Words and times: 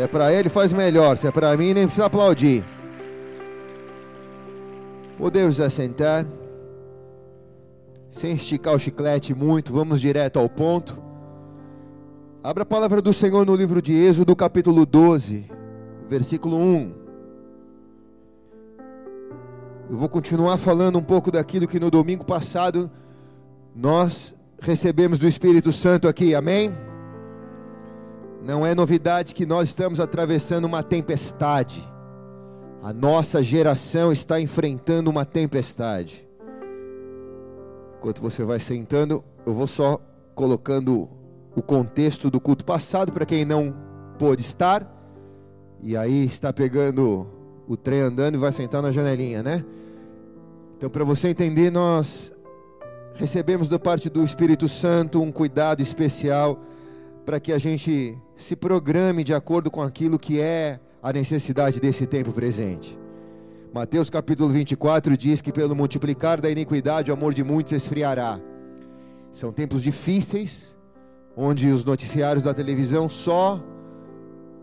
Se 0.00 0.04
é 0.04 0.08
para 0.08 0.32
ele, 0.32 0.48
faz 0.48 0.72
melhor. 0.72 1.18
Se 1.18 1.26
é 1.26 1.30
para 1.30 1.54
mim, 1.58 1.74
nem 1.74 1.84
precisa 1.84 2.06
aplaudir. 2.06 2.64
Podemos 5.18 5.60
assentar. 5.60 6.24
Sem 8.10 8.32
esticar 8.32 8.74
o 8.74 8.78
chiclete 8.78 9.34
muito, 9.34 9.74
vamos 9.74 10.00
direto 10.00 10.38
ao 10.38 10.48
ponto. 10.48 10.98
Abra 12.42 12.62
a 12.62 12.66
palavra 12.66 13.02
do 13.02 13.12
Senhor 13.12 13.44
no 13.44 13.54
livro 13.54 13.82
de 13.82 13.94
Êxodo, 13.94 14.34
capítulo 14.34 14.86
12, 14.86 15.44
versículo 16.08 16.56
1. 16.56 16.94
Eu 19.90 19.98
vou 19.98 20.08
continuar 20.08 20.56
falando 20.56 20.98
um 20.98 21.04
pouco 21.04 21.30
daquilo 21.30 21.68
que 21.68 21.78
no 21.78 21.90
domingo 21.90 22.24
passado 22.24 22.90
nós 23.76 24.34
recebemos 24.62 25.18
do 25.18 25.28
Espírito 25.28 25.70
Santo 25.74 26.08
aqui, 26.08 26.34
amém? 26.34 26.74
Não 28.42 28.64
é 28.66 28.74
novidade 28.74 29.34
que 29.34 29.44
nós 29.44 29.68
estamos 29.68 30.00
atravessando 30.00 30.64
uma 30.64 30.82
tempestade. 30.82 31.86
A 32.82 32.92
nossa 32.92 33.42
geração 33.42 34.10
está 34.10 34.40
enfrentando 34.40 35.10
uma 35.10 35.26
tempestade. 35.26 36.26
Enquanto 37.98 38.22
você 38.22 38.42
vai 38.42 38.58
sentando, 38.58 39.22
eu 39.44 39.52
vou 39.52 39.66
só 39.66 40.00
colocando 40.34 41.06
o 41.54 41.60
contexto 41.60 42.30
do 42.30 42.40
culto 42.40 42.64
passado 42.64 43.12
para 43.12 43.26
quem 43.26 43.44
não 43.44 43.74
pôde 44.18 44.40
estar. 44.40 44.90
E 45.82 45.94
aí 45.94 46.24
está 46.24 46.50
pegando 46.50 47.26
o 47.68 47.76
trem 47.76 48.00
andando 48.00 48.36
e 48.36 48.38
vai 48.38 48.52
sentar 48.52 48.80
na 48.80 48.90
janelinha, 48.90 49.42
né? 49.42 49.62
Então, 50.78 50.88
para 50.88 51.04
você 51.04 51.28
entender, 51.28 51.70
nós 51.70 52.32
recebemos 53.14 53.68
da 53.68 53.78
parte 53.78 54.08
do 54.08 54.24
Espírito 54.24 54.66
Santo 54.66 55.20
um 55.20 55.30
cuidado 55.30 55.82
especial 55.82 56.58
para 57.26 57.38
que 57.38 57.52
a 57.52 57.58
gente 57.58 58.16
se 58.40 58.56
programe 58.56 59.22
de 59.22 59.34
acordo 59.34 59.70
com 59.70 59.82
aquilo 59.82 60.18
que 60.18 60.40
é 60.40 60.80
a 61.02 61.12
necessidade 61.12 61.78
desse 61.78 62.06
tempo 62.06 62.32
presente. 62.32 62.98
Mateus 63.72 64.08
capítulo 64.08 64.48
24 64.48 65.14
diz 65.16 65.42
que 65.42 65.52
pelo 65.52 65.76
multiplicar 65.76 66.40
da 66.40 66.50
iniquidade 66.50 67.10
o 67.10 67.14
amor 67.14 67.34
de 67.34 67.44
muitos 67.44 67.72
esfriará. 67.72 68.40
São 69.30 69.52
tempos 69.52 69.82
difíceis, 69.82 70.74
onde 71.36 71.68
os 71.68 71.84
noticiários 71.84 72.42
da 72.42 72.54
televisão 72.54 73.10
só 73.10 73.62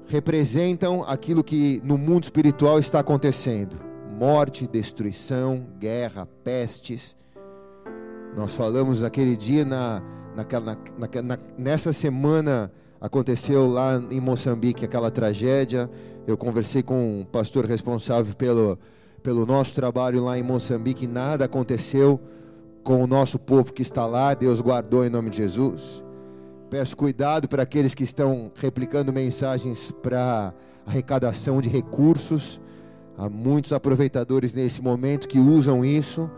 representam 0.08 1.04
aquilo 1.04 1.44
que 1.44 1.80
no 1.86 2.00
mundo 2.00 2.24
espiritual 2.24 2.80
está 2.80 3.00
acontecendo: 3.00 3.78
morte, 4.18 4.68
destruição, 4.68 5.68
guerra, 5.80 6.28
pestes. 6.44 7.16
Nós 8.36 8.56
falamos 8.56 9.04
naquele 9.04 9.38
dia, 9.38 9.64
na, 9.64 10.02
naquela, 10.36 10.76
na, 10.98 11.22
na, 11.22 11.40
nessa 11.58 11.94
semana 11.94 12.72
aconteceu 13.00 13.68
lá 13.68 14.02
em 14.12 14.20
Moçambique 14.20 14.86
aquela 14.86 15.12
tragédia. 15.12 15.90
Eu 16.26 16.38
conversei 16.38 16.84
com 16.84 17.22
o 17.22 17.26
pastor 17.26 17.66
responsável 17.66 18.34
pelo, 18.36 18.78
pelo 19.24 19.46
nosso 19.46 19.76
trabalho 19.76 20.24
lá 20.24 20.38
em 20.38 20.44
Moçambique, 20.44 21.08
nada 21.08 21.46
aconteceu 21.46 22.20
com 22.84 23.04
o 23.04 23.08
nosso 23.08 23.38
povo 23.38 23.74
que 23.74 23.82
está 23.82 24.06
lá, 24.06 24.34
Deus 24.34 24.62
guardou 24.62 25.06
em 25.06 25.10
nome 25.10 25.30
de 25.30 25.38
Jesus. 25.38 26.02
Peço 26.70 26.96
cuidado 26.96 27.48
para 27.48 27.64
aqueles 27.64 27.94
que 27.94 28.04
estão 28.04 28.50
replicando 28.56 29.12
mensagens 29.12 29.92
para 29.92 30.54
arrecadação 30.86 31.62
de 31.62 31.68
recursos. 31.68 32.62
Há 33.18 33.30
muitos 33.30 33.74
aproveitadores 33.74 34.54
nesse 34.54 34.82
momento 34.82 35.28
que 35.28 35.38
usam 35.38 35.84
isso. 35.84 36.30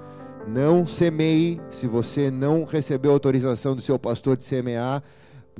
Não 0.47 0.87
semeie 0.87 1.61
se 1.69 1.85
você 1.85 2.31
não 2.31 2.63
recebeu 2.63 3.11
autorização 3.11 3.75
do 3.75 3.81
seu 3.81 3.99
pastor 3.99 4.35
de 4.35 4.43
semear. 4.43 5.03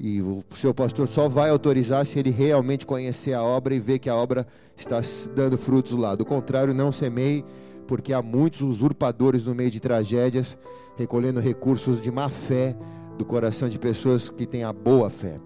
E 0.02 0.22
o 0.22 0.42
seu 0.56 0.74
pastor 0.74 1.10
só 1.10 1.28
vai 1.28 1.50
autorizar 1.50 2.06
se 2.06 2.18
ele 2.18 2.30
realmente 2.30 2.86
conhecer 2.86 3.34
a 3.34 3.44
obra 3.44 3.76
e 3.76 3.80
ver 3.82 4.00
que 4.00 4.10
a 4.10 4.16
obra 4.16 4.48
está 4.78 5.02
dando 5.36 5.58
frutos 5.58 5.92
lá. 5.92 6.16
Do 6.16 6.24
contrário, 6.24 6.74
não 6.74 6.90
semeie, 6.90 7.44
porque 7.86 8.14
há 8.14 8.22
muitos 8.22 8.62
usurpadores 8.62 9.46
no 9.46 9.54
meio 9.54 9.70
de 9.70 9.82
tragédias, 9.82 10.58
recolhendo 10.96 11.42
recursos 11.42 12.00
de 12.00 12.10
má 12.10 12.30
fé 12.30 12.78
do 13.18 13.26
coração 13.26 13.68
de 13.68 13.78
pessoas 13.78 14.30
que 14.30 14.46
têm 14.46 14.64
a 14.64 14.72
boa 14.72 15.10
fé. 15.10 15.38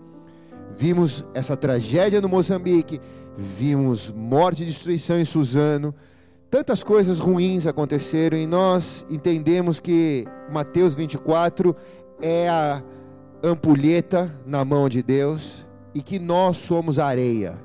Vimos 0.78 1.26
essa 1.34 1.58
tragédia 1.58 2.22
no 2.22 2.30
Moçambique, 2.30 3.02
vimos 3.36 4.12
morte 4.16 4.62
e 4.62 4.68
destruição 4.68 5.20
em 5.20 5.26
Suzano, 5.26 5.96
tantas 6.48 6.84
coisas 6.84 7.18
ruins 7.18 7.66
aconteceram 7.66 8.38
e 8.38 8.46
nós 8.46 9.04
entendemos 9.10 9.80
que 9.80 10.28
Mateus 10.52 10.94
24 10.94 11.76
é 12.22 12.48
a 12.48 12.84
ampulheta 13.44 14.34
na 14.46 14.64
mão 14.64 14.88
de 14.88 15.04
Deus 15.04 15.66
e 15.94 16.02
que 16.02 16.18
nós 16.18 16.58
somos 16.58 16.98
areia. 16.98 17.60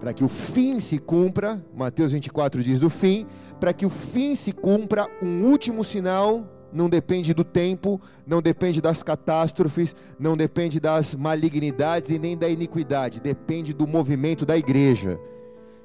Para 0.00 0.12
que 0.12 0.24
o 0.24 0.28
fim 0.28 0.80
se 0.80 0.98
cumpra, 0.98 1.64
Mateus 1.74 2.12
24 2.12 2.62
diz 2.62 2.80
do 2.80 2.88
fim, 2.88 3.26
para 3.60 3.72
que 3.72 3.84
o 3.84 3.90
fim 3.90 4.34
se 4.34 4.52
cumpra, 4.52 5.06
um 5.22 5.44
último 5.44 5.84
sinal 5.84 6.44
não 6.72 6.88
depende 6.88 7.32
do 7.32 7.44
tempo, 7.44 8.00
não 8.26 8.42
depende 8.42 8.80
das 8.80 9.02
catástrofes, 9.02 9.94
não 10.18 10.36
depende 10.36 10.80
das 10.80 11.14
malignidades 11.14 12.10
e 12.10 12.18
nem 12.18 12.36
da 12.36 12.48
iniquidade, 12.48 13.20
depende 13.20 13.72
do 13.72 13.86
movimento 13.86 14.44
da 14.44 14.56
igreja. 14.56 15.18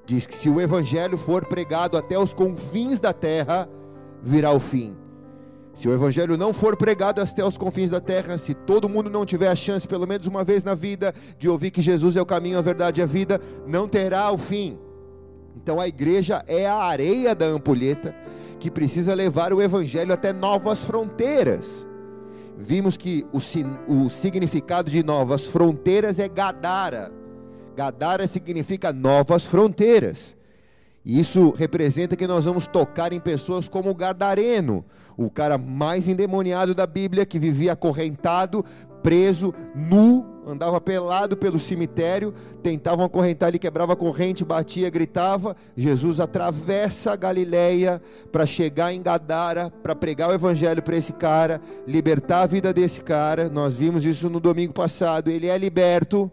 Diz 0.06 0.26
que 0.26 0.36
se 0.36 0.50
o 0.50 0.60
evangelho 0.60 1.18
for 1.18 1.46
pregado 1.46 1.98
até 1.98 2.18
os 2.18 2.34
confins 2.34 3.00
da 3.00 3.14
terra, 3.14 3.70
virá 4.22 4.52
o 4.52 4.60
fim. 4.60 5.01
Se 5.74 5.88
o 5.88 5.94
evangelho 5.94 6.38
não 6.38 6.54
for 6.54 6.76
pregado 6.76 7.22
até 7.22 7.44
os 7.44 7.58
confins 7.58 7.90
da 7.90 8.02
terra, 8.02 8.38
se 8.38 8.54
todo 8.54 8.90
mundo 8.90 9.10
não 9.10 9.26
tiver 9.26 9.48
a 9.48 9.56
chance, 9.56 9.88
pelo 9.88 10.06
menos 10.06 10.28
uma 10.28 10.44
vez 10.44 10.64
na 10.64 10.76
vida, 10.76 11.14
de 11.38 11.50
ouvir 11.50 11.72
que 11.72 11.82
Jesus 11.82 12.16
é 12.16 12.22
o 12.22 12.26
caminho, 12.26 12.58
a 12.58 12.62
verdade 12.62 13.00
e 13.00 13.04
a 13.04 13.06
vida, 13.08 13.40
não 13.66 13.88
terá 13.88 14.30
o 14.32 14.38
fim. 14.38 14.78
Então 15.56 15.80
a 15.80 15.88
igreja 15.88 16.44
é 16.48 16.66
a 16.66 16.76
areia 16.76 17.34
da 17.34 17.46
ampulheta 17.46 18.16
que 18.60 18.70
precisa 18.70 19.14
levar 19.14 19.54
o 19.54 19.62
evangelho 19.62 20.14
até 20.14 20.34
novas 20.34 20.84
fronteiras. 20.84 21.88
Vimos 22.58 22.96
que 22.96 23.26
o, 23.32 23.38
o 23.92 24.10
significado 24.10 24.92
de 24.92 25.04
novas 25.04 25.48
fronteiras 25.48 26.20
é 26.20 26.28
Gadara. 26.28 27.12
Gadara 27.76 28.28
significa 28.28 28.92
novas 28.94 29.46
fronteiras. 29.46 30.36
Isso 31.06 31.52
representa 31.58 32.16
que 32.16 32.28
nós 32.28 32.46
vamos 32.46 32.68
tocar 32.68 33.12
em 33.12 33.20
pessoas 33.20 33.68
como 33.68 33.90
o 33.90 33.96
Gadareno, 33.96 34.86
o 35.18 35.30
cara 35.30 35.58
mais 35.58 36.08
endemoniado 36.08 36.76
da 36.76 36.86
Bíblia, 36.86 37.26
que 37.26 37.40
vivia 37.40 37.74
acorrentado, 37.74 38.64
preso, 39.02 39.54
nu, 39.76 40.26
andava 40.46 40.80
pelado 40.80 41.36
pelo 41.36 41.60
cemitério, 41.60 42.34
tentavam 42.62 43.06
acorrentar, 43.06 43.48
ele 43.48 43.60
quebrava 43.60 43.94
a 43.94 43.96
corrente, 43.96 44.46
batia, 44.46 44.90
gritava. 44.90 45.56
Jesus 45.76 46.20
atravessa 46.20 47.14
a 47.14 47.16
Galileia 47.16 48.02
para 48.32 48.46
chegar 48.46 48.94
em 48.94 49.02
Gadara, 49.02 49.72
para 49.82 49.96
pregar 49.96 50.30
o 50.30 50.34
evangelho 50.34 50.82
para 50.82 50.96
esse 50.96 51.14
cara, 51.14 51.60
libertar 51.88 52.42
a 52.42 52.48
vida 52.48 52.72
desse 52.72 53.02
cara. 53.02 53.50
Nós 53.50 53.74
vimos 53.74 54.06
isso 54.06 54.30
no 54.30 54.40
domingo 54.40 54.74
passado. 54.74 55.30
Ele 55.30 55.48
é 55.48 55.58
liberto. 55.58 56.32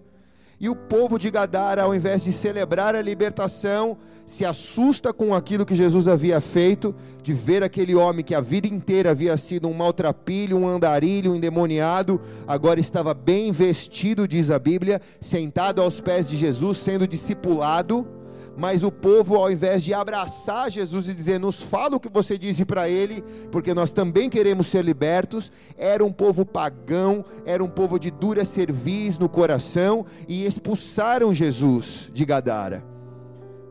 E 0.61 0.69
o 0.69 0.75
povo 0.75 1.19
de 1.19 1.31
Gadara, 1.31 1.83
ao 1.83 1.95
invés 1.95 2.25
de 2.25 2.33
celebrar 2.33 2.97
a 2.97 3.01
libertação, 3.01 3.97
se 4.27 4.45
assusta 4.45 5.13
com 5.13 5.33
aquilo 5.33 5.65
que 5.65 5.75
Jesus 5.75 6.09
havia 6.09 6.41
feito, 6.41 6.93
de 7.23 7.33
ver 7.33 7.63
aquele 7.63 7.95
homem 7.95 8.25
que 8.25 8.35
a 8.35 8.41
vida 8.41 8.67
inteira 8.67 9.13
havia 9.13 9.37
sido 9.37 9.69
um 9.69 9.73
maltrapilho, 9.73 10.59
um 10.59 10.67
andarilho, 10.67 11.31
um 11.33 11.37
endemoniado, 11.37 12.21
agora 12.47 12.81
estava 12.81 13.15
bem 13.15 13.53
vestido, 13.53 14.27
diz 14.27 14.51
a 14.51 14.59
Bíblia, 14.59 15.01
sentado 15.21 15.81
aos 15.81 16.01
pés 16.01 16.29
de 16.29 16.37
Jesus, 16.37 16.79
sendo 16.79 17.07
discipulado 17.07 18.18
mas 18.59 18.83
o 18.83 18.91
povo, 18.91 19.37
ao 19.37 19.53
invés 19.53 19.85
de 19.85 19.95
abraçar 19.95 20.69
Jesus 20.69 21.09
e 21.09 21.15
dizer, 21.15 21.39
nos 21.39 21.63
fala 21.63 21.95
o 21.95 22.01
que 22.01 22.09
você 22.09 22.37
disse 22.37 22.65
para 22.65 22.89
ele, 22.89 23.23
porque 23.53 23.73
nós 23.73 23.93
também 23.93 24.29
queremos 24.29 24.67
ser 24.67 24.85
libertos, 24.85 25.53
era 25.77 26.05
um 26.05 26.13
povo 26.13 26.45
pagão, 26.45 27.25
era 27.47 27.63
um 27.63 27.69
povo 27.69 28.01
de 28.01 28.11
dura 28.11 28.45
cerviz 28.45 29.17
no 29.17 29.29
coração, 29.29 30.05
e 30.27 30.45
expulsaram 30.45 31.33
Jesus 31.33 32.11
de 32.13 32.25
Gadara. 32.25 32.85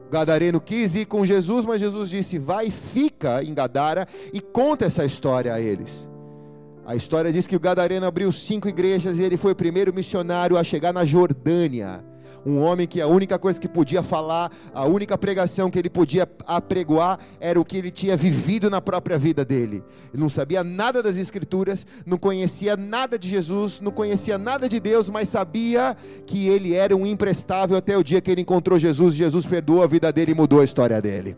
O 0.07 0.09
gadareno 0.09 0.61
quis 0.61 0.95
ir 0.95 1.05
com 1.05 1.25
Jesus, 1.25 1.65
mas 1.65 1.81
Jesus 1.81 2.09
disse: 2.09 2.39
vai, 2.39 2.71
fica 2.71 3.43
em 3.43 3.53
Gadara 3.53 4.07
e 4.31 4.39
conta 4.39 4.85
essa 4.85 5.03
história 5.03 5.53
a 5.53 5.59
eles. 5.59 6.07
A 6.85 6.95
história 6.95 7.29
diz 7.33 7.45
que 7.45 7.57
o 7.57 7.59
gadareno 7.59 8.05
abriu 8.05 8.31
cinco 8.31 8.69
igrejas 8.69 9.19
e 9.19 9.23
ele 9.23 9.35
foi 9.35 9.51
o 9.51 9.55
primeiro 9.55 9.93
missionário 9.93 10.55
a 10.55 10.63
chegar 10.63 10.93
na 10.93 11.03
Jordânia 11.03 12.01
um 12.45 12.59
homem 12.59 12.87
que 12.87 13.01
a 13.01 13.07
única 13.07 13.37
coisa 13.37 13.59
que 13.59 13.67
podia 13.67 14.01
falar, 14.03 14.51
a 14.73 14.85
única 14.85 15.17
pregação 15.17 15.69
que 15.69 15.77
ele 15.77 15.89
podia 15.89 16.27
apregoar 16.45 17.19
era 17.39 17.59
o 17.59 17.65
que 17.65 17.77
ele 17.77 17.91
tinha 17.91 18.15
vivido 18.15 18.69
na 18.69 18.81
própria 18.81 19.17
vida 19.17 19.43
dele. 19.43 19.83
Ele 20.13 20.21
não 20.21 20.29
sabia 20.29 20.63
nada 20.63 21.01
das 21.03 21.17
Escrituras, 21.17 21.85
não 22.05 22.17
conhecia 22.17 22.77
nada 22.77 23.17
de 23.17 23.27
Jesus, 23.27 23.79
não 23.79 23.91
conhecia 23.91 24.37
nada 24.37 24.69
de 24.69 24.79
Deus, 24.79 25.09
mas 25.09 25.29
sabia 25.29 25.95
que 26.25 26.47
ele 26.47 26.73
era 26.73 26.95
um 26.95 27.05
imprestável 27.05 27.77
até 27.77 27.97
o 27.97 28.03
dia 28.03 28.21
que 28.21 28.31
ele 28.31 28.41
encontrou 28.41 28.79
Jesus. 28.79 29.15
Jesus 29.15 29.45
perdoou 29.45 29.83
a 29.83 29.87
vida 29.87 30.11
dele 30.11 30.31
e 30.31 30.35
mudou 30.35 30.61
a 30.61 30.63
história 30.63 31.01
dele. 31.01 31.37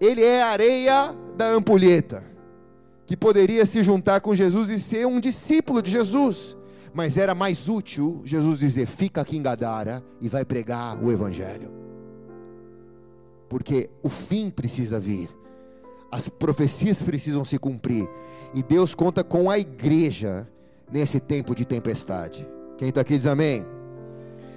Ele 0.00 0.24
é 0.24 0.42
a 0.42 0.48
areia 0.48 1.14
da 1.36 1.50
ampulheta, 1.50 2.24
que 3.06 3.16
poderia 3.16 3.66
se 3.66 3.82
juntar 3.82 4.20
com 4.20 4.34
Jesus 4.34 4.70
e 4.70 4.78
ser 4.78 5.06
um 5.06 5.20
discípulo 5.20 5.82
de 5.82 5.90
Jesus 5.90 6.56
mas 6.92 7.16
era 7.16 7.34
mais 7.34 7.68
útil 7.68 8.20
Jesus 8.24 8.58
dizer: 8.58 8.86
fica 8.86 9.20
aqui 9.20 9.36
em 9.36 9.42
Gadara 9.42 10.02
e 10.20 10.28
vai 10.28 10.44
pregar 10.44 11.02
o 11.02 11.10
Evangelho. 11.10 11.70
Porque 13.48 13.90
o 14.02 14.08
fim 14.08 14.50
precisa 14.50 14.98
vir, 14.98 15.28
as 16.10 16.28
profecias 16.28 17.02
precisam 17.02 17.44
se 17.44 17.58
cumprir, 17.58 18.08
e 18.54 18.62
Deus 18.62 18.94
conta 18.94 19.24
com 19.24 19.50
a 19.50 19.58
igreja 19.58 20.48
nesse 20.90 21.18
tempo 21.18 21.54
de 21.54 21.64
tempestade. 21.64 22.46
Quem 22.78 22.88
está 22.88 23.00
aqui 23.00 23.16
diz 23.16 23.26
amém. 23.26 23.66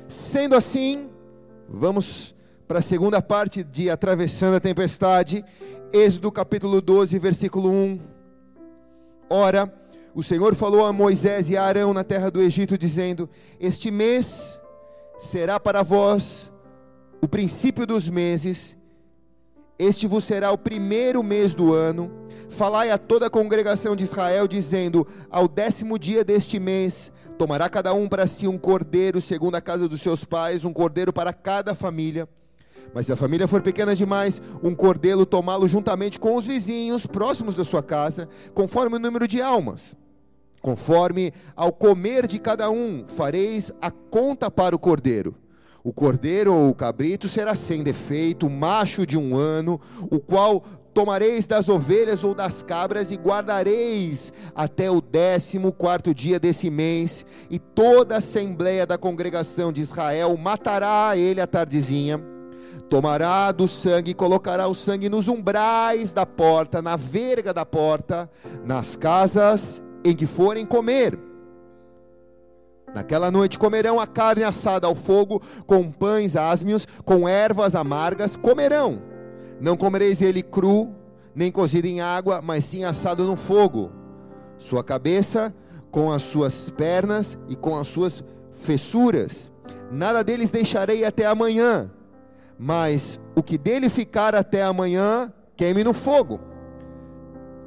Sendo 0.07 0.55
assim, 0.55 1.09
vamos 1.67 2.35
para 2.67 2.79
a 2.79 2.83
segunda 2.83 3.21
parte 3.21 3.63
de 3.63 3.89
Atravessando 3.89 4.55
a 4.55 4.59
Tempestade, 4.59 5.43
Êxodo 5.91 6.31
capítulo 6.31 6.81
12, 6.81 7.17
versículo 7.19 7.69
1. 7.69 7.99
Ora, 9.29 9.71
o 10.15 10.21
Senhor 10.21 10.53
falou 10.53 10.85
a 10.85 10.93
Moisés 10.93 11.49
e 11.49 11.57
a 11.57 11.63
Arão 11.63 11.93
na 11.93 12.03
terra 12.03 12.29
do 12.29 12.41
Egito, 12.41 12.77
dizendo: 12.77 13.29
Este 13.59 13.89
mês 13.89 14.59
será 15.17 15.59
para 15.59 15.81
vós 15.81 16.51
o 17.21 17.27
princípio 17.27 17.87
dos 17.87 18.07
meses, 18.07 18.77
este 19.79 20.05
vos 20.05 20.23
será 20.23 20.51
o 20.51 20.57
primeiro 20.57 21.23
mês 21.23 21.53
do 21.53 21.73
ano. 21.73 22.11
Falai 22.49 22.91
a 22.91 22.97
toda 22.97 23.25
a 23.25 23.29
congregação 23.29 23.95
de 23.95 24.03
Israel, 24.03 24.47
dizendo: 24.47 25.07
Ao 25.31 25.47
décimo 25.47 25.97
dia 25.97 26.23
deste 26.23 26.59
mês, 26.59 27.11
tomará 27.37 27.67
cada 27.67 27.91
um 27.93 28.07
para 28.07 28.27
si 28.27 28.47
um 28.47 28.57
cordeiro, 28.57 29.19
segundo 29.19 29.55
a 29.55 29.61
casa 29.61 29.89
dos 29.89 30.01
seus 30.01 30.23
pais, 30.23 30.63
um 30.63 30.71
cordeiro 30.71 31.11
para 31.11 31.33
cada 31.33 31.73
família. 31.73 32.29
Mas 32.93 33.07
se 33.07 33.11
a 33.11 33.15
família 33.15 33.47
for 33.47 33.63
pequena 33.63 33.95
demais, 33.95 34.39
um 34.61 34.75
cordeiro 34.75 35.25
tomá-lo 35.25 35.67
juntamente 35.67 36.19
com 36.19 36.35
os 36.35 36.45
vizinhos 36.45 37.07
próximos 37.07 37.55
da 37.55 37.65
sua 37.65 37.81
casa, 37.81 38.29
conforme 38.53 38.97
o 38.97 38.99
número 38.99 39.27
de 39.27 39.41
almas. 39.41 39.97
Conforme 40.63 41.33
ao 41.57 41.73
comer 41.73 42.25
de 42.25 42.39
cada 42.39 42.71
um, 42.71 43.03
fareis 43.05 43.69
a 43.81 43.91
conta 43.91 44.49
para 44.49 44.73
o 44.73 44.79
cordeiro. 44.79 45.35
O 45.83 45.91
cordeiro 45.91 46.53
ou 46.53 46.69
o 46.69 46.73
cabrito 46.73 47.27
será 47.27 47.53
sem 47.53 47.83
defeito, 47.83 48.49
macho 48.49 49.05
de 49.05 49.17
um 49.17 49.35
ano, 49.35 49.77
o 50.09 50.21
qual 50.21 50.63
tomareis 50.93 51.45
das 51.45 51.67
ovelhas 51.67 52.23
ou 52.23 52.33
das 52.33 52.63
cabras 52.63 53.11
e 53.11 53.17
guardareis 53.17 54.31
até 54.55 54.89
o 54.89 55.01
décimo 55.01 55.73
quarto 55.73 56.13
dia 56.13 56.39
desse 56.39 56.69
mês, 56.69 57.25
e 57.49 57.59
toda 57.59 58.15
a 58.15 58.19
assembleia 58.19 58.85
da 58.85 58.97
congregação 58.97 59.69
de 59.73 59.81
Israel 59.81 60.37
matará 60.37 61.17
ele 61.17 61.41
à 61.41 61.47
tardezinha, 61.47 62.23
tomará 62.89 63.51
do 63.51 63.67
sangue 63.67 64.11
e 64.11 64.15
colocará 64.15 64.65
o 64.69 64.73
sangue 64.73 65.09
nos 65.09 65.27
umbrais 65.27 66.13
da 66.13 66.25
porta, 66.25 66.81
na 66.81 66.95
verga 66.95 67.53
da 67.53 67.65
porta, 67.65 68.31
nas 68.63 68.95
casas 68.95 69.83
em 70.03 70.15
que 70.15 70.25
forem 70.25 70.65
comer. 70.65 71.17
Naquela 72.93 73.31
noite 73.31 73.57
comerão 73.57 73.99
a 73.99 74.05
carne 74.05 74.43
assada 74.43 74.85
ao 74.85 74.93
fogo, 74.93 75.41
com 75.65 75.91
pães 75.91 76.35
ásmios, 76.35 76.87
com 77.03 77.27
ervas 77.27 77.73
amargas, 77.73 78.35
comerão. 78.35 79.01
Não 79.59 79.75
comereis 79.75 80.21
ele 80.21 80.43
cru, 80.43 80.93
nem 81.33 81.51
cozido 81.51 81.87
em 81.87 82.01
água, 82.01 82.41
mas 82.41 82.65
sim 82.65 82.83
assado 82.83 83.25
no 83.25 83.35
fogo. 83.35 83.91
Sua 84.59 84.83
cabeça 84.83 85.53
com 85.89 86.11
as 86.11 86.21
suas 86.23 86.69
pernas 86.69 87.37
e 87.47 87.55
com 87.55 87.75
as 87.77 87.87
suas 87.87 88.23
fessuras. 88.51 89.51
Nada 89.91 90.23
deles 90.23 90.49
deixarei 90.49 91.03
até 91.03 91.25
amanhã, 91.25 91.91
mas 92.57 93.19
o 93.35 93.41
que 93.41 93.57
dele 93.57 93.89
ficar 93.89 94.35
até 94.35 94.63
amanhã, 94.63 95.31
queime 95.55 95.83
no 95.83 95.93
fogo. 95.93 96.39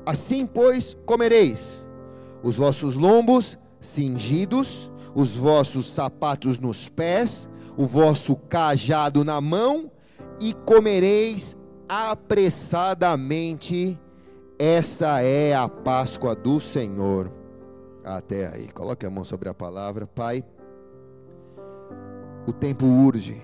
Assim, 0.04 0.46
pois, 0.46 0.96
comereis 1.04 1.85
os 2.46 2.56
vossos 2.56 2.96
lombos 2.96 3.58
cingidos, 3.80 4.90
os 5.16 5.36
vossos 5.36 5.86
sapatos 5.86 6.60
nos 6.60 6.88
pés, 6.88 7.48
o 7.76 7.84
vosso 7.84 8.36
cajado 8.36 9.24
na 9.24 9.40
mão, 9.40 9.90
e 10.40 10.54
comereis 10.54 11.56
apressadamente. 11.88 13.98
Essa 14.60 15.20
é 15.22 15.56
a 15.56 15.68
Páscoa 15.68 16.36
do 16.36 16.60
Senhor. 16.60 17.32
Até 18.04 18.46
aí, 18.46 18.68
coloque 18.68 19.04
a 19.04 19.10
mão 19.10 19.24
sobre 19.24 19.48
a 19.48 19.54
palavra, 19.54 20.06
Pai. 20.06 20.44
O 22.46 22.52
tempo 22.52 22.86
urge 22.86 23.42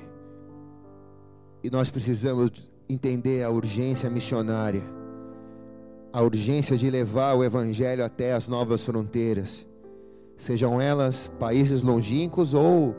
e 1.60 1.68
nós 1.70 1.90
precisamos 1.90 2.70
entender 2.88 3.42
a 3.42 3.50
urgência 3.50 4.08
missionária 4.08 5.01
a 6.12 6.20
urgência 6.20 6.76
de 6.76 6.90
levar 6.90 7.34
o 7.34 7.42
Evangelho 7.42 8.04
até 8.04 8.34
as 8.34 8.46
novas 8.46 8.84
fronteiras, 8.84 9.66
sejam 10.36 10.80
elas 10.80 11.32
países 11.38 11.80
longínquos 11.80 12.52
ou 12.52 12.94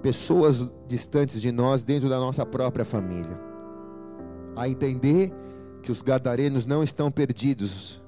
pessoas 0.00 0.70
distantes 0.86 1.40
de 1.40 1.50
nós 1.50 1.82
dentro 1.82 2.08
da 2.08 2.18
nossa 2.18 2.46
própria 2.46 2.84
família. 2.84 3.40
A 4.54 4.68
entender 4.68 5.32
que 5.82 5.90
os 5.90 6.02
gadarenos 6.02 6.66
não 6.66 6.84
estão 6.84 7.10
perdidos, 7.10 8.02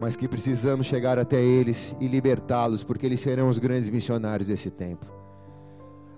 mas 0.00 0.14
que 0.14 0.28
precisamos 0.28 0.86
chegar 0.86 1.18
até 1.18 1.42
eles 1.42 1.94
e 2.00 2.06
libertá-los, 2.06 2.84
porque 2.84 3.06
eles 3.06 3.20
serão 3.20 3.48
os 3.48 3.58
grandes 3.58 3.90
missionários 3.90 4.48
desse 4.48 4.70
tempo. 4.70 5.06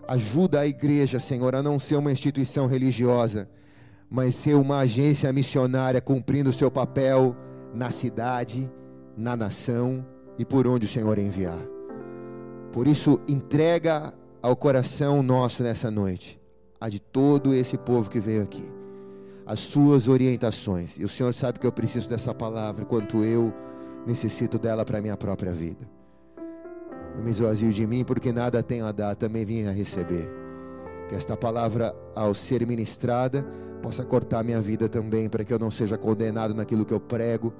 Ajuda 0.06 0.60
a 0.60 0.66
igreja, 0.66 1.18
Senhor, 1.18 1.54
a 1.54 1.62
não 1.62 1.78
ser 1.78 1.96
uma 1.96 2.12
instituição 2.12 2.66
religiosa, 2.66 3.48
mas 4.10 4.34
ser 4.34 4.54
uma 4.54 4.80
agência 4.80 5.32
missionária 5.32 6.00
cumprindo 6.00 6.50
o 6.50 6.52
seu 6.52 6.70
papel 6.70 7.34
na 7.74 7.90
cidade, 7.90 8.70
na 9.16 9.36
nação 9.36 10.04
e 10.38 10.44
por 10.44 10.66
onde 10.66 10.86
o 10.86 10.88
Senhor 10.88 11.18
enviar. 11.18 11.58
Por 12.72 12.86
isso, 12.86 13.20
entrega 13.28 14.12
ao 14.42 14.56
coração 14.56 15.22
nosso 15.22 15.62
nessa 15.62 15.90
noite, 15.90 16.40
a 16.80 16.88
de 16.88 17.00
todo 17.00 17.54
esse 17.54 17.76
povo 17.76 18.10
que 18.10 18.18
veio 18.18 18.42
aqui, 18.42 18.64
as 19.46 19.60
suas 19.60 20.08
orientações. 20.08 20.98
E 20.98 21.04
o 21.04 21.08
Senhor 21.08 21.34
sabe 21.34 21.58
que 21.58 21.66
eu 21.66 21.72
preciso 21.72 22.08
dessa 22.08 22.34
palavra, 22.34 22.84
quanto 22.84 23.22
eu 23.22 23.52
necessito 24.06 24.58
dela 24.58 24.84
para 24.84 24.98
a 24.98 25.02
minha 25.02 25.16
própria 25.16 25.52
vida. 25.52 25.88
Eu 27.16 27.22
me 27.22 27.30
esvazio 27.30 27.70
de 27.70 27.86
mim, 27.86 28.04
porque 28.04 28.32
nada 28.32 28.62
tenho 28.62 28.86
a 28.86 28.92
dar, 28.92 29.14
também 29.14 29.44
vim 29.44 29.66
a 29.66 29.70
receber. 29.70 30.28
Que 31.08 31.14
esta 31.14 31.36
palavra, 31.36 31.94
ao 32.14 32.34
ser 32.34 32.66
ministrada, 32.66 33.46
possa 33.82 34.04
cortar 34.04 34.44
minha 34.44 34.60
vida 34.60 34.88
também, 34.88 35.28
para 35.28 35.44
que 35.44 35.52
eu 35.52 35.58
não 35.58 35.70
seja 35.70 35.98
condenado 35.98 36.54
naquilo 36.54 36.86
que 36.86 36.94
eu 36.94 37.00
prego, 37.00 37.52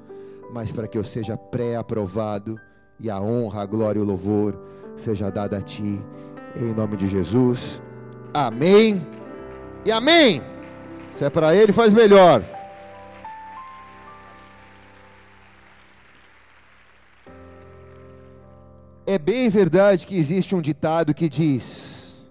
mas 0.53 0.71
para 0.71 0.87
que 0.87 0.97
eu 0.97 1.03
seja 1.03 1.37
pré-aprovado 1.37 2.59
e 3.01 3.11
a 3.11 3.21
honra, 3.21 3.63
a 3.63 3.67
glória 3.67 3.99
e 3.99 4.03
o 4.03 4.05
louvor 4.05 4.57
seja 4.97 5.31
dada 5.31 5.59
a 5.59 5.61
Ti, 5.61 6.01
em 6.57 6.73
nome 6.73 6.97
de 6.97 7.09
Jesus. 7.09 7.83
Amém 8.33 9.05
e 9.85 9.91
amém. 9.91 10.41
Se 11.11 11.25
é 11.25 11.31
para 11.31 11.55
Ele, 11.55 11.73
faz 11.73 11.93
melhor. 11.93 12.43
É 19.05 19.19
bem 19.19 19.49
verdade 19.49 20.07
que 20.07 20.17
existe 20.17 20.55
um 20.55 20.61
ditado 20.61 21.13
que 21.13 21.29
diz: 21.29 22.31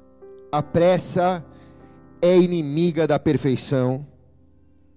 a 0.51 0.63
pressa 0.63 1.43
é 2.21 2.37
inimiga 2.37 3.07
da 3.07 3.17
perfeição. 3.17 4.05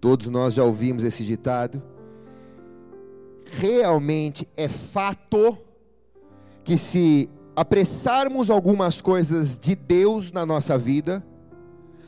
Todos 0.01 0.27
nós 0.27 0.55
já 0.55 0.65
ouvimos 0.65 1.03
esse 1.03 1.25
ditado. 1.25 1.83
Realmente 3.47 4.49
é 4.57 4.69
fato 4.69 5.57
que 6.63 6.77
se 6.77 7.29
apressarmos 7.57 8.51
algumas 8.51 9.01
coisas 9.01 9.59
de 9.59 9.75
Deus 9.75 10.33
na 10.33 10.45
nossa 10.45 10.77
vida, 10.77 11.25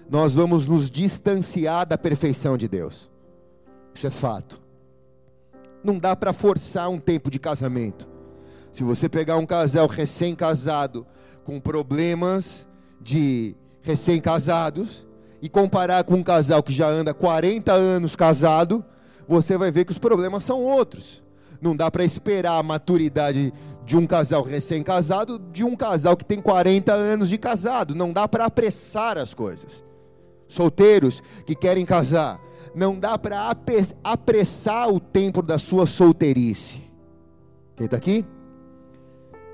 nós 0.09 0.35
vamos 0.35 0.67
nos 0.67 0.91
distanciar 0.91 1.87
da 1.87 1.97
perfeição 1.97 2.57
de 2.57 2.69
Deus. 2.69 3.11
Isso 3.95 4.07
é 4.07 4.11
fato. 4.11 4.61
Não 5.83 5.99
dá 5.99 6.15
para 6.17 6.33
forçar 6.33 6.89
um 6.91 6.99
tempo 6.99 7.31
de 7.31 7.39
casamento. 7.39 8.09
Se 8.73 8.85
você 8.85 9.09
pegar 9.09 9.37
um 9.37 9.47
casal 9.47 9.87
recém-casado 9.87 11.07
com 11.45 11.61
problemas 11.61 12.69
de 13.01 13.57
recém-casados, 13.83 15.06
e 15.47 15.49
comparar 15.49 16.03
com 16.03 16.15
um 16.15 16.25
casal 16.25 16.61
que 16.61 16.73
já 16.73 16.89
anda 16.89 17.15
40 17.15 17.73
anos 17.73 18.17
casado, 18.17 18.85
você 19.29 19.57
vai 19.57 19.71
ver 19.71 19.85
que 19.85 19.93
os 19.93 19.99
problemas 19.99 20.43
são 20.43 20.61
outros. 20.61 21.23
Não 21.63 21.77
dá 21.77 21.89
para 21.89 22.05
esperar 22.05 22.59
a 22.59 22.63
maturidade 22.65 23.53
de 23.85 23.97
um 23.97 24.09
casal 24.09 24.43
recém-casado 24.43 25.39
de 25.39 25.63
um 25.63 25.77
casal 25.77 26.17
que 26.17 26.25
tem 26.25 26.43
40 26.43 26.93
anos 26.93 27.29
de 27.29 27.39
casado. 27.39 27.95
Não 27.95 28.13
dá 28.13 28.27
para 28.27 28.45
apressar 28.45 29.19
as 29.19 29.35
coisas. 29.35 29.85
Solteiros 30.49 31.23
que 31.47 31.55
querem 31.55 31.87
casar, 31.87 32.41
não 32.75 32.99
dá 32.99 33.17
para 33.17 33.49
apressar 34.03 34.93
o 34.93 34.99
tempo 34.99 35.43
da 35.43 35.61
sua 35.61 35.87
solteirice. 35.87 36.83
Quem 37.77 37.85
está 37.85 37.99
aqui? 37.99 38.25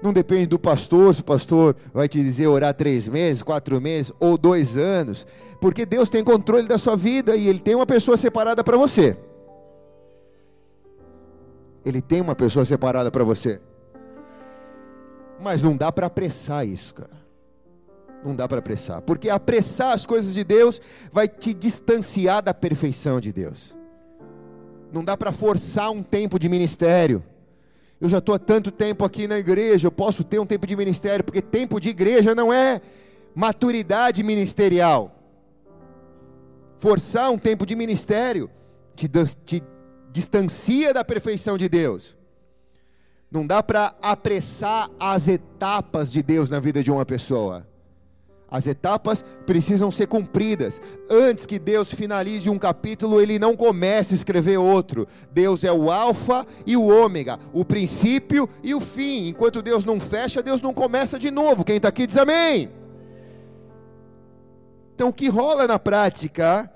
Não 0.03 0.13
depende 0.13 0.47
do 0.47 0.59
pastor, 0.59 1.15
se 1.15 1.21
o 1.21 1.25
pastor 1.25 1.77
vai 1.95 2.09
te 2.09 2.21
dizer 2.21 2.49
orar 2.49 2.75
três 2.75 3.07
meses, 3.07 3.41
quatro 3.41 3.81
meses 3.81 4.13
ou 4.19 4.37
dois 4.37 4.77
anos, 4.77 5.25
porque 5.61 5.87
Deus 5.87 6.09
tem 6.09 6.25
controle 6.25 6.67
da 6.67 6.77
sua 6.77 6.97
vida 6.97 7.37
e 7.37 7.47
Ele 7.47 7.61
tem 7.61 7.77
uma 7.77 7.87
pessoa 7.87 8.17
separada 8.17 8.65
para 8.65 8.77
você. 8.77 9.17
Ele 11.85 12.01
tem 12.01 12.21
uma 12.21 12.35
pessoa 12.35 12.65
separada 12.65 13.13
para 13.13 13.23
você. 13.23 13.61
Mas 15.41 15.63
não 15.63 15.77
dá 15.77 15.93
para 15.93 16.09
apressar 16.09 16.67
isso, 16.67 16.95
cara. 16.95 17.23
Não 18.25 18.35
dá 18.35 18.49
para 18.49 18.59
apressar, 18.59 19.03
porque 19.03 19.29
apressar 19.29 19.93
as 19.93 20.07
coisas 20.07 20.35
de 20.35 20.45
Deus 20.45 20.81
vai 21.13 21.27
te 21.27 21.53
distanciar 21.53 22.43
da 22.43 22.55
perfeição 22.55 23.21
de 23.21 23.33
Deus. 23.33 23.77
Não 24.93 25.03
dá 25.03 25.17
para 25.17 25.33
forçar 25.33 25.91
um 25.91 26.03
tempo 26.03 26.39
de 26.39 26.49
ministério. 26.49 27.23
Eu 28.03 28.09
já 28.09 28.19
estou 28.19 28.35
há 28.35 28.39
tanto 28.39 28.73
tempo 28.73 29.05
aqui 29.05 29.29
na 29.29 29.39
igreja, 29.39 29.87
eu 29.87 29.93
posso 29.93 30.25
ter 30.25 30.41
um 30.41 30.45
tempo 30.45 30.67
de 30.67 30.75
ministério, 30.75 31.25
porque 31.25 31.41
tempo 31.41 31.79
de 31.79 31.91
igreja 31.91 32.35
não 32.35 32.53
é 32.53 32.81
maturidade 33.33 34.25
ministerial. 34.25 35.15
Forçar 36.81 37.31
um 37.31 37.39
tempo 37.39 37.65
de 37.65 37.77
ministério 37.77 38.51
te, 38.97 39.09
te 39.47 39.63
distancia 40.11 40.93
da 40.93 41.05
perfeição 41.05 41.57
de 41.57 41.69
Deus. 41.69 42.19
Não 43.31 43.47
dá 43.47 43.63
para 43.63 43.95
apressar 44.03 44.91
as 44.99 45.29
etapas 45.29 46.11
de 46.11 46.25
Deus 46.25 46.51
na 46.51 46.59
vida 46.59 46.83
de 46.83 46.91
uma 46.91 47.07
pessoa. 47.07 47.65
As 48.53 48.67
etapas 48.67 49.25
precisam 49.47 49.91
ser 49.91 50.07
cumpridas. 50.07 50.79
Antes 51.09 51.47
que 51.47 51.59
Deus 51.59 51.91
finalize 51.91 52.51
um 52.51 52.59
capítulo, 52.59 53.19
ele 53.19 53.39
não 53.39 53.57
começa 53.57 54.13
a 54.13 54.15
escrever 54.15 54.59
outro. 54.59 55.09
Deus 55.33 55.65
é 55.65 55.73
o 55.73 55.91
Alfa 55.91 56.47
e 56.67 56.77
o 56.77 56.87
Ômega, 56.87 57.39
o 57.51 57.65
princípio 57.65 58.47
e 58.63 58.75
o 58.75 58.81
fim. 58.81 59.29
Enquanto 59.29 59.63
Deus 59.63 59.87
não 59.87 59.99
fecha, 59.99 60.43
Deus 60.43 60.61
não 60.61 60.75
começa 60.75 61.19
de 61.19 61.31
novo. 61.31 61.65
Quem 61.65 61.79
está 61.79 61.89
aqui 61.89 62.07
diz 62.07 62.19
amém. 62.19 62.69
Então, 64.95 65.09
o 65.09 65.13
que 65.15 65.31
rola 65.31 65.67
na 65.67 65.79
prática 65.79 66.71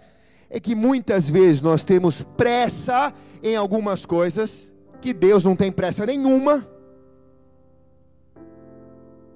é 0.49 0.59
que 0.59 0.75
muitas 0.75 1.29
vezes 1.29 1.61
nós 1.61 1.85
temos 1.85 2.23
pressa 2.39 3.13
em 3.43 3.55
algumas 3.55 4.07
coisas, 4.07 4.73
que 5.03 5.13
Deus 5.13 5.45
não 5.45 5.55
tem 5.55 5.71
pressa 5.71 6.07
nenhuma. 6.07 6.67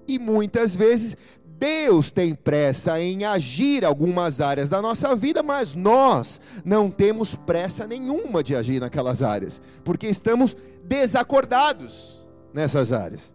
E 0.09 0.19
muitas 0.19 0.75
vezes 0.75 1.17
Deus 1.61 2.11
tem 2.11 2.35
pressa 2.35 2.99
em 2.99 3.23
agir 3.23 3.85
algumas 3.85 4.41
áreas 4.41 4.71
da 4.71 4.81
nossa 4.81 5.15
vida, 5.15 5.43
mas 5.43 5.75
nós 5.75 6.41
não 6.65 6.91
temos 6.91 7.35
pressa 7.35 7.87
nenhuma 7.87 8.43
de 8.43 8.57
agir 8.57 8.81
naquelas 8.81 9.23
áreas, 9.23 9.61
porque 9.85 10.09
estamos 10.09 10.57
desacordados 10.83 12.25
nessas 12.55 12.95
áreas. 12.95 13.35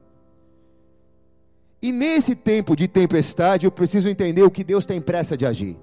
E 1.80 1.92
nesse 1.92 2.34
tempo 2.34 2.76
de 2.76 2.88
tempestade, 2.88 3.68
eu 3.68 3.72
preciso 3.72 4.10
entender 4.10 4.42
o 4.42 4.50
que 4.50 4.64
Deus 4.64 4.88
tem 4.88 5.00
pressa 5.00 5.38
de 5.38 5.46
agir, 5.46 5.78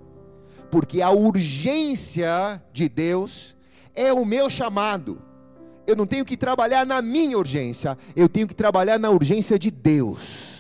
porque 0.69 1.01
a 1.01 1.11
urgência 1.11 2.61
de 2.73 2.89
Deus 2.89 3.55
é 3.95 4.13
o 4.13 4.25
meu 4.25 4.51
chamado. 4.51 5.23
Eu 5.87 5.95
não 5.95 6.07
tenho 6.07 6.25
que 6.25 6.37
trabalhar 6.37 6.85
na 6.85 7.01
minha 7.01 7.39
urgência, 7.39 7.97
eu 8.17 8.29
tenho 8.29 8.49
que 8.49 8.55
trabalhar 8.55 8.99
na 8.99 9.11
urgência 9.11 9.57
de 9.57 9.71
Deus. 9.71 10.52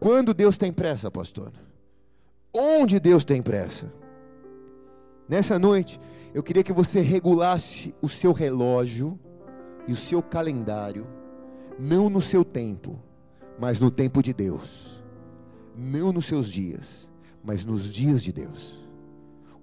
Quando 0.00 0.32
Deus 0.32 0.56
tem 0.56 0.72
pressa, 0.72 1.10
pastor? 1.10 1.52
Onde 2.54 2.98
Deus 2.98 3.22
tem 3.22 3.42
pressa? 3.42 3.92
Nessa 5.28 5.58
noite, 5.58 6.00
eu 6.32 6.42
queria 6.42 6.64
que 6.64 6.72
você 6.72 7.02
regulasse 7.02 7.94
o 8.00 8.08
seu 8.08 8.32
relógio 8.32 9.20
e 9.86 9.92
o 9.92 9.96
seu 9.96 10.22
calendário, 10.22 11.06
não 11.78 12.08
no 12.08 12.20
seu 12.22 12.42
tempo, 12.42 12.98
mas 13.58 13.78
no 13.78 13.90
tempo 13.90 14.22
de 14.22 14.32
Deus. 14.32 15.02
Não 15.76 16.12
nos 16.12 16.24
seus 16.24 16.50
dias, 16.50 17.10
mas 17.44 17.66
nos 17.66 17.92
dias 17.92 18.22
de 18.22 18.32
Deus. 18.32 18.80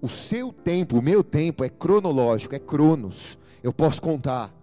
O 0.00 0.08
seu 0.08 0.52
tempo, 0.52 0.98
o 0.98 1.02
meu 1.02 1.24
tempo 1.24 1.64
é 1.64 1.68
cronológico, 1.68 2.54
é 2.54 2.60
cronos. 2.60 3.36
Eu 3.60 3.72
posso 3.72 4.00
contar, 4.00 4.54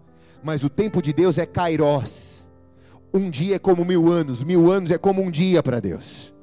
mas 0.42 0.64
o 0.64 0.70
tempo 0.70 1.02
de 1.02 1.12
Deus 1.12 1.36
é 1.36 1.44
kairos 1.44 2.45
um 3.16 3.30
dia 3.30 3.56
é 3.56 3.58
como 3.58 3.84
mil 3.84 4.10
anos, 4.10 4.42
mil 4.42 4.70
anos 4.70 4.90
é 4.90 4.98
como 4.98 5.22
um 5.22 5.30
dia 5.30 5.62
para 5.62 5.80
Deus. 5.80 6.34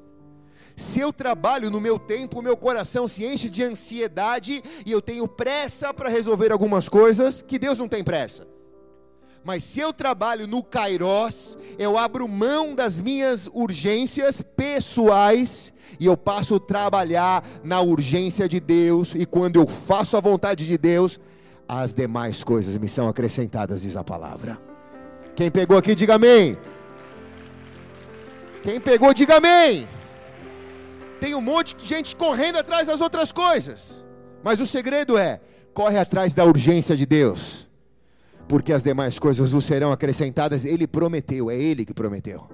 Se 0.75 0.99
eu 0.99 1.13
trabalho 1.13 1.69
no 1.69 1.79
meu 1.79 1.99
tempo, 1.99 2.41
meu 2.41 2.57
coração 2.57 3.07
se 3.07 3.23
enche 3.23 3.49
de 3.49 3.63
ansiedade 3.63 4.63
e 4.85 4.91
eu 4.91 5.01
tenho 5.01 5.27
pressa 5.27 5.93
para 5.93 6.09
resolver 6.09 6.51
algumas 6.51 6.89
coisas 6.89 7.41
que 7.41 7.59
Deus 7.59 7.77
não 7.77 7.87
tem 7.87 8.03
pressa. 8.03 8.47
Mas 9.43 9.63
se 9.63 9.81
eu 9.81 9.91
trabalho 9.91 10.47
no 10.47 10.63
Kairos, 10.63 11.57
eu 11.77 11.97
abro 11.97 12.27
mão 12.27 12.73
das 12.73 12.99
minhas 12.99 13.47
urgências 13.53 14.41
pessoais 14.41 15.71
e 15.99 16.05
eu 16.05 16.17
passo 16.17 16.55
a 16.55 16.59
trabalhar 16.59 17.43
na 17.63 17.81
urgência 17.81 18.47
de 18.47 18.59
Deus, 18.59 19.13
e 19.13 19.25
quando 19.25 19.57
eu 19.57 19.67
faço 19.67 20.17
a 20.17 20.21
vontade 20.21 20.65
de 20.65 20.77
Deus, 20.77 21.19
as 21.67 21.93
demais 21.93 22.43
coisas 22.43 22.77
me 22.77 22.89
são 22.89 23.07
acrescentadas, 23.07 23.81
diz 23.81 23.95
a 23.95 24.03
palavra. 24.03 24.72
Quem 25.35 25.49
pegou 25.49 25.77
aqui, 25.77 25.95
diga 25.95 26.15
amém. 26.15 26.57
Quem 28.61 28.79
pegou, 28.79 29.13
diga 29.13 29.37
amém. 29.37 29.87
Tem 31.19 31.33
um 31.35 31.41
monte 31.41 31.75
de 31.75 31.85
gente 31.85 32.15
correndo 32.15 32.57
atrás 32.57 32.87
das 32.87 33.01
outras 33.01 33.31
coisas. 33.31 34.05
Mas 34.43 34.59
o 34.59 34.67
segredo 34.67 35.17
é: 35.17 35.41
corre 35.73 35.97
atrás 35.97 36.33
da 36.33 36.45
urgência 36.45 36.95
de 36.95 37.05
Deus. 37.05 37.67
Porque 38.47 38.73
as 38.73 38.83
demais 38.83 39.17
coisas 39.17 39.51
vos 39.51 39.65
serão 39.65 39.91
acrescentadas. 39.91 40.65
Ele 40.65 40.85
prometeu, 40.85 41.49
é 41.49 41.55
Ele 41.55 41.85
que 41.85 41.93
prometeu. 41.93 42.47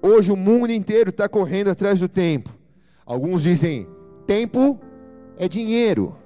Hoje 0.00 0.30
o 0.30 0.36
mundo 0.36 0.70
inteiro 0.70 1.10
está 1.10 1.28
correndo 1.28 1.70
atrás 1.70 2.00
do 2.00 2.08
tempo. 2.08 2.54
Alguns 3.04 3.42
dizem: 3.42 3.86
tempo 4.26 4.80
é 5.36 5.48
dinheiro. 5.48 6.16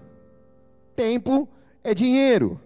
Tempo 0.95 1.49
é 1.83 1.95
dinheiro. 1.95 2.61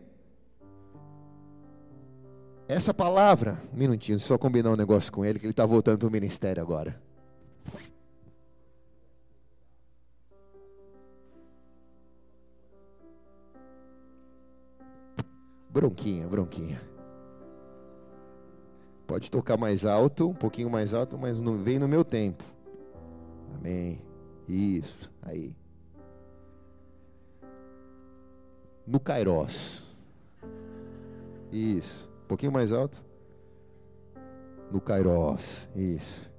Essa 2.69 2.95
palavra, 2.95 3.61
um 3.73 3.77
minutinho, 3.77 4.19
só 4.19 4.39
combinar 4.39 4.71
um 4.71 4.77
negócio 4.77 5.13
com 5.13 5.25
ele, 5.25 5.39
que 5.39 5.45
ele 5.45 5.53
está 5.53 5.67
voltando 5.67 5.99
para 5.99 6.09
o 6.09 6.11
ministério 6.11 6.63
agora. 6.63 7.01
Bronquinha, 15.69 16.27
bronquinha. 16.29 16.81
Pode 19.07 19.31
tocar 19.31 19.57
mais 19.57 19.85
alto, 19.85 20.29
um 20.29 20.35
pouquinho 20.35 20.71
mais 20.71 20.95
alto, 20.95 21.19
mas 21.19 21.41
não 21.41 21.59
vem 21.59 21.79
no 21.79 21.89
meu 21.89 22.05
tempo. 22.05 22.45
Amém. 23.59 24.01
Isso, 24.49 25.11
aí. 25.23 25.55
No 28.87 29.01
Kairos. 29.01 29.87
Isso 31.51 32.12
pouquinho 32.33 32.53
mais 32.53 32.73
alto. 32.73 33.05
No 34.71 34.81
Kairos. 34.81 35.69
Isso. 35.77 36.33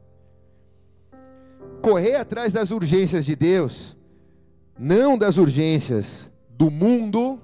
Correr 1.84 2.16
atrás 2.16 2.52
das 2.52 2.72
urgências 2.72 3.26
de 3.26 3.36
Deus, 3.36 3.96
não 4.78 5.18
das 5.18 5.38
urgências 5.38 6.28
do 6.50 6.72
mundo, 6.72 7.40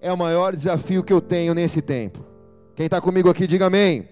é 0.00 0.12
o 0.12 0.18
maior 0.18 0.54
desafio 0.54 1.04
que 1.04 1.12
eu 1.12 1.20
tenho 1.20 1.54
nesse 1.54 1.80
tempo. 1.80 2.24
Quem 2.74 2.86
está 2.86 3.00
comigo 3.00 3.30
aqui, 3.30 3.46
diga 3.46 3.66
amém. 3.66 4.08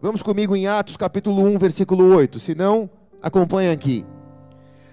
Vamos 0.00 0.22
comigo 0.22 0.56
em 0.56 0.66
Atos 0.66 0.96
capítulo 0.96 1.42
1, 1.42 1.58
versículo 1.58 2.14
8. 2.16 2.38
Se 2.38 2.54
não, 2.54 2.88
acompanha 3.20 3.72
aqui. 3.72 4.06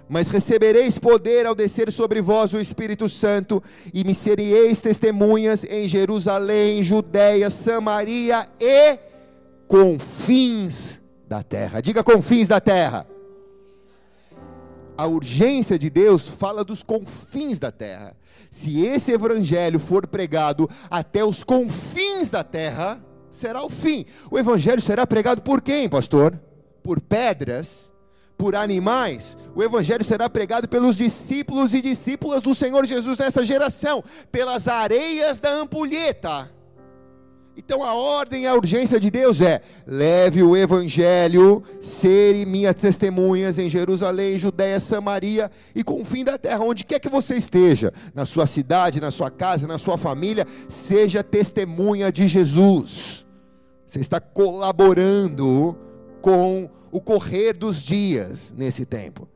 Mas 0.10 0.30
recebereis 0.30 0.98
poder 0.98 1.46
ao 1.46 1.54
descer 1.54 1.92
sobre 1.92 2.20
vós 2.20 2.52
o 2.54 2.60
Espírito 2.60 3.08
Santo, 3.08 3.64
e 3.94 4.04
me 4.04 4.16
sereis 4.16 4.82
testemunhas 4.82 5.64
em 5.64 5.88
Jerusalém, 5.88 6.82
Judéia, 6.82 7.52
Samaria 7.52 8.48
e 8.60 8.98
confins 9.68 11.00
da 11.28 11.44
terra. 11.44 11.80
Diga 11.80 12.04
confins 12.04 12.48
da 12.48 12.60
terra. 12.60 13.06
A 14.98 15.06
urgência 15.06 15.78
de 15.78 15.92
Deus 15.92 16.28
fala 16.28 16.64
dos 16.64 16.82
confins 16.82 17.60
da 17.60 17.72
terra. 17.72 18.18
Se 18.50 18.84
esse 18.84 19.12
evangelho 19.12 19.80
for 19.80 20.08
pregado 20.08 20.68
até 20.90 21.24
os 21.24 21.44
confins 21.44 22.32
da 22.32 22.44
terra, 22.44 23.00
será 23.30 23.64
o 23.64 23.70
fim. 23.70 24.06
O 24.32 24.40
evangelho 24.40 24.82
será 24.82 25.06
pregado 25.06 25.44
por 25.44 25.62
quem, 25.62 25.88
pastor? 25.88 26.38
Por 26.82 27.00
pedras? 27.00 27.94
Por 28.40 28.56
animais, 28.56 29.36
o 29.54 29.62
evangelho 29.62 30.06
será 30.06 30.30
pregado 30.30 30.66
pelos 30.66 30.96
discípulos 30.96 31.74
e 31.74 31.82
discípulas 31.82 32.42
do 32.42 32.56
Senhor 32.56 32.86
Jesus 32.86 33.18
nessa 33.18 33.44
geração, 33.44 34.02
pelas 34.32 34.70
areias 34.70 35.42
da 35.42 35.52
ampulheta. 35.52 36.50
Então 37.58 37.84
a 37.84 37.94
ordem 37.94 38.44
e 38.44 38.48
a 38.48 38.56
urgência 38.56 38.98
de 38.98 39.12
Deus 39.12 39.42
é: 39.42 39.62
leve 39.86 40.42
o 40.42 40.56
evangelho, 40.56 41.62
serem 41.82 42.46
minhas 42.46 42.76
testemunhas 42.76 43.60
em 43.60 43.70
Jerusalém, 43.70 44.40
Judéia, 44.40 44.80
Samaria 44.80 45.52
e 45.76 45.84
com 45.84 46.02
o 46.02 46.06
fim 46.06 46.24
da 46.24 46.38
terra, 46.38 46.64
onde 46.64 46.86
quer 46.86 47.00
que 47.02 47.10
você 47.10 47.36
esteja, 47.36 47.92
na 48.16 48.26
sua 48.26 48.48
cidade, 48.48 49.02
na 49.02 49.12
sua 49.12 49.30
casa, 49.30 49.68
na 49.68 49.78
sua 49.78 49.98
família, 49.98 50.48
seja 50.70 51.22
testemunha 51.22 52.10
de 52.10 52.26
Jesus. 52.26 53.26
Você 53.86 54.00
está 54.00 54.22
colaborando 54.22 55.78
com 56.22 56.70
o 56.92 57.02
correr 57.02 57.54
dos 57.54 57.82
dias 57.82 58.54
nesse 58.56 58.86
tempo. 58.86 59.28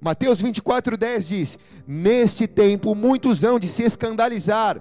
Mateus 0.00 0.40
24:10 0.40 1.28
diz: 1.28 1.58
Neste 1.86 2.46
tempo 2.46 2.94
muitos 2.94 3.42
hão 3.42 3.58
de 3.58 3.66
se 3.66 3.82
escandalizar, 3.82 4.80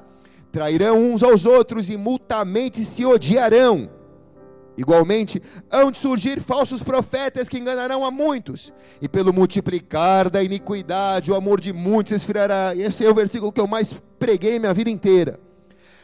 trairão 0.52 0.98
uns 0.98 1.24
aos 1.24 1.46
outros 1.46 1.90
e 1.90 1.98
multamente 1.98 2.86
se 2.86 3.06
odiarão. 3.06 3.90
Igualmente, 4.78 5.42
hão 5.72 5.90
de 5.90 5.98
surgir 5.98 6.40
falsos 6.40 6.84
profetas 6.84 7.50
que 7.50 7.58
enganarão 7.58 8.06
a 8.06 8.12
muitos, 8.12 8.72
e 9.02 9.10
pelo 9.10 9.34
multiplicar 9.34 10.30
da 10.30 10.44
iniquidade, 10.44 11.32
o 11.32 11.36
amor 11.36 11.60
de 11.60 11.74
muitos 11.74 12.14
esfriará. 12.14 12.76
Esse 12.76 13.04
é 13.04 13.10
o 13.10 13.16
versículo 13.16 13.52
que 13.52 13.60
eu 13.60 13.68
mais 13.68 13.96
preguei 14.20 14.60
minha 14.60 14.76
vida 14.76 14.92
inteira. 14.92 15.40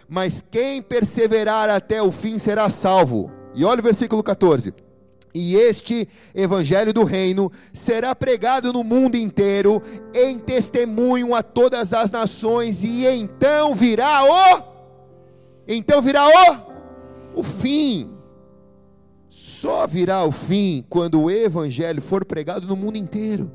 Mas 0.10 0.44
quem 0.50 0.82
perseverar 0.82 1.70
até 1.70 2.02
o 2.02 2.12
fim 2.12 2.40
será 2.40 2.68
salvo. 2.68 3.32
E 3.54 3.64
olha 3.64 3.80
o 3.80 3.84
versículo 3.84 4.24
14. 4.24 4.74
E 5.34 5.56
este 5.56 6.08
evangelho 6.36 6.94
do 6.94 7.04
reino 7.04 7.52
será 7.74 8.14
pregado 8.14 8.72
no 8.72 8.84
mundo 8.84 9.16
inteiro 9.16 9.82
em 10.14 10.38
testemunho 10.38 11.34
a 11.34 11.42
todas 11.42 11.92
as 11.92 12.12
nações 12.12 12.84
e 12.84 13.08
então 13.08 13.74
virá 13.74 14.24
o 14.24 14.74
então 15.68 16.02
virá 16.02 16.24
o 16.28 16.74
o 17.36 17.44
fim. 17.44 18.12
Só 19.28 19.88
virá 19.88 20.24
o 20.24 20.32
fim 20.32 20.86
quando 20.88 21.20
o 21.20 21.32
evangelho 21.32 22.02
for 22.02 22.24
pregado 22.24 22.68
no 22.68 22.76
mundo 22.76 22.98
inteiro. 22.98 23.52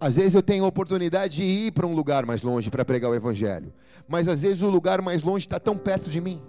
Às 0.00 0.16
vezes 0.16 0.34
eu 0.34 0.42
tenho 0.42 0.64
a 0.64 0.68
oportunidade 0.68 1.36
de 1.36 1.42
ir 1.42 1.72
para 1.72 1.86
um 1.86 1.94
lugar 1.94 2.24
mais 2.24 2.40
longe 2.40 2.70
para 2.70 2.84
pregar 2.84 3.10
o 3.10 3.14
evangelho, 3.14 3.72
mas 4.06 4.28
às 4.28 4.42
vezes 4.42 4.62
o 4.62 4.70
lugar 4.70 5.02
mais 5.02 5.22
longe 5.22 5.44
está 5.44 5.58
tão 5.58 5.76
perto 5.76 6.08
de 6.08 6.20
mim. 6.20 6.40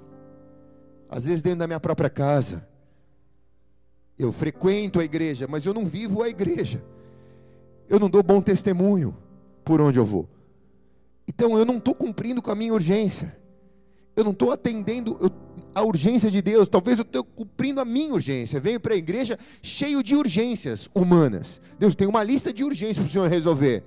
Às 1.09 1.25
vezes 1.25 1.41
dentro 1.41 1.59
da 1.59 1.67
minha 1.67 1.79
própria 1.79 2.09
casa 2.09 2.68
eu 4.19 4.33
frequento 4.33 4.99
a 4.99 5.03
igreja, 5.03 5.47
mas 5.49 5.65
eu 5.65 5.73
não 5.73 5.85
vivo 5.85 6.21
a 6.21 6.27
igreja. 6.27 6.83
Eu 7.87 7.99
não 7.99 8.09
dou 8.09 8.21
bom 8.21 8.41
testemunho 8.41 9.15
por 9.63 9.79
onde 9.79 9.97
eu 9.97 10.05
vou. 10.05 10.27
Então 11.25 11.57
eu 11.57 11.63
não 11.63 11.77
estou 11.77 11.95
cumprindo 11.95 12.41
com 12.41 12.51
a 12.51 12.55
minha 12.55 12.73
urgência. 12.73 13.33
Eu 14.15 14.25
não 14.25 14.31
estou 14.31 14.51
atendendo 14.51 15.31
a 15.73 15.81
urgência 15.81 16.29
de 16.29 16.41
Deus. 16.41 16.67
Talvez 16.67 16.99
eu 16.99 17.03
estou 17.03 17.23
cumprindo 17.23 17.79
a 17.79 17.85
minha 17.85 18.13
urgência. 18.13 18.59
Venho 18.59 18.79
para 18.79 18.93
a 18.93 18.97
igreja 18.97 19.39
cheio 19.63 20.03
de 20.03 20.15
urgências 20.15 20.89
humanas. 20.93 21.61
Deus 21.79 21.95
tem 21.95 22.07
uma 22.07 22.21
lista 22.21 22.51
de 22.51 22.63
urgências 22.63 22.97
para 22.97 23.07
o 23.07 23.11
Senhor 23.11 23.29
resolver. 23.29 23.85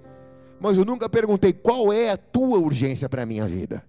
Mas 0.59 0.79
eu 0.79 0.85
nunca 0.85 1.11
perguntei 1.11 1.53
qual 1.53 1.93
é 1.93 2.11
a 2.11 2.17
tua 2.17 2.59
urgência 2.59 3.09
para 3.09 3.23
a 3.23 3.27
minha 3.27 3.47
vida. 3.47 3.85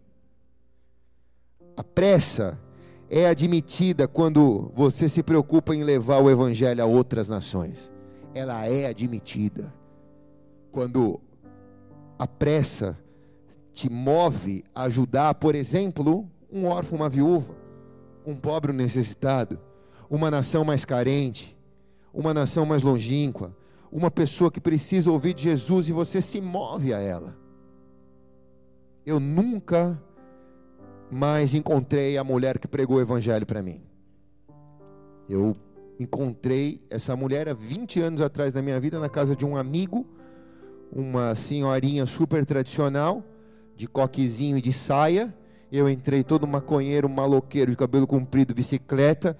A 1.77 1.83
pressa 1.83 2.59
é 3.15 3.27
admitida 3.27 4.07
quando 4.07 4.71
você 4.73 5.07
se 5.07 5.21
preocupa 5.21 5.75
em 5.75 5.83
levar 5.83 6.17
o 6.17 6.31
evangelho 6.31 6.81
a 6.81 6.87
outras 6.87 7.29
nações. 7.29 7.93
Ela 8.33 8.65
é 8.65 8.87
admitida. 8.87 9.71
Quando 10.71 11.21
a 12.17 12.25
pressa 12.25 12.97
te 13.71 13.87
move 13.87 14.63
a 14.73 14.85
ajudar, 14.85 15.35
por 15.35 15.53
exemplo, 15.53 16.27
um 16.51 16.65
órfão, 16.65 16.97
uma 16.97 17.07
viúva, 17.07 17.53
um 18.25 18.35
pobre 18.35 18.73
necessitado, 18.73 19.59
uma 20.09 20.31
nação 20.31 20.65
mais 20.65 20.83
carente, 20.83 21.55
uma 22.11 22.33
nação 22.33 22.65
mais 22.65 22.81
longínqua, 22.81 23.55
uma 23.91 24.09
pessoa 24.09 24.49
que 24.49 24.59
precisa 24.59 25.11
ouvir 25.11 25.35
de 25.35 25.43
Jesus 25.43 25.87
e 25.87 25.91
você 25.91 26.19
se 26.19 26.41
move 26.41 26.91
a 26.91 26.99
ela. 26.99 27.37
Eu 29.05 29.19
nunca 29.19 30.01
mas 31.13 31.53
encontrei 31.53 32.17
a 32.17 32.23
mulher 32.23 32.57
que 32.57 32.67
pregou 32.67 32.97
o 32.97 33.01
evangelho 33.01 33.45
para 33.45 33.61
mim. 33.61 33.81
Eu 35.29 35.55
encontrei 35.99 36.81
essa 36.89 37.15
mulher 37.15 37.47
há 37.47 37.53
20 37.53 38.01
anos 38.01 38.19
atrás 38.19 38.51
da 38.51 38.63
minha 38.63 38.79
vida 38.79 38.99
na 38.99 39.07
casa 39.07 39.35
de 39.35 39.45
um 39.45 39.55
amigo, 39.55 40.07
uma 40.91 41.35
senhorinha 41.35 42.07
super 42.07 42.43
tradicional, 42.45 43.23
de 43.75 43.87
coquezinho 43.87 44.57
e 44.57 44.61
de 44.61 44.73
saia. 44.73 45.33
Eu 45.71 45.87
entrei 45.87 46.23
todo 46.23 46.47
maconheiro, 46.47 47.07
maloqueiro, 47.07 47.69
de 47.69 47.77
cabelo 47.77 48.07
comprido, 48.07 48.53
bicicleta, 48.53 49.37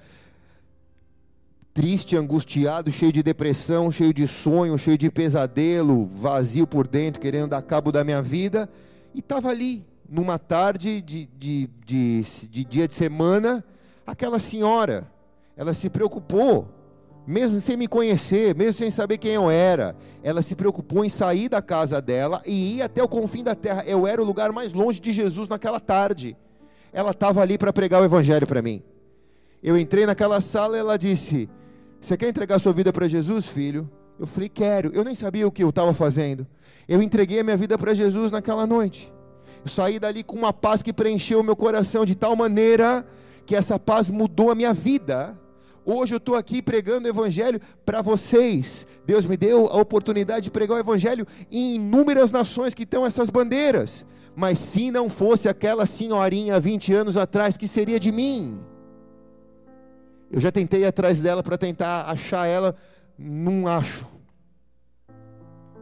triste, 1.73 2.15
angustiado, 2.15 2.91
cheio 2.91 3.11
de 3.11 3.23
depressão, 3.23 3.91
cheio 3.91 4.13
de 4.13 4.27
sonho, 4.27 4.77
cheio 4.77 4.97
de 4.97 5.09
pesadelo, 5.09 6.05
vazio 6.05 6.67
por 6.67 6.87
dentro, 6.87 7.19
querendo 7.19 7.49
dar 7.49 7.63
cabo 7.63 7.91
da 7.91 8.03
minha 8.03 8.21
vida, 8.21 8.69
e 9.13 9.19
estava 9.19 9.49
ali, 9.49 9.83
numa 10.13 10.37
tarde 10.37 11.01
de, 11.01 11.25
de, 11.25 11.67
de, 11.83 12.21
de 12.21 12.63
dia 12.63 12.87
de 12.87 12.93
semana, 12.93 13.65
aquela 14.05 14.37
senhora, 14.37 15.11
ela 15.57 15.73
se 15.73 15.89
preocupou, 15.89 16.69
mesmo 17.25 17.59
sem 17.59 17.75
me 17.75 17.87
conhecer, 17.87 18.53
mesmo 18.53 18.73
sem 18.73 18.91
saber 18.91 19.17
quem 19.17 19.31
eu 19.31 19.49
era, 19.49 19.95
ela 20.21 20.43
se 20.43 20.55
preocupou 20.55 21.03
em 21.03 21.09
sair 21.09 21.49
da 21.49 21.63
casa 21.63 21.99
dela 21.99 22.43
e 22.45 22.75
ir 22.75 22.83
até 22.83 23.01
o 23.01 23.07
confim 23.07 23.43
da 23.43 23.55
terra. 23.55 23.83
Eu 23.87 24.05
era 24.05 24.21
o 24.21 24.25
lugar 24.25 24.51
mais 24.51 24.71
longe 24.71 24.99
de 24.99 25.11
Jesus 25.11 25.47
naquela 25.47 25.79
tarde. 25.79 26.37
Ela 26.91 27.09
estava 27.09 27.41
ali 27.41 27.57
para 27.57 27.73
pregar 27.73 27.99
o 27.99 28.05
evangelho 28.05 28.45
para 28.45 28.61
mim. 28.61 28.83
Eu 29.63 29.75
entrei 29.79 30.05
naquela 30.05 30.39
sala 30.41 30.77
e 30.77 30.79
ela 30.79 30.97
disse: 30.97 31.49
Você 31.99 32.15
quer 32.15 32.29
entregar 32.29 32.59
sua 32.59 32.73
vida 32.73 32.93
para 32.93 33.07
Jesus, 33.07 33.47
filho? 33.47 33.89
Eu 34.19 34.27
falei: 34.27 34.49
Quero. 34.49 34.91
Eu 34.93 35.03
nem 35.03 35.15
sabia 35.15 35.47
o 35.47 35.51
que 35.51 35.63
eu 35.63 35.69
estava 35.69 35.93
fazendo. 35.93 36.45
Eu 36.87 37.01
entreguei 37.01 37.39
a 37.39 37.43
minha 37.43 37.57
vida 37.57 37.77
para 37.77 37.93
Jesus 37.93 38.31
naquela 38.31 38.67
noite. 38.67 39.12
Eu 39.63 39.69
saí 39.69 39.97
dali 39.97 40.23
com 40.23 40.35
uma 40.35 40.51
paz 40.51 40.83
que 40.83 40.91
preencheu 40.91 41.39
o 41.39 41.43
meu 41.43 41.55
coração 41.55 42.03
de 42.05 42.15
tal 42.15 42.35
maneira 42.35 43.05
que 43.45 43.55
essa 43.55 43.79
paz 43.79 44.09
mudou 44.09 44.51
a 44.51 44.55
minha 44.55 44.73
vida. 44.73 45.37
Hoje 45.85 46.13
eu 46.13 46.17
estou 46.17 46.35
aqui 46.35 46.61
pregando 46.61 47.07
o 47.07 47.09
Evangelho 47.09 47.61
para 47.85 48.01
vocês. 48.01 48.85
Deus 49.05 49.25
me 49.25 49.37
deu 49.37 49.67
a 49.67 49.77
oportunidade 49.77 50.45
de 50.45 50.51
pregar 50.51 50.77
o 50.77 50.79
Evangelho 50.79 51.25
em 51.51 51.75
inúmeras 51.75 52.31
nações 52.31 52.73
que 52.73 52.83
estão 52.83 53.05
essas 53.05 53.29
bandeiras. 53.29 54.05
Mas 54.35 54.59
se 54.59 54.91
não 54.91 55.09
fosse 55.09 55.47
aquela 55.47 55.85
senhorinha 55.85 56.59
20 56.59 56.93
anos 56.93 57.17
atrás, 57.17 57.55
que 57.55 57.67
seria 57.67 57.99
de 57.99 58.11
mim? 58.11 58.59
Eu 60.31 60.41
já 60.41 60.51
tentei 60.51 60.81
ir 60.81 60.85
atrás 60.85 61.21
dela 61.21 61.43
para 61.43 61.57
tentar 61.57 62.09
achar 62.09 62.47
ela, 62.47 62.75
não 63.17 63.67
acho. 63.67 64.05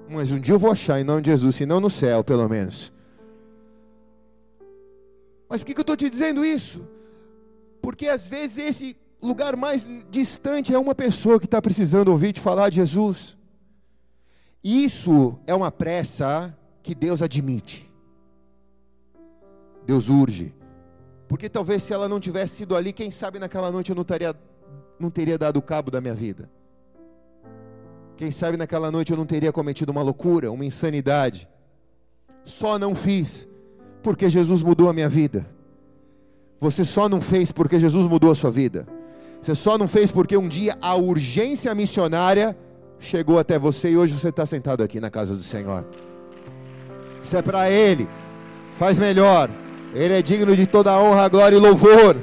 Mas 0.09 0.31
um 0.31 0.39
dia 0.39 0.53
eu 0.53 0.59
vou 0.59 0.71
achar 0.71 0.99
em 0.99 1.03
nome 1.03 1.21
de 1.21 1.31
Jesus, 1.31 1.55
se 1.55 1.65
não 1.65 1.79
no 1.79 1.89
céu, 1.89 2.23
pelo 2.23 2.47
menos. 2.49 2.91
Mas 5.51 5.61
por 5.61 5.65
que 5.65 5.77
eu 5.77 5.81
estou 5.81 5.97
te 5.97 6.09
dizendo 6.09 6.45
isso? 6.45 6.87
Porque 7.81 8.07
às 8.07 8.29
vezes 8.29 8.57
esse 8.57 8.97
lugar 9.21 9.57
mais 9.57 9.85
distante 10.09 10.73
é 10.73 10.79
uma 10.79 10.95
pessoa 10.95 11.41
que 11.41 11.45
está 11.45 11.61
precisando 11.61 12.07
ouvir 12.07 12.31
te 12.31 12.39
falar 12.39 12.69
de 12.69 12.77
Jesus. 12.77 13.37
Isso 14.63 15.37
é 15.45 15.53
uma 15.53 15.69
pressa 15.69 16.57
que 16.81 16.95
Deus 16.95 17.21
admite. 17.21 17.91
Deus 19.85 20.07
urge. 20.07 20.55
Porque 21.27 21.49
talvez 21.49 21.83
se 21.83 21.91
ela 21.91 22.07
não 22.07 22.21
tivesse 22.21 22.55
sido 22.55 22.73
ali, 22.73 22.93
quem 22.93 23.11
sabe 23.11 23.37
naquela 23.37 23.69
noite 23.69 23.89
eu 23.89 23.95
não 23.95 24.05
teria, 24.05 24.33
não 24.97 25.09
teria 25.09 25.37
dado 25.37 25.61
cabo 25.61 25.91
da 25.91 25.99
minha 25.99 26.13
vida. 26.13 26.49
Quem 28.15 28.31
sabe 28.31 28.55
naquela 28.55 28.89
noite 28.89 29.11
eu 29.11 29.17
não 29.17 29.25
teria 29.25 29.51
cometido 29.51 29.91
uma 29.91 30.01
loucura, 30.01 30.49
uma 30.49 30.63
insanidade. 30.63 31.45
Só 32.45 32.79
não 32.79 32.95
fiz 32.95 33.50
porque 34.01 34.29
Jesus 34.29 34.61
mudou 34.61 34.89
a 34.89 34.93
minha 34.93 35.09
vida. 35.09 35.45
Você 36.59 36.85
só 36.85 37.09
não 37.09 37.21
fez 37.21 37.51
porque 37.51 37.79
Jesus 37.79 38.07
mudou 38.07 38.31
a 38.31 38.35
sua 38.35 38.51
vida. 38.51 38.87
Você 39.41 39.55
só 39.55 39.77
não 39.77 39.87
fez 39.87 40.11
porque 40.11 40.37
um 40.37 40.47
dia 40.47 40.77
a 40.81 40.95
urgência 40.95 41.73
missionária 41.73 42.55
chegou 42.99 43.39
até 43.39 43.57
você 43.57 43.91
e 43.91 43.97
hoje 43.97 44.13
você 44.13 44.29
está 44.29 44.45
sentado 44.45 44.83
aqui 44.83 44.99
na 44.99 45.09
casa 45.09 45.35
do 45.35 45.41
Senhor. 45.41 45.85
Isso 47.21 47.35
é 47.35 47.41
para 47.41 47.69
Ele. 47.69 48.07
Faz 48.77 48.99
melhor. 48.99 49.49
Ele 49.93 50.13
é 50.13 50.21
digno 50.21 50.55
de 50.55 50.65
toda 50.65 50.97
honra, 50.97 51.27
glória 51.27 51.55
e 51.55 51.59
louvor. 51.59 52.15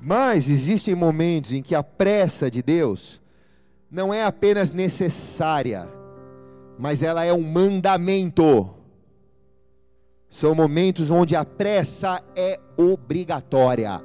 Mas 0.00 0.50
existem 0.50 0.94
momentos 0.94 1.52
em 1.52 1.62
que 1.62 1.74
a 1.74 1.82
pressa 1.82 2.50
de 2.50 2.62
Deus 2.62 3.22
não 3.90 4.12
é 4.12 4.24
apenas 4.24 4.70
necessária, 4.70 5.88
mas 6.78 7.02
ela 7.02 7.24
é 7.24 7.32
um 7.32 7.42
mandamento. 7.42 8.74
São 10.28 10.54
momentos 10.54 11.10
onde 11.10 11.36
a 11.36 11.44
pressa 11.44 12.22
é 12.34 12.58
obrigatória. 12.76 14.02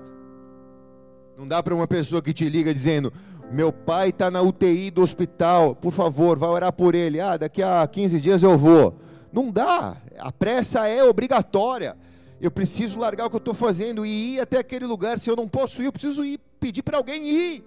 Não 1.38 1.48
dá 1.48 1.64
para 1.64 1.74
uma 1.74 1.88
pessoa 1.88 2.22
que 2.22 2.34
te 2.34 2.48
liga 2.48 2.74
dizendo: 2.74 3.12
Meu 3.52 3.72
pai 3.72 4.10
está 4.10 4.30
na 4.30 4.42
UTI 4.42 4.92
do 4.92 5.02
hospital, 5.02 5.76
por 5.76 5.92
favor, 5.92 6.38
vai 6.38 6.50
orar 6.50 6.74
por 6.74 6.94
ele. 6.94 7.20
Ah, 7.20 7.38
daqui 7.38 7.64
a 7.64 7.88
15 7.88 8.20
dias 8.20 8.44
eu 8.44 8.58
vou. 8.58 8.96
Não 9.32 9.50
dá, 9.52 9.98
a 10.18 10.32
pressa 10.32 10.88
é 10.88 11.04
obrigatória. 11.04 11.98
Eu 12.42 12.52
preciso 12.52 13.00
largar 13.00 13.26
o 13.26 13.30
que 13.30 13.36
eu 13.36 13.40
estou 13.40 13.54
fazendo 13.54 14.06
e 14.06 14.36
ir 14.36 14.40
até 14.40 14.60
aquele 14.60 14.86
lugar. 14.86 15.20
Se 15.20 15.30
eu 15.30 15.36
não 15.36 15.48
posso 15.48 15.82
ir, 15.82 15.86
eu 15.86 15.92
preciso 15.92 16.24
ir 16.24 16.40
pedir 16.60 16.84
para 16.84 16.98
alguém 16.98 17.28
ir, 17.28 17.64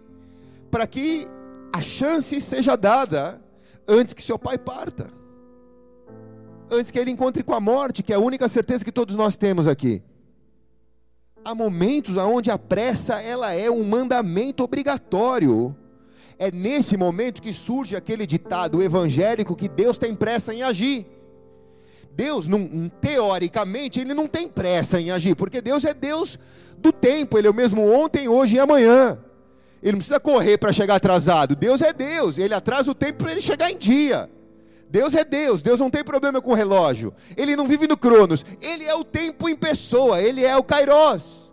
para 0.71 0.87
que 0.87 1.27
a 1.73 1.81
chance 1.81 2.41
seja 2.41 2.77
dada 2.77 3.41
antes 3.87 4.14
que 4.14 4.23
seu 4.23 4.38
pai 4.38 4.59
parta. 4.59 5.11
Antes 6.71 6.90
que 6.90 6.99
ele 6.99 7.11
encontre 7.11 7.42
com 7.42 7.55
a 7.55 7.61
morte, 7.61 8.03
que 8.03 8.12
é 8.12 8.16
a 8.16 8.21
única 8.21 8.49
certeza 8.49 8.85
que 8.85 8.92
todos 8.92 9.14
nós 9.14 9.37
temos 9.37 9.66
aqui. 9.66 10.03
há 11.45 11.55
momentos 11.55 12.16
onde 12.16 12.51
a 12.51 12.59
pressa 12.59 13.21
ela 13.21 13.53
é 13.53 13.71
um 13.71 13.85
mandamento 13.85 14.62
obrigatório. 14.62 15.77
É 16.38 16.51
nesse 16.51 16.97
momento 16.97 17.42
que 17.42 17.53
surge 17.53 17.95
aquele 17.95 18.27
ditado 18.27 18.83
evangélico 18.83 19.57
que 19.57 19.68
Deus 19.68 19.99
tem 19.99 20.14
pressa 20.14 20.55
em 20.55 20.62
agir. 20.62 21.07
Deus, 22.14 22.47
não, 22.47 22.90
teoricamente, 23.01 24.01
ele 24.01 24.14
não 24.14 24.27
tem 24.27 24.49
pressa 24.49 25.01
em 25.01 25.11
agir, 25.11 25.35
porque 25.35 25.61
Deus 25.61 25.85
é 25.85 25.95
Deus 25.95 26.38
do 26.79 26.92
tempo, 26.92 27.38
ele 27.38 27.47
é 27.49 27.51
o 27.51 27.55
mesmo 27.55 27.90
ontem, 27.90 28.29
hoje 28.29 28.57
e 28.57 28.61
amanhã. 28.61 29.18
Ele 29.83 29.92
não 29.92 29.99
precisa 29.99 30.21
correr 30.21 30.59
para 30.59 30.73
chegar 30.73 30.95
atrasado. 30.95 31.57
Deus 31.57 31.83
é 31.83 31.92
Deus, 31.92 32.38
ele 32.38 32.55
atrasa 32.55 32.90
o 32.90 32.95
tempo 32.95 33.25
para 33.25 33.33
ele 33.33 33.40
chegar 33.40 33.71
em 33.71 33.77
dia. 33.77 34.31
Deus 34.88 35.14
é 35.14 35.25
Deus, 35.25 35.62
Deus 35.62 35.81
não 35.81 35.90
tem 35.90 36.05
problema 36.05 36.40
com 36.40 36.53
o 36.53 36.55
relógio. 36.55 37.14
Ele 37.37 37.57
não 37.57 37.66
vive 37.66 37.88
no 37.88 37.97
Cronos, 37.97 38.45
ele 38.61 38.85
é 38.85 38.95
o 38.95 39.03
tempo 39.03 39.49
em 39.49 39.57
pessoa, 39.57 40.21
ele 40.21 40.45
é 40.45 40.57
o 40.57 40.62
Kairos. 40.62 41.51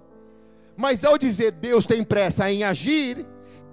Mas 0.76 1.04
ao 1.04 1.18
dizer 1.18 1.52
Deus 1.52 1.86
tem 1.86 2.04
pressa 2.04 2.52
em 2.52 2.64
agir, 2.64 3.26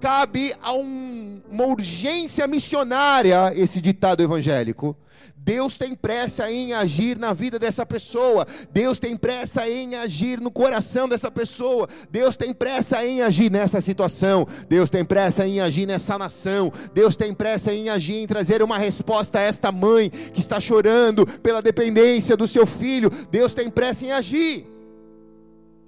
cabe 0.06 0.54
a 0.62 0.72
um, 0.72 1.40
uma 1.50 1.64
urgência 1.64 2.46
missionária 2.46 3.52
esse 3.56 3.80
ditado 3.80 4.22
evangélico. 4.22 4.96
Deus 5.36 5.76
tem 5.76 5.96
pressa 5.96 6.48
em 6.48 6.72
agir 6.72 7.18
na 7.18 7.32
vida 7.32 7.58
dessa 7.58 7.84
pessoa. 7.84 8.46
Deus 8.72 9.00
tem 9.00 9.16
pressa 9.16 9.68
em 9.68 9.96
agir 9.96 10.40
no 10.40 10.48
coração 10.48 11.08
dessa 11.08 11.28
pessoa. 11.28 11.88
Deus 12.08 12.36
tem 12.36 12.54
pressa 12.54 13.04
em 13.04 13.20
agir 13.20 13.50
nessa 13.50 13.80
situação. 13.80 14.46
Deus 14.68 14.88
tem 14.88 15.04
pressa 15.04 15.44
em 15.44 15.58
agir 15.58 15.86
nessa 15.86 16.16
nação. 16.16 16.72
Deus 16.94 17.16
tem 17.16 17.34
pressa 17.34 17.74
em 17.74 17.88
agir 17.88 18.14
em 18.22 18.28
trazer 18.28 18.62
uma 18.62 18.78
resposta 18.78 19.40
a 19.40 19.42
esta 19.42 19.72
mãe 19.72 20.08
que 20.08 20.38
está 20.38 20.60
chorando 20.60 21.26
pela 21.40 21.60
dependência 21.60 22.36
do 22.36 22.46
seu 22.46 22.64
filho. 22.64 23.10
Deus 23.28 23.52
tem 23.52 23.68
pressa 23.68 24.04
em 24.04 24.12
agir. 24.12 24.66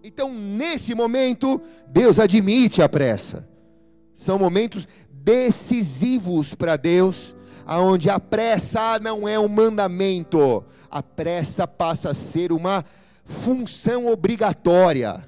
Então, 0.03 0.35
nesse 0.35 0.93
momento, 0.93 1.61
Deus 1.87 2.19
admite 2.19 2.83
a 2.83 2.89
pressa. 2.89 3.47
São 4.19 4.37
momentos 4.37 4.89
decisivos 5.13 6.53
para 6.53 6.77
Deus 6.77 7.37
aonde 7.65 8.11
a 8.11 8.19
pressa 8.19 8.99
não 8.99 9.29
é 9.29 9.39
um 9.39 9.47
mandamento, 9.47 10.65
a 10.91 11.01
pressa 11.01 11.69
passa 11.69 12.11
a 12.11 12.15
ser 12.15 12.51
uma 12.51 12.85
função 13.25 14.09
obrigatória. 14.09 15.25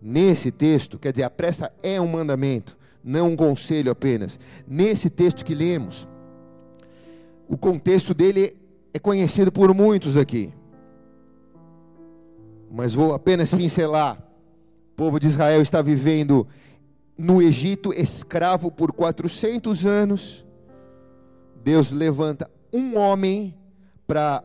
Nesse 0.00 0.50
texto, 0.50 0.98
quer 0.98 1.12
dizer, 1.12 1.24
a 1.24 1.30
pressa 1.30 1.70
é 1.82 2.00
um 2.00 2.08
mandamento, 2.08 2.74
não 3.04 3.28
um 3.32 3.36
conselho 3.36 3.92
apenas. 3.92 4.40
Nesse 4.66 5.10
texto 5.10 5.44
que 5.44 5.54
lemos, 5.54 6.08
o 7.46 7.58
contexto 7.58 8.14
dele 8.14 8.56
é 8.94 8.98
conhecido 8.98 9.52
por 9.52 9.74
muitos 9.74 10.16
aqui. 10.16 10.54
Mas 12.70 12.94
vou 12.94 13.12
apenas 13.12 13.52
pincelar. 13.52 14.29
O 15.00 15.02
povo 15.02 15.18
de 15.18 15.28
Israel 15.28 15.62
está 15.62 15.80
vivendo 15.80 16.46
no 17.16 17.40
Egito, 17.40 17.90
escravo 17.90 18.70
por 18.70 18.92
400 18.92 19.86
anos, 19.86 20.44
Deus 21.64 21.90
levanta 21.90 22.50
um 22.70 22.98
homem 22.98 23.56
para 24.06 24.44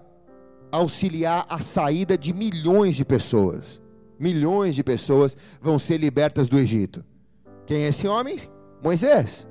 auxiliar 0.72 1.46
a 1.50 1.60
saída 1.60 2.18
de 2.18 2.32
milhões 2.32 2.96
de 2.96 3.04
pessoas. 3.04 3.82
Milhões 4.18 4.76
de 4.76 4.82
pessoas 4.82 5.36
vão 5.62 5.78
ser 5.78 5.98
libertas 5.98 6.48
do 6.48 6.58
Egito. 6.58 7.04
Quem 7.66 7.84
é 7.84 7.90
esse 7.90 8.08
homem? 8.08 8.38
Moisés. 8.82 9.46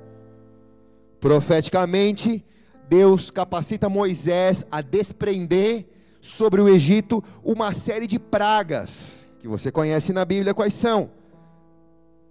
Profeticamente, 1.19 2.43
Deus 2.89 3.29
capacita 3.29 3.87
Moisés 3.87 4.65
a 4.71 4.81
desprender 4.81 5.85
sobre 6.19 6.61
o 6.61 6.67
Egito 6.67 7.23
uma 7.43 7.73
série 7.73 8.07
de 8.07 8.17
pragas, 8.17 9.24
que 9.45 9.49
você 9.49 9.71
conhece 9.71 10.11
na 10.11 10.25
Bíblia 10.25 10.55
quais 10.55 10.73
são 10.73 11.11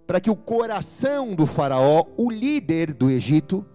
para 0.05 0.19
que 0.19 0.29
o 0.29 0.35
coração 0.35 1.33
do 1.33 1.47
Faraó, 1.47 2.05
o 2.17 2.29
líder 2.29 2.93
do 2.93 3.09
Egito, 3.09 3.65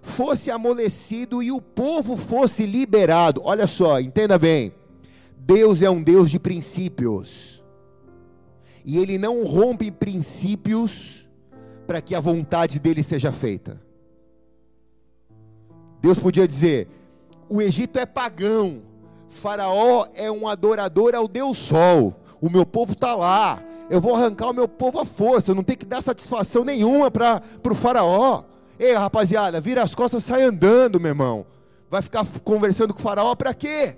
fosse 0.00 0.50
amolecido 0.50 1.42
e 1.42 1.50
o 1.50 1.60
povo 1.60 2.16
fosse 2.16 2.64
liberado. 2.64 3.42
Olha 3.44 3.66
só, 3.66 4.00
entenda 4.00 4.38
bem. 4.38 4.72
Deus 5.36 5.82
é 5.82 5.90
um 5.90 6.02
Deus 6.02 6.30
de 6.30 6.38
princípios. 6.38 7.62
E 8.84 8.96
ele 8.96 9.18
não 9.18 9.44
rompe 9.44 9.90
princípios 9.90 11.28
para 11.86 12.00
que 12.00 12.14
a 12.14 12.20
vontade 12.20 12.78
dele 12.78 13.02
seja 13.02 13.32
feita. 13.32 13.78
Deus 16.00 16.18
podia 16.18 16.46
dizer: 16.46 16.88
o 17.48 17.60
Egito 17.60 17.98
é 17.98 18.06
pagão, 18.06 18.82
Faraó 19.28 20.06
é 20.14 20.30
um 20.30 20.46
adorador 20.48 21.14
ao 21.14 21.26
Deus 21.28 21.58
Sol, 21.58 22.23
o 22.44 22.50
meu 22.50 22.66
povo 22.66 22.92
está 22.92 23.14
lá, 23.14 23.58
eu 23.88 24.02
vou 24.02 24.14
arrancar 24.14 24.50
o 24.50 24.52
meu 24.52 24.68
povo 24.68 25.00
à 25.00 25.06
força, 25.06 25.50
eu 25.50 25.54
não 25.54 25.62
tenho 25.62 25.78
que 25.78 25.86
dar 25.86 26.02
satisfação 26.02 26.62
nenhuma 26.62 27.10
para 27.10 27.40
o 27.70 27.74
faraó. 27.74 28.42
Ei, 28.78 28.92
rapaziada, 28.92 29.62
vira 29.62 29.82
as 29.82 29.94
costas, 29.94 30.24
sai 30.24 30.42
andando, 30.42 31.00
meu 31.00 31.12
irmão. 31.12 31.46
Vai 31.90 32.02
ficar 32.02 32.26
conversando 32.44 32.92
com 32.92 33.00
o 33.00 33.02
faraó 33.02 33.34
para 33.34 33.54
quê? 33.54 33.96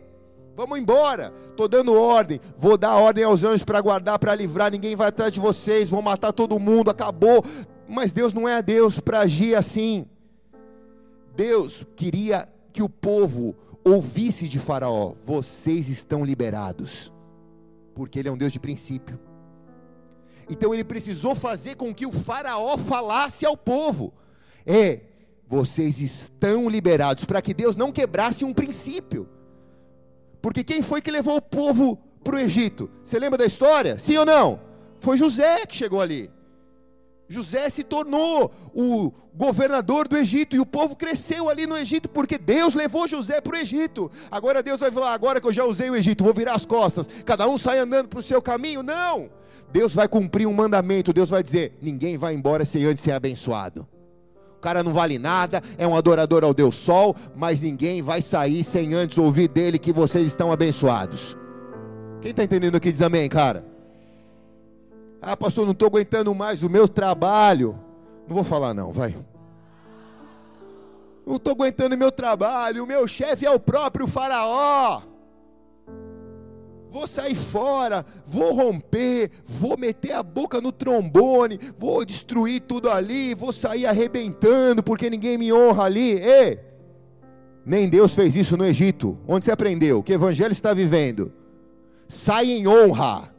Vamos 0.56 0.78
embora. 0.78 1.32
Estou 1.50 1.66
dando 1.66 1.92
ordem. 1.94 2.40
Vou 2.56 2.76
dar 2.76 2.94
ordem 2.94 3.24
aos 3.24 3.42
anjos 3.42 3.64
para 3.64 3.80
guardar, 3.80 4.18
para 4.18 4.34
livrar. 4.34 4.70
Ninguém 4.70 4.94
vai 4.94 5.08
atrás 5.08 5.32
de 5.32 5.40
vocês. 5.40 5.90
Vão 5.90 6.00
matar 6.00 6.32
todo 6.32 6.58
mundo. 6.60 6.90
Acabou. 6.90 7.44
Mas 7.88 8.12
Deus 8.12 8.32
não 8.32 8.48
é 8.48 8.62
Deus 8.62 9.00
para 9.00 9.20
agir 9.20 9.54
assim. 9.54 10.06
Deus 11.34 11.84
queria 11.94 12.48
que 12.72 12.82
o 12.82 12.88
povo 12.88 13.54
ouvisse 13.84 14.48
de 14.48 14.58
Faraó: 14.58 15.12
vocês 15.24 15.88
estão 15.88 16.24
liberados, 16.24 17.12
porque 17.96 18.18
Ele 18.18 18.28
é 18.28 18.32
um 18.32 18.36
Deus 18.36 18.52
de 18.52 18.60
princípio. 18.60 19.18
Então 20.48 20.72
ele 20.72 20.84
precisou 20.84 21.34
fazer 21.34 21.74
com 21.74 21.92
que 21.92 22.06
o 22.06 22.12
Faraó 22.12 22.76
falasse 22.76 23.44
ao 23.44 23.56
povo: 23.56 24.12
É, 24.64 25.00
vocês 25.48 25.98
estão 26.00 26.68
liberados, 26.68 27.24
para 27.24 27.42
que 27.42 27.54
Deus 27.54 27.74
não 27.74 27.90
quebrasse 27.90 28.44
um 28.44 28.52
princípio. 28.52 29.28
Porque 30.40 30.62
quem 30.62 30.82
foi 30.82 31.00
que 31.00 31.10
levou 31.10 31.38
o 31.38 31.42
povo 31.42 31.96
para 32.22 32.36
o 32.36 32.38
Egito? 32.38 32.88
Você 33.02 33.18
lembra 33.18 33.38
da 33.38 33.46
história? 33.46 33.98
Sim 33.98 34.18
ou 34.18 34.26
não? 34.26 34.60
Foi 35.00 35.16
José 35.16 35.66
que 35.66 35.74
chegou 35.74 36.00
ali. 36.00 36.30
José 37.28 37.68
se 37.68 37.82
tornou 37.82 38.52
o 38.74 39.12
governador 39.34 40.06
do 40.06 40.16
Egito 40.16 40.54
e 40.54 40.60
o 40.60 40.66
povo 40.66 40.94
cresceu 40.94 41.48
ali 41.48 41.66
no 41.66 41.76
Egito 41.76 42.08
porque 42.08 42.38
Deus 42.38 42.74
levou 42.74 43.08
José 43.08 43.40
para 43.40 43.54
o 43.54 43.58
Egito. 43.58 44.10
Agora 44.30 44.62
Deus 44.62 44.80
vai 44.80 44.90
falar: 44.90 45.12
agora 45.12 45.40
que 45.40 45.46
eu 45.46 45.52
já 45.52 45.64
usei 45.64 45.90
o 45.90 45.96
Egito, 45.96 46.24
vou 46.24 46.32
virar 46.32 46.54
as 46.54 46.64
costas, 46.64 47.08
cada 47.24 47.48
um 47.48 47.58
sai 47.58 47.78
andando 47.78 48.08
para 48.08 48.20
o 48.20 48.22
seu 48.22 48.40
caminho. 48.40 48.82
Não, 48.82 49.28
Deus 49.72 49.94
vai 49.94 50.08
cumprir 50.08 50.46
um 50.46 50.54
mandamento. 50.54 51.12
Deus 51.12 51.30
vai 51.30 51.42
dizer: 51.42 51.76
ninguém 51.82 52.16
vai 52.16 52.34
embora 52.34 52.64
sem 52.64 52.84
antes 52.84 53.02
ser 53.02 53.12
abençoado. 53.12 53.86
O 54.56 54.60
cara 54.60 54.82
não 54.82 54.92
vale 54.92 55.18
nada, 55.18 55.62
é 55.76 55.86
um 55.86 55.96
adorador 55.96 56.42
ao 56.42 56.54
Deus 56.54 56.74
Sol, 56.76 57.14
mas 57.36 57.60
ninguém 57.60 58.02
vai 58.02 58.22
sair 58.22 58.64
sem 58.64 58.94
antes 58.94 59.18
ouvir 59.18 59.48
dele 59.48 59.78
que 59.78 59.92
vocês 59.92 60.26
estão 60.26 60.50
abençoados. 60.50 61.36
Quem 62.20 62.30
está 62.30 62.42
entendendo 62.42 62.76
aqui 62.76 62.90
diz 62.90 63.02
amém, 63.02 63.28
cara? 63.28 63.75
Ah, 65.28 65.36
pastor, 65.36 65.64
não 65.64 65.72
estou 65.72 65.88
aguentando 65.88 66.32
mais 66.32 66.62
o 66.62 66.70
meu 66.70 66.86
trabalho. 66.86 67.76
Não 68.28 68.36
vou 68.36 68.44
falar, 68.44 68.72
não, 68.72 68.92
vai. 68.92 69.12
Não 71.26 71.34
estou 71.34 71.52
aguentando 71.52 71.96
o 71.96 71.98
meu 71.98 72.12
trabalho. 72.12 72.84
O 72.84 72.86
meu 72.86 73.08
chefe 73.08 73.44
é 73.44 73.50
o 73.50 73.58
próprio 73.58 74.06
Faraó. 74.06 75.02
Vou 76.88 77.08
sair 77.08 77.34
fora, 77.34 78.06
vou 78.24 78.54
romper, 78.54 79.32
vou 79.44 79.76
meter 79.76 80.12
a 80.12 80.22
boca 80.22 80.60
no 80.60 80.70
trombone, 80.70 81.58
vou 81.76 82.04
destruir 82.04 82.60
tudo 82.60 82.88
ali, 82.88 83.34
vou 83.34 83.52
sair 83.52 83.84
arrebentando 83.84 84.80
porque 84.80 85.10
ninguém 85.10 85.36
me 85.36 85.52
honra 85.52 85.86
ali. 85.86 86.12
Ei, 86.20 86.60
nem 87.66 87.88
Deus 87.88 88.14
fez 88.14 88.36
isso 88.36 88.56
no 88.56 88.64
Egito. 88.64 89.18
Onde 89.26 89.44
você 89.44 89.50
aprendeu? 89.50 90.04
Que 90.04 90.12
evangelho 90.12 90.52
está 90.52 90.72
vivendo? 90.72 91.32
Sai 92.08 92.46
em 92.46 92.68
honra. 92.68 93.35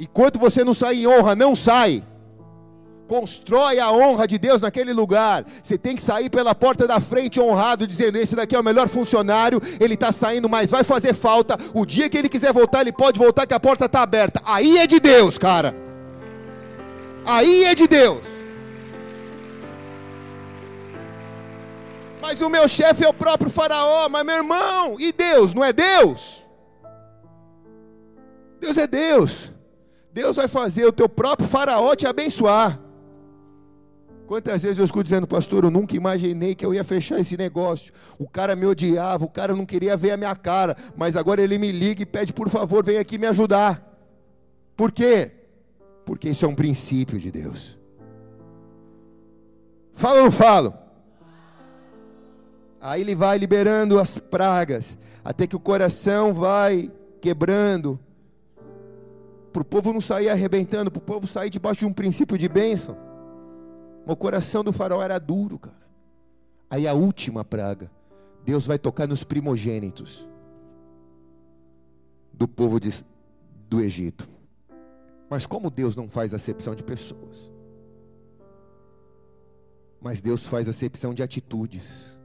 Enquanto 0.00 0.38
você 0.38 0.64
não 0.64 0.72
sai 0.72 0.94
em 0.94 1.06
honra, 1.06 1.36
não 1.36 1.54
sai. 1.54 2.02
Constrói 3.06 3.78
a 3.78 3.92
honra 3.92 4.26
de 4.26 4.38
Deus 4.38 4.62
naquele 4.62 4.94
lugar. 4.94 5.44
Você 5.62 5.76
tem 5.76 5.94
que 5.94 6.00
sair 6.00 6.30
pela 6.30 6.54
porta 6.54 6.86
da 6.86 6.98
frente 6.98 7.38
honrado, 7.38 7.86
dizendo: 7.86 8.16
Esse 8.16 8.34
daqui 8.34 8.56
é 8.56 8.60
o 8.60 8.64
melhor 8.64 8.88
funcionário. 8.88 9.60
Ele 9.78 9.92
está 9.92 10.10
saindo, 10.10 10.48
mas 10.48 10.70
vai 10.70 10.82
fazer 10.84 11.12
falta. 11.12 11.58
O 11.74 11.84
dia 11.84 12.08
que 12.08 12.16
ele 12.16 12.30
quiser 12.30 12.50
voltar, 12.50 12.80
ele 12.80 12.92
pode 12.92 13.18
voltar, 13.18 13.46
que 13.46 13.52
a 13.52 13.60
porta 13.60 13.84
está 13.84 14.00
aberta. 14.00 14.40
Aí 14.42 14.78
é 14.78 14.86
de 14.86 14.98
Deus, 14.98 15.36
cara. 15.36 15.74
Aí 17.26 17.64
é 17.64 17.74
de 17.74 17.86
Deus. 17.86 18.26
Mas 22.22 22.40
o 22.40 22.48
meu 22.48 22.66
chefe 22.66 23.04
é 23.04 23.08
o 23.08 23.12
próprio 23.12 23.50
Faraó. 23.50 24.08
Mas 24.08 24.24
meu 24.24 24.36
irmão, 24.36 24.96
e 24.98 25.12
Deus? 25.12 25.52
Não 25.52 25.62
é 25.62 25.74
Deus? 25.74 26.46
Deus 28.60 28.78
é 28.78 28.86
Deus. 28.86 29.59
Deus 30.20 30.36
vai 30.36 30.48
fazer 30.48 30.84
o 30.84 30.92
teu 30.92 31.08
próprio 31.08 31.48
Faraó 31.48 31.96
te 31.96 32.06
abençoar. 32.06 32.78
Quantas 34.26 34.62
vezes 34.62 34.78
eu 34.78 34.84
escuto 34.84 35.04
dizendo, 35.04 35.26
pastor, 35.26 35.64
eu 35.64 35.70
nunca 35.70 35.96
imaginei 35.96 36.54
que 36.54 36.64
eu 36.64 36.74
ia 36.74 36.84
fechar 36.84 37.18
esse 37.18 37.38
negócio. 37.38 37.90
O 38.18 38.28
cara 38.28 38.54
me 38.54 38.66
odiava, 38.66 39.24
o 39.24 39.30
cara 39.30 39.56
não 39.56 39.64
queria 39.64 39.96
ver 39.96 40.10
a 40.10 40.18
minha 40.18 40.36
cara, 40.36 40.76
mas 40.94 41.16
agora 41.16 41.40
ele 41.40 41.56
me 41.56 41.72
liga 41.72 42.02
e 42.02 42.06
pede, 42.06 42.34
por 42.34 42.50
favor, 42.50 42.84
vem 42.84 42.98
aqui 42.98 43.16
me 43.16 43.26
ajudar. 43.28 43.82
Por 44.76 44.92
quê? 44.92 45.32
Porque 46.04 46.28
isso 46.28 46.44
é 46.44 46.48
um 46.48 46.54
princípio 46.54 47.18
de 47.18 47.30
Deus. 47.30 47.78
Falo 49.94 50.18
ou 50.18 50.24
não 50.24 50.32
falo? 50.32 50.74
Aí 52.78 53.00
ele 53.00 53.14
vai 53.14 53.38
liberando 53.38 53.98
as 53.98 54.18
pragas, 54.18 54.98
até 55.24 55.46
que 55.46 55.56
o 55.56 55.60
coração 55.60 56.34
vai 56.34 56.90
quebrando, 57.22 57.98
para 59.52 59.62
o 59.62 59.64
povo 59.64 59.92
não 59.92 60.00
sair 60.00 60.28
arrebentando, 60.28 60.90
para 60.90 60.98
o 60.98 61.02
povo 61.02 61.26
sair 61.26 61.50
debaixo 61.50 61.80
de 61.80 61.86
um 61.86 61.92
princípio 61.92 62.38
de 62.38 62.48
bênção. 62.48 62.96
O 64.06 64.16
coração 64.16 64.62
do 64.62 64.72
faraó 64.72 65.02
era 65.02 65.18
duro, 65.18 65.58
cara. 65.58 65.80
Aí 66.68 66.86
a 66.86 66.94
última 66.94 67.44
praga, 67.44 67.90
Deus 68.44 68.66
vai 68.66 68.78
tocar 68.78 69.08
nos 69.08 69.24
primogênitos 69.24 70.28
do 72.32 72.46
povo 72.46 72.78
de, 72.78 73.04
do 73.68 73.80
Egito. 73.80 74.28
Mas 75.28 75.46
como 75.46 75.70
Deus 75.70 75.96
não 75.96 76.08
faz 76.08 76.32
acepção 76.32 76.74
de 76.74 76.82
pessoas? 76.82 77.50
Mas 80.00 80.20
Deus 80.20 80.44
faz 80.44 80.68
acepção 80.68 81.12
de 81.12 81.22
atitudes. 81.22 82.18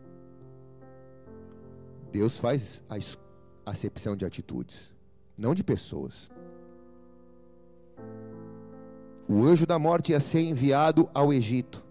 Deus 2.12 2.40
faz 2.40 2.84
a 2.90 2.96
acepção 3.70 4.16
de 4.16 4.26
atitudes, 4.26 4.94
não 5.38 5.54
de 5.54 5.64
pessoas 5.64 6.32
o 9.28 9.44
anjo 9.44 9.66
da 9.66 9.80
morte 9.80 10.12
ia 10.12 10.20
ser 10.20 10.42
enviado 10.42 11.10
ao 11.14 11.34
Egito, 11.34 11.84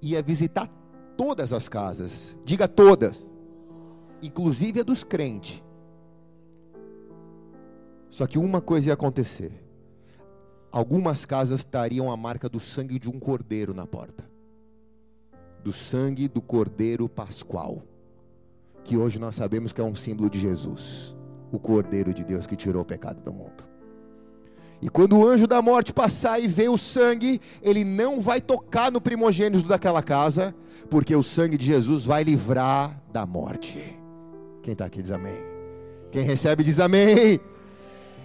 ia 0.00 0.22
visitar 0.22 0.68
todas 1.16 1.52
as 1.52 1.68
casas, 1.68 2.36
diga 2.44 2.68
todas, 2.68 3.32
inclusive 4.22 4.80
a 4.80 4.84
dos 4.84 5.02
crentes. 5.02 5.62
Só 8.10 8.26
que 8.26 8.38
uma 8.38 8.60
coisa 8.60 8.88
ia 8.88 8.94
acontecer: 8.94 9.52
algumas 10.70 11.24
casas 11.24 11.60
estariam 11.60 12.10
a 12.10 12.16
marca 12.16 12.48
do 12.48 12.60
sangue 12.60 12.98
de 12.98 13.08
um 13.08 13.18
cordeiro 13.18 13.74
na 13.74 13.86
porta. 13.86 14.30
Do 15.64 15.72
sangue 15.72 16.28
do 16.28 16.42
cordeiro 16.42 17.08
pascual, 17.08 17.82
que 18.84 18.96
hoje 18.96 19.18
nós 19.18 19.36
sabemos 19.36 19.72
que 19.72 19.80
é 19.80 19.84
um 19.84 19.94
símbolo 19.94 20.28
de 20.28 20.40
Jesus, 20.40 21.16
o 21.52 21.58
cordeiro 21.58 22.12
de 22.12 22.24
Deus 22.24 22.46
que 22.46 22.56
tirou 22.56 22.82
o 22.82 22.84
pecado 22.84 23.20
do 23.22 23.32
mundo. 23.32 23.71
E 24.82 24.88
quando 24.88 25.16
o 25.16 25.24
anjo 25.24 25.46
da 25.46 25.62
morte 25.62 25.92
passar 25.92 26.40
e 26.40 26.48
ver 26.48 26.68
o 26.68 26.76
sangue, 26.76 27.40
ele 27.62 27.84
não 27.84 28.20
vai 28.20 28.40
tocar 28.40 28.90
no 28.90 29.00
primogênito 29.00 29.64
daquela 29.68 30.02
casa, 30.02 30.52
porque 30.90 31.14
o 31.14 31.22
sangue 31.22 31.56
de 31.56 31.64
Jesus 31.64 32.04
vai 32.04 32.24
livrar 32.24 33.00
da 33.12 33.24
morte. 33.24 33.96
Quem 34.60 34.72
está 34.72 34.86
aqui 34.86 35.00
diz 35.00 35.12
amém. 35.12 35.40
Quem 36.10 36.22
recebe 36.24 36.64
diz 36.64 36.80
amém. 36.80 37.38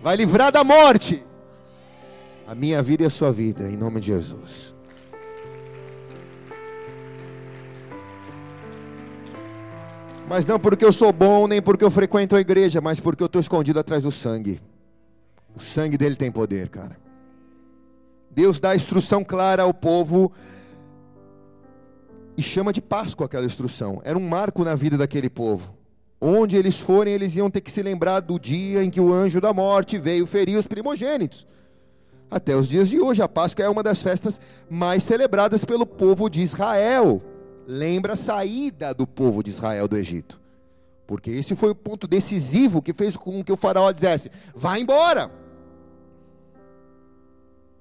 Vai 0.02 0.16
livrar 0.16 0.52
da 0.52 0.64
morte. 0.64 1.24
A 2.48 2.56
minha 2.56 2.82
vida 2.82 3.04
e 3.04 3.06
a 3.06 3.10
sua 3.12 3.32
vida, 3.32 3.70
em 3.70 3.78
nome 3.78 4.00
de 4.00 4.08
Jesus. 4.08 4.74
Mas 10.28 10.46
não 10.48 10.60
porque 10.60 10.84
eu 10.84 10.92
sou 10.92 11.14
bom, 11.14 11.48
nem 11.48 11.62
porque 11.62 11.84
eu 11.84 11.92
frequento 11.92 12.36
a 12.36 12.42
igreja, 12.42 12.82
mas 12.82 13.00
porque 13.00 13.22
eu 13.22 13.28
estou 13.28 13.40
escondido 13.40 13.80
atrás 13.80 14.04
do 14.04 14.12
sangue. 14.12 14.60
O 15.58 15.60
sangue 15.60 15.98
dele 15.98 16.16
tem 16.16 16.32
poder, 16.32 16.70
cara. 16.70 16.96
Deus 18.30 18.60
dá 18.60 18.76
instrução 18.76 19.24
clara 19.24 19.64
ao 19.64 19.74
povo 19.74 20.32
e 22.38 22.44
chama 22.44 22.72
de 22.72 22.80
Páscoa 22.80 23.26
aquela 23.26 23.48
instrução. 23.48 24.00
Era 24.06 24.16
um 24.16 24.30
marco 24.30 24.64
na 24.64 24.76
vida 24.76 25.00
daquele 25.00 25.32
povo. 25.32 25.74
Onde 26.22 26.56
eles 26.56 26.80
forem, 26.80 27.12
eles 27.12 27.36
iam 27.36 27.50
ter 27.50 27.62
que 27.62 27.72
se 27.72 27.82
lembrar 27.82 28.20
do 28.20 28.40
dia 28.40 28.84
em 28.84 28.92
que 28.92 29.02
o 29.02 29.12
anjo 29.12 29.42
da 29.42 29.52
morte 29.52 29.98
veio 29.98 30.28
ferir 30.28 30.60
os 30.60 30.68
primogênitos. 30.68 31.48
Até 32.30 32.56
os 32.56 32.68
dias 32.68 32.90
de 32.90 33.00
hoje, 33.00 33.24
a 33.24 33.28
Páscoa 33.28 33.66
é 33.66 33.70
uma 33.70 33.82
das 33.82 34.00
festas 34.00 34.40
mais 34.70 35.04
celebradas 35.04 35.66
pelo 35.66 35.88
povo 35.88 36.30
de 36.30 36.42
Israel. 36.42 37.20
Lembra 37.66 38.14
a 38.14 38.18
saída 38.18 38.94
do 38.94 39.08
povo 39.08 39.42
de 39.42 39.50
Israel 39.50 39.88
do 39.88 39.98
Egito. 39.98 40.40
Porque 41.08 41.32
esse 41.32 41.56
foi 41.56 41.72
o 41.72 41.76
ponto 41.76 42.08
decisivo 42.08 42.80
que 42.80 42.94
fez 42.94 43.18
com 43.18 43.44
que 43.44 43.52
o 43.52 43.58
faraó 43.58 43.92
dissesse: 43.92 44.30
vá 44.54 44.78
embora. 44.78 45.47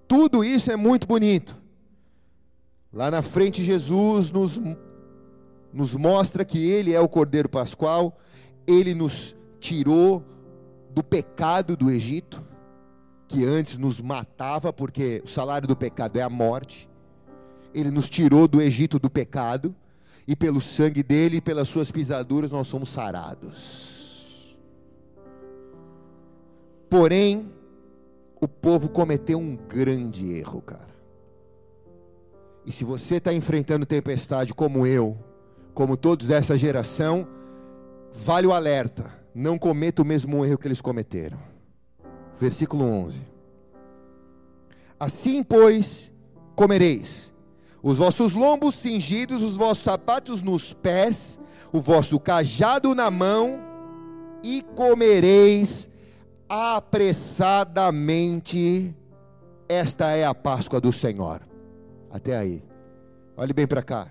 Tudo 0.09 0.45
isso 0.45 0.71
é 0.71 0.77
muito 0.77 1.07
bonito. 1.07 1.57
Lá 2.92 3.11
na 3.11 3.23
frente, 3.23 3.62
Jesus 3.62 4.31
nos, 4.31 4.61
nos 5.73 5.95
mostra 5.95 6.45
que 6.45 6.59
Ele 6.69 6.92
é 6.92 7.01
o 7.01 7.09
Cordeiro 7.09 7.49
Pascual, 7.49 8.19
Ele 8.66 8.95
nos 8.95 9.37
tirou 9.61 10.25
do 10.90 11.03
pecado 11.03 11.77
do 11.77 11.90
Egito, 11.90 12.45
que 13.29 13.45
antes 13.45 13.77
nos 13.77 14.01
matava, 14.01 14.73
porque 14.73 15.21
o 15.25 15.29
salário 15.29 15.66
do 15.69 15.77
pecado 15.77 16.16
é 16.16 16.23
a 16.23 16.31
morte. 16.31 16.88
Ele 17.75 17.90
nos 17.90 18.09
tirou 18.09 18.49
do 18.49 18.62
Egito 18.62 18.99
do 18.99 19.11
pecado, 19.11 19.75
e 20.27 20.35
pelo 20.35 20.61
sangue 20.61 21.03
dele 21.03 21.37
e 21.37 21.40
pelas 21.40 21.69
suas 21.69 21.90
pisaduras 21.90 22.51
nós 22.51 22.66
somos 22.66 22.88
sarados. 22.88 24.57
Porém, 26.88 27.53
o 28.47 28.49
povo 28.49 28.89
cometeu 28.89 29.41
um 29.41 29.57
grande 29.57 30.33
erro, 30.33 30.63
cara. 30.63 30.95
E 32.65 32.71
se 32.71 32.85
você 32.85 33.17
está 33.17 33.33
enfrentando 33.33 33.85
tempestade 33.85 34.55
como 34.55 34.87
eu, 34.87 35.19
como 35.75 35.97
todos 35.97 36.29
dessa 36.29 36.57
geração, 36.57 37.27
vale 38.13 38.47
o 38.47 38.53
alerta: 38.53 39.13
não 39.35 39.59
cometa 39.59 40.01
o 40.01 40.05
mesmo 40.05 40.45
erro 40.45 40.59
que 40.59 40.69
eles 40.69 40.81
cometeram. 40.81 41.39
Versículo 42.39 42.85
11: 42.85 43.21
Assim, 44.99 45.43
pois, 45.43 46.13
comereis 46.55 47.35
os 47.83 47.99
vossos 47.99 48.35
lombos 48.35 48.77
cingidos, 48.77 49.43
os 49.43 49.57
vossos 49.57 49.83
sapatos 49.83 50.41
nos 50.41 50.73
pés, 50.73 51.41
o 51.73 51.81
vosso 51.81 52.21
cajado 52.21 52.95
na 52.95 53.11
mão, 53.11 53.61
e 54.43 54.63
comereis 54.77 55.89
apressadamente. 56.49 58.95
Esta 59.69 60.13
é 60.13 60.25
a 60.25 60.35
Páscoa 60.35 60.81
do 60.81 60.93
Senhor. 60.93 61.43
Até 62.11 62.37
aí. 62.37 62.63
Olhe 63.37 63.53
bem 63.53 63.67
para 63.67 63.83
cá. 63.83 64.09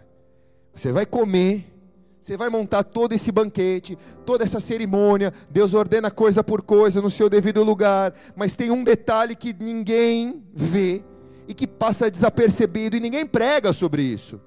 Você 0.74 0.92
vai 0.92 1.06
comer, 1.06 1.74
você 2.20 2.36
vai 2.36 2.50
montar 2.50 2.84
todo 2.84 3.14
esse 3.14 3.32
banquete, 3.32 3.98
toda 4.26 4.44
essa 4.44 4.60
cerimônia. 4.60 5.32
Deus 5.50 5.74
ordena 5.74 6.12
coisa 6.12 6.44
por 6.44 6.62
coisa 6.62 7.02
no 7.02 7.10
seu 7.10 7.30
devido 7.30 7.64
lugar. 7.64 8.14
Mas 8.36 8.54
tem 8.54 8.70
um 8.70 8.84
detalhe 8.84 9.36
que 9.36 9.56
ninguém 9.58 10.44
vê 10.54 11.02
e 11.48 11.54
que 11.54 11.66
passa 11.66 12.12
desapercebido 12.12 12.98
e 12.98 13.00
ninguém 13.00 13.26
prega 13.26 13.72
sobre 13.72 14.02
isso. 14.02 14.42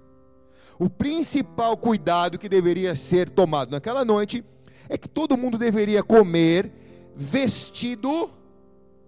O 0.78 0.90
principal 0.90 1.76
cuidado 1.76 2.38
que 2.38 2.48
deveria 2.48 2.94
ser 2.94 3.30
tomado 3.30 3.72
naquela 3.72 4.04
noite 4.04 4.44
é 4.88 4.96
que 4.96 5.08
todo 5.08 5.36
mundo 5.36 5.58
deveria 5.58 6.02
comer 6.02 6.72
vestido 7.18 8.30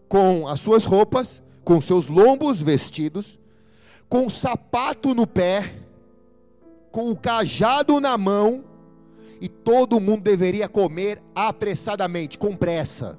com 0.08 0.48
as 0.48 0.58
suas 0.58 0.84
roupas, 0.84 1.40
com 1.64 1.80
seus 1.80 2.08
lombos 2.08 2.60
vestidos, 2.60 3.38
com 4.08 4.26
o 4.26 4.30
sapato 4.30 5.14
no 5.14 5.28
pé, 5.28 5.72
com 6.90 7.12
o 7.12 7.16
cajado 7.16 8.00
na 8.00 8.18
mão, 8.18 8.64
e 9.40 9.48
todo 9.48 10.00
mundo 10.00 10.22
deveria 10.22 10.68
comer 10.68 11.22
apressadamente, 11.32 12.36
com 12.36 12.56
pressa. 12.56 13.16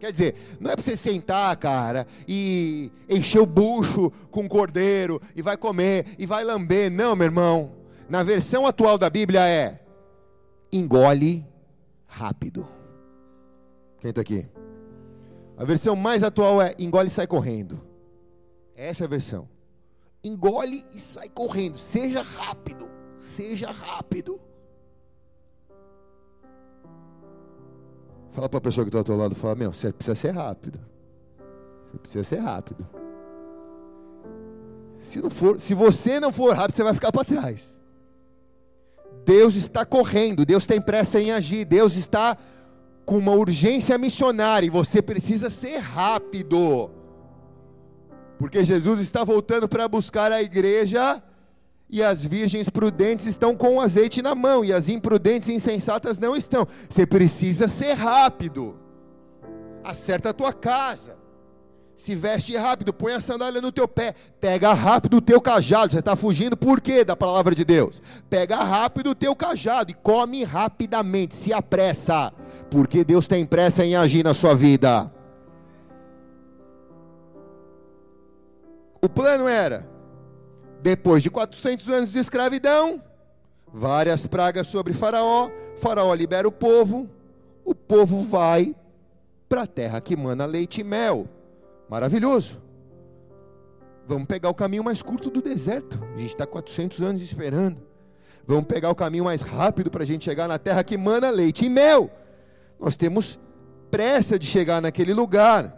Quer 0.00 0.10
dizer, 0.10 0.34
não 0.58 0.72
é 0.72 0.74
para 0.74 0.82
você 0.82 0.96
sentar, 0.96 1.56
cara, 1.56 2.04
e 2.26 2.90
encher 3.08 3.40
o 3.40 3.46
bucho 3.46 4.10
com 4.32 4.48
cordeiro, 4.48 5.22
e 5.36 5.40
vai 5.40 5.56
comer, 5.56 6.04
e 6.18 6.26
vai 6.26 6.42
lamber. 6.42 6.90
Não, 6.90 7.14
meu 7.14 7.26
irmão. 7.26 7.72
Na 8.08 8.24
versão 8.24 8.66
atual 8.66 8.98
da 8.98 9.08
Bíblia 9.08 9.46
é: 9.46 9.80
engole 10.72 11.46
rápido. 12.04 12.81
Quem 14.02 14.08
está 14.08 14.20
aqui? 14.20 14.44
A 15.56 15.64
versão 15.64 15.94
mais 15.94 16.24
atual 16.24 16.60
é 16.60 16.74
engole 16.76 17.06
e 17.06 17.10
sai 17.10 17.24
correndo. 17.24 17.80
Essa 18.74 19.04
é 19.04 19.06
a 19.06 19.08
versão. 19.08 19.48
Engole 20.24 20.84
e 20.92 20.98
sai 20.98 21.28
correndo. 21.28 21.78
Seja 21.78 22.20
rápido. 22.20 22.90
Seja 23.16 23.70
rápido. 23.70 24.40
Fala 28.32 28.48
para 28.48 28.58
a 28.58 28.60
pessoa 28.60 28.84
que 28.84 28.88
está 28.88 28.98
ao 28.98 29.04
teu 29.04 29.16
lado, 29.16 29.36
fala, 29.36 29.54
meu, 29.54 29.72
você 29.72 29.92
precisa 29.92 30.16
ser 30.16 30.32
rápido. 30.32 30.80
Você 31.92 31.98
precisa 31.98 32.24
ser 32.24 32.38
rápido. 32.40 32.84
Se, 34.98 35.20
não 35.20 35.30
for, 35.30 35.60
se 35.60 35.74
você 35.74 36.18
não 36.18 36.32
for 36.32 36.56
rápido, 36.56 36.74
você 36.74 36.82
vai 36.82 36.94
ficar 36.94 37.12
para 37.12 37.24
trás. 37.24 37.80
Deus 39.24 39.54
está 39.54 39.86
correndo, 39.86 40.44
Deus 40.44 40.66
tem 40.66 40.80
pressa 40.80 41.20
em 41.20 41.30
agir, 41.30 41.64
Deus 41.64 41.94
está 41.94 42.36
com 43.04 43.18
uma 43.18 43.32
urgência 43.32 43.98
missionária 43.98 44.66
e 44.66 44.70
você 44.70 45.02
precisa 45.02 45.50
ser 45.50 45.78
rápido. 45.78 46.90
Porque 48.38 48.64
Jesus 48.64 49.00
está 49.00 49.24
voltando 49.24 49.68
para 49.68 49.86
buscar 49.88 50.32
a 50.32 50.42
igreja 50.42 51.22
e 51.92 52.02
as 52.02 52.24
virgens 52.24 52.70
prudentes 52.70 53.26
estão 53.26 53.54
com 53.54 53.76
o 53.76 53.80
azeite 53.80 54.22
na 54.22 54.34
mão, 54.34 54.64
e 54.64 54.72
as 54.72 54.88
imprudentes 54.88 55.50
e 55.50 55.52
insensatas 55.52 56.18
não 56.18 56.34
estão. 56.34 56.66
Você 56.88 57.06
precisa 57.06 57.68
ser 57.68 57.92
rápido. 57.92 58.78
Acerta 59.84 60.30
a 60.30 60.32
tua 60.32 60.54
casa. 60.54 61.21
Se 61.94 62.16
veste 62.16 62.56
rápido, 62.56 62.92
põe 62.92 63.12
a 63.12 63.20
sandália 63.20 63.60
no 63.60 63.70
teu 63.70 63.86
pé. 63.86 64.14
Pega 64.40 64.72
rápido 64.72 65.18
o 65.18 65.20
teu 65.20 65.40
cajado. 65.40 65.92
Você 65.92 65.98
está 65.98 66.16
fugindo 66.16 66.56
por 66.56 66.80
quê 66.80 67.04
da 67.04 67.14
palavra 67.14 67.54
de 67.54 67.64
Deus? 67.64 68.00
Pega 68.28 68.56
rápido 68.56 69.10
o 69.10 69.14
teu 69.14 69.36
cajado 69.36 69.90
e 69.90 69.94
come 69.94 70.42
rapidamente. 70.42 71.34
Se 71.34 71.52
apressa. 71.52 72.32
Porque 72.70 73.04
Deus 73.04 73.26
tem 73.26 73.44
pressa 73.44 73.84
em 73.84 73.94
agir 73.94 74.24
na 74.24 74.34
sua 74.34 74.54
vida. 74.54 75.12
O 79.00 79.08
plano 79.08 79.48
era 79.48 79.90
depois 80.82 81.22
de 81.22 81.30
400 81.30 81.88
anos 81.88 82.12
de 82.12 82.18
escravidão, 82.18 83.00
várias 83.72 84.26
pragas 84.26 84.66
sobre 84.66 84.92
Faraó, 84.92 85.48
Faraó 85.76 86.12
libera 86.12 86.46
o 86.46 86.52
povo, 86.52 87.08
o 87.64 87.74
povo 87.74 88.22
vai 88.22 88.74
para 89.48 89.62
a 89.62 89.66
terra 89.66 90.00
que 90.00 90.16
mana 90.16 90.44
leite 90.44 90.80
e 90.80 90.84
mel. 90.84 91.28
Maravilhoso. 91.92 92.58
Vamos 94.08 94.26
pegar 94.26 94.48
o 94.48 94.54
caminho 94.54 94.82
mais 94.82 95.02
curto 95.02 95.28
do 95.28 95.42
deserto. 95.42 96.02
A 96.14 96.16
gente 96.16 96.30
está 96.30 96.46
400 96.46 97.02
anos 97.02 97.20
esperando. 97.20 97.82
Vamos 98.46 98.64
pegar 98.64 98.88
o 98.88 98.94
caminho 98.94 99.24
mais 99.24 99.42
rápido 99.42 99.90
para 99.90 100.02
a 100.02 100.06
gente 100.06 100.24
chegar 100.24 100.48
na 100.48 100.58
terra 100.58 100.82
que 100.82 100.96
mana 100.96 101.28
leite 101.28 101.66
e 101.66 101.68
mel. 101.68 102.10
Nós 102.80 102.96
temos 102.96 103.38
pressa 103.90 104.38
de 104.38 104.46
chegar 104.46 104.80
naquele 104.80 105.12
lugar. 105.12 105.70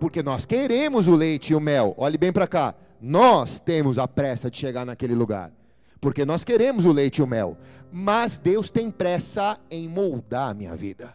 Porque 0.00 0.22
nós 0.22 0.46
queremos 0.46 1.06
o 1.06 1.14
leite 1.14 1.52
e 1.52 1.54
o 1.54 1.60
mel. 1.60 1.94
Olhe 1.98 2.16
bem 2.16 2.32
para 2.32 2.46
cá. 2.46 2.74
Nós 2.98 3.60
temos 3.60 3.98
a 3.98 4.08
pressa 4.08 4.50
de 4.50 4.56
chegar 4.56 4.86
naquele 4.86 5.14
lugar, 5.14 5.52
porque 6.00 6.24
nós 6.24 6.44
queremos 6.44 6.86
o 6.86 6.92
leite 6.92 7.18
e 7.18 7.22
o 7.22 7.26
mel, 7.26 7.58
mas 7.92 8.38
Deus 8.38 8.70
tem 8.70 8.90
pressa 8.90 9.60
em 9.70 9.86
moldar 9.86 10.52
a 10.52 10.54
minha 10.54 10.74
vida. 10.74 11.12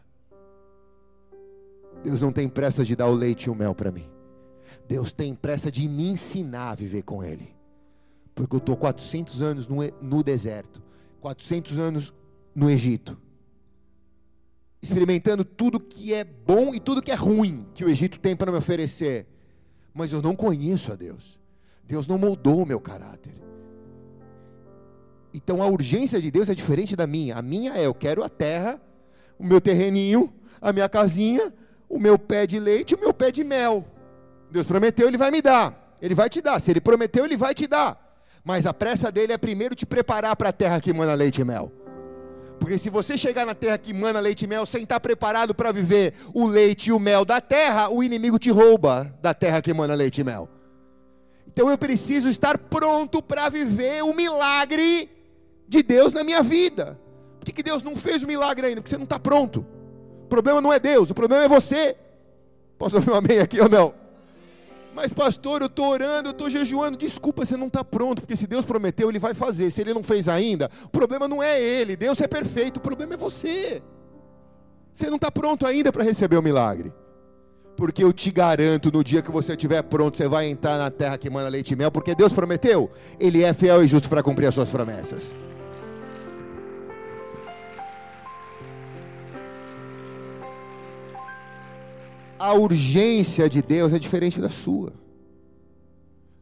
Deus 2.04 2.22
não 2.22 2.32
tem 2.32 2.48
pressa 2.48 2.84
de 2.84 2.96
dar 2.96 3.08
o 3.08 3.14
leite 3.14 3.46
e 3.46 3.50
o 3.50 3.56
mel 3.56 3.76
para 3.76 3.92
mim. 3.92 4.10
Deus 4.88 5.12
tem 5.12 5.36
pressa 5.36 5.72
de 5.72 5.88
me 5.88 6.10
ensinar 6.10 6.72
a 6.72 6.76
viver 6.76 7.04
com 7.04 7.24
Ele. 7.24 7.54
Porque 8.34 8.56
eu 8.56 8.60
estou 8.60 8.78
400 8.78 9.42
anos 9.42 9.68
no, 9.68 9.78
no 10.02 10.24
deserto, 10.24 10.82
400 11.20 11.78
anos 11.78 12.14
no 12.56 12.70
Egito, 12.70 13.18
experimentando 14.82 15.44
tudo 15.44 15.80
que 15.80 16.14
é 16.14 16.24
bom 16.24 16.74
e 16.74 16.80
tudo 16.80 17.02
que 17.02 17.12
é 17.12 17.16
ruim 17.16 17.68
que 17.74 17.84
o 17.84 17.90
Egito 17.90 18.20
tem 18.20 18.36
para 18.36 18.52
me 18.52 18.58
oferecer, 18.58 19.28
mas 19.94 20.12
eu 20.12 20.22
não 20.22 20.36
conheço 20.36 20.92
a 20.92 20.96
Deus. 20.96 21.40
Deus 21.84 22.08
não 22.08 22.18
moldou 22.18 22.64
o 22.64 22.66
meu 22.66 22.80
caráter. 22.80 23.34
Então 25.34 25.62
a 25.62 25.68
urgência 25.68 26.22
de 26.22 26.32
Deus 26.32 26.50
é 26.50 26.56
diferente 26.56 26.96
da 26.96 27.06
minha. 27.06 27.36
A 27.36 27.42
minha 27.42 27.74
é: 27.74 27.86
eu 27.86 27.94
quero 27.94 28.24
a 28.24 28.30
terra, 28.30 28.82
o 29.38 29.44
meu 29.44 29.60
terreninho, 29.60 30.34
a 30.62 30.72
minha 30.72 30.88
casinha, 30.88 31.54
o 31.90 32.00
meu 32.00 32.20
pé 32.20 32.46
de 32.46 32.60
leite, 32.60 32.94
o 32.94 33.00
meu 33.00 33.14
pé 33.14 33.32
de 33.32 33.44
mel. 33.44 33.86
Deus 34.52 34.68
prometeu, 34.68 35.08
Ele 35.08 35.18
vai 35.18 35.32
me 35.32 35.42
dar. 35.42 35.98
Ele 36.02 36.14
vai 36.14 36.30
te 36.30 36.42
dar. 36.42 36.60
Se 36.60 36.72
Ele 36.72 36.80
prometeu, 36.80 37.26
Ele 37.26 37.36
vai 37.36 37.54
te 37.54 37.68
dar. 37.68 37.98
Mas 38.44 38.66
a 38.66 38.74
pressa 38.74 39.12
dele 39.12 39.34
é 39.34 39.38
primeiro 39.38 39.76
te 39.76 39.86
preparar 39.86 40.36
para 40.36 40.50
a 40.50 40.54
terra 40.54 40.80
que 40.80 40.94
mana 40.94 41.14
leite 41.14 41.42
e 41.42 41.44
mel. 41.44 41.72
Porque 42.60 42.78
se 42.78 42.90
você 42.90 43.18
chegar 43.18 43.46
na 43.46 43.56
terra 43.56 43.78
que 43.78 43.94
mana 43.94 44.20
leite 44.20 44.44
e 44.44 44.48
mel 44.48 44.66
sem 44.66 44.84
estar 44.84 45.00
preparado 45.00 45.56
para 45.56 45.72
viver 45.72 46.14
o 46.34 46.46
leite 46.46 46.90
e 46.90 46.94
o 46.94 47.00
mel 47.00 47.26
da 47.26 47.42
terra, 47.42 47.90
o 47.90 48.04
inimigo 48.04 48.38
te 48.38 48.50
rouba 48.50 49.14
da 49.22 49.34
terra 49.34 49.62
que 49.62 49.74
mana 49.74 49.94
leite 49.94 50.22
e 50.22 50.24
mel. 50.24 50.50
Então 51.48 51.70
eu 51.70 51.78
preciso 51.78 52.30
estar 52.30 52.58
pronto 52.58 53.22
para 53.22 53.50
viver 53.50 54.04
o 54.04 54.14
milagre 54.14 55.10
de 55.68 55.82
Deus 55.82 56.14
na 56.14 56.24
minha 56.24 56.44
vida. 56.44 57.00
Por 57.40 57.46
que, 57.46 57.52
que 57.52 57.64
Deus 57.64 57.82
não 57.82 57.96
fez 57.96 58.24
o 58.24 58.28
milagre 58.28 58.68
ainda? 58.68 58.82
Porque 58.82 58.90
você 58.90 58.98
não 58.98 59.06
está 59.06 59.20
pronto. 59.20 59.66
O 60.30 60.38
problema 60.40 60.62
não 60.62 60.72
é 60.72 60.78
Deus, 60.78 61.10
o 61.10 61.16
problema 61.16 61.44
é 61.44 61.48
você. 61.48 61.96
Posso 62.78 62.98
ouvir 62.98 63.10
um 63.10 63.16
amém 63.16 63.40
aqui 63.40 63.60
ou 63.60 63.68
não? 63.68 63.96
Mas, 64.94 65.12
pastor, 65.12 65.62
eu 65.62 65.66
estou 65.66 65.88
orando, 65.88 66.30
eu 66.30 66.34
estou 66.34 66.52
jejuando. 66.52 66.96
Desculpa, 66.96 67.44
você 67.44 67.58
não 67.58 67.66
está 67.66 67.84
pronto, 67.84 68.22
porque 68.22 68.36
se 68.36 68.46
Deus 68.46 68.64
prometeu, 68.64 69.10
Ele 69.10 69.18
vai 69.18 69.34
fazer. 69.34 69.72
Se 69.72 69.82
Ele 69.82 69.92
não 69.92 70.04
fez 70.04 70.30
ainda, 70.30 70.70
o 70.86 70.90
problema 70.90 71.28
não 71.28 71.42
é 71.42 71.60
Ele. 71.60 71.96
Deus 71.96 72.22
é 72.22 72.28
perfeito, 72.28 72.78
o 72.78 72.80
problema 72.80 73.16
é 73.16 73.18
você. 73.18 73.82
Você 74.94 75.08
não 75.08 75.16
está 75.16 75.32
pronto 75.32 75.66
ainda 75.66 75.92
para 75.92 76.04
receber 76.04 76.38
o 76.38 76.44
milagre 76.44 76.94
porque 77.76 78.04
eu 78.04 78.12
te 78.12 78.30
garanto, 78.30 78.92
no 78.92 79.02
dia 79.02 79.22
que 79.22 79.32
você 79.32 79.54
estiver 79.54 79.82
pronto, 79.84 80.18
você 80.18 80.28
vai 80.28 80.48
entrar 80.48 80.78
na 80.78 80.92
terra 80.92 81.18
que 81.18 81.30
manda 81.30 81.48
leite 81.48 81.72
e 81.72 81.76
mel, 81.78 81.90
porque 81.90 82.14
Deus 82.14 82.34
prometeu, 82.34 82.92
Ele 83.18 83.42
é 83.42 83.54
fiel 83.54 83.82
e 83.82 83.88
justo 83.88 84.10
para 84.10 84.22
cumprir 84.22 84.48
as 84.48 84.54
suas 84.54 84.68
promessas. 84.68 85.34
A 92.40 92.54
urgência 92.54 93.50
de 93.50 93.62
Deus 93.62 93.92
é 93.94 94.00
diferente 94.00 94.40
da 94.40 94.50
sua. 94.50 94.94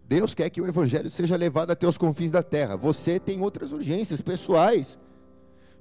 Deus 0.08 0.34
quer 0.34 0.50
que 0.50 0.62
o 0.62 0.68
Evangelho 0.68 1.10
seja 1.10 1.36
levado 1.36 1.72
até 1.72 1.86
os 1.88 1.98
confins 1.98 2.32
da 2.32 2.42
terra. 2.42 2.78
Você 2.78 3.20
tem 3.20 3.42
outras 3.42 3.72
urgências 3.72 4.22
pessoais. 4.22 4.98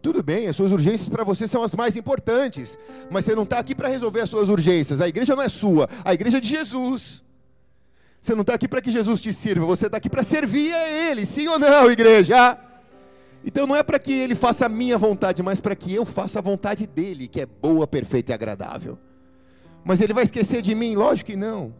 Tudo 0.02 0.22
bem, 0.22 0.48
as 0.48 0.57
suas 0.57 0.72
urgências 0.72 1.09
para 1.09 1.22
você 1.22 1.46
são 1.46 1.62
as 1.62 1.74
mais 1.74 1.96
importantes, 1.96 2.79
mas 3.11 3.24
você 3.24 3.35
não 3.35 3.42
está 3.42 3.59
aqui 3.59 3.74
para 3.74 3.88
resolver 3.88 4.20
as 4.20 4.31
suas 4.31 4.48
urgências. 4.48 5.00
A 5.00 5.09
igreja 5.09 5.35
não 5.35 5.42
é 5.42 5.48
sua, 5.48 5.88
a 6.05 6.12
igreja 6.12 6.38
é 6.38 6.40
de 6.40 6.48
Jesus. 6.48 7.24
Você 8.20 8.35
não 8.35 8.42
está 8.42 8.55
aqui 8.55 8.66
para 8.66 8.81
que 8.81 8.90
Jesus 8.90 9.20
te 9.20 9.33
sirva, 9.33 9.64
você 9.64 9.87
está 9.87 9.98
aqui 9.98 10.11
para 10.11 10.22
servir 10.22 10.72
a 10.72 11.11
Ele, 11.11 11.24
sim 11.24 11.46
ou 11.48 11.59
não, 11.59 11.90
igreja? 11.90 12.59
Então 13.44 13.66
não 13.66 13.76
é 13.76 13.83
para 13.83 13.98
que 13.98 14.12
Ele 14.12 14.35
faça 14.35 14.66
a 14.66 14.68
minha 14.68 14.98
vontade, 14.98 15.42
mas 15.42 15.61
para 15.61 15.76
que 15.76 15.94
eu 15.94 16.05
faça 16.05 16.40
a 16.40 16.42
vontade 16.42 16.87
dEle, 16.87 17.29
que 17.29 17.40
é 17.40 17.46
boa, 17.46 17.87
perfeita 17.87 18.33
e 18.33 18.35
agradável. 18.35 18.98
Mas 19.87 20.03
Ele 20.03 20.12
vai 20.12 20.25
esquecer 20.25 20.61
de 20.61 20.75
mim? 20.75 20.94
Lógico 20.94 21.31
que 21.31 21.37
não 21.37 21.72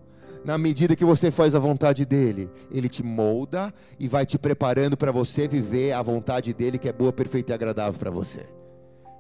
na 0.47 0.57
medida 0.57 0.95
que 0.95 1.05
você 1.05 1.29
faz 1.33 1.57
a 1.57 1.59
vontade 1.59 2.05
dele, 2.05 2.49
ele 2.71 2.89
te 2.89 3.03
molda 3.03 3.75
e 3.99 4.07
vai 4.07 4.25
te 4.25 4.39
preparando 4.39 4.97
para 4.97 5.11
você 5.11 5.49
viver 5.49 5.91
a 5.91 6.01
vontade 6.01 6.55
dele, 6.55 6.79
que 6.79 6.89
é 6.89 6.93
boa, 6.93 7.13
perfeita 7.13 7.53
e 7.53 7.55
agradável 7.55 7.99
para 7.99 8.13
você. 8.13 8.47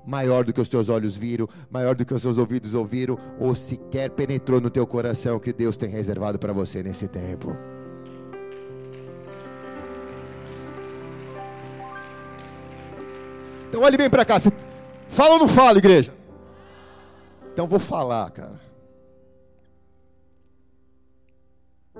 Maior 0.06 0.44
do 0.44 0.52
que 0.52 0.60
os 0.60 0.68
teus 0.68 0.88
olhos 0.88 1.16
viram, 1.16 1.48
maior 1.68 1.96
do 1.96 2.04
que 2.04 2.14
os 2.14 2.22
seus 2.22 2.38
ouvidos 2.38 2.74
ouviram, 2.74 3.18
ou 3.40 3.56
sequer 3.56 4.08
penetrou 4.10 4.60
no 4.60 4.70
teu 4.70 4.86
coração 4.86 5.40
que 5.40 5.52
Deus 5.52 5.76
tem 5.76 5.88
reservado 5.88 6.38
para 6.38 6.52
você 6.52 6.80
nesse 6.80 7.08
tempo. 7.08 7.56
Então 13.68 13.82
olhe 13.82 13.96
bem 13.96 14.08
para 14.08 14.24
cá. 14.24 14.38
Você 14.38 14.52
fala 15.08 15.32
ou 15.32 15.38
não 15.40 15.48
fala, 15.48 15.78
igreja? 15.78 16.14
Então 17.52 17.66
vou 17.66 17.80
falar, 17.80 18.30
cara. 18.30 18.65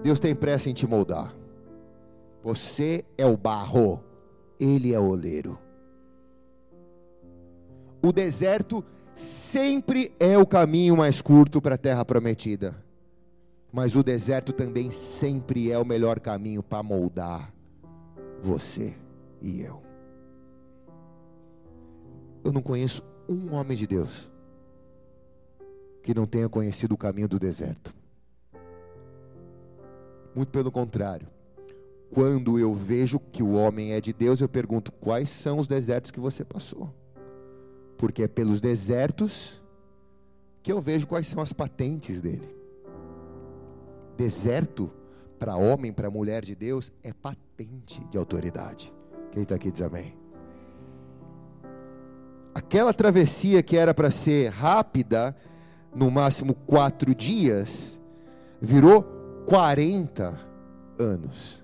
Deus 0.03 0.21
tem 0.21 0.35
pressa 0.35 0.71
em 0.71 0.75
te 0.75 0.87
moldar. 0.87 1.35
Você 2.43 3.05
é 3.19 3.27
o 3.27 3.37
barro, 3.37 4.03
ele 4.59 4.95
é 4.95 4.99
o 5.01 5.09
oleiro. 5.09 5.59
O 8.03 8.13
deserto 8.13 8.85
sempre 9.15 10.13
é 10.21 10.39
o 10.39 10.47
caminho 10.47 10.97
mais 10.97 11.21
curto 11.21 11.61
para 11.61 11.75
a 11.75 11.79
terra 11.79 12.05
prometida. 12.05 12.77
Mas 13.73 13.97
o 13.97 14.03
deserto 14.03 14.53
também 14.53 14.91
sempre 14.91 15.73
é 15.73 15.79
o 15.79 15.85
melhor 15.85 16.21
caminho 16.21 16.63
para 16.63 16.83
moldar 16.83 17.53
você 18.41 18.95
e 19.43 19.61
eu. 19.61 19.83
Eu 22.45 22.53
não 22.53 22.63
conheço 22.63 23.03
um 23.29 23.55
homem 23.55 23.77
de 23.77 23.87
Deus 23.87 24.31
que 26.03 26.15
não 26.15 26.27
tenha 26.27 26.49
conhecido 26.49 26.95
o 26.95 26.97
caminho 26.97 27.27
do 27.27 27.41
deserto. 27.41 27.93
Muito 30.37 30.51
pelo 30.51 30.71
contrário. 30.71 31.27
Quando 32.13 32.59
eu 32.59 32.75
vejo 32.75 33.19
que 33.19 33.43
o 33.43 33.53
homem 33.53 33.93
é 33.93 34.01
de 34.03 34.13
Deus, 34.13 34.43
eu 34.43 34.49
pergunto: 34.49 34.93
quais 34.93 35.31
são 35.31 35.59
os 35.59 35.67
desertos 35.67 36.11
que 36.11 36.21
você 36.21 36.45
passou? 36.45 36.95
Porque 37.97 38.23
é 38.25 38.29
pelos 38.29 38.61
desertos 38.61 39.63
que 40.63 40.71
eu 40.71 40.79
vejo 40.79 41.07
quais 41.07 41.27
são 41.27 41.43
as 41.43 41.55
patentes 41.55 42.21
dele. 42.21 42.55
Deserto, 44.15 44.91
para 45.39 45.57
homem, 45.57 45.91
para 45.91 46.11
mulher 46.11 46.45
de 46.45 46.55
Deus, 46.55 46.93
é 47.03 47.15
patente 47.15 48.05
de 48.11 48.19
autoridade. 48.19 48.93
Quem 49.33 49.43
está 49.43 49.55
aqui 49.55 49.71
diz 49.71 49.81
amém. 49.81 50.15
Aquela 52.55 52.93
travessia 52.93 53.63
que 53.63 53.77
era 53.77 53.95
para 53.95 54.11
ser 54.11 54.51
rápida, 54.51 55.35
no 55.95 56.11
máximo 56.11 56.55
quatro 56.55 57.15
dias, 57.15 58.01
virou 58.61 59.16
40 59.47 60.35
anos. 60.99 61.63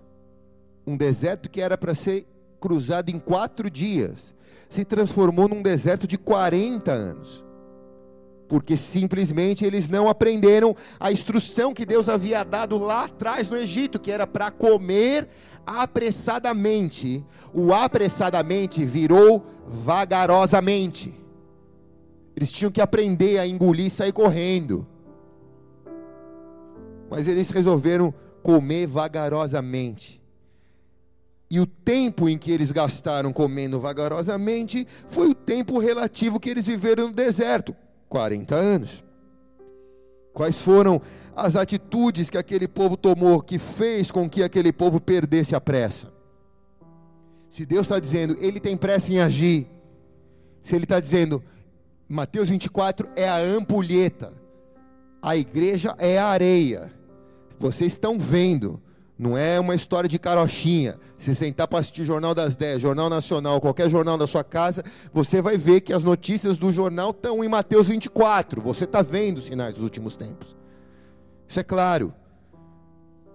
Um 0.87 0.97
deserto 0.97 1.51
que 1.51 1.61
era 1.61 1.77
para 1.77 1.95
ser 1.95 2.27
cruzado 2.61 3.11
em 3.11 3.19
quatro 3.19 3.69
dias, 3.69 4.33
se 4.71 4.85
transformou 4.85 5.49
num 5.49 5.61
deserto 5.61 6.07
de 6.07 6.17
40 6.17 6.93
anos. 6.93 7.45
porque 8.49 8.77
simplesmente 8.77 9.65
eles 9.65 9.89
não 9.89 10.11
aprenderam 10.11 10.77
a 11.01 11.11
instrução 11.11 11.73
que 11.73 11.87
Deus 11.87 12.07
havia 12.07 12.45
dado 12.45 12.77
lá 12.77 13.05
atrás 13.05 13.49
no 13.49 13.57
Egito, 13.57 13.99
que 13.99 14.13
era 14.13 14.27
para 14.27 14.51
comer 14.51 15.27
apressadamente. 15.67 17.25
O 17.55 17.73
apressadamente 17.73 18.85
virou 18.85 19.43
vagarosamente. 19.67 21.15
Eles 22.37 22.53
tinham 22.53 22.71
que 22.71 22.83
aprender 22.83 23.39
a 23.39 23.47
engolir 23.47 23.87
e 23.87 23.91
sair 23.91 24.13
correndo. 24.13 24.87
Mas 27.13 27.29
eles 27.29 27.51
resolveram 27.51 28.13
comer 28.43 28.87
vagarosamente. 28.87 30.19
E 31.51 31.61
o 31.61 31.67
tempo 31.67 32.27
em 32.27 32.39
que 32.39 32.51
eles 32.51 32.73
gastaram 32.73 33.35
comendo 33.35 33.79
vagarosamente 33.79 34.89
foi 35.09 35.29
o 35.29 35.35
tempo 35.35 35.79
relativo 35.79 36.41
que 36.41 36.49
eles 36.49 36.65
viveram 36.65 37.09
no 37.09 37.13
deserto 37.13 37.77
40 38.09 38.55
anos. 38.55 39.05
Quais 40.33 40.57
foram 40.57 41.03
as 41.37 41.55
atitudes 41.55 42.31
que 42.31 42.39
aquele 42.39 42.67
povo 42.67 42.97
tomou 42.97 43.43
que 43.43 43.59
fez 43.59 44.11
com 44.11 44.27
que 44.27 44.43
aquele 44.43 44.73
povo 44.73 44.99
perdesse 44.99 45.55
a 45.55 45.61
pressa? 45.61 46.11
Se 47.51 47.67
Deus 47.67 47.83
está 47.83 47.99
dizendo, 47.99 48.39
Ele 48.41 48.59
tem 48.59 48.75
pressa 48.75 49.13
em 49.13 49.21
agir, 49.21 49.67
se 50.63 50.75
Ele 50.75 50.85
está 50.85 50.99
dizendo, 50.99 51.45
Mateus 52.09 52.49
24 52.49 53.07
é 53.15 53.29
a 53.29 53.37
ampulheta, 53.37 54.33
a 55.21 55.37
igreja 55.37 55.95
é 55.99 56.19
a 56.19 56.29
areia, 56.29 57.02
vocês 57.63 57.93
estão 57.93 58.19
vendo, 58.19 58.83
não 59.17 59.39
é 59.39 59.59
uma 59.61 59.75
história 59.75 60.09
de 60.09 60.19
carochinha. 60.19 60.99
Se 61.17 61.33
sentar 61.35 61.69
para 61.69 61.79
assistir 61.79 62.05
Jornal 62.05 62.35
das 62.35 62.57
10, 62.57 62.83
Jornal 62.83 63.09
Nacional, 63.09 63.61
qualquer 63.61 63.89
jornal 63.89 64.19
da 64.19 64.27
sua 64.27 64.43
casa, 64.43 64.85
você 65.15 65.41
vai 65.41 65.57
ver 65.57 65.81
que 65.81 65.93
as 65.93 66.03
notícias 66.03 66.59
do 66.59 66.73
jornal 66.73 67.11
estão 67.11 67.45
em 67.45 67.49
Mateus 67.49 67.89
24. 67.89 68.61
Você 68.61 68.85
está 68.85 69.01
vendo 69.01 69.39
os 69.39 69.45
sinais 69.45 69.77
dos 69.77 69.85
últimos 69.85 70.17
tempos. 70.17 70.57
Isso 71.49 71.61
é 71.61 71.63
claro. 71.63 72.13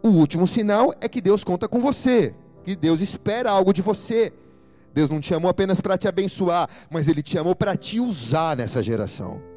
O 0.04 0.10
último 0.10 0.46
sinal 0.46 0.94
é 1.00 1.08
que 1.08 1.22
Deus 1.22 1.44
conta 1.44 1.68
com 1.68 1.80
você, 1.80 2.36
que 2.66 2.76
Deus 2.76 3.00
espera 3.02 3.50
algo 3.50 3.72
de 3.72 3.82
você. 3.82 4.34
Deus 4.94 5.10
não 5.10 5.22
te 5.22 5.28
chamou 5.28 5.50
apenas 5.50 5.80
para 5.80 5.98
te 5.98 6.08
abençoar, 6.08 6.70
mas 6.90 7.08
Ele 7.08 7.24
te 7.24 7.32
chamou 7.32 7.56
para 7.56 7.78
te 7.78 8.00
usar 8.00 8.58
nessa 8.58 8.84
geração 8.84 9.57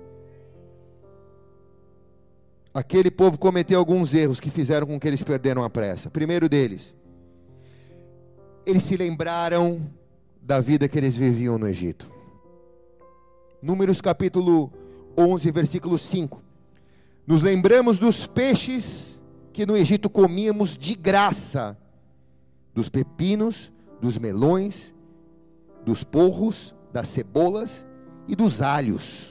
aquele 2.73 3.11
povo 3.11 3.39
cometeu 3.39 3.79
alguns 3.79 4.15
erros 4.15 4.41
que 4.41 4.51
fizeram 4.51 4.87
com 4.87 4.99
que 4.99 5.07
eles 5.07 5.23
perderam 5.23 5.63
a 5.63 5.71
pressa. 5.71 6.11
Primeiro 6.11 6.49
deles, 6.49 6.97
eles 8.65 8.83
se 8.83 8.97
lembraram 8.97 9.91
da 10.41 10.61
vida 10.61 10.89
que 10.89 10.97
eles 10.97 11.17
viviam 11.17 11.59
no 11.59 11.69
Egito. 11.69 12.11
Números 13.61 14.01
capítulo 14.01 14.73
11, 15.17 15.51
versículo 15.51 15.99
5. 15.99 16.43
Nos 17.27 17.43
lembramos 17.43 17.99
dos 17.99 18.27
peixes 18.27 19.21
que 19.53 19.67
no 19.67 19.77
Egito 19.77 20.09
comíamos 20.09 20.77
de 20.77 20.95
graça, 20.95 21.77
dos 22.75 22.89
pepinos, 22.89 23.71
dos 24.01 24.17
melões, 24.17 24.95
dos 25.85 26.03
porros, 26.03 26.75
das 26.93 27.09
cebolas 27.09 27.85
e 28.27 28.35
dos 28.35 28.63
alhos 28.63 29.30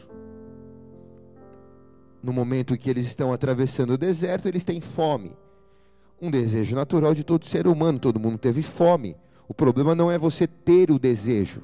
no 2.21 2.33
momento 2.33 2.73
em 2.73 2.77
que 2.77 2.89
eles 2.89 3.05
estão 3.05 3.31
atravessando 3.31 3.91
o 3.91 3.97
deserto, 3.97 4.47
eles 4.47 4.63
têm 4.63 4.81
fome. 4.81 5.37
Um 6.21 6.29
desejo 6.29 6.75
natural 6.75 7.13
de 7.13 7.23
todo 7.23 7.45
ser 7.45 7.67
humano, 7.67 7.97
todo 7.97 8.19
mundo 8.19 8.37
teve 8.37 8.61
fome. 8.61 9.15
O 9.47 9.53
problema 9.53 9.95
não 9.95 10.11
é 10.11 10.17
você 10.17 10.45
ter 10.45 10.91
o 10.91 10.99
desejo. 10.99 11.61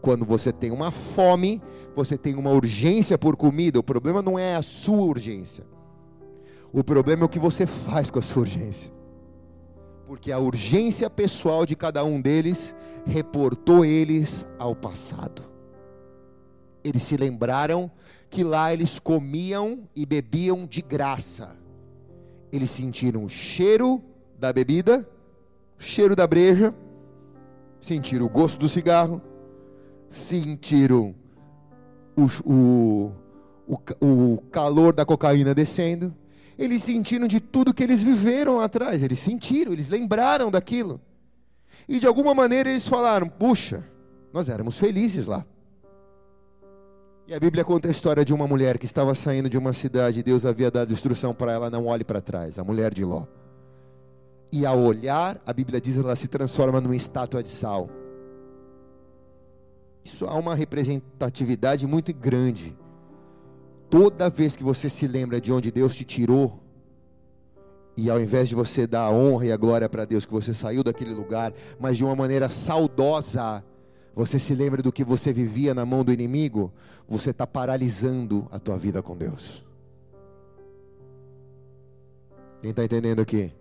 Quando 0.00 0.24
você 0.24 0.52
tem 0.52 0.70
uma 0.70 0.90
fome, 0.90 1.62
você 1.94 2.16
tem 2.16 2.34
uma 2.34 2.50
urgência 2.50 3.18
por 3.18 3.36
comida. 3.36 3.78
O 3.78 3.82
problema 3.82 4.22
não 4.22 4.38
é 4.38 4.54
a 4.54 4.62
sua 4.62 5.02
urgência. 5.02 5.64
O 6.72 6.84
problema 6.84 7.22
é 7.22 7.26
o 7.26 7.28
que 7.28 7.38
você 7.38 7.66
faz 7.66 8.10
com 8.10 8.18
a 8.18 8.22
sua 8.22 8.42
urgência. 8.42 8.92
Porque 10.06 10.30
a 10.30 10.38
urgência 10.38 11.08
pessoal 11.08 11.66
de 11.66 11.74
cada 11.74 12.04
um 12.04 12.20
deles 12.20 12.74
reportou 13.06 13.84
eles 13.84 14.44
ao 14.58 14.74
passado. 14.74 15.42
Eles 16.82 17.02
se 17.02 17.16
lembraram 17.16 17.90
que 18.30 18.44
lá 18.44 18.72
eles 18.72 18.98
comiam 18.98 19.80
e 19.94 20.06
bebiam 20.06 20.64
de 20.64 20.80
graça. 20.80 21.56
Eles 22.52 22.70
sentiram 22.70 23.24
o 23.24 23.28
cheiro 23.28 24.02
da 24.38 24.52
bebida, 24.52 25.06
o 25.78 25.82
cheiro 25.82 26.14
da 26.14 26.26
breja, 26.26 26.72
sentiram 27.80 28.26
o 28.26 28.28
gosto 28.28 28.58
do 28.58 28.68
cigarro, 28.68 29.20
sentiram 30.08 31.14
o, 32.16 32.26
o, 32.44 33.12
o, 33.66 34.34
o 34.34 34.42
calor 34.50 34.92
da 34.92 35.04
cocaína 35.04 35.52
descendo. 35.52 36.14
Eles 36.56 36.84
sentiram 36.84 37.26
de 37.26 37.40
tudo 37.40 37.74
que 37.74 37.82
eles 37.82 38.02
viveram 38.02 38.58
lá 38.58 38.64
atrás. 38.64 39.02
Eles 39.02 39.18
sentiram, 39.18 39.72
eles 39.72 39.88
lembraram 39.88 40.50
daquilo. 40.50 41.00
E 41.88 41.98
de 41.98 42.06
alguma 42.06 42.34
maneira 42.34 42.70
eles 42.70 42.86
falaram: 42.86 43.28
puxa, 43.28 43.84
nós 44.32 44.48
éramos 44.48 44.78
felizes 44.78 45.26
lá. 45.26 45.44
E 47.30 47.34
a 47.34 47.38
Bíblia 47.38 47.64
conta 47.64 47.86
a 47.86 47.92
história 47.92 48.24
de 48.24 48.34
uma 48.34 48.44
mulher 48.44 48.76
que 48.76 48.84
estava 48.84 49.14
saindo 49.14 49.48
de 49.48 49.56
uma 49.56 49.72
cidade 49.72 50.18
e 50.18 50.22
Deus 50.24 50.44
havia 50.44 50.68
dado 50.68 50.92
instrução 50.92 51.32
para 51.32 51.52
ela 51.52 51.70
não 51.70 51.86
olhe 51.86 52.02
para 52.02 52.20
trás, 52.20 52.58
a 52.58 52.64
mulher 52.64 52.92
de 52.92 53.04
Ló. 53.04 53.24
E 54.50 54.66
ao 54.66 54.80
olhar, 54.80 55.40
a 55.46 55.52
Bíblia 55.52 55.80
diz 55.80 55.96
ela 55.96 56.16
se 56.16 56.26
transforma 56.26 56.80
numa 56.80 56.96
estátua 56.96 57.40
de 57.40 57.48
sal. 57.48 57.88
Isso 60.04 60.26
há 60.26 60.34
uma 60.34 60.56
representatividade 60.56 61.86
muito 61.86 62.12
grande. 62.12 62.76
Toda 63.88 64.28
vez 64.28 64.56
que 64.56 64.64
você 64.64 64.90
se 64.90 65.06
lembra 65.06 65.40
de 65.40 65.52
onde 65.52 65.70
Deus 65.70 65.94
te 65.94 66.04
tirou, 66.04 66.58
e 67.96 68.10
ao 68.10 68.20
invés 68.20 68.48
de 68.48 68.56
você 68.56 68.88
dar 68.88 69.02
a 69.02 69.10
honra 69.12 69.46
e 69.46 69.52
a 69.52 69.56
glória 69.56 69.88
para 69.88 70.04
Deus 70.04 70.26
que 70.26 70.32
você 70.32 70.52
saiu 70.52 70.82
daquele 70.82 71.14
lugar, 71.14 71.52
mas 71.78 71.96
de 71.96 72.04
uma 72.04 72.16
maneira 72.16 72.48
saudosa, 72.48 73.62
você 74.14 74.38
se 74.38 74.54
lembra 74.54 74.82
do 74.82 74.92
que 74.92 75.04
você 75.04 75.32
vivia 75.32 75.74
na 75.74 75.86
mão 75.86 76.04
do 76.04 76.12
inimigo, 76.12 76.72
você 77.08 77.30
está 77.30 77.46
paralisando 77.46 78.46
a 78.50 78.58
tua 78.58 78.76
vida 78.76 79.02
com 79.02 79.16
Deus. 79.16 79.64
Quem 82.60 82.70
está 82.70 82.84
entendendo 82.84 83.20
aqui? 83.20 83.52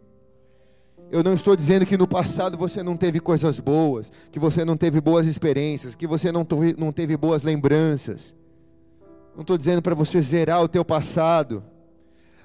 Eu 1.11 1.23
não 1.23 1.33
estou 1.33 1.55
dizendo 1.55 1.85
que 1.85 1.97
no 1.97 2.07
passado 2.07 2.57
você 2.57 2.83
não 2.83 2.95
teve 2.95 3.19
coisas 3.19 3.59
boas, 3.59 4.11
que 4.31 4.37
você 4.37 4.63
não 4.63 4.77
teve 4.77 5.01
boas 5.01 5.25
experiências, 5.25 5.95
que 5.95 6.05
você 6.05 6.31
não 6.31 6.45
teve, 6.45 6.75
não 6.77 6.91
teve 6.91 7.17
boas 7.17 7.41
lembranças. 7.41 8.35
Não 9.33 9.41
estou 9.41 9.57
dizendo 9.57 9.81
para 9.81 9.95
você 9.95 10.21
zerar 10.21 10.61
o 10.61 10.67
teu 10.67 10.83
passado, 10.83 11.63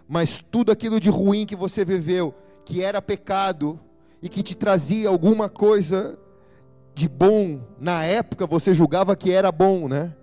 mas 0.09 0.43
tudo 0.51 0.71
aquilo 0.71 1.01
de 1.01 1.11
ruim 1.11 1.45
que 1.45 1.57
você 1.57 1.85
viveu, 1.85 2.35
que 2.65 2.83
era 2.83 3.03
pecado 3.03 3.79
e 4.23 4.29
que 4.29 4.43
te 4.43 4.55
trazia 4.55 5.09
alguma 5.09 5.49
coisa 5.49 6.19
de 6.95 7.09
bom, 7.09 7.61
na 7.81 8.05
época 8.05 8.47
você 8.47 8.73
julgava 8.73 9.17
que 9.17 9.33
era 9.33 9.51
bom, 9.51 9.89
né? 9.89 10.15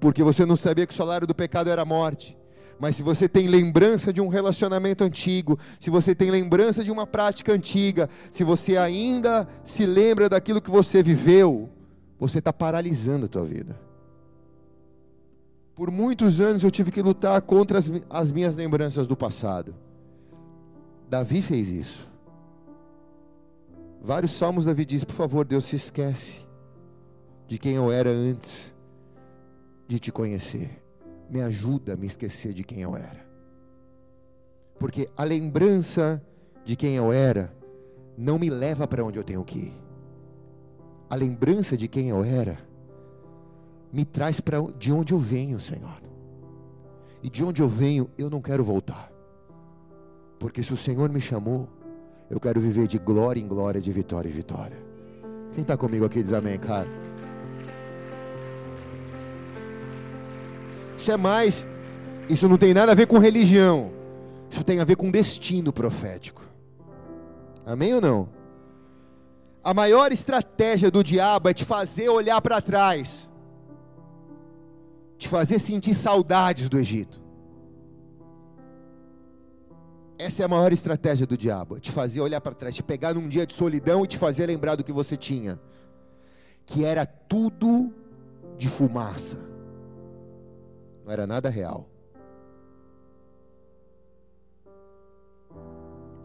Porque 0.00 0.22
você 0.22 0.44
não 0.44 0.56
sabia 0.56 0.86
que 0.86 0.92
o 0.92 0.96
salário 0.96 1.26
do 1.26 1.34
pecado 1.34 1.70
era 1.70 1.84
morte. 1.84 2.36
Mas 2.78 2.96
se 2.96 3.02
você 3.02 3.28
tem 3.28 3.46
lembrança 3.48 4.12
de 4.12 4.20
um 4.20 4.28
relacionamento 4.28 5.02
antigo, 5.02 5.58
se 5.80 5.88
você 5.88 6.14
tem 6.14 6.30
lembrança 6.30 6.84
de 6.84 6.90
uma 6.90 7.06
prática 7.06 7.52
antiga, 7.52 8.08
se 8.30 8.44
você 8.44 8.76
ainda 8.76 9.48
se 9.64 9.86
lembra 9.86 10.28
daquilo 10.28 10.60
que 10.60 10.70
você 10.70 11.02
viveu, 11.02 11.70
você 12.18 12.38
está 12.38 12.52
paralisando 12.52 13.26
a 13.26 13.28
tua 13.28 13.44
vida. 13.44 13.78
Por 15.74 15.90
muitos 15.90 16.40
anos 16.40 16.64
eu 16.64 16.70
tive 16.70 16.90
que 16.90 17.00
lutar 17.00 17.40
contra 17.42 17.78
as, 17.78 17.90
as 18.10 18.32
minhas 18.32 18.54
lembranças 18.54 19.06
do 19.06 19.16
passado. 19.16 19.74
Davi 21.08 21.40
fez 21.40 21.68
isso. 21.68 22.15
Vários 24.06 24.30
salmos 24.30 24.64
Davi 24.64 24.84
diz: 24.84 25.02
Por 25.02 25.16
favor, 25.16 25.44
Deus, 25.44 25.64
se 25.64 25.74
esquece 25.74 26.46
de 27.48 27.58
quem 27.58 27.74
eu 27.74 27.90
era 27.90 28.08
antes 28.08 28.72
de 29.88 29.98
te 29.98 30.12
conhecer. 30.12 30.80
Me 31.28 31.42
ajuda 31.42 31.94
a 31.94 31.96
me 31.96 32.06
esquecer 32.06 32.52
de 32.52 32.62
quem 32.62 32.82
eu 32.82 32.96
era. 32.96 33.26
Porque 34.78 35.10
a 35.16 35.24
lembrança 35.24 36.22
de 36.64 36.76
quem 36.76 36.94
eu 36.94 37.12
era 37.12 37.52
não 38.16 38.38
me 38.38 38.48
leva 38.48 38.86
para 38.86 39.04
onde 39.04 39.18
eu 39.18 39.24
tenho 39.24 39.44
que 39.44 39.58
ir. 39.58 39.74
A 41.10 41.16
lembrança 41.16 41.76
de 41.76 41.88
quem 41.88 42.10
eu 42.10 42.22
era 42.22 42.60
me 43.92 44.04
traz 44.04 44.40
para 44.40 44.62
de 44.78 44.92
onde 44.92 45.14
eu 45.14 45.18
venho, 45.18 45.58
Senhor. 45.58 46.00
E 47.24 47.28
de 47.28 47.42
onde 47.42 47.60
eu 47.60 47.68
venho, 47.68 48.08
eu 48.16 48.30
não 48.30 48.40
quero 48.40 48.62
voltar. 48.62 49.10
Porque 50.38 50.62
se 50.62 50.72
o 50.72 50.76
Senhor 50.76 51.10
me 51.10 51.20
chamou, 51.20 51.68
eu 52.28 52.40
quero 52.40 52.60
viver 52.60 52.86
de 52.86 52.98
glória 52.98 53.40
em 53.40 53.46
glória, 53.46 53.80
de 53.80 53.92
vitória 53.92 54.28
em 54.28 54.32
vitória. 54.32 54.76
Quem 55.54 55.62
está 55.62 55.76
comigo 55.76 56.04
aqui 56.04 56.22
diz 56.22 56.32
amém, 56.32 56.58
cara. 56.58 56.88
Isso 60.98 61.12
é 61.12 61.16
mais, 61.16 61.66
isso 62.28 62.48
não 62.48 62.56
tem 62.56 62.74
nada 62.74 62.92
a 62.92 62.94
ver 62.94 63.06
com 63.06 63.18
religião. 63.18 63.92
Isso 64.50 64.64
tem 64.64 64.80
a 64.80 64.84
ver 64.84 64.96
com 64.96 65.10
destino 65.10 65.72
profético. 65.72 66.42
Amém 67.64 67.94
ou 67.94 68.00
não? 68.00 68.28
A 69.62 69.74
maior 69.74 70.12
estratégia 70.12 70.90
do 70.90 71.02
diabo 71.02 71.48
é 71.48 71.54
te 71.54 71.64
fazer 71.64 72.08
olhar 72.08 72.40
para 72.40 72.60
trás, 72.60 73.28
te 75.18 75.28
fazer 75.28 75.58
sentir 75.58 75.94
saudades 75.94 76.68
do 76.68 76.78
Egito. 76.78 77.25
Essa 80.18 80.42
é 80.42 80.44
a 80.44 80.48
maior 80.48 80.72
estratégia 80.72 81.26
do 81.26 81.36
diabo, 81.36 81.78
te 81.78 81.92
fazer 81.92 82.20
olhar 82.20 82.40
para 82.40 82.54
trás, 82.54 82.74
te 82.74 82.82
pegar 82.82 83.14
num 83.14 83.28
dia 83.28 83.46
de 83.46 83.52
solidão 83.52 84.04
e 84.04 84.08
te 84.08 84.16
fazer 84.16 84.46
lembrar 84.46 84.74
do 84.74 84.84
que 84.84 84.92
você 84.92 85.16
tinha, 85.16 85.60
que 86.64 86.84
era 86.84 87.04
tudo 87.04 87.92
de 88.56 88.68
fumaça. 88.68 89.36
Não 91.04 91.12
era 91.12 91.26
nada 91.26 91.50
real. 91.50 91.88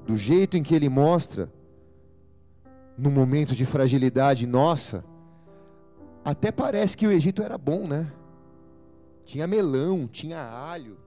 Do 0.05 0.15
jeito 0.15 0.57
em 0.57 0.63
que 0.63 0.73
ele 0.73 0.89
mostra, 0.89 1.51
no 2.97 3.11
momento 3.11 3.53
de 3.53 3.65
fragilidade 3.65 4.47
nossa, 4.47 5.03
até 6.23 6.51
parece 6.51 6.95
que 6.95 7.07
o 7.07 7.11
Egito 7.11 7.41
era 7.41 7.57
bom, 7.57 7.87
né? 7.87 8.11
Tinha 9.25 9.47
melão, 9.47 10.07
tinha 10.07 10.39
alho, 10.39 10.97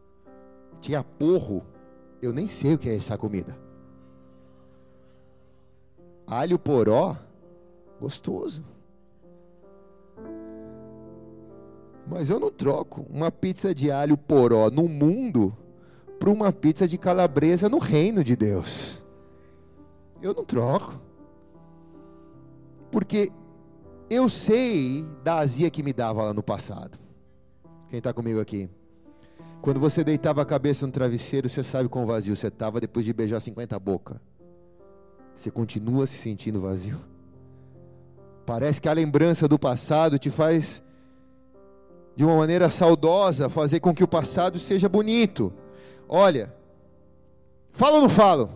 tinha 0.80 1.02
porro. 1.02 1.64
Eu 2.24 2.32
nem 2.32 2.48
sei 2.48 2.72
o 2.72 2.78
que 2.78 2.88
é 2.88 2.96
essa 2.96 3.18
comida. 3.18 3.54
Alho 6.26 6.58
poró, 6.58 7.14
gostoso. 8.00 8.64
Mas 12.06 12.30
eu 12.30 12.40
não 12.40 12.50
troco 12.50 13.04
uma 13.10 13.30
pizza 13.30 13.74
de 13.74 13.90
alho 13.90 14.16
poró 14.16 14.70
no 14.70 14.88
mundo 14.88 15.54
por 16.18 16.30
uma 16.30 16.50
pizza 16.50 16.88
de 16.88 16.96
calabresa 16.96 17.68
no 17.68 17.76
reino 17.76 18.24
de 18.24 18.34
Deus. 18.34 19.04
Eu 20.22 20.32
não 20.32 20.46
troco. 20.46 20.98
Porque 22.90 23.30
eu 24.08 24.30
sei 24.30 25.06
da 25.22 25.40
azia 25.40 25.70
que 25.70 25.82
me 25.82 25.92
dava 25.92 26.24
lá 26.24 26.32
no 26.32 26.42
passado. 26.42 26.98
Quem 27.90 27.98
está 27.98 28.14
comigo 28.14 28.40
aqui? 28.40 28.70
Quando 29.64 29.80
você 29.80 30.04
deitava 30.04 30.42
a 30.42 30.44
cabeça 30.44 30.84
no 30.84 30.92
travesseiro, 30.92 31.48
você 31.48 31.64
sabe 31.64 31.88
quão 31.88 32.04
vazio 32.04 32.36
você 32.36 32.48
estava 32.48 32.78
depois 32.78 33.06
de 33.06 33.14
beijar 33.14 33.40
50 33.40 33.78
bocas. 33.78 34.18
Você 35.34 35.50
continua 35.50 36.06
se 36.06 36.18
sentindo 36.18 36.60
vazio. 36.60 37.00
Parece 38.44 38.78
que 38.78 38.90
a 38.90 38.92
lembrança 38.92 39.48
do 39.48 39.58
passado 39.58 40.18
te 40.18 40.28
faz, 40.28 40.82
de 42.14 42.26
uma 42.26 42.36
maneira 42.36 42.68
saudosa, 42.68 43.48
fazer 43.48 43.80
com 43.80 43.94
que 43.94 44.04
o 44.04 44.06
passado 44.06 44.58
seja 44.58 44.86
bonito. 44.86 45.50
Olha, 46.06 46.54
falo 47.72 47.94
ou 47.94 48.02
não 48.02 48.10
falo? 48.10 48.50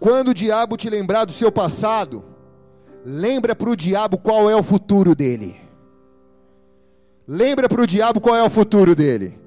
Quando 0.00 0.30
o 0.30 0.34
diabo 0.34 0.76
te 0.76 0.90
lembrar 0.90 1.24
do 1.24 1.30
seu 1.30 1.52
passado, 1.52 2.24
lembra 3.04 3.54
para 3.54 3.70
o 3.70 3.76
diabo 3.76 4.18
qual 4.18 4.50
é 4.50 4.56
o 4.56 4.62
futuro 4.64 5.14
dele. 5.14 5.56
Lembra 7.28 7.68
para 7.68 7.82
o 7.82 7.86
diabo 7.86 8.20
qual 8.20 8.34
é 8.34 8.42
o 8.42 8.50
futuro 8.50 8.96
dele. 8.96 9.40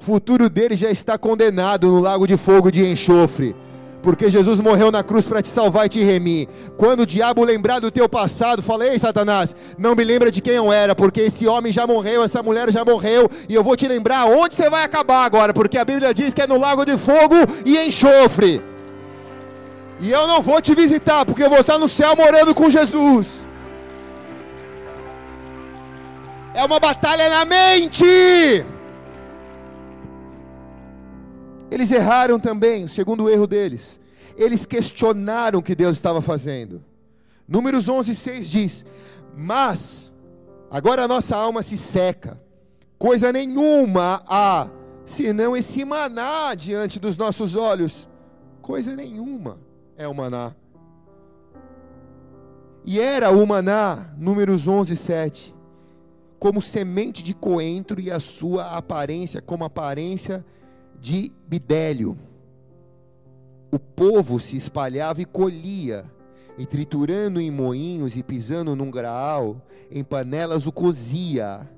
O 0.00 0.02
futuro 0.02 0.48
dele 0.48 0.76
já 0.76 0.90
está 0.90 1.18
condenado 1.18 1.88
no 1.88 2.00
lago 2.00 2.26
de 2.26 2.34
fogo 2.38 2.70
de 2.70 2.86
enxofre. 2.86 3.54
Porque 4.02 4.30
Jesus 4.30 4.58
morreu 4.58 4.90
na 4.90 5.02
cruz 5.02 5.26
para 5.26 5.42
te 5.42 5.48
salvar 5.48 5.84
e 5.84 5.88
te 5.90 6.02
remir. 6.02 6.48
Quando 6.78 7.00
o 7.00 7.06
diabo 7.06 7.44
lembrar 7.44 7.80
do 7.80 7.90
teu 7.90 8.08
passado, 8.08 8.62
fala: 8.62 8.86
Ei, 8.86 8.98
Satanás, 8.98 9.54
não 9.76 9.94
me 9.94 10.02
lembra 10.02 10.30
de 10.30 10.40
quem 10.40 10.54
eu 10.54 10.72
era, 10.72 10.94
porque 10.94 11.20
esse 11.20 11.46
homem 11.46 11.70
já 11.70 11.86
morreu, 11.86 12.24
essa 12.24 12.42
mulher 12.42 12.72
já 12.72 12.82
morreu, 12.82 13.30
e 13.46 13.54
eu 13.54 13.62
vou 13.62 13.76
te 13.76 13.86
lembrar 13.86 14.24
onde 14.24 14.54
você 14.54 14.70
vai 14.70 14.84
acabar 14.84 15.26
agora, 15.26 15.52
porque 15.52 15.76
a 15.76 15.84
Bíblia 15.84 16.14
diz 16.14 16.32
que 16.32 16.40
é 16.40 16.46
no 16.46 16.58
lago 16.58 16.86
de 16.86 16.96
fogo 16.96 17.34
e 17.66 17.76
enxofre. 17.86 18.62
E 20.00 20.10
eu 20.10 20.26
não 20.26 20.40
vou 20.40 20.62
te 20.62 20.74
visitar, 20.74 21.26
porque 21.26 21.42
eu 21.42 21.50
vou 21.50 21.60
estar 21.60 21.76
no 21.76 21.90
céu 21.90 22.16
morando 22.16 22.54
com 22.54 22.70
Jesus. 22.70 23.44
É 26.54 26.64
uma 26.64 26.80
batalha 26.80 27.28
na 27.28 27.44
mente. 27.44 28.64
Eles 31.70 31.90
erraram 31.90 32.40
também, 32.40 32.84
o 32.84 32.88
segundo 32.88 33.30
erro 33.30 33.46
deles. 33.46 34.00
Eles 34.36 34.66
questionaram 34.66 35.60
o 35.60 35.62
que 35.62 35.74
Deus 35.74 35.96
estava 35.96 36.20
fazendo. 36.20 36.82
Números 37.46 37.88
11, 37.88 38.14
6 38.14 38.50
diz: 38.50 38.84
Mas, 39.36 40.12
agora 40.70 41.04
a 41.04 41.08
nossa 41.08 41.36
alma 41.36 41.62
se 41.62 41.76
seca, 41.76 42.40
coisa 42.98 43.32
nenhuma 43.32 44.22
há, 44.26 44.68
senão 45.06 45.56
esse 45.56 45.84
maná 45.84 46.54
diante 46.54 46.98
dos 46.98 47.16
nossos 47.16 47.54
olhos. 47.54 48.08
Coisa 48.60 48.94
nenhuma 48.96 49.58
é 49.96 50.06
o 50.08 50.14
maná. 50.14 50.54
E 52.84 52.98
era 52.98 53.30
o 53.30 53.46
maná, 53.46 54.12
números 54.16 54.66
11, 54.66 54.96
7, 54.96 55.54
como 56.38 56.62
semente 56.62 57.22
de 57.22 57.34
coentro 57.34 58.00
e 58.00 58.10
a 58.10 58.18
sua 58.18 58.76
aparência 58.76 59.42
como 59.42 59.64
aparência 59.64 60.38
de 60.38 60.59
de 61.00 61.32
bidélio. 61.46 62.16
O 63.72 63.78
povo 63.78 64.38
se 64.38 64.56
espalhava 64.56 65.22
e 65.22 65.24
colhia, 65.24 66.04
e 66.58 66.66
triturando 66.66 67.40
em 67.40 67.50
moinhos 67.50 68.16
e 68.16 68.22
pisando 68.22 68.76
num 68.76 68.90
graal, 68.90 69.64
em 69.90 70.04
panelas 70.04 70.66
o 70.66 70.72
cozia, 70.72 71.68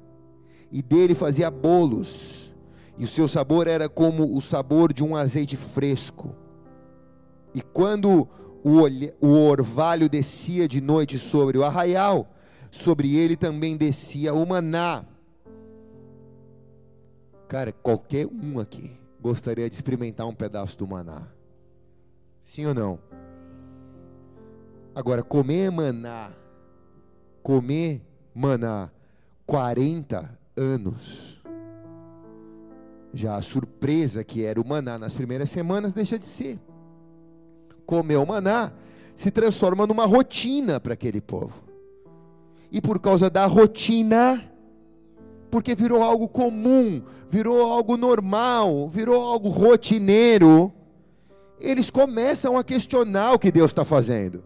e 0.70 0.82
dele 0.82 1.14
fazia 1.14 1.50
bolos, 1.50 2.52
e 2.98 3.04
o 3.04 3.08
seu 3.08 3.28
sabor 3.28 3.68
era 3.68 3.88
como 3.88 4.36
o 4.36 4.40
sabor 4.40 4.92
de 4.92 5.04
um 5.04 5.14
azeite 5.14 5.56
fresco. 5.56 6.34
E 7.54 7.60
quando 7.60 8.26
o 8.64 9.28
orvalho 9.28 10.08
descia 10.08 10.66
de 10.66 10.80
noite 10.80 11.18
sobre 11.18 11.58
o 11.58 11.64
arraial, 11.64 12.34
sobre 12.70 13.16
ele 13.16 13.36
também 13.36 13.76
descia 13.76 14.32
o 14.32 14.46
maná. 14.46 15.04
Cara, 17.46 17.70
qualquer 17.72 18.26
um 18.26 18.58
aqui 18.58 19.01
gostaria 19.22 19.70
de 19.70 19.76
experimentar 19.76 20.26
um 20.26 20.34
pedaço 20.34 20.76
do 20.76 20.86
maná? 20.86 21.28
Sim 22.42 22.66
ou 22.66 22.74
não? 22.74 22.98
Agora, 24.94 25.22
comer 25.22 25.70
maná, 25.70 26.32
comer 27.42 28.02
maná 28.34 28.90
40 29.46 30.38
anos, 30.56 31.40
já 33.14 33.36
a 33.36 33.42
surpresa 33.42 34.24
que 34.24 34.44
era 34.44 34.60
o 34.60 34.66
maná 34.66 34.98
nas 34.98 35.14
primeiras 35.14 35.48
semanas 35.48 35.92
deixa 35.92 36.18
de 36.18 36.24
ser. 36.24 36.58
Comer 37.86 38.16
o 38.16 38.26
maná 38.26 38.72
se 39.14 39.30
transforma 39.30 39.86
numa 39.86 40.04
rotina 40.04 40.80
para 40.80 40.94
aquele 40.94 41.20
povo. 41.20 41.62
E 42.70 42.80
por 42.80 42.98
causa 42.98 43.30
da 43.30 43.46
rotina, 43.46 44.51
porque 45.52 45.74
virou 45.74 46.02
algo 46.02 46.26
comum, 46.26 47.02
virou 47.28 47.70
algo 47.70 47.98
normal, 47.98 48.88
virou 48.88 49.20
algo 49.20 49.50
rotineiro, 49.50 50.72
eles 51.60 51.90
começam 51.90 52.56
a 52.56 52.64
questionar 52.64 53.34
o 53.34 53.38
que 53.38 53.52
Deus 53.52 53.70
está 53.70 53.84
fazendo. 53.84 54.42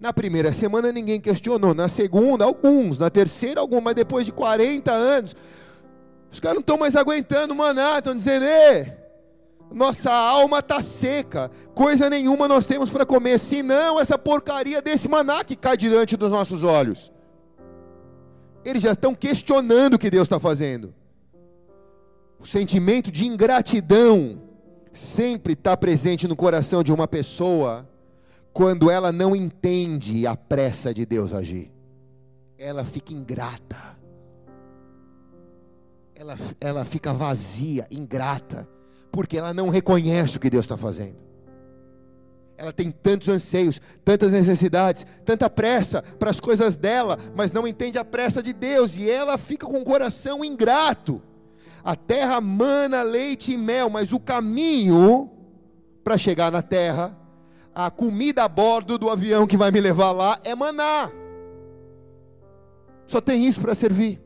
Na 0.00 0.10
primeira 0.10 0.54
semana 0.54 0.90
ninguém 0.90 1.20
questionou, 1.20 1.74
na 1.74 1.86
segunda, 1.86 2.46
alguns, 2.46 2.98
na 2.98 3.10
terceira, 3.10 3.60
alguns, 3.60 3.82
mas 3.82 3.94
depois 3.94 4.24
de 4.24 4.32
40 4.32 4.90
anos, 4.90 5.36
os 6.32 6.40
caras 6.40 6.54
não 6.54 6.60
estão 6.62 6.78
mais 6.78 6.96
aguentando 6.96 7.54
maná, 7.54 7.98
estão 7.98 8.16
dizendo, 8.16 8.46
Ê, 8.46 8.90
nossa 9.70 10.10
alma 10.10 10.60
está 10.60 10.80
seca, 10.80 11.50
coisa 11.74 12.08
nenhuma 12.08 12.48
nós 12.48 12.64
temos 12.64 12.88
para 12.88 13.04
comer, 13.04 13.38
senão 13.38 14.00
essa 14.00 14.16
porcaria 14.16 14.80
desse 14.80 15.10
maná 15.10 15.44
que 15.44 15.54
cai 15.54 15.76
diante 15.76 16.16
dos 16.16 16.30
nossos 16.30 16.64
olhos 16.64 17.12
eles 18.64 18.82
já 18.82 18.92
estão 18.92 19.14
questionando 19.14 19.94
o 19.94 19.98
que 19.98 20.10
Deus 20.10 20.24
está 20.24 20.40
fazendo. 20.40 20.94
O 22.38 22.46
sentimento 22.46 23.10
de 23.10 23.26
ingratidão 23.26 24.40
sempre 24.92 25.54
está 25.54 25.76
presente 25.76 26.28
no 26.28 26.36
coração 26.36 26.82
de 26.82 26.92
uma 26.92 27.08
pessoa 27.08 27.88
quando 28.52 28.90
ela 28.90 29.10
não 29.10 29.34
entende 29.34 30.26
a 30.26 30.36
pressa 30.36 30.94
de 30.94 31.04
Deus 31.04 31.32
agir. 31.32 31.70
Ela 32.56 32.84
fica 32.84 33.12
ingrata. 33.12 33.94
Ela, 36.14 36.38
ela 36.60 36.84
fica 36.84 37.12
vazia, 37.12 37.86
ingrata, 37.90 38.68
porque 39.10 39.36
ela 39.36 39.52
não 39.52 39.68
reconhece 39.68 40.36
o 40.36 40.40
que 40.40 40.48
Deus 40.48 40.64
está 40.64 40.76
fazendo. 40.76 41.18
Ela 42.56 42.72
tem 42.72 42.90
tantos 42.90 43.28
anseios, 43.28 43.80
tantas 44.04 44.30
necessidades, 44.32 45.04
tanta 45.24 45.50
pressa 45.50 46.02
para 46.18 46.30
as 46.30 46.38
coisas 46.38 46.76
dela, 46.76 47.18
mas 47.34 47.50
não 47.50 47.66
entende 47.66 47.98
a 47.98 48.04
pressa 48.04 48.42
de 48.42 48.52
Deus 48.52 48.96
e 48.96 49.10
ela 49.10 49.36
fica 49.36 49.66
com 49.66 49.80
o 49.80 49.84
coração 49.84 50.44
ingrato. 50.44 51.20
A 51.82 51.96
terra 51.96 52.40
mana 52.40 53.02
leite 53.02 53.52
e 53.52 53.56
mel, 53.56 53.90
mas 53.90 54.12
o 54.12 54.20
caminho 54.20 55.30
para 56.04 56.16
chegar 56.16 56.52
na 56.52 56.62
terra, 56.62 57.16
a 57.74 57.90
comida 57.90 58.44
a 58.44 58.48
bordo 58.48 58.96
do 58.98 59.10
avião 59.10 59.46
que 59.46 59.56
vai 59.56 59.70
me 59.70 59.80
levar 59.80 60.12
lá 60.12 60.38
é 60.44 60.54
maná. 60.54 61.10
Só 63.06 63.20
tem 63.20 63.46
isso 63.46 63.60
para 63.60 63.74
servir. 63.74 64.20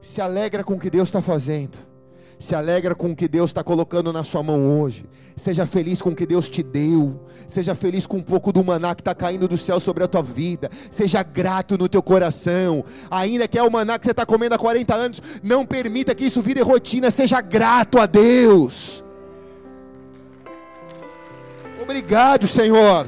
Se 0.00 0.20
alegra 0.20 0.62
com 0.62 0.74
o 0.74 0.78
que 0.78 0.90
Deus 0.90 1.08
está 1.08 1.20
fazendo. 1.20 1.76
Se 2.38 2.54
alegra 2.54 2.94
com 2.94 3.10
o 3.10 3.16
que 3.16 3.28
Deus 3.28 3.50
está 3.50 3.62
colocando 3.62 4.12
na 4.12 4.24
sua 4.24 4.42
mão 4.42 4.80
hoje. 4.80 5.06
Seja 5.36 5.66
feliz 5.66 6.00
com 6.00 6.10
o 6.10 6.14
que 6.14 6.26
Deus 6.26 6.48
te 6.48 6.62
deu. 6.62 7.20
Seja 7.48 7.74
feliz 7.74 8.06
com 8.06 8.18
um 8.18 8.22
pouco 8.22 8.52
do 8.52 8.62
maná 8.62 8.94
que 8.94 9.00
está 9.00 9.14
caindo 9.14 9.48
do 9.48 9.56
céu 9.56 9.80
sobre 9.80 10.04
a 10.04 10.08
tua 10.08 10.22
vida. 10.22 10.70
Seja 10.90 11.22
grato 11.22 11.78
no 11.78 11.88
teu 11.88 12.02
coração. 12.02 12.84
Ainda 13.10 13.48
que 13.48 13.58
é 13.58 13.62
o 13.62 13.70
maná 13.70 13.98
que 13.98 14.04
você 14.04 14.10
está 14.10 14.26
comendo 14.26 14.54
há 14.54 14.58
40 14.58 14.94
anos, 14.94 15.22
não 15.42 15.64
permita 15.64 16.14
que 16.14 16.24
isso 16.24 16.42
vire 16.42 16.60
rotina. 16.60 17.10
Seja 17.10 17.40
grato 17.40 17.98
a 17.98 18.06
Deus. 18.06 19.02
Obrigado, 21.82 22.46
Senhor. 22.46 23.06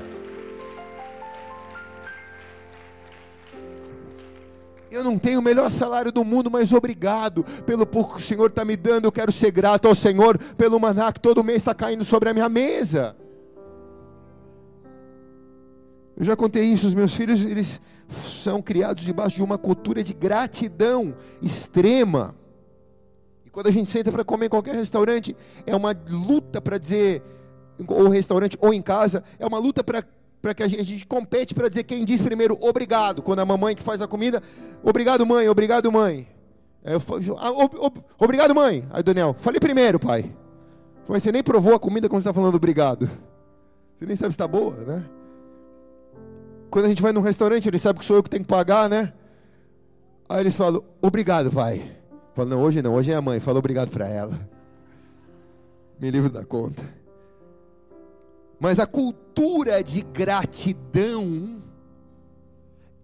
Eu 4.97 5.05
não 5.05 5.19
tenho 5.19 5.41
o 5.41 5.43
melhor 5.43 5.71
salário 5.71 6.11
do 6.11 6.25
mundo, 6.25 6.51
mas 6.51 6.73
obrigado 6.73 7.45
pelo 7.67 7.87
pouco 7.87 8.15
que 8.15 8.23
o 8.23 8.25
Senhor 8.25 8.47
está 8.47 8.65
me 8.65 8.77
dando. 8.77 9.05
Eu 9.05 9.13
quero 9.13 9.31
ser 9.31 9.51
grato 9.51 9.87
ao 9.87 9.95
Senhor 9.95 10.39
pelo 10.55 10.81
maná 10.81 11.13
que 11.13 11.21
todo 11.21 11.45
mês 11.45 11.59
está 11.59 11.75
caindo 11.75 12.03
sobre 12.03 12.31
a 12.31 12.33
minha 12.33 12.49
mesa. 12.49 13.15
Eu 16.17 16.25
já 16.25 16.35
contei 16.35 16.65
isso, 16.65 16.87
os 16.87 16.95
meus 16.95 17.15
filhos, 17.15 17.45
eles 17.45 17.79
são 18.43 18.63
criados 18.63 19.05
debaixo 19.05 19.37
de 19.37 19.43
uma 19.43 19.59
cultura 19.59 20.03
de 20.03 20.15
gratidão 20.15 21.15
extrema. 21.43 22.35
E 23.45 23.51
quando 23.51 23.67
a 23.67 23.71
gente 23.71 23.91
senta 23.91 24.11
para 24.11 24.25
comer 24.25 24.47
em 24.47 24.49
qualquer 24.49 24.77
restaurante, 24.77 25.37
é 25.67 25.77
uma 25.77 25.95
luta 26.09 26.59
para 26.59 26.79
dizer, 26.79 27.23
ou 27.87 28.09
restaurante 28.09 28.57
ou 28.63 28.73
em 28.73 28.81
casa, 28.81 29.23
é 29.39 29.47
uma 29.47 29.59
luta 29.59 29.85
para 29.85 30.03
para 30.47 30.55
que 30.55 30.63
a 30.63 30.69
gente, 30.69 30.81
a 30.81 30.85
gente 30.85 31.05
compete 31.07 31.53
para 31.53 31.69
dizer 31.69 31.83
quem 31.83 32.05
diz 32.05 32.23
primeiro 32.23 32.57
obrigado. 32.61 33.21
Quando 33.21 33.41
a 33.41 33.45
mamãe 33.45 33.75
que 33.75 33.83
faz 33.83 34.01
a 34.01 34.07
comida, 34.07 34.41
obrigado 34.81 35.27
mãe, 35.27 35.49
obrigado 35.49 35.91
mãe. 35.91 36.29
Eu 36.85 37.03
ah, 37.37 37.51
ob, 37.51 38.01
obrigado 38.17 38.55
mãe. 38.55 38.87
Aí 38.93 39.03
Daniel, 39.03 39.35
falei 39.37 39.59
primeiro 39.59 39.99
pai. 39.99 40.33
Mas 41.09 41.25
você 41.25 41.33
nem 41.33 41.43
provou 41.43 41.75
a 41.75 41.81
comida 41.81 42.09
quando 42.09 42.23
você 42.23 42.29
está 42.29 42.41
falando 42.41 42.55
obrigado. 42.55 43.11
Você 43.97 44.07
nem 44.07 44.15
sabe 44.15 44.31
se 44.31 44.35
está 44.35 44.47
boa, 44.47 44.77
né? 44.87 45.05
Quando 46.71 46.85
a 46.85 46.89
gente 46.89 47.03
vai 47.03 47.11
num 47.11 47.23
restaurante, 47.23 47.67
ele 47.69 47.79
sabe 47.79 47.99
que 47.99 48.05
sou 48.05 48.15
eu 48.15 48.23
que 48.23 48.31
tenho 48.31 48.45
que 48.45 48.49
pagar, 48.49 48.89
né? 48.89 49.13
Aí 50.29 50.43
eles 50.43 50.55
falam, 50.55 50.85
obrigado 51.03 51.51
pai. 51.51 51.91
Falo, 52.37 52.49
não, 52.51 52.63
hoje 52.63 52.81
não, 52.83 52.95
hoje 52.95 53.11
é 53.11 53.17
a 53.17 53.21
mãe. 53.21 53.41
Fala 53.41 53.59
obrigado 53.59 53.91
para 53.91 54.07
ela. 54.07 54.39
Me 55.99 56.09
livro 56.09 56.31
da 56.31 56.45
conta. 56.45 56.85
Mas 58.61 58.79
a 58.79 58.87
cultura 58.87 59.26
de 59.85 60.03
gratidão 60.03 61.63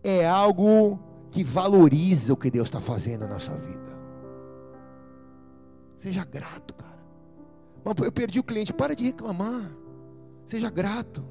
é 0.03 0.27
algo 0.27 0.99
que 1.31 1.45
valoriza 1.45 2.33
o 2.33 2.37
que 2.37 2.51
Deus 2.51 2.69
está 2.69 2.81
fazendo 2.81 3.27
na 3.29 3.39
sua 3.39 3.55
vida. 3.57 3.81
Seja 5.97 6.25
grato, 6.25 6.75
cara. 6.75 6.93
Eu 8.05 8.13
perdi 8.13 8.41
o 8.41 8.43
cliente, 8.43 8.73
para 8.73 8.95
de 8.95 9.05
reclamar. 9.05 9.71
Seja 10.45 10.69
grato. 10.69 11.25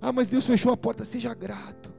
Ah, 0.00 0.12
mas 0.12 0.28
Deus 0.28 0.44
fechou 0.44 0.72
a 0.72 0.76
porta, 0.76 1.04
seja 1.04 1.32
grato. 1.32 1.94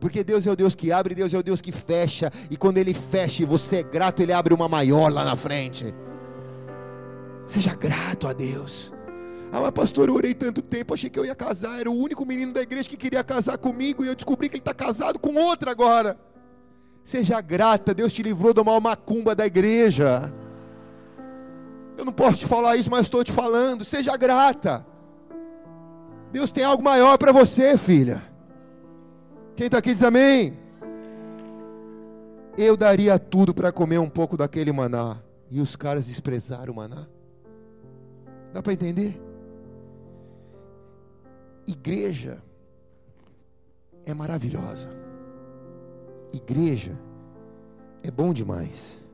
Porque 0.00 0.22
Deus 0.22 0.46
é 0.46 0.50
o 0.50 0.56
Deus 0.56 0.74
que 0.74 0.92
abre, 0.92 1.14
Deus 1.14 1.34
é 1.34 1.38
o 1.38 1.42
Deus 1.42 1.60
que 1.60 1.72
fecha. 1.72 2.30
E 2.50 2.56
quando 2.56 2.78
Ele 2.78 2.94
fecha 2.94 3.42
e 3.42 3.46
você 3.46 3.76
é 3.76 3.82
grato, 3.82 4.22
Ele 4.22 4.32
abre 4.32 4.54
uma 4.54 4.68
maior 4.68 5.12
lá 5.12 5.24
na 5.24 5.34
frente. 5.34 5.92
Seja 7.46 7.74
grato 7.74 8.28
a 8.28 8.32
Deus. 8.32 8.93
Ah, 9.54 9.60
mas 9.60 9.70
pastor, 9.70 10.08
eu 10.08 10.16
orei 10.16 10.34
tanto 10.34 10.60
tempo, 10.60 10.92
achei 10.92 11.08
que 11.08 11.16
eu 11.16 11.24
ia 11.24 11.34
casar. 11.34 11.78
Era 11.78 11.88
o 11.88 11.96
único 11.96 12.26
menino 12.26 12.52
da 12.52 12.60
igreja 12.60 12.88
que 12.88 12.96
queria 12.96 13.22
casar 13.22 13.56
comigo 13.56 14.04
e 14.04 14.08
eu 14.08 14.14
descobri 14.16 14.48
que 14.48 14.56
ele 14.56 14.60
está 14.60 14.74
casado 14.74 15.16
com 15.16 15.32
outra 15.36 15.70
agora. 15.70 16.18
Seja 17.04 17.40
grata, 17.40 17.94
Deus 17.94 18.12
te 18.12 18.20
livrou 18.20 18.52
do 18.52 18.64
mal 18.64 18.80
macumba 18.80 19.32
da 19.32 19.46
igreja. 19.46 20.32
Eu 21.96 22.04
não 22.04 22.12
posso 22.12 22.38
te 22.38 22.46
falar 22.46 22.76
isso, 22.76 22.90
mas 22.90 23.02
estou 23.02 23.22
te 23.22 23.30
falando. 23.30 23.84
Seja 23.84 24.16
grata. 24.16 24.84
Deus 26.32 26.50
tem 26.50 26.64
algo 26.64 26.82
maior 26.82 27.16
para 27.16 27.30
você, 27.30 27.78
filha. 27.78 28.24
Quem 29.54 29.66
está 29.66 29.78
aqui 29.78 29.94
diz 29.94 30.02
amém. 30.02 30.58
Eu 32.58 32.76
daria 32.76 33.20
tudo 33.20 33.54
para 33.54 33.70
comer 33.70 33.98
um 33.98 34.10
pouco 34.10 34.36
daquele 34.36 34.72
maná. 34.72 35.16
E 35.48 35.60
os 35.60 35.76
caras 35.76 36.08
desprezaram 36.08 36.72
o 36.72 36.76
maná. 36.76 37.06
Dá 38.52 38.60
para 38.60 38.72
entender? 38.72 39.16
Igreja 41.66 42.42
é 44.04 44.12
maravilhosa. 44.12 44.90
Igreja 46.32 46.98
é 48.02 48.10
bom 48.10 48.32
demais. 48.32 49.04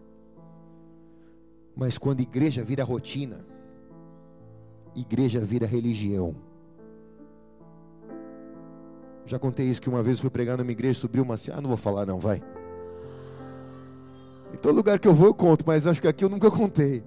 Mas 1.77 1.97
quando 1.97 2.21
igreja 2.21 2.65
vira 2.65 2.83
rotina, 2.83 3.39
igreja 4.95 5.41
vira 5.41 5.67
religião. 5.67 6.35
Já 9.25 9.39
contei 9.39 9.67
isso 9.67 9.81
que 9.81 9.89
uma 9.89 10.03
vez 10.03 10.19
fui 10.19 10.29
pregar 10.29 10.59
numa 10.59 10.73
igreja, 10.73 10.99
subiu 10.99 11.23
uma 11.23 11.35
assim, 11.35 11.53
ah, 11.53 11.61
não 11.61 11.69
vou 11.69 11.77
falar 11.77 12.05
não, 12.05 12.19
vai. 12.19 12.43
Em 14.53 14.57
todo 14.57 14.75
lugar 14.75 14.99
que 14.99 15.07
eu 15.07 15.15
vou 15.15 15.29
eu 15.29 15.35
conto, 15.35 15.65
mas 15.65 15.87
acho 15.87 16.01
que 16.03 16.09
aqui 16.09 16.25
eu 16.25 16.29
nunca 16.29 16.51
contei. 16.51 17.05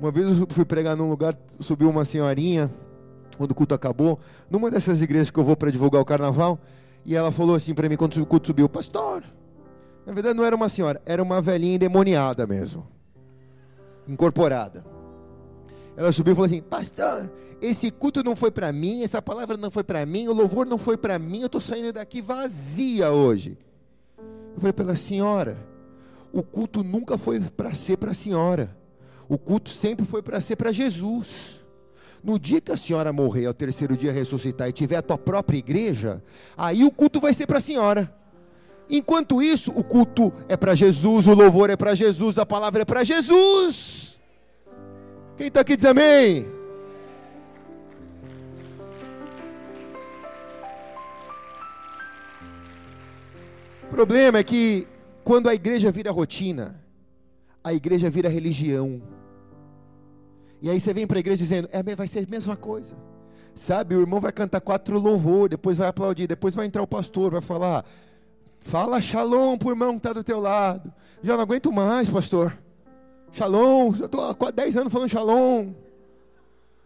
Uma 0.00 0.10
vez 0.10 0.38
eu 0.38 0.46
fui 0.50 0.64
pregar 0.64 0.96
num 0.96 1.08
lugar, 1.08 1.38
subiu 1.60 1.88
uma 1.88 2.04
senhorinha, 2.04 2.72
quando 3.36 3.50
o 3.52 3.54
culto 3.54 3.74
acabou, 3.74 4.18
numa 4.50 4.70
dessas 4.70 5.00
igrejas 5.00 5.30
que 5.30 5.38
eu 5.38 5.44
vou 5.44 5.56
para 5.56 5.70
divulgar 5.70 6.00
o 6.00 6.04
carnaval, 6.04 6.58
e 7.04 7.16
ela 7.16 7.32
falou 7.32 7.54
assim 7.54 7.74
para 7.74 7.88
mim 7.88 7.96
quando 7.96 8.16
o 8.16 8.26
culto 8.26 8.48
subiu, 8.48 8.68
pastor. 8.68 9.24
Na 10.06 10.12
verdade 10.12 10.36
não 10.36 10.44
era 10.44 10.56
uma 10.56 10.68
senhora, 10.68 11.00
era 11.04 11.22
uma 11.22 11.40
velhinha 11.40 11.76
endemoniada 11.76 12.46
mesmo, 12.46 12.86
incorporada. 14.08 14.84
Ela 15.96 16.12
subiu 16.12 16.32
e 16.32 16.34
falou 16.34 16.46
assim: 16.46 16.62
Pastor, 16.62 17.30
esse 17.60 17.90
culto 17.90 18.22
não 18.22 18.34
foi 18.34 18.50
para 18.50 18.72
mim, 18.72 19.02
essa 19.02 19.20
palavra 19.20 19.56
não 19.56 19.70
foi 19.70 19.84
para 19.84 20.04
mim, 20.06 20.28
o 20.28 20.32
louvor 20.32 20.66
não 20.66 20.78
foi 20.78 20.96
para 20.96 21.18
mim, 21.18 21.40
eu 21.40 21.46
estou 21.46 21.60
saindo 21.60 21.92
daqui 21.92 22.22
vazia 22.22 23.10
hoje. 23.10 23.58
Eu 24.54 24.60
falei 24.60 24.72
pela 24.72 24.96
senhora: 24.96 25.58
O 26.32 26.42
culto 26.42 26.82
nunca 26.82 27.18
foi 27.18 27.38
para 27.40 27.74
ser 27.74 27.98
para 27.98 28.12
a 28.12 28.14
senhora, 28.14 28.74
o 29.28 29.36
culto 29.36 29.70
sempre 29.70 30.06
foi 30.06 30.22
para 30.22 30.40
ser 30.40 30.56
para 30.56 30.72
Jesus. 30.72 31.59
No 32.22 32.38
dia 32.38 32.60
que 32.60 32.70
a 32.70 32.76
senhora 32.76 33.12
morrer, 33.12 33.46
ao 33.46 33.54
terceiro 33.54 33.96
dia 33.96 34.12
ressuscitar 34.12 34.68
e 34.68 34.72
tiver 34.72 34.96
a 34.96 35.02
tua 35.02 35.16
própria 35.16 35.56
igreja, 35.56 36.22
aí 36.56 36.84
o 36.84 36.90
culto 36.90 37.20
vai 37.20 37.32
ser 37.32 37.46
para 37.46 37.58
a 37.58 37.62
senhora. 37.62 38.14
Enquanto 38.90 39.40
isso, 39.40 39.70
o 39.70 39.84
culto 39.84 40.32
é 40.48 40.56
para 40.56 40.74
Jesus, 40.74 41.26
o 41.26 41.32
louvor 41.32 41.70
é 41.70 41.76
para 41.76 41.94
Jesus, 41.94 42.38
a 42.38 42.44
palavra 42.44 42.82
é 42.82 42.84
para 42.84 43.04
Jesus. 43.04 44.18
Quem 45.36 45.46
está 45.46 45.60
aqui 45.60 45.76
diz 45.76 45.86
amém. 45.86 46.46
O 53.84 53.86
problema 53.90 54.38
é 54.38 54.44
que 54.44 54.86
quando 55.24 55.48
a 55.48 55.54
igreja 55.54 55.90
vira 55.90 56.10
rotina, 56.10 56.80
a 57.62 57.72
igreja 57.72 58.10
vira 58.10 58.28
religião. 58.28 59.00
E 60.62 60.68
aí 60.68 60.78
você 60.78 60.92
vem 60.92 61.06
para 61.06 61.18
a 61.18 61.20
igreja 61.20 61.38
dizendo, 61.38 61.68
é, 61.72 61.82
vai 61.94 62.06
ser 62.06 62.26
a 62.26 62.30
mesma 62.30 62.56
coisa. 62.56 62.94
Sabe, 63.54 63.94
o 63.94 64.00
irmão 64.00 64.20
vai 64.20 64.32
cantar 64.32 64.60
quatro 64.60 64.98
louvor, 64.98 65.48
depois 65.48 65.78
vai 65.78 65.88
aplaudir, 65.88 66.26
depois 66.26 66.54
vai 66.54 66.66
entrar 66.66 66.82
o 66.82 66.86
pastor, 66.86 67.32
vai 67.32 67.40
falar, 67.40 67.84
fala 68.60 69.00
shalom 69.00 69.56
para 69.58 69.68
o 69.68 69.72
irmão 69.72 69.92
que 69.92 69.98
está 69.98 70.12
do 70.12 70.22
teu 70.22 70.40
lado. 70.40 70.92
Já 71.22 71.34
não 71.34 71.42
aguento 71.42 71.72
mais, 71.72 72.08
pastor. 72.08 72.56
Shalom, 73.32 73.94
eu 73.98 74.06
estou 74.06 74.22
há 74.22 74.50
dez 74.50 74.76
anos 74.76 74.92
falando 74.92 75.08
shalom. 75.08 75.72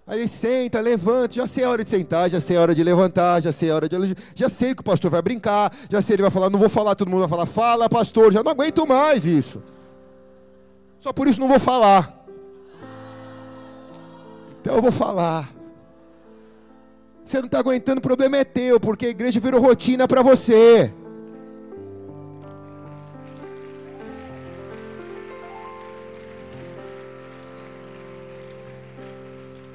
Aí 0.06 0.20
ele 0.20 0.28
senta, 0.28 0.80
levanta, 0.80 1.34
já 1.34 1.46
sei 1.46 1.64
a 1.64 1.70
hora 1.70 1.82
de 1.82 1.88
sentar, 1.88 2.28
já 2.28 2.38
sei 2.38 2.58
a 2.58 2.60
hora 2.60 2.74
de 2.74 2.84
levantar, 2.84 3.40
já 3.40 3.50
sei 3.50 3.70
a 3.70 3.74
hora 3.74 3.88
de 3.88 3.96
já 4.34 4.50
sei 4.50 4.74
que 4.74 4.82
o 4.82 4.84
pastor 4.84 5.10
vai 5.10 5.22
brincar, 5.22 5.74
já 5.88 6.02
sei 6.02 6.16
ele 6.16 6.22
vai 6.22 6.30
falar, 6.30 6.50
não 6.50 6.58
vou 6.58 6.68
falar, 6.68 6.94
todo 6.94 7.08
mundo 7.08 7.20
vai 7.20 7.28
falar, 7.28 7.46
fala 7.46 7.88
pastor, 7.88 8.30
já 8.30 8.42
não 8.42 8.52
aguento 8.52 8.86
mais 8.86 9.24
isso. 9.24 9.62
Só 10.98 11.12
por 11.12 11.26
isso 11.26 11.40
não 11.40 11.48
vou 11.48 11.58
falar. 11.58 12.23
Então 14.64 14.76
eu 14.76 14.80
vou 14.80 14.90
falar. 14.90 15.52
Você 17.26 17.36
não 17.36 17.44
está 17.44 17.58
aguentando, 17.58 17.98
o 17.98 18.00
problema 18.00 18.38
é 18.38 18.44
teu, 18.44 18.80
porque 18.80 19.04
a 19.04 19.10
igreja 19.10 19.38
virou 19.38 19.60
rotina 19.60 20.08
para 20.08 20.22
você. 20.22 20.90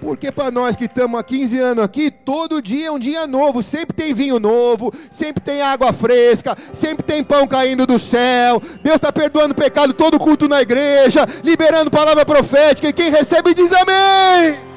Porque 0.01 0.31
para 0.31 0.49
nós 0.49 0.75
que 0.75 0.85
estamos 0.85 1.19
há 1.19 1.23
15 1.23 1.59
anos 1.59 1.83
aqui, 1.83 2.09
todo 2.09 2.59
dia 2.59 2.87
é 2.87 2.91
um 2.91 2.97
dia 2.97 3.27
novo, 3.27 3.61
sempre 3.61 3.95
tem 3.95 4.11
vinho 4.11 4.39
novo, 4.39 4.91
sempre 5.11 5.43
tem 5.43 5.61
água 5.61 5.93
fresca, 5.93 6.57
sempre 6.73 7.03
tem 7.03 7.23
pão 7.23 7.45
caindo 7.45 7.85
do 7.85 7.99
céu. 7.99 8.59
Deus 8.81 8.95
está 8.95 9.11
perdoando 9.11 9.53
pecado 9.53 9.93
todo 9.93 10.17
culto 10.17 10.47
na 10.47 10.63
igreja, 10.63 11.27
liberando 11.43 11.91
palavra 11.91 12.25
profética, 12.25 12.89
e 12.89 12.93
quem 12.93 13.11
recebe 13.11 13.53
diz 13.53 13.71
amém. 13.71 14.68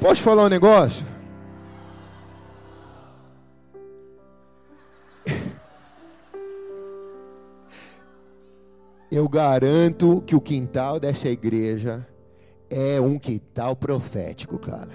Posso 0.00 0.22
falar 0.22 0.46
um 0.46 0.48
negócio? 0.48 1.04
Eu 9.12 9.28
garanto 9.28 10.22
que 10.26 10.34
o 10.34 10.40
quintal 10.40 10.98
dessa 10.98 11.28
igreja 11.28 12.06
é 12.70 12.98
um 12.98 13.18
quintal 13.18 13.76
profético, 13.76 14.58
cara. 14.58 14.90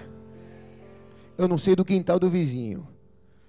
Eu 1.38 1.46
não 1.46 1.56
sei 1.56 1.76
do 1.76 1.84
quintal 1.84 2.18
do 2.18 2.28
vizinho. 2.28 2.88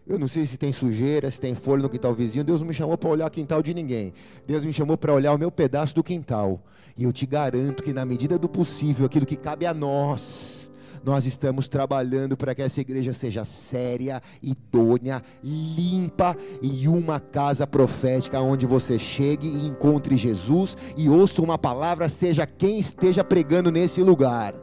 Eu 0.06 0.20
não 0.20 0.28
sei 0.28 0.46
se 0.46 0.58
tem 0.58 0.72
sujeira, 0.72 1.32
se 1.32 1.42
tem 1.42 1.56
folha 1.56 1.82
no 1.82 1.90
quintal 1.90 2.14
vizinho. 2.14 2.44
Deus 2.44 2.62
não 2.62 2.68
me 2.68 2.74
chamou 2.74 2.98
para 2.98 3.10
olhar 3.10 3.28
o 3.28 3.32
quintal 3.32 3.64
de 3.64 3.74
ninguém. 3.74 4.14
Deus 4.46 4.64
me 4.64 4.72
chamou 4.72 4.98
para 4.98 5.12
olhar 5.12 5.34
o 5.34 5.38
meu 5.40 5.50
pedaço 5.50 5.96
do 5.96 6.04
quintal. 6.04 6.62
E 6.96 7.04
eu 7.04 7.12
te 7.12 7.26
garanto 7.26 7.82
que, 7.82 7.94
na 7.94 8.06
medida 8.06 8.38
do 8.38 8.48
possível, 8.48 9.06
aquilo 9.06 9.26
que 9.26 9.36
cabe 9.36 9.66
a 9.66 9.74
nós, 9.74 10.70
nós 11.08 11.26
estamos 11.26 11.70
trabalhando 11.70 12.36
para 12.36 12.54
que 12.54 12.62
essa 12.62 12.82
igreja 12.82 13.14
seja 13.14 13.46
séria, 13.46 14.22
idônea, 14.44 15.24
limpa 15.42 16.36
e 16.62 16.86
uma 16.86 17.18
casa 17.18 17.66
profética 17.66 18.42
onde 18.42 18.66
você 18.66 19.00
chegue 19.00 19.48
e 19.48 19.68
encontre 19.68 20.18
Jesus 20.18 20.76
e 20.98 21.08
ouça 21.08 21.42
uma 21.42 21.58
palavra, 21.58 22.10
seja 22.10 22.46
quem 22.46 22.78
esteja 22.78 23.24
pregando 23.24 23.72
nesse 23.72 24.04
lugar. 24.04 24.54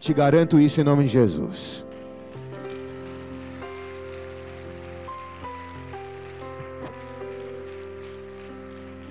Te 0.00 0.14
garanto 0.14 0.58
isso 0.58 0.80
em 0.80 0.84
nome 0.84 1.04
de 1.04 1.10
Jesus. 1.10 1.84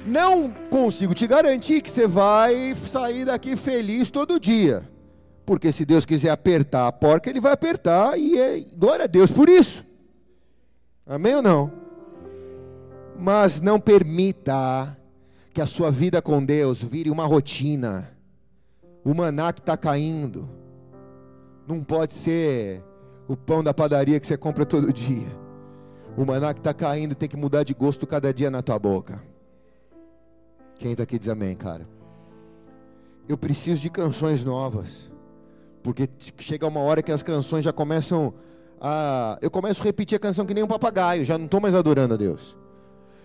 Não 0.04 0.50
consigo 0.72 1.14
te 1.14 1.28
garantir 1.28 1.82
que 1.82 1.92
você 1.92 2.08
vai 2.08 2.76
sair 2.76 3.26
daqui 3.26 3.56
feliz 3.56 4.10
todo 4.10 4.40
dia. 4.40 4.95
Porque 5.46 5.72
se 5.72 5.86
Deus 5.86 6.06
quiser 6.06 6.32
apertar 6.32 6.88
a 6.88 6.92
porca, 6.92 7.30
Ele 7.30 7.40
vai 7.40 7.54
apertar 7.54 8.18
e 8.18 8.40
é 8.40 8.60
glória 8.76 9.06
a 9.06 9.08
Deus 9.08 9.32
por 9.32 9.48
isso. 9.48 9.86
Amém 11.06 11.36
ou 11.36 11.42
não? 11.42 11.72
Mas 13.18 13.62
não 13.62 13.80
permita 13.80 14.98
que 15.54 15.62
a 15.62 15.68
sua 15.68 15.92
vida 15.92 16.22
com 16.22 16.44
Deus 16.44 16.82
vire 16.82 17.12
uma 17.12 17.26
rotina. 17.26 18.12
O 19.04 19.14
maná 19.14 19.54
que 19.54 19.60
está 19.60 19.78
caindo. 19.78 20.50
Não 21.68 21.84
pode 21.84 22.14
ser 22.14 22.84
o 23.28 23.38
pão 23.38 23.64
da 23.64 23.74
padaria 23.74 24.20
que 24.20 24.28
você 24.28 24.36
compra 24.36 24.66
todo 24.66 24.92
dia. 24.92 25.28
O 26.18 26.26
maná 26.26 26.54
que 26.54 26.60
está 26.60 26.74
caindo 26.74 27.14
tem 27.14 27.30
que 27.30 27.38
mudar 27.38 27.64
de 27.64 27.74
gosto 27.74 28.08
cada 28.08 28.34
dia 28.34 28.50
na 28.50 28.62
tua 28.62 28.80
boca. 28.80 29.22
Quem 30.76 30.92
está 30.92 31.04
aqui 31.04 31.20
diz 31.20 31.30
amém, 31.30 31.56
cara. 31.56 31.88
Eu 33.28 33.38
preciso 33.38 33.82
de 33.82 33.90
canções 33.90 34.44
novas. 34.44 35.12
Porque 35.86 36.10
chega 36.40 36.66
uma 36.66 36.80
hora 36.80 37.04
que 37.04 37.12
as 37.12 37.22
canções 37.22 37.64
já 37.64 37.72
começam 37.72 38.34
a. 38.82 39.38
Eu 39.40 39.52
começo 39.52 39.82
a 39.82 39.84
repetir 39.84 40.16
a 40.16 40.20
canção 40.20 40.44
que 40.44 40.52
nem 40.52 40.64
um 40.64 40.68
papagaio, 40.68 41.24
já 41.24 41.38
não 41.38 41.46
estou 41.46 41.62
mais 41.62 41.76
adorando 41.76 42.16
a 42.16 42.18
Deus. 42.18 42.58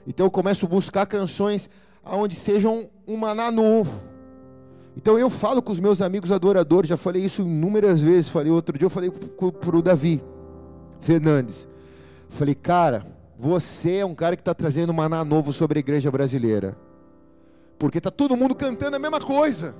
Então 0.06 0.26
eu 0.26 0.30
começo 0.30 0.66
a 0.66 0.68
buscar 0.68 1.06
canções 1.06 1.70
aonde 2.04 2.36
sejam 2.36 2.90
um 3.08 3.16
maná 3.16 3.50
novo. 3.50 4.02
Então 4.94 5.18
eu 5.18 5.30
falo 5.30 5.62
com 5.62 5.72
os 5.72 5.80
meus 5.80 6.02
amigos 6.02 6.30
adoradores, 6.30 6.90
já 6.90 6.98
falei 6.98 7.24
isso 7.24 7.40
inúmeras 7.40 8.02
vezes. 8.02 8.28
Falei 8.28 8.52
outro 8.52 8.76
dia, 8.76 8.84
eu 8.84 8.90
falei 8.90 9.10
para 9.10 9.76
o 9.76 9.80
Davi 9.80 10.22
Fernandes. 11.00 11.66
Falei, 12.28 12.54
cara, 12.54 13.06
você 13.38 13.96
é 13.96 14.04
um 14.04 14.14
cara 14.14 14.36
que 14.36 14.42
está 14.42 14.52
trazendo 14.52 14.90
um 14.90 14.96
maná 14.96 15.24
novo 15.24 15.50
sobre 15.50 15.78
a 15.78 15.80
igreja 15.80 16.10
brasileira. 16.10 16.76
Porque 17.78 17.96
está 17.96 18.10
todo 18.10 18.36
mundo 18.36 18.54
cantando 18.54 18.96
a 18.96 18.98
mesma 18.98 19.18
coisa. 19.18 19.74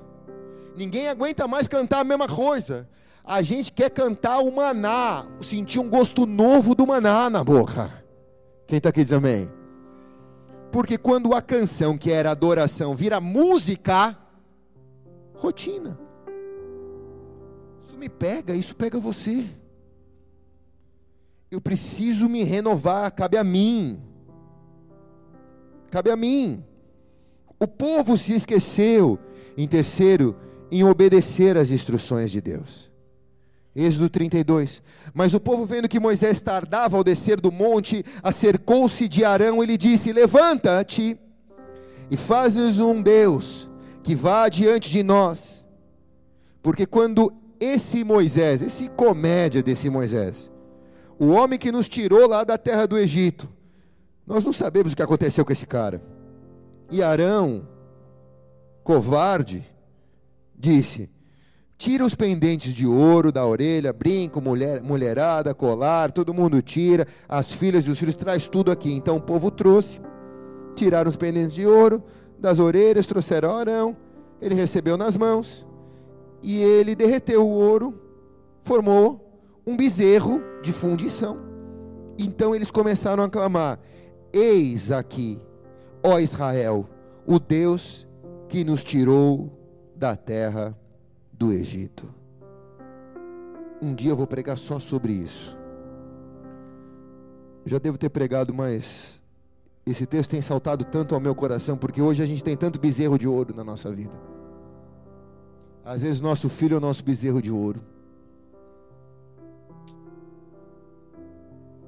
Ninguém 0.75 1.07
aguenta 1.07 1.47
mais 1.47 1.67
cantar 1.67 1.99
a 1.99 2.03
mesma 2.03 2.27
coisa. 2.27 2.87
A 3.23 3.41
gente 3.41 3.71
quer 3.71 3.89
cantar 3.89 4.39
o 4.39 4.51
maná, 4.51 5.25
sentir 5.41 5.79
um 5.79 5.89
gosto 5.89 6.25
novo 6.25 6.73
do 6.73 6.87
maná 6.87 7.29
na 7.29 7.43
boca. 7.43 7.91
Quem 8.67 8.77
está 8.77 8.89
aqui 8.89 9.03
diz 9.03 9.13
amém? 9.13 9.49
Porque 10.71 10.97
quando 10.97 11.33
a 11.33 11.41
canção 11.41 11.97
que 11.97 12.11
era 12.11 12.31
adoração 12.31 12.95
vira 12.95 13.19
música, 13.19 14.17
rotina. 15.35 15.99
Isso 17.81 17.97
me 17.97 18.07
pega, 18.07 18.55
isso 18.55 18.75
pega 18.75 18.99
você. 18.99 19.45
Eu 21.49 21.59
preciso 21.59 22.29
me 22.29 22.43
renovar, 22.43 23.11
cabe 23.11 23.37
a 23.37 23.43
mim. 23.43 24.01
Cabe 25.91 26.09
a 26.09 26.15
mim. 26.15 26.63
O 27.59 27.67
povo 27.67 28.17
se 28.17 28.33
esqueceu, 28.33 29.19
em 29.57 29.67
terceiro, 29.67 30.35
em 30.71 30.83
obedecer 30.83 31.57
às 31.57 31.69
instruções 31.69 32.31
de 32.31 32.39
Deus. 32.39 32.89
Êxodo 33.75 34.09
32. 34.09 34.81
Mas 35.13 35.33
o 35.33 35.39
povo, 35.39 35.65
vendo 35.65 35.87
que 35.87 35.99
Moisés 35.99 36.39
tardava 36.39 36.97
ao 36.97 37.03
descer 37.03 37.39
do 37.39 37.51
monte, 37.51 38.03
acercou-se 38.21 39.07
de 39.07 39.23
Arão 39.23 39.63
e 39.63 39.67
lhe 39.67 39.77
disse: 39.77 40.11
Levanta-te 40.11 41.17
e 42.09 42.17
fazes 42.17 42.79
um 42.79 43.01
Deus 43.01 43.69
que 44.03 44.15
vá 44.15 44.49
diante 44.49 44.89
de 44.89 45.03
nós. 45.03 45.65
Porque 46.61 46.85
quando 46.85 47.31
esse 47.59 48.03
Moisés, 48.03 48.61
esse 48.61 48.89
comédia 48.89 49.63
desse 49.63 49.89
Moisés, 49.89 50.51
o 51.17 51.27
homem 51.27 51.57
que 51.57 51.71
nos 51.71 51.87
tirou 51.87 52.27
lá 52.27 52.43
da 52.43 52.57
terra 52.57 52.85
do 52.85 52.97
Egito, 52.97 53.49
nós 54.25 54.43
não 54.43 54.51
sabemos 54.51 54.93
o 54.93 54.95
que 54.95 55.03
aconteceu 55.03 55.45
com 55.45 55.53
esse 55.53 55.65
cara. 55.65 56.01
E 56.89 57.01
Arão, 57.01 57.67
covarde, 58.83 59.63
disse: 60.61 61.09
Tira 61.77 62.05
os 62.05 62.13
pendentes 62.13 62.73
de 62.73 62.85
ouro 62.85 63.31
da 63.31 63.45
orelha, 63.45 63.91
brinco, 63.91 64.39
mulher, 64.39 64.83
mulherada, 64.83 65.53
colar, 65.53 66.11
todo 66.11 66.33
mundo 66.33 66.61
tira, 66.61 67.07
as 67.27 67.51
filhas 67.51 67.85
e 67.85 67.89
os 67.89 67.97
filhos, 67.97 68.15
traz 68.15 68.47
tudo 68.47 68.71
aqui. 68.71 68.93
Então 68.93 69.17
o 69.17 69.21
povo 69.21 69.49
trouxe, 69.49 69.99
tiraram 70.75 71.09
os 71.09 71.17
pendentes 71.17 71.55
de 71.55 71.65
ouro 71.65 72.03
das 72.39 72.59
orelhas, 72.59 73.07
trouxeram 73.07 73.57
Arão, 73.57 73.97
ele 74.39 74.53
recebeu 74.53 74.95
nas 74.95 75.17
mãos, 75.17 75.65
e 76.41 76.61
ele 76.61 76.95
derreteu 76.95 77.43
o 77.43 77.51
ouro, 77.51 77.99
formou 78.61 79.41
um 79.65 79.75
bezerro 79.75 80.41
de 80.61 80.71
fundição. 80.71 81.39
Então 82.17 82.53
eles 82.53 82.69
começaram 82.69 83.23
a 83.23 83.29
clamar: 83.29 83.79
Eis 84.31 84.91
aqui 84.91 85.39
ó 86.03 86.19
Israel, 86.19 86.87
o 87.25 87.39
Deus 87.39 88.07
que 88.49 88.63
nos 88.63 88.83
tirou 88.83 89.60
da 90.01 90.15
terra 90.15 90.75
do 91.31 91.53
Egito. 91.53 92.11
Um 93.79 93.93
dia 93.93 94.09
eu 94.09 94.15
vou 94.15 94.25
pregar 94.25 94.57
só 94.57 94.79
sobre 94.79 95.13
isso. 95.13 95.55
Eu 97.63 97.69
já 97.69 97.77
devo 97.77 97.99
ter 97.99 98.09
pregado, 98.09 98.51
mas 98.51 99.21
esse 99.85 100.07
texto 100.07 100.31
tem 100.31 100.41
saltado 100.41 100.83
tanto 100.85 101.13
ao 101.13 101.21
meu 101.21 101.35
coração, 101.35 101.77
porque 101.77 102.01
hoje 102.01 102.23
a 102.23 102.25
gente 102.25 102.43
tem 102.43 102.57
tanto 102.57 102.79
bezerro 102.79 103.15
de 103.15 103.27
ouro 103.27 103.53
na 103.55 103.63
nossa 103.63 103.91
vida. 103.91 104.19
Às 105.85 106.01
vezes 106.01 106.19
nosso 106.19 106.49
filho 106.49 106.73
é 106.73 106.77
o 106.77 106.81
nosso 106.81 107.03
bezerro 107.03 107.39
de 107.39 107.51
ouro. 107.51 107.79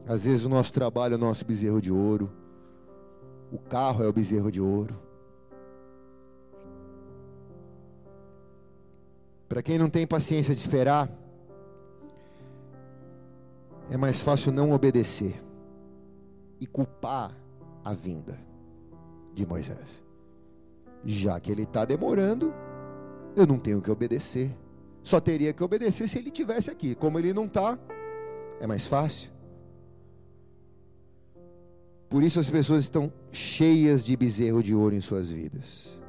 Às 0.08 0.26
vezes 0.26 0.46
o 0.46 0.50
nosso 0.50 0.72
trabalho 0.72 1.14
é 1.14 1.18
o 1.18 1.20
nosso 1.20 1.44
bezerro 1.46 1.82
de 1.82 1.92
ouro. 1.92 2.32
O 3.52 3.58
carro 3.58 4.04
é 4.04 4.08
o 4.08 4.14
bezerro 4.14 4.52
de 4.52 4.62
ouro. 4.62 5.13
Para 9.54 9.62
quem 9.62 9.78
não 9.78 9.88
tem 9.88 10.08
paciência 10.08 10.52
de 10.52 10.60
esperar, 10.60 11.08
é 13.92 13.96
mais 13.96 14.20
fácil 14.20 14.52
não 14.52 14.72
obedecer 14.72 15.40
e 16.60 16.66
culpar 16.66 17.38
a 17.86 17.94
vinda 17.94 18.36
de 19.32 19.46
Moisés. 19.46 20.04
Já 21.06 21.40
que 21.40 21.52
ele 21.52 21.62
está 21.62 21.86
demorando, 21.86 22.52
eu 23.36 23.46
não 23.46 23.60
tenho 23.60 23.80
que 23.80 23.92
obedecer. 23.92 24.52
Só 25.04 25.20
teria 25.20 25.54
que 25.54 25.64
obedecer 25.64 26.08
se 26.08 26.18
ele 26.18 26.32
tivesse 26.32 26.72
aqui. 26.72 26.96
Como 26.96 27.20
ele 27.20 27.32
não 27.32 27.46
está, 27.46 27.78
é 28.60 28.66
mais 28.66 28.88
fácil. 28.88 29.30
Por 32.10 32.24
isso 32.24 32.40
as 32.40 32.50
pessoas 32.50 32.82
estão 32.82 33.14
cheias 33.32 34.04
de 34.04 34.18
bezerro 34.18 34.64
de 34.64 34.74
ouro 34.74 34.96
em 34.96 35.02
suas 35.02 35.30
vidas. 35.30 36.02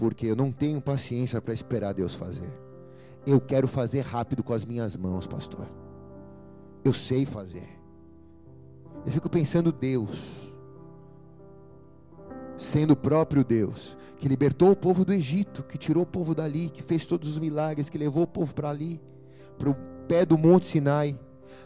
Porque 0.00 0.24
eu 0.24 0.34
não 0.34 0.50
tenho 0.50 0.80
paciência 0.80 1.42
para 1.42 1.52
esperar 1.52 1.92
Deus 1.92 2.14
fazer. 2.14 2.50
Eu 3.26 3.38
quero 3.38 3.68
fazer 3.68 4.00
rápido 4.00 4.42
com 4.42 4.54
as 4.54 4.64
minhas 4.64 4.96
mãos, 4.96 5.26
pastor. 5.26 5.68
Eu 6.82 6.94
sei 6.94 7.26
fazer. 7.26 7.68
Eu 9.04 9.12
fico 9.12 9.28
pensando 9.28 9.70
Deus, 9.70 10.50
sendo 12.56 12.92
o 12.94 12.96
próprio 12.96 13.44
Deus, 13.44 13.94
que 14.16 14.26
libertou 14.26 14.70
o 14.70 14.76
povo 14.76 15.04
do 15.04 15.12
Egito, 15.12 15.62
que 15.64 15.76
tirou 15.76 16.04
o 16.04 16.06
povo 16.06 16.34
dali, 16.34 16.70
que 16.70 16.82
fez 16.82 17.04
todos 17.04 17.28
os 17.28 17.38
milagres, 17.38 17.90
que 17.90 17.98
levou 17.98 18.22
o 18.22 18.26
povo 18.26 18.54
para 18.54 18.70
ali, 18.70 18.98
para 19.58 19.68
o 19.68 19.76
pé 20.08 20.24
do 20.24 20.38
Monte 20.38 20.64
Sinai 20.64 21.14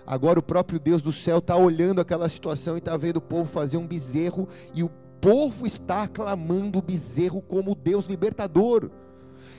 Agora 0.07 0.39
o 0.39 0.43
próprio 0.43 0.79
Deus 0.79 1.01
do 1.01 1.13
céu 1.13 1.39
está 1.39 1.57
olhando 1.57 2.01
aquela 2.01 2.29
situação 2.29 2.75
e 2.75 2.79
está 2.79 2.97
vendo 2.97 3.17
o 3.17 3.23
povo 3.23 3.51
fazer 3.51 3.77
um 3.77 3.87
bezerro 3.87 4.47
e 4.75 4.83
o 4.83 4.91
povo 5.25 5.67
está 5.67 6.03
aclamando 6.03 6.79
o 6.79 6.83
bezerro 6.83 7.41
como 7.41 7.75
Deus 7.75 8.05
libertador. 8.05 8.91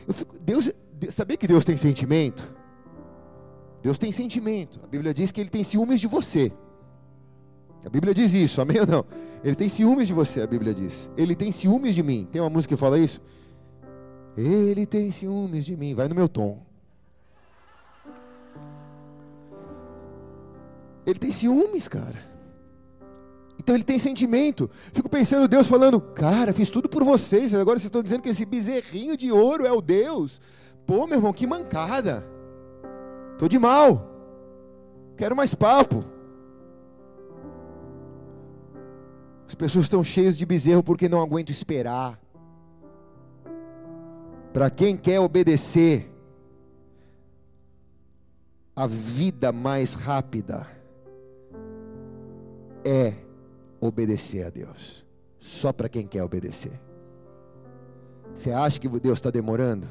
Fico, 0.10 0.38
Deus, 0.40 0.72
sabia 1.10 1.36
que 1.36 1.48
Deus 1.48 1.66
tem 1.66 1.76
sentimento? 1.76 2.54
Deus 3.82 3.98
tem 3.98 4.12
sentimento. 4.12 4.80
A 4.84 4.88
Bíblia 4.88 5.12
diz 5.12 5.32
que 5.32 5.42
Ele 5.42 5.50
tem 5.50 5.64
ciúmes 5.64 6.00
de 6.00 6.06
você. 6.06 6.54
A 7.84 7.90
Bíblia 7.90 8.14
diz 8.14 8.32
isso, 8.34 8.62
amém 8.62 8.80
ou 8.80 8.86
não? 8.86 9.06
Ele 9.44 9.56
tem 9.56 9.68
ciúmes 9.68 10.08
de 10.08 10.14
você, 10.14 10.42
a 10.42 10.48
Bíblia 10.48 10.72
diz. 10.72 11.10
Ele 11.18 11.36
tem 11.36 11.52
ciúmes 11.52 11.96
de 11.96 12.04
mim. 12.04 12.28
Tem 12.32 12.40
uma 12.42 12.50
música 12.50 12.76
que 12.76 12.80
fala 12.80 13.00
isso? 13.00 13.20
Ele 14.38 14.86
tem 14.86 15.12
ciúmes 15.12 15.66
de 15.66 15.76
mim. 15.76 15.96
Vai 15.96 16.08
no 16.08 16.14
meu 16.14 16.30
tom. 16.30 16.62
Ele 21.06 21.18
tem 21.18 21.32
ciúmes, 21.32 21.88
cara. 21.88 22.35
Então 23.66 23.74
ele 23.76 23.84
tem 23.84 23.98
sentimento. 23.98 24.70
Fico 24.94 25.10
pensando, 25.10 25.48
Deus 25.48 25.66
falando, 25.66 26.00
cara, 26.00 26.54
fiz 26.54 26.70
tudo 26.70 26.88
por 26.88 27.04
vocês. 27.04 27.52
Agora 27.56 27.80
vocês 27.80 27.86
estão 27.86 28.04
dizendo 28.04 28.22
que 28.22 28.30
esse 28.30 28.46
bezerrinho 28.46 29.18
de 29.18 29.32
ouro 29.32 29.66
é 29.66 29.72
o 29.72 29.82
Deus. 29.82 30.40
Pô, 30.86 31.08
meu 31.08 31.18
irmão, 31.18 31.34
que 31.34 31.48
mancada. 31.48 32.24
Tô 33.40 33.48
de 33.48 33.58
mal. 33.58 34.08
Quero 35.18 35.36
mais 35.36 35.56
papo. 35.56 36.06
As 39.48 39.56
pessoas 39.56 39.86
estão 39.86 40.04
cheias 40.04 40.38
de 40.38 40.46
bezerro 40.46 40.84
porque 40.84 41.10
não 41.10 41.20
aguentam 41.20 41.52
esperar. 41.52 42.22
Para 44.54 44.70
quem 44.70 44.96
quer 44.96 45.20
obedecer, 45.20 46.08
a 48.76 48.86
vida 48.86 49.52
mais 49.52 49.96
rápida 49.96 50.68
é 52.84 53.25
obedecer 53.88 54.46
a 54.46 54.50
Deus. 54.50 55.06
Só 55.40 55.72
para 55.72 55.90
quem 55.90 56.06
quer 56.06 56.24
obedecer. 56.24 56.80
Você 58.34 58.52
acha 58.52 58.80
que 58.80 58.88
Deus 58.88 59.18
está 59.18 59.30
demorando? 59.30 59.88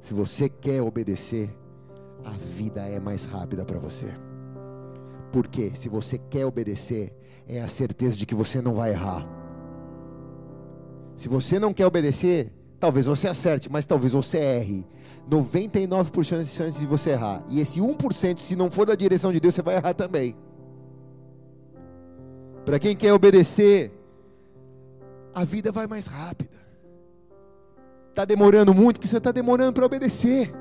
Se 0.00 0.14
você 0.14 0.48
quer 0.48 0.82
obedecer, 0.82 1.50
a 2.24 2.30
vida 2.30 2.80
é 2.82 2.98
mais 2.98 3.24
rápida 3.24 3.64
para 3.64 3.78
você. 3.78 4.06
Porque 5.32 5.72
se 5.74 5.88
você 5.88 6.18
quer 6.18 6.46
obedecer, 6.46 7.12
é 7.46 7.60
a 7.60 7.68
certeza 7.68 8.16
de 8.16 8.26
que 8.26 8.34
você 8.34 8.60
não 8.60 8.74
vai 8.74 8.90
errar. 8.90 9.26
Se 11.16 11.28
você 11.28 11.58
não 11.58 11.72
quer 11.72 11.86
obedecer, 11.86 12.52
talvez 12.78 13.06
você 13.06 13.28
acerte, 13.28 13.70
mas 13.70 13.86
talvez 13.86 14.12
você 14.12 14.38
erre. 14.38 14.86
99% 15.30 16.42
de 16.42 16.48
chance 16.48 16.78
de 16.78 16.86
você 16.86 17.10
errar. 17.10 17.44
E 17.48 17.60
esse 17.60 17.80
1%, 17.80 18.38
se 18.38 18.56
não 18.56 18.70
for 18.70 18.86
da 18.86 18.94
direção 18.94 19.32
de 19.32 19.40
Deus, 19.40 19.54
você 19.54 19.62
vai 19.62 19.76
errar 19.76 19.94
também. 19.94 20.36
Para 22.66 22.78
quem 22.78 22.94
quer 22.94 23.14
obedecer, 23.14 23.90
a 25.32 25.44
vida 25.44 25.72
vai 25.72 25.86
mais 25.86 26.06
rápida. 26.06 26.56
Está 28.10 28.26
demorando 28.26 28.74
muito, 28.74 28.96
porque 28.96 29.08
você 29.08 29.16
está 29.16 29.32
demorando 29.32 29.72
para 29.72 29.86
obedecer. 29.86 30.52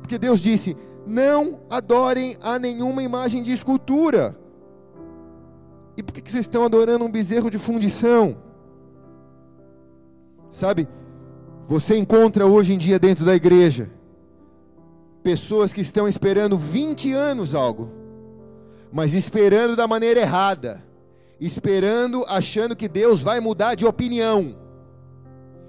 Porque 0.00 0.18
Deus 0.18 0.40
disse: 0.40 0.76
não 1.06 1.60
adorem 1.70 2.36
a 2.42 2.58
nenhuma 2.58 3.02
imagem 3.02 3.42
de 3.42 3.52
escultura. 3.52 4.36
E 5.96 6.02
por 6.02 6.12
que 6.12 6.28
vocês 6.28 6.46
estão 6.46 6.64
adorando 6.64 7.04
um 7.04 7.10
bezerro 7.10 7.50
de 7.50 7.58
fundição? 7.58 8.38
Sabe, 10.50 10.88
você 11.68 11.96
encontra 11.96 12.46
hoje 12.46 12.72
em 12.72 12.78
dia 12.78 12.98
dentro 12.98 13.24
da 13.24 13.34
igreja 13.34 13.90
pessoas 15.22 15.72
que 15.72 15.80
estão 15.80 16.06
esperando 16.06 16.56
20 16.56 17.12
anos 17.12 17.52
algo, 17.52 17.90
mas 18.92 19.14
esperando 19.14 19.76
da 19.76 19.86
maneira 19.86 20.20
errada 20.20 20.86
esperando, 21.40 22.24
achando 22.26 22.74
que 22.74 22.88
Deus 22.88 23.20
vai 23.20 23.40
mudar 23.40 23.74
de 23.74 23.84
opinião. 23.84 24.56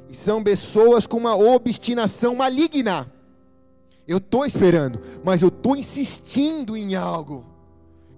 E 0.09 0.15
são 0.15 0.43
pessoas 0.43 1.05
com 1.05 1.17
uma 1.17 1.35
obstinação 1.35 2.35
maligna. 2.35 3.11
Eu 4.07 4.17
estou 4.17 4.45
esperando, 4.45 5.01
mas 5.23 5.41
eu 5.41 5.49
estou 5.49 5.75
insistindo 5.75 6.77
em 6.77 6.95
algo 6.95 7.45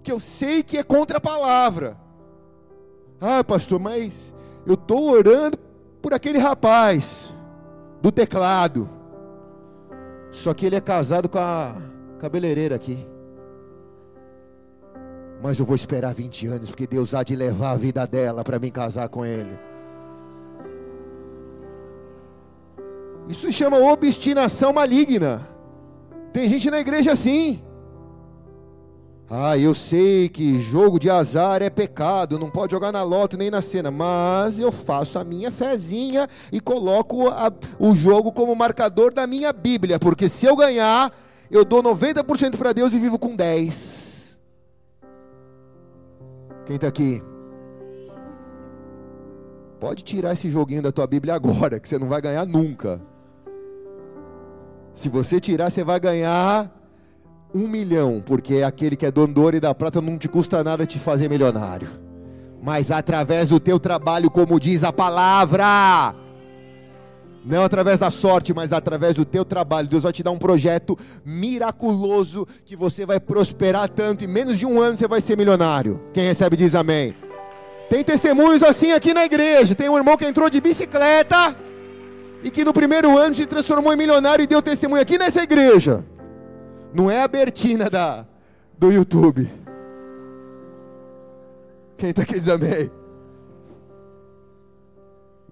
que 0.02 0.12
eu 0.12 0.20
sei 0.20 0.62
que 0.62 0.78
é 0.78 0.84
contra 0.84 1.18
a 1.18 1.20
palavra. 1.20 1.98
Ah, 3.20 3.42
pastor, 3.42 3.80
mas 3.80 4.32
eu 4.64 4.74
estou 4.74 5.10
orando 5.10 5.58
por 6.00 6.14
aquele 6.14 6.38
rapaz 6.38 7.34
do 8.00 8.12
teclado. 8.12 8.88
Só 10.30 10.54
que 10.54 10.64
ele 10.64 10.76
é 10.76 10.80
casado 10.80 11.28
com 11.28 11.38
a 11.38 11.74
cabeleireira 12.20 12.76
aqui 12.76 13.09
mas 15.42 15.58
eu 15.58 15.64
vou 15.64 15.74
esperar 15.74 16.14
20 16.14 16.46
anos, 16.46 16.70
porque 16.70 16.86
Deus 16.86 17.14
há 17.14 17.22
de 17.22 17.34
levar 17.34 17.72
a 17.72 17.76
vida 17.76 18.06
dela 18.06 18.44
para 18.44 18.58
me 18.58 18.70
casar 18.70 19.08
com 19.08 19.24
ele. 19.24 19.58
Isso 23.28 23.46
se 23.46 23.52
chama 23.52 23.78
obstinação 23.78 24.72
maligna. 24.72 25.46
Tem 26.32 26.48
gente 26.48 26.70
na 26.70 26.80
igreja 26.80 27.12
assim. 27.12 27.60
Ah, 29.32 29.56
eu 29.56 29.72
sei 29.74 30.28
que 30.28 30.58
jogo 30.58 30.98
de 30.98 31.08
azar 31.08 31.62
é 31.62 31.70
pecado, 31.70 32.36
não 32.36 32.50
pode 32.50 32.72
jogar 32.72 32.90
na 32.90 33.04
loto 33.04 33.36
nem 33.36 33.48
na 33.48 33.62
cena, 33.62 33.88
mas 33.88 34.58
eu 34.58 34.72
faço 34.72 35.20
a 35.20 35.24
minha 35.24 35.52
fezinha 35.52 36.28
e 36.50 36.60
coloco 36.60 37.28
a, 37.28 37.52
o 37.78 37.94
jogo 37.94 38.32
como 38.32 38.52
marcador 38.56 39.14
da 39.14 39.28
minha 39.28 39.52
Bíblia, 39.52 40.00
porque 40.00 40.28
se 40.28 40.46
eu 40.46 40.56
ganhar, 40.56 41.12
eu 41.48 41.64
dou 41.64 41.80
90% 41.80 42.56
para 42.56 42.72
Deus 42.72 42.92
e 42.92 42.98
vivo 42.98 43.20
com 43.20 43.36
10%. 43.36 44.09
Quem 46.70 46.76
está 46.76 46.86
aqui? 46.86 47.20
Pode 49.80 50.04
tirar 50.04 50.34
esse 50.34 50.48
joguinho 50.48 50.80
da 50.80 50.92
tua 50.92 51.04
Bíblia 51.04 51.34
agora, 51.34 51.80
que 51.80 51.88
você 51.88 51.98
não 51.98 52.08
vai 52.08 52.22
ganhar 52.22 52.46
nunca. 52.46 53.00
Se 54.94 55.08
você 55.08 55.40
tirar, 55.40 55.68
você 55.68 55.82
vai 55.82 55.98
ganhar 55.98 56.70
um 57.52 57.66
milhão, 57.66 58.22
porque 58.24 58.62
aquele 58.62 58.94
que 58.94 59.04
é 59.04 59.10
dono 59.10 59.34
do 59.34 59.42
ouro 59.42 59.56
e 59.56 59.60
da 59.60 59.74
prata 59.74 60.00
não 60.00 60.16
te 60.16 60.28
custa 60.28 60.62
nada 60.62 60.86
te 60.86 61.00
fazer 61.00 61.28
milionário. 61.28 61.88
Mas 62.62 62.92
através 62.92 63.48
do 63.48 63.58
teu 63.58 63.80
trabalho, 63.80 64.30
como 64.30 64.60
diz 64.60 64.84
a 64.84 64.92
palavra, 64.92 66.14
não 67.44 67.64
através 67.64 67.98
da 67.98 68.10
sorte, 68.10 68.52
mas 68.52 68.72
através 68.72 69.16
do 69.16 69.24
teu 69.24 69.44
trabalho. 69.44 69.88
Deus 69.88 70.02
vai 70.02 70.12
te 70.12 70.22
dar 70.22 70.30
um 70.30 70.38
projeto 70.38 70.98
miraculoso 71.24 72.46
que 72.64 72.76
você 72.76 73.06
vai 73.06 73.18
prosperar 73.18 73.88
tanto. 73.88 74.24
Em 74.24 74.28
menos 74.28 74.58
de 74.58 74.66
um 74.66 74.80
ano 74.80 74.98
você 74.98 75.08
vai 75.08 75.20
ser 75.20 75.36
milionário. 75.36 76.00
Quem 76.12 76.26
recebe 76.26 76.56
diz 76.56 76.74
amém. 76.74 77.14
Tem 77.88 78.04
testemunhos 78.04 78.62
assim 78.62 78.92
aqui 78.92 79.14
na 79.14 79.24
igreja. 79.24 79.74
Tem 79.74 79.88
um 79.88 79.96
irmão 79.96 80.16
que 80.16 80.26
entrou 80.26 80.50
de 80.50 80.60
bicicleta 80.60 81.56
e 82.42 82.50
que 82.50 82.64
no 82.64 82.72
primeiro 82.72 83.16
ano 83.16 83.34
se 83.34 83.46
transformou 83.46 83.92
em 83.92 83.96
milionário 83.96 84.42
e 84.42 84.46
deu 84.46 84.60
testemunho 84.60 85.02
aqui 85.02 85.18
nessa 85.18 85.42
igreja. 85.42 86.04
Não 86.92 87.10
é 87.10 87.22
a 87.22 87.28
Bertina 87.28 87.88
da, 87.88 88.26
do 88.78 88.92
YouTube. 88.92 89.50
Quem 91.96 92.10
está 92.10 92.22
aqui 92.22 92.38
diz 92.38 92.48
amém 92.48 92.99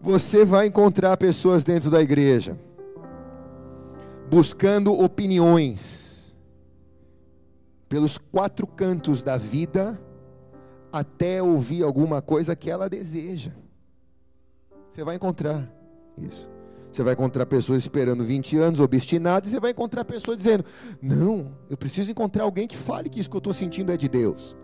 você 0.00 0.44
vai 0.44 0.66
encontrar 0.66 1.16
pessoas 1.16 1.64
dentro 1.64 1.90
da 1.90 2.00
igreja 2.00 2.58
buscando 4.30 4.92
opiniões 4.92 6.36
pelos 7.88 8.18
quatro 8.18 8.66
cantos 8.66 9.22
da 9.22 9.36
vida 9.36 9.98
até 10.92 11.42
ouvir 11.42 11.82
alguma 11.82 12.20
coisa 12.20 12.54
que 12.54 12.70
ela 12.70 12.88
deseja. 12.88 13.52
Você 14.88 15.02
vai 15.02 15.16
encontrar 15.16 15.70
isso. 16.18 16.48
Você 16.92 17.02
vai 17.02 17.14
encontrar 17.14 17.46
pessoas 17.46 17.82
esperando 17.82 18.24
20 18.24 18.56
anos, 18.56 18.80
obstinadas, 18.80 19.48
e 19.48 19.52
você 19.52 19.60
vai 19.60 19.70
encontrar 19.70 20.04
pessoas 20.04 20.36
dizendo: 20.36 20.64
Não, 21.00 21.54
eu 21.68 21.76
preciso 21.76 22.10
encontrar 22.10 22.44
alguém 22.44 22.66
que 22.66 22.76
fale 22.76 23.08
que 23.08 23.20
isso 23.20 23.30
que 23.30 23.36
eu 23.36 23.38
estou 23.38 23.52
sentindo 23.52 23.92
é 23.92 23.96
de 23.96 24.08
Deus. 24.08 24.56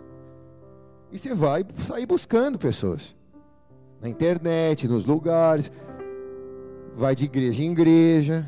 E 1.12 1.18
você 1.18 1.34
vai 1.34 1.64
sair 1.86 2.06
buscando 2.06 2.58
pessoas 2.58 3.14
na 4.04 4.10
internet, 4.10 4.86
nos 4.86 5.06
lugares, 5.06 5.72
vai 6.94 7.16
de 7.16 7.24
igreja 7.24 7.64
em 7.64 7.72
igreja. 7.72 8.46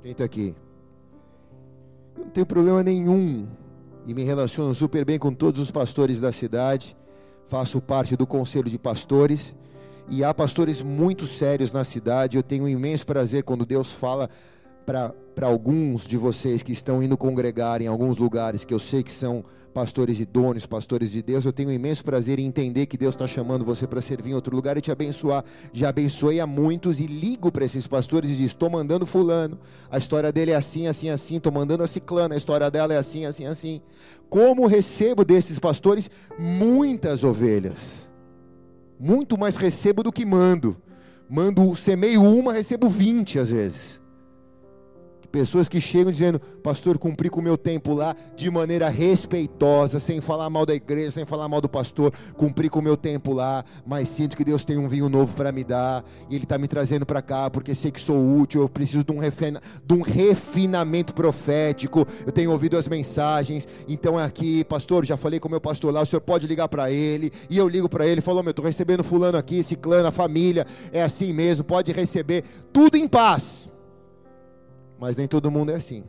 Quem 0.00 0.12
está 0.12 0.22
aqui? 0.22 0.54
Eu 2.16 2.26
não 2.26 2.30
tenho 2.30 2.46
problema 2.46 2.80
nenhum 2.80 3.48
e 4.06 4.14
me 4.14 4.22
relaciono 4.22 4.72
super 4.72 5.04
bem 5.04 5.18
com 5.18 5.34
todos 5.34 5.60
os 5.60 5.68
pastores 5.68 6.20
da 6.20 6.30
cidade. 6.30 6.96
Faço 7.44 7.80
parte 7.80 8.14
do 8.14 8.24
conselho 8.24 8.70
de 8.70 8.78
pastores 8.78 9.52
e 10.08 10.22
há 10.22 10.32
pastores 10.32 10.80
muito 10.80 11.26
sérios 11.26 11.72
na 11.72 11.82
cidade. 11.82 12.36
Eu 12.36 12.42
tenho 12.44 12.64
um 12.64 12.68
imenso 12.68 13.04
prazer 13.04 13.42
quando 13.42 13.66
Deus 13.66 13.90
fala 13.90 14.30
para 14.84 15.46
alguns 15.46 16.06
de 16.06 16.16
vocês 16.16 16.62
que 16.62 16.72
estão 16.72 17.02
indo 17.02 17.16
congregar 17.16 17.80
em 17.80 17.86
alguns 17.86 18.18
lugares 18.18 18.64
que 18.64 18.74
eu 18.74 18.78
sei 18.78 19.02
que 19.02 19.12
são 19.12 19.44
pastores 19.72 20.20
idôneos, 20.20 20.66
pastores 20.66 21.12
de 21.12 21.22
Deus, 21.22 21.44
eu 21.44 21.52
tenho 21.52 21.70
um 21.70 21.72
imenso 21.72 22.04
prazer 22.04 22.38
em 22.38 22.46
entender 22.46 22.86
que 22.86 22.98
Deus 22.98 23.14
está 23.14 23.26
chamando 23.26 23.64
você 23.64 23.86
para 23.86 24.02
servir 24.02 24.30
em 24.30 24.34
outro 24.34 24.54
lugar 24.54 24.76
e 24.76 24.80
te 24.80 24.92
abençoar. 24.92 25.44
Já 25.72 25.88
abençoei 25.88 26.40
a 26.40 26.46
muitos 26.46 27.00
e 27.00 27.06
ligo 27.06 27.50
para 27.50 27.64
esses 27.64 27.86
pastores 27.86 28.30
e 28.30 28.34
diz: 28.34 28.48
estou 28.48 28.68
mandando 28.68 29.06
fulano, 29.06 29.58
a 29.90 29.98
história 29.98 30.30
dele 30.30 30.50
é 30.50 30.56
assim, 30.56 30.86
assim, 30.86 31.08
assim, 31.08 31.36
estou 31.36 31.52
mandando 31.52 31.82
a 31.82 31.86
ciclana, 31.86 32.34
a 32.34 32.38
história 32.38 32.70
dela 32.70 32.92
é 32.92 32.98
assim, 32.98 33.24
assim, 33.24 33.46
assim. 33.46 33.80
Como 34.28 34.66
recebo 34.66 35.24
desses 35.24 35.58
pastores 35.58 36.10
muitas 36.38 37.24
ovelhas, 37.24 38.10
muito 38.98 39.38
mais 39.38 39.56
recebo 39.56 40.02
do 40.02 40.12
que 40.12 40.24
mando. 40.24 40.76
Mando, 41.28 41.74
semeio 41.74 42.22
uma, 42.22 42.52
recebo 42.52 42.90
vinte 42.90 43.38
às 43.38 43.50
vezes 43.50 44.01
Pessoas 45.32 45.66
que 45.66 45.80
chegam 45.80 46.12
dizendo, 46.12 46.38
pastor, 46.38 46.98
cumpri 46.98 47.30
com 47.30 47.40
o 47.40 47.42
meu 47.42 47.56
tempo 47.56 47.94
lá 47.94 48.14
de 48.36 48.50
maneira 48.50 48.90
respeitosa, 48.90 49.98
sem 49.98 50.20
falar 50.20 50.50
mal 50.50 50.66
da 50.66 50.74
igreja, 50.74 51.12
sem 51.12 51.24
falar 51.24 51.48
mal 51.48 51.58
do 51.58 51.70
pastor, 51.70 52.12
cumpri 52.36 52.68
com 52.68 52.80
o 52.80 52.82
meu 52.82 52.98
tempo 52.98 53.32
lá, 53.32 53.64
mas 53.86 54.10
sinto 54.10 54.36
que 54.36 54.44
Deus 54.44 54.62
tem 54.62 54.76
um 54.76 54.86
vinho 54.90 55.08
novo 55.08 55.34
para 55.34 55.50
me 55.50 55.64
dar, 55.64 56.04
e 56.28 56.34
Ele 56.34 56.44
está 56.44 56.58
me 56.58 56.68
trazendo 56.68 57.06
para 57.06 57.22
cá, 57.22 57.48
porque 57.48 57.74
sei 57.74 57.90
que 57.90 57.98
sou 57.98 58.36
útil, 58.36 58.60
eu 58.60 58.68
preciso 58.68 59.02
de 59.02 59.10
um, 59.10 59.18
refina, 59.18 59.58
de 59.86 59.94
um 59.94 60.02
refinamento 60.02 61.14
profético, 61.14 62.06
eu 62.26 62.30
tenho 62.30 62.50
ouvido 62.50 62.76
as 62.76 62.86
mensagens, 62.86 63.66
então 63.88 64.20
é 64.20 64.24
aqui, 64.24 64.62
pastor, 64.64 65.06
já 65.06 65.16
falei 65.16 65.40
com 65.40 65.48
o 65.48 65.50
meu 65.50 65.62
pastor 65.62 65.94
lá, 65.94 66.02
o 66.02 66.06
senhor 66.06 66.20
pode 66.20 66.46
ligar 66.46 66.68
para 66.68 66.90
ele, 66.90 67.32
e 67.48 67.56
eu 67.56 67.66
ligo 67.66 67.88
para 67.88 68.06
ele, 68.06 68.20
falou, 68.20 68.42
meu, 68.42 68.50
estou 68.50 68.66
recebendo 68.66 69.02
fulano 69.02 69.38
aqui, 69.38 69.62
ciclano, 69.62 70.08
a 70.08 70.12
família, 70.12 70.66
é 70.92 71.02
assim 71.02 71.32
mesmo, 71.32 71.64
pode 71.64 71.90
receber, 71.90 72.44
tudo 72.70 72.98
em 72.98 73.08
paz. 73.08 73.71
Mas 75.02 75.16
nem 75.16 75.26
todo 75.26 75.50
mundo 75.50 75.72
é 75.72 75.74
assim. 75.74 76.04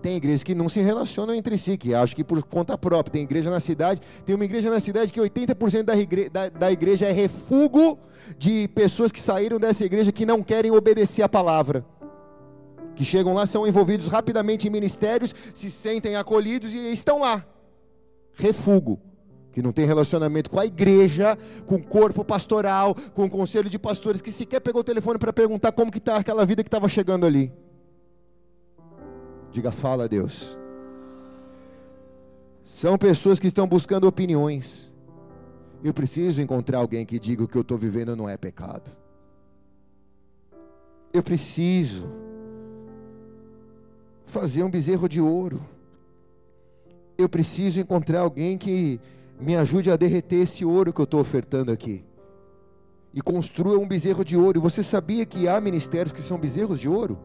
Tem 0.00 0.16
igrejas 0.16 0.44
que 0.44 0.54
não 0.54 0.68
se 0.68 0.80
relacionam 0.80 1.34
entre 1.34 1.58
si, 1.58 1.76
que 1.76 1.92
acho 1.94 2.14
que 2.14 2.22
por 2.22 2.40
conta 2.44 2.78
própria. 2.78 3.14
Tem 3.14 3.22
igreja 3.24 3.50
na 3.50 3.58
cidade, 3.58 4.00
tem 4.24 4.36
uma 4.36 4.44
igreja 4.44 4.70
na 4.70 4.78
cidade 4.78 5.12
que 5.12 5.20
80% 5.20 5.82
da 5.82 5.94
da, 6.30 6.48
da 6.48 6.70
igreja 6.70 7.06
é 7.06 7.10
refúgio 7.10 7.98
de 8.38 8.68
pessoas 8.68 9.10
que 9.10 9.20
saíram 9.20 9.58
dessa 9.58 9.84
igreja 9.84 10.12
que 10.12 10.24
não 10.24 10.44
querem 10.44 10.70
obedecer 10.70 11.22
a 11.22 11.28
palavra. 11.28 11.84
Que 12.94 13.04
chegam 13.04 13.34
lá, 13.34 13.44
são 13.46 13.66
envolvidos 13.66 14.06
rapidamente 14.06 14.68
em 14.68 14.70
ministérios, 14.70 15.34
se 15.52 15.68
sentem 15.68 16.14
acolhidos 16.14 16.72
e 16.72 16.92
estão 16.92 17.18
lá. 17.18 17.44
Refúgio 18.34 18.96
que 19.56 19.62
não 19.62 19.72
tem 19.72 19.86
relacionamento 19.86 20.50
com 20.50 20.60
a 20.60 20.66
igreja, 20.66 21.38
com 21.64 21.76
o 21.76 21.82
corpo 21.82 22.22
pastoral, 22.22 22.94
com 23.14 23.24
o 23.24 23.30
conselho 23.30 23.70
de 23.70 23.78
pastores, 23.78 24.20
que 24.20 24.30
sequer 24.30 24.60
pegou 24.60 24.82
o 24.82 24.84
telefone 24.84 25.18
para 25.18 25.32
perguntar 25.32 25.72
como 25.72 25.90
que 25.90 25.96
está 25.96 26.16
aquela 26.16 26.44
vida 26.44 26.62
que 26.62 26.68
estava 26.68 26.86
chegando 26.90 27.24
ali. 27.24 27.50
Diga, 29.50 29.72
fala 29.72 30.04
a 30.04 30.06
Deus. 30.06 30.58
São 32.66 32.98
pessoas 32.98 33.40
que 33.40 33.46
estão 33.46 33.66
buscando 33.66 34.06
opiniões. 34.06 34.92
Eu 35.82 35.94
preciso 35.94 36.42
encontrar 36.42 36.80
alguém 36.80 37.06
que 37.06 37.18
diga 37.18 37.42
o 37.42 37.48
que 37.48 37.56
eu 37.56 37.62
estou 37.62 37.78
vivendo 37.78 38.14
não 38.14 38.28
é 38.28 38.36
pecado. 38.36 38.90
Eu 41.14 41.22
preciso 41.22 42.06
fazer 44.26 44.62
um 44.62 44.70
bezerro 44.70 45.08
de 45.08 45.18
ouro. 45.18 45.64
Eu 47.16 47.26
preciso 47.26 47.80
encontrar 47.80 48.20
alguém 48.20 48.58
que 48.58 49.00
me 49.40 49.56
ajude 49.56 49.90
a 49.90 49.96
derreter 49.96 50.42
esse 50.42 50.64
ouro 50.64 50.92
que 50.92 51.00
eu 51.00 51.04
estou 51.04 51.20
ofertando 51.20 51.72
aqui. 51.72 52.04
E 53.12 53.20
construa 53.20 53.78
um 53.78 53.88
bezerro 53.88 54.24
de 54.24 54.36
ouro. 54.36 54.58
E 54.58 54.62
você 54.62 54.82
sabia 54.82 55.24
que 55.24 55.48
há 55.48 55.60
ministérios 55.60 56.12
que 56.12 56.22
são 56.22 56.38
bezerros 56.38 56.80
de 56.80 56.88
ouro? 56.88 57.18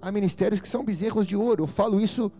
Há 0.00 0.12
ministérios 0.12 0.60
que 0.60 0.68
são 0.68 0.84
bezerros 0.84 1.26
de 1.26 1.36
ouro. 1.36 1.64
Eu 1.64 1.66
falo 1.66 2.00
isso 2.00 2.30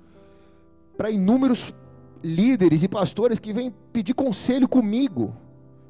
para 0.97 1.11
inúmeros 1.11 1.75
líderes 2.23 2.83
e 2.83 2.89
pastores 2.89 3.39
que 3.39 3.53
vêm 3.53 3.75
pedir 3.93 4.15
conselho 4.15 4.69
comigo. 4.69 5.35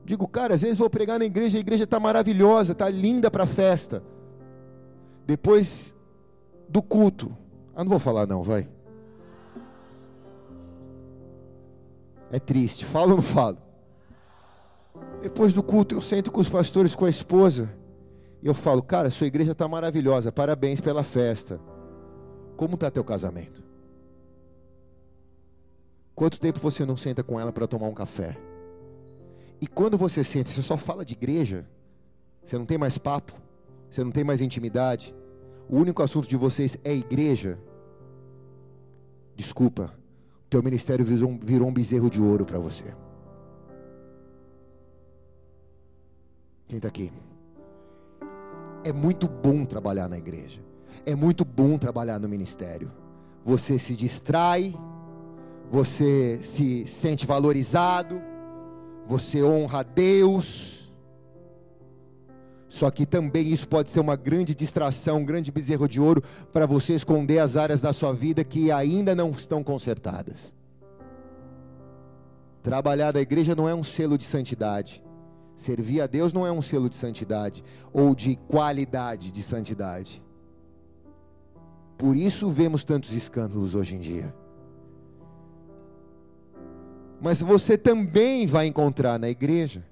Digo, 0.05 0.26
cara, 0.28 0.55
às 0.55 0.62
vezes 0.62 0.78
vou 0.78 0.90
pregar 0.90 1.18
na 1.18 1.24
igreja, 1.24 1.57
a 1.57 1.61
igreja 1.61 1.84
está 1.84 1.98
maravilhosa, 1.98 2.72
está 2.72 2.88
linda 2.88 3.30
para 3.30 3.44
a 3.44 3.46
festa. 3.46 4.02
Depois 5.26 5.94
do 6.68 6.82
culto, 6.82 7.34
ah, 7.74 7.82
não 7.82 7.90
vou 7.90 7.98
falar 7.98 8.26
não, 8.26 8.42
vai. 8.42 8.68
É 12.31 12.39
triste. 12.39 12.85
Falo 12.85 13.11
ou 13.11 13.16
não 13.16 13.22
falo? 13.22 13.59
Depois 15.22 15.55
do 15.55 15.62
culto, 15.62 15.95
eu 15.95 16.01
sento 16.01 16.31
com 16.31 16.41
os 16.41 16.49
pastores, 16.49 16.95
com 16.95 17.05
a 17.05 17.11
esposa. 17.11 17.70
E 18.43 18.47
eu 18.47 18.55
falo, 18.55 18.83
cara, 18.83 19.11
sua 19.11 19.27
igreja 19.27 19.53
está 19.53 19.66
maravilhosa. 19.66 20.31
Parabéns 20.31 20.81
pela 20.81 21.03
festa. 21.03 21.61
Como 22.57 22.75
está 22.75 22.91
teu 22.91 23.03
casamento? 23.03 23.64
Quanto 26.14 26.39
tempo 26.39 26.61
você 26.61 26.85
não 26.85 26.97
senta 26.97 27.22
com 27.25 27.41
ela 27.41 27.53
para 27.53 27.66
tomar 27.66 27.89
um 27.89 27.95
café? 27.95 28.37
E 29.61 29.66
quando 29.66 29.97
você 29.97 30.22
senta, 30.22 30.51
você 30.51 30.62
só 30.62 30.77
fala 30.77 31.05
de 31.05 31.14
igreja? 31.14 31.66
Você 32.45 32.59
não 32.59 32.66
tem 32.66 32.79
mais 32.79 32.99
papo? 32.99 33.33
Você 33.91 34.05
não 34.05 34.11
tem 34.11 34.22
mais 34.22 34.41
intimidade? 34.41 35.14
O 35.68 35.77
único 35.79 36.03
assunto 36.03 36.29
de 36.29 36.37
vocês 36.37 36.77
é 36.85 36.93
igreja? 36.95 37.59
Desculpa, 39.35 39.93
teu 40.55 40.62
ministério 40.62 41.05
virou 41.05 41.30
um, 41.30 41.38
virou 41.38 41.68
um 41.68 41.72
bezerro 41.72 42.09
de 42.09 42.22
ouro 42.22 42.46
para 42.46 42.61
você. 42.61 42.84
Quem 46.68 46.76
está 46.76 46.86
aqui? 46.86 47.12
É 48.84 48.92
muito 48.92 49.26
bom 49.26 49.64
trabalhar 49.64 50.09
na 50.09 50.16
igreja. 50.16 50.61
É 51.05 51.16
muito 51.16 51.44
bom 51.44 51.76
trabalhar 51.76 52.20
no 52.20 52.28
ministério. 52.28 52.88
Você 53.44 53.80
se 53.80 53.96
distrai, 53.96 54.72
você 55.68 56.38
se 56.40 56.86
sente 56.86 57.26
valorizado, 57.26 58.22
você 59.09 59.42
honra 59.42 59.80
a 59.80 59.82
Deus 59.82 60.84
só 62.69 62.91
que 62.91 63.07
também 63.07 63.53
isso 63.53 63.69
pode 63.69 63.89
ser 63.89 64.01
uma 64.01 64.17
grande 64.17 64.55
distração, 64.55 65.19
um 65.19 65.25
grande 65.25 65.53
bezerro 65.53 65.89
de 65.89 66.01
ouro 66.01 66.23
para 66.53 66.67
você 66.67 66.95
esconder 66.95 67.39
as 67.39 67.57
áreas 67.57 67.81
da 67.81 67.93
sua 67.93 68.12
vida 68.12 68.43
que 68.43 68.71
ainda 68.71 69.15
não 69.15 69.31
estão 69.31 69.62
consertadas. 69.62 70.53
Trabalhar 72.62 73.12
da 73.12 73.21
igreja 73.21 73.55
não 73.55 73.69
é 73.69 73.75
um 73.75 73.85
selo 73.85 74.17
de 74.17 74.25
santidade. 74.25 75.05
Servir 75.55 76.01
a 76.01 76.07
Deus 76.07 76.33
não 76.33 76.47
é 76.47 76.51
um 76.51 76.62
selo 76.62 76.89
de 76.89 76.97
santidade 76.97 77.62
ou 77.93 78.15
de 78.15 78.37
qualidade 78.49 79.31
de 79.31 79.43
santidade. 79.43 80.23
Por 81.97 82.17
isso 82.17 82.51
vemos 82.51 82.83
tantos 82.83 83.12
escândalos 83.12 83.75
hoje 83.75 83.95
em 83.95 84.01
dia. 84.01 84.35
Mas 87.21 87.41
você 87.41 87.79
também 87.79 88.47
vai 88.47 88.67
encontrar 88.67 89.19
na 89.19 89.29
igreja 89.29 89.85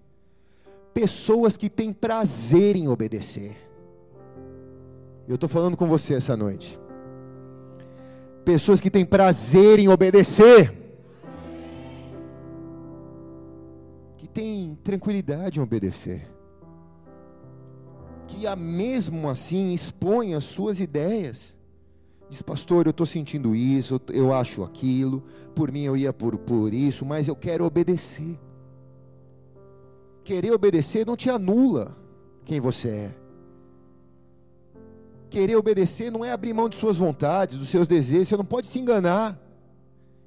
pessoas 0.92 1.56
que 1.56 1.68
têm 1.68 1.92
prazer 1.92 2.76
em 2.76 2.88
obedecer. 2.88 3.56
Eu 5.26 5.36
estou 5.36 5.48
falando 5.48 5.76
com 5.76 5.86
você 5.86 6.14
essa 6.14 6.36
noite. 6.36 6.78
Pessoas 8.44 8.80
que 8.80 8.90
têm 8.90 9.04
prazer 9.04 9.78
em 9.78 9.88
obedecer. 9.88 10.72
Que 14.16 14.26
têm 14.26 14.76
tranquilidade 14.82 15.58
em 15.58 15.62
obedecer. 15.62 16.28
Que 18.26 18.46
a 18.46 18.56
mesmo 18.56 19.28
assim 19.28 19.72
expõe 19.72 20.34
as 20.34 20.44
suas 20.44 20.80
ideias. 20.80 21.56
Diz, 22.28 22.42
pastor, 22.42 22.86
eu 22.86 22.90
estou 22.90 23.06
sentindo 23.06 23.54
isso, 23.54 24.00
eu 24.08 24.32
acho 24.32 24.64
aquilo, 24.64 25.22
por 25.54 25.70
mim 25.70 25.82
eu 25.82 25.94
ia 25.94 26.14
por, 26.14 26.38
por 26.38 26.72
isso, 26.72 27.04
mas 27.04 27.28
eu 27.28 27.36
quero 27.36 27.66
obedecer 27.66 28.38
querer 30.22 30.52
obedecer 30.52 31.06
não 31.06 31.16
te 31.16 31.28
anula 31.28 31.96
quem 32.44 32.60
você 32.60 32.88
é. 32.88 33.14
Querer 35.30 35.56
obedecer 35.56 36.10
não 36.10 36.24
é 36.24 36.30
abrir 36.30 36.52
mão 36.52 36.68
de 36.68 36.76
suas 36.76 36.98
vontades, 36.98 37.58
dos 37.58 37.68
seus 37.68 37.86
desejos, 37.86 38.28
você 38.28 38.36
não 38.36 38.44
pode 38.44 38.66
se 38.66 38.78
enganar. 38.78 39.38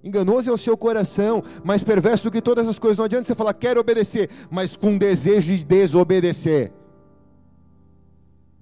Enganoso 0.03 0.49
é 0.49 0.53
o 0.53 0.57
seu 0.57 0.77
coração, 0.77 1.43
mais 1.63 1.83
perverso 1.83 2.25
do 2.25 2.31
que 2.31 2.41
todas 2.41 2.67
as 2.67 2.77
coisas. 2.79 2.97
Não 2.97 3.05
adianta 3.05 3.25
você 3.25 3.35
falar, 3.35 3.53
quero 3.53 3.79
obedecer, 3.79 4.29
mas 4.49 4.75
com 4.75 4.97
desejo 4.97 5.55
de 5.55 5.63
desobedecer. 5.63 6.71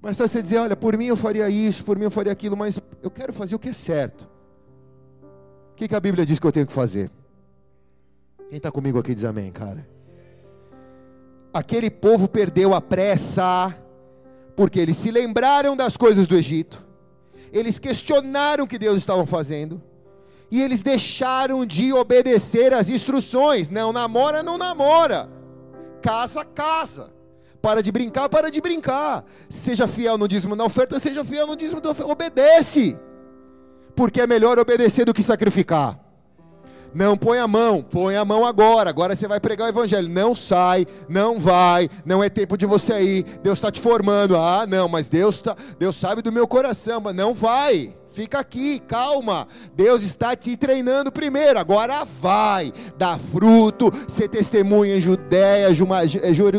Mas 0.01 0.17
você 0.17 0.41
dizer, 0.41 0.57
olha, 0.57 0.75
por 0.75 0.97
mim 0.97 1.05
eu 1.05 1.15
faria 1.15 1.49
isso, 1.49 1.85
por 1.85 1.97
mim 1.97 2.05
eu 2.05 2.11
faria 2.11 2.31
aquilo, 2.31 2.57
mas 2.57 2.79
eu 3.01 3.09
quero 3.09 3.31
fazer 3.31 3.55
o 3.55 3.59
que 3.59 3.69
é 3.69 3.73
certo. 3.73 4.29
O 5.71 5.75
que, 5.75 5.87
que 5.87 5.95
a 5.95 5.99
Bíblia 5.99 6.25
diz 6.25 6.39
que 6.39 6.47
eu 6.47 6.51
tenho 6.51 6.67
que 6.67 6.73
fazer? 6.73 7.09
Quem 8.49 8.57
está 8.57 8.69
comigo 8.69 8.99
aqui 8.99 9.15
diz 9.15 9.25
amém, 9.25 9.51
cara 9.51 9.93
aquele 11.53 11.89
povo 11.89 12.27
perdeu 12.27 12.73
a 12.73 12.81
pressa, 12.81 13.75
porque 14.55 14.79
eles 14.79 14.97
se 14.97 15.11
lembraram 15.11 15.75
das 15.75 15.95
coisas 15.95 16.25
do 16.25 16.35
Egito, 16.35 16.83
eles 17.51 17.77
questionaram 17.77 18.63
o 18.63 18.67
que 18.67 18.79
Deus 18.79 18.97
estava 18.97 19.25
fazendo, 19.25 19.81
e 20.49 20.61
eles 20.61 20.81
deixaram 20.81 21.65
de 21.65 21.93
obedecer 21.93 22.73
às 22.73 22.89
instruções. 22.89 23.69
Não 23.69 23.91
namora, 23.91 24.43
não 24.43 24.55
namora. 24.55 25.27
Casa, 25.99 26.45
casa. 26.45 27.11
Para 27.59 27.81
de 27.81 27.91
brincar, 27.91 28.29
para 28.29 28.51
de 28.51 28.61
brincar. 28.61 29.25
Seja 29.49 29.87
fiel 29.87 30.15
no 30.15 30.27
dízimo 30.27 30.55
na 30.55 30.63
oferta, 30.63 30.99
seja 30.99 31.25
fiel 31.25 31.47
no 31.47 31.55
dízimo 31.55 31.81
da 31.81 31.89
oferta. 31.89 32.11
Obedece. 32.11 32.95
Porque 33.95 34.21
é 34.21 34.27
melhor 34.27 34.59
obedecer 34.59 35.05
do 35.05 35.13
que 35.13 35.23
sacrificar. 35.23 36.02
Não 36.93 37.17
põe 37.17 37.39
a 37.39 37.47
mão, 37.47 37.81
põe 37.81 38.15
a 38.15 38.23
mão 38.23 38.45
agora. 38.45 38.89
Agora 38.89 39.15
você 39.15 39.27
vai 39.27 39.39
pregar 39.39 39.67
o 39.67 39.69
evangelho. 39.69 40.07
Não 40.07 40.35
sai, 40.35 40.85
não 41.09 41.39
vai, 41.39 41.89
não 42.05 42.23
é 42.23 42.29
tempo 42.29 42.57
de 42.57 42.65
você 42.65 43.01
ir. 43.01 43.23
Deus 43.41 43.57
está 43.57 43.71
te 43.71 43.81
formando. 43.81 44.37
Ah, 44.37 44.65
não, 44.67 44.87
mas 44.87 45.07
Deus, 45.07 45.41
tá, 45.41 45.55
Deus 45.79 45.95
sabe 45.95 46.21
do 46.21 46.31
meu 46.31 46.47
coração, 46.47 47.01
mas 47.01 47.15
não 47.15 47.33
vai. 47.33 47.93
Fica 48.13 48.37
aqui, 48.39 48.79
calma. 48.79 49.47
Deus 49.75 50.03
está 50.03 50.35
te 50.35 50.55
treinando 50.55 51.11
primeiro. 51.11 51.57
Agora 51.57 52.05
vai, 52.05 52.71
dá 52.95 53.17
fruto, 53.17 53.91
ser 54.07 54.29
testemunha 54.29 54.95
em 54.95 55.01
Judéia, 55.01 55.69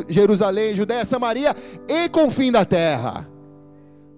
Jerusalém, 0.09 0.75
Judéia, 0.75 1.05
Samaria 1.05 1.55
e 1.89 2.09
com 2.09 2.29
fim 2.29 2.51
da 2.51 2.65
terra. 2.65 3.29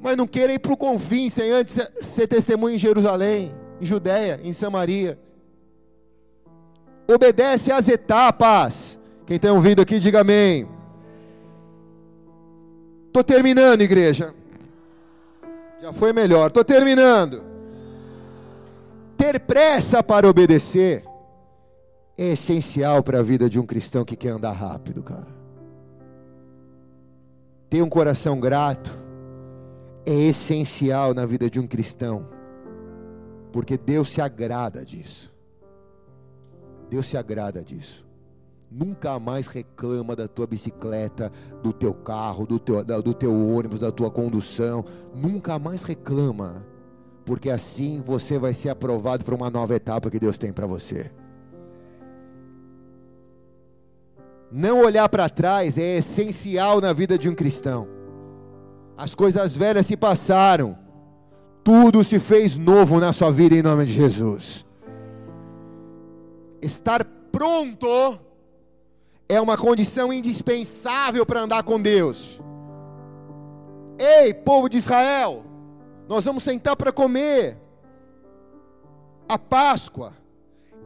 Mas 0.00 0.16
não 0.16 0.26
queira 0.26 0.54
ir 0.54 0.58
para 0.58 0.72
o 0.72 0.76
confim 0.78 1.28
sem 1.28 1.50
antes 1.52 1.78
ser 2.00 2.26
testemunha 2.26 2.76
em 2.76 2.78
Jerusalém, 2.78 3.54
em 3.80 3.84
Judéia, 3.84 4.40
em 4.42 4.54
Samaria. 4.54 5.18
Obedece 7.08 7.70
às 7.70 7.88
etapas. 7.88 8.98
Quem 9.26 9.38
tem 9.38 9.50
ouvido 9.50 9.82
aqui, 9.82 9.98
diga 9.98 10.20
amém. 10.20 10.68
Estou 13.06 13.22
terminando, 13.22 13.80
igreja. 13.80 14.34
Já 15.80 15.92
foi 15.92 16.12
melhor. 16.12 16.48
Estou 16.48 16.64
terminando. 16.64 17.42
Ter 19.16 19.40
pressa 19.40 20.02
para 20.02 20.28
obedecer 20.28 21.04
é 22.18 22.32
essencial 22.32 23.02
para 23.02 23.20
a 23.20 23.22
vida 23.22 23.48
de 23.48 23.58
um 23.58 23.66
cristão 23.66 24.04
que 24.04 24.16
quer 24.16 24.30
andar 24.30 24.52
rápido, 24.52 25.02
cara. 25.02 25.26
Ter 27.68 27.82
um 27.82 27.88
coração 27.88 28.38
grato 28.38 28.90
é 30.04 30.14
essencial 30.14 31.12
na 31.12 31.26
vida 31.26 31.50
de 31.50 31.58
um 31.58 31.66
cristão, 31.66 32.28
porque 33.52 33.76
Deus 33.76 34.08
se 34.08 34.20
agrada 34.20 34.84
disso. 34.84 35.35
Deus 36.88 37.06
se 37.06 37.16
agrada 37.16 37.62
disso. 37.62 38.06
Nunca 38.70 39.18
mais 39.18 39.46
reclama 39.46 40.16
da 40.16 40.26
tua 40.26 40.46
bicicleta, 40.46 41.30
do 41.62 41.72
teu 41.72 41.94
carro, 41.94 42.46
do 42.46 42.58
teu, 42.58 42.84
do 42.84 43.14
teu 43.14 43.32
ônibus, 43.32 43.78
da 43.78 43.92
tua 43.92 44.10
condução. 44.10 44.84
Nunca 45.14 45.58
mais 45.58 45.82
reclama, 45.82 46.66
porque 47.24 47.48
assim 47.48 48.02
você 48.04 48.38
vai 48.38 48.52
ser 48.52 48.70
aprovado 48.70 49.24
para 49.24 49.34
uma 49.34 49.50
nova 49.50 49.74
etapa 49.74 50.10
que 50.10 50.18
Deus 50.18 50.36
tem 50.36 50.52
para 50.52 50.66
você. 50.66 51.12
Não 54.50 54.80
olhar 54.80 55.08
para 55.08 55.28
trás 55.28 55.78
é 55.78 55.98
essencial 55.98 56.80
na 56.80 56.92
vida 56.92 57.16
de 57.16 57.28
um 57.28 57.34
cristão. 57.34 57.88
As 58.96 59.14
coisas 59.14 59.54
velhas 59.54 59.86
se 59.86 59.96
passaram, 59.96 60.76
tudo 61.62 62.02
se 62.02 62.18
fez 62.18 62.56
novo 62.56 62.98
na 62.98 63.12
sua 63.12 63.30
vida 63.30 63.54
em 63.54 63.62
nome 63.62 63.84
de 63.84 63.92
Jesus. 63.92 64.65
Estar 66.60 67.04
pronto 67.30 68.18
é 69.28 69.40
uma 69.40 69.56
condição 69.56 70.12
indispensável 70.12 71.26
para 71.26 71.40
andar 71.40 71.62
com 71.62 71.80
Deus. 71.80 72.40
Ei, 73.98 74.32
povo 74.34 74.68
de 74.68 74.76
Israel, 74.76 75.44
nós 76.08 76.24
vamos 76.24 76.42
sentar 76.42 76.76
para 76.76 76.92
comer. 76.92 77.56
A 79.28 79.38
Páscoa, 79.38 80.12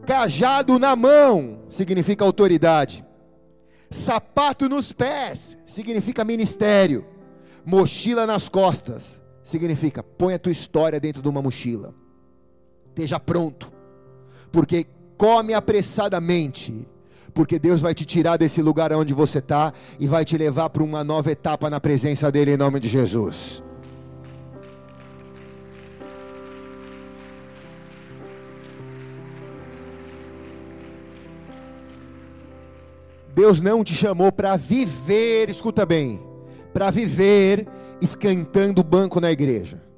cajado 0.05 0.79
na 0.79 0.95
mão, 0.95 1.63
significa 1.69 2.25
autoridade. 2.25 3.05
Sapato 3.89 4.69
nos 4.69 4.91
pés 4.91 5.57
significa 5.65 6.23
ministério. 6.23 7.05
Mochila 7.65 8.25
nas 8.25 8.49
costas 8.49 9.21
significa 9.43 10.01
põe 10.01 10.33
a 10.33 10.39
tua 10.39 10.51
história 10.51 10.99
dentro 10.99 11.21
de 11.21 11.27
uma 11.27 11.41
mochila. 11.41 11.93
Esteja 12.89 13.19
pronto. 13.19 13.71
Porque 14.51 14.87
come 15.21 15.53
apressadamente. 15.53 16.87
Porque 17.31 17.59
Deus 17.59 17.79
vai 17.79 17.93
te 17.93 18.03
tirar 18.03 18.37
desse 18.37 18.59
lugar 18.59 18.91
onde 18.91 19.13
você 19.13 19.37
está 19.37 19.71
e 19.99 20.07
vai 20.07 20.25
te 20.25 20.35
levar 20.35 20.71
para 20.71 20.81
uma 20.81 21.03
nova 21.03 21.31
etapa 21.31 21.69
na 21.69 21.79
presença 21.79 22.31
dEle 22.31 22.53
em 22.53 22.57
nome 22.57 22.79
de 22.79 22.87
Jesus. 22.87 23.61
Deus 33.35 33.61
não 33.61 33.83
te 33.83 33.93
chamou 33.93 34.31
para 34.31 34.57
viver, 34.57 35.51
escuta 35.51 35.85
bem, 35.85 36.19
para 36.73 36.89
viver 36.89 37.67
esquentando 38.01 38.81
o 38.81 38.83
banco 38.83 39.21
na 39.21 39.31
igreja. 39.31 39.90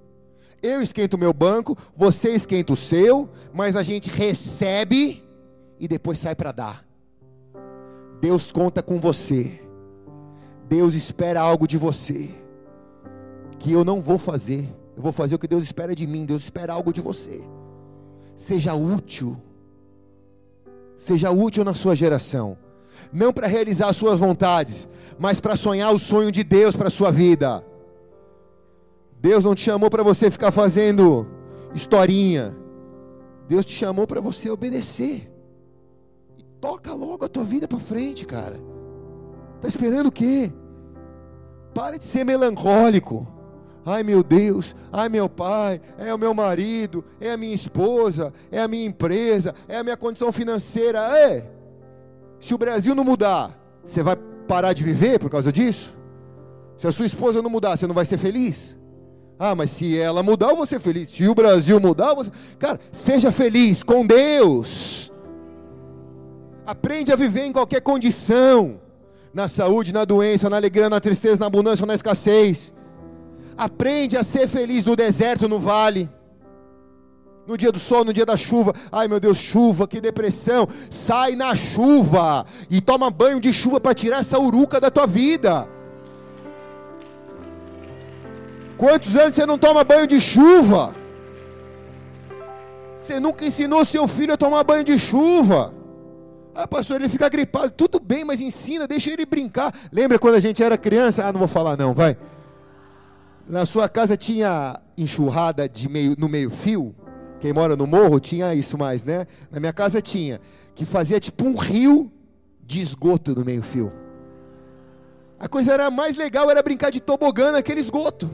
Eu 0.63 0.81
esquento 0.81 1.15
o 1.15 1.17
meu 1.17 1.33
banco, 1.33 1.77
você 1.95 2.29
esquenta 2.29 2.71
o 2.71 2.75
seu, 2.75 3.29
mas 3.53 3.75
a 3.75 3.83
gente 3.83 4.09
recebe 4.09 5.21
e 5.77 5.87
depois 5.87 6.19
sai 6.19 6.33
para 6.33 6.53
dar. 6.53 6.85
Deus 8.21 8.51
conta 8.51 8.81
com 8.81 8.99
você. 8.99 9.59
Deus 10.69 10.93
espera 10.93 11.41
algo 11.41 11.67
de 11.67 11.77
você 11.77 12.33
que 13.59 13.73
eu 13.73 13.83
não 13.83 14.01
vou 14.01 14.17
fazer. 14.17 14.73
Eu 14.95 15.03
vou 15.03 15.11
fazer 15.11 15.35
o 15.35 15.39
que 15.39 15.47
Deus 15.47 15.65
espera 15.65 15.93
de 15.93 16.07
mim. 16.07 16.25
Deus 16.25 16.43
espera 16.43 16.71
algo 16.71 16.93
de 16.93 17.01
você. 17.01 17.43
Seja 18.35 18.73
útil. 18.73 19.35
Seja 20.97 21.29
útil 21.29 21.65
na 21.65 21.75
sua 21.75 21.95
geração 21.95 22.57
não 23.11 23.31
para 23.31 23.47
realizar 23.47 23.89
as 23.89 23.97
suas 23.97 24.19
vontades, 24.19 24.87
mas 25.19 25.39
para 25.39 25.55
sonhar 25.55 25.93
o 25.93 25.99
sonho 25.99 26.31
de 26.31 26.43
Deus 26.43 26.75
para 26.75 26.87
a 26.87 26.91
sua 26.91 27.11
vida. 27.11 27.63
Deus 29.23 29.45
não 29.45 29.55
te 29.55 29.61
chamou 29.61 29.89
para 29.89 30.03
você 30.03 30.29
ficar 30.29 30.51
fazendo 30.51 31.25
historinha. 31.73 32.53
Deus 33.47 33.65
te 33.65 33.71
chamou 33.71 34.05
para 34.05 34.19
você 34.19 34.49
obedecer. 34.49 35.31
E 36.37 36.43
toca 36.59 36.91
logo 36.91 37.23
a 37.23 37.29
tua 37.29 37.45
vida 37.45 37.65
para 37.65 37.79
frente, 37.79 38.25
cara. 38.25 38.59
Tá 39.61 39.67
esperando 39.69 40.07
o 40.07 40.11
quê? 40.11 40.51
Pare 41.73 41.97
de 41.97 42.03
ser 42.03 42.25
melancólico. 42.25 43.25
Ai 43.85 44.03
meu 44.03 44.23
Deus, 44.23 44.75
ai 44.91 45.07
meu 45.07 45.29
pai, 45.29 45.79
é 45.97 46.13
o 46.13 46.17
meu 46.17 46.33
marido, 46.33 47.03
é 47.19 47.31
a 47.31 47.37
minha 47.37 47.55
esposa, 47.55 48.33
é 48.51 48.61
a 48.61 48.67
minha 48.67 48.85
empresa, 48.85 49.55
é 49.69 49.77
a 49.77 49.83
minha 49.83 49.95
condição 49.95 50.33
financeira. 50.33 50.99
É, 51.17 51.49
se 52.41 52.53
o 52.53 52.57
Brasil 52.57 52.93
não 52.93 53.05
mudar, 53.05 53.57
você 53.85 54.03
vai 54.03 54.17
parar 54.47 54.73
de 54.73 54.83
viver 54.83 55.17
por 55.17 55.29
causa 55.29 55.49
disso? 55.49 55.97
Se 56.77 56.87
a 56.87 56.91
sua 56.91 57.05
esposa 57.05 57.41
não 57.41 57.49
mudar, 57.49 57.77
você 57.77 57.87
não 57.87 57.95
vai 57.95 58.05
ser 58.05 58.17
feliz? 58.17 58.82
Ah, 59.37 59.55
mas 59.55 59.71
se 59.71 59.97
ela 59.97 60.23
mudar, 60.23 60.49
eu 60.49 60.55
vou 60.55 60.65
ser 60.65 60.79
feliz. 60.79 61.09
Se 61.09 61.27
o 61.27 61.35
Brasil 61.35 61.79
mudar, 61.79 62.13
você... 62.13 62.31
cara, 62.59 62.79
seja 62.91 63.31
feliz 63.31 63.83
com 63.83 64.05
Deus. 64.05 65.11
Aprende 66.65 67.11
a 67.11 67.15
viver 67.15 67.45
em 67.45 67.51
qualquer 67.51 67.81
condição, 67.81 68.79
na 69.33 69.47
saúde, 69.47 69.91
na 69.91 70.05
doença, 70.05 70.49
na 70.49 70.55
alegria, 70.55 70.89
na 70.89 70.99
tristeza, 70.99 71.39
na 71.39 71.47
abundância, 71.47 71.85
na 71.85 71.95
escassez. 71.95 72.71
Aprende 73.57 74.15
a 74.15 74.23
ser 74.23 74.47
feliz 74.47 74.85
no 74.85 74.95
deserto, 74.95 75.49
no 75.49 75.59
vale 75.59 76.09
no 77.45 77.57
dia 77.57 77.71
do 77.71 77.79
sol, 77.79 78.05
no 78.05 78.13
dia 78.13 78.25
da 78.25 78.37
chuva. 78.37 78.73
Ai 78.91 79.07
meu 79.07 79.19
Deus, 79.19 79.37
chuva, 79.37 79.87
que 79.87 79.99
depressão. 79.99 80.67
Sai 80.89 81.35
na 81.35 81.55
chuva 81.55 82.45
e 82.69 82.81
toma 82.81 83.09
banho 83.09 83.39
de 83.39 83.53
chuva 83.53 83.79
para 83.79 83.93
tirar 83.93 84.19
essa 84.19 84.39
uruca 84.39 84.79
da 84.79 84.89
tua 84.89 85.05
vida. 85.05 85.67
Quantos 88.77 89.15
anos 89.15 89.35
você 89.35 89.45
não 89.45 89.57
toma 89.57 89.83
banho 89.83 90.07
de 90.07 90.19
chuva? 90.19 90.95
Você 92.95 93.19
nunca 93.19 93.45
ensinou 93.45 93.83
seu 93.83 94.07
filho 94.07 94.33
a 94.33 94.37
tomar 94.37 94.63
banho 94.63 94.83
de 94.83 94.97
chuva. 94.97 95.73
Ah, 96.55 96.67
pastor, 96.67 97.01
ele 97.01 97.09
fica 97.09 97.27
gripado. 97.27 97.71
Tudo 97.71 97.99
bem, 97.99 98.23
mas 98.23 98.39
ensina, 98.39 98.87
deixa 98.87 99.11
ele 99.11 99.25
brincar. 99.25 99.73
Lembra 99.91 100.19
quando 100.19 100.35
a 100.35 100.39
gente 100.39 100.63
era 100.63 100.77
criança? 100.77 101.25
Ah, 101.25 101.31
não 101.31 101.39
vou 101.39 101.47
falar 101.47 101.75
não, 101.77 101.93
vai. 101.93 102.15
Na 103.47 103.65
sua 103.65 103.89
casa 103.89 104.15
tinha 104.15 104.79
enxurrada 104.97 105.67
de 105.67 105.89
meio, 105.89 106.15
no 106.17 106.29
meio 106.29 106.49
fio? 106.49 106.95
Quem 107.41 107.51
mora 107.51 107.75
no 107.75 107.85
morro 107.85 108.19
tinha 108.21 108.55
isso 108.55 108.77
mais, 108.77 109.03
né? 109.03 109.27
Na 109.51 109.59
minha 109.59 109.73
casa 109.73 110.01
tinha, 110.01 110.39
que 110.73 110.85
fazia 110.85 111.19
tipo 111.19 111.43
um 111.43 111.57
rio 111.57 112.09
de 112.65 112.79
esgoto 112.79 113.35
no 113.35 113.43
meio-fio. 113.43 113.91
A 115.37 115.49
coisa 115.49 115.73
era 115.73 115.91
mais 115.91 116.15
legal 116.15 116.49
era 116.49 116.63
brincar 116.63 116.89
de 116.89 117.01
tobogã 117.01 117.51
naquele 117.51 117.81
esgoto. 117.81 118.29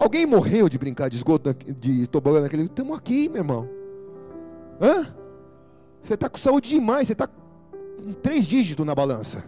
Alguém 0.00 0.24
morreu 0.24 0.66
de 0.66 0.78
brincar 0.78 1.10
de 1.10 1.16
esgoto 1.16 1.54
de 1.78 2.06
tobogã 2.06 2.40
naquele? 2.40 2.64
Estamos 2.64 2.96
aqui, 2.96 3.28
meu 3.28 3.42
irmão. 3.42 3.68
Hã? 4.80 5.14
Você 6.02 6.14
está 6.14 6.26
com 6.26 6.38
saúde 6.38 6.70
demais, 6.70 7.06
você 7.06 7.12
está 7.12 7.26
com 7.26 8.14
três 8.22 8.46
dígitos 8.46 8.86
na 8.86 8.94
balança. 8.94 9.44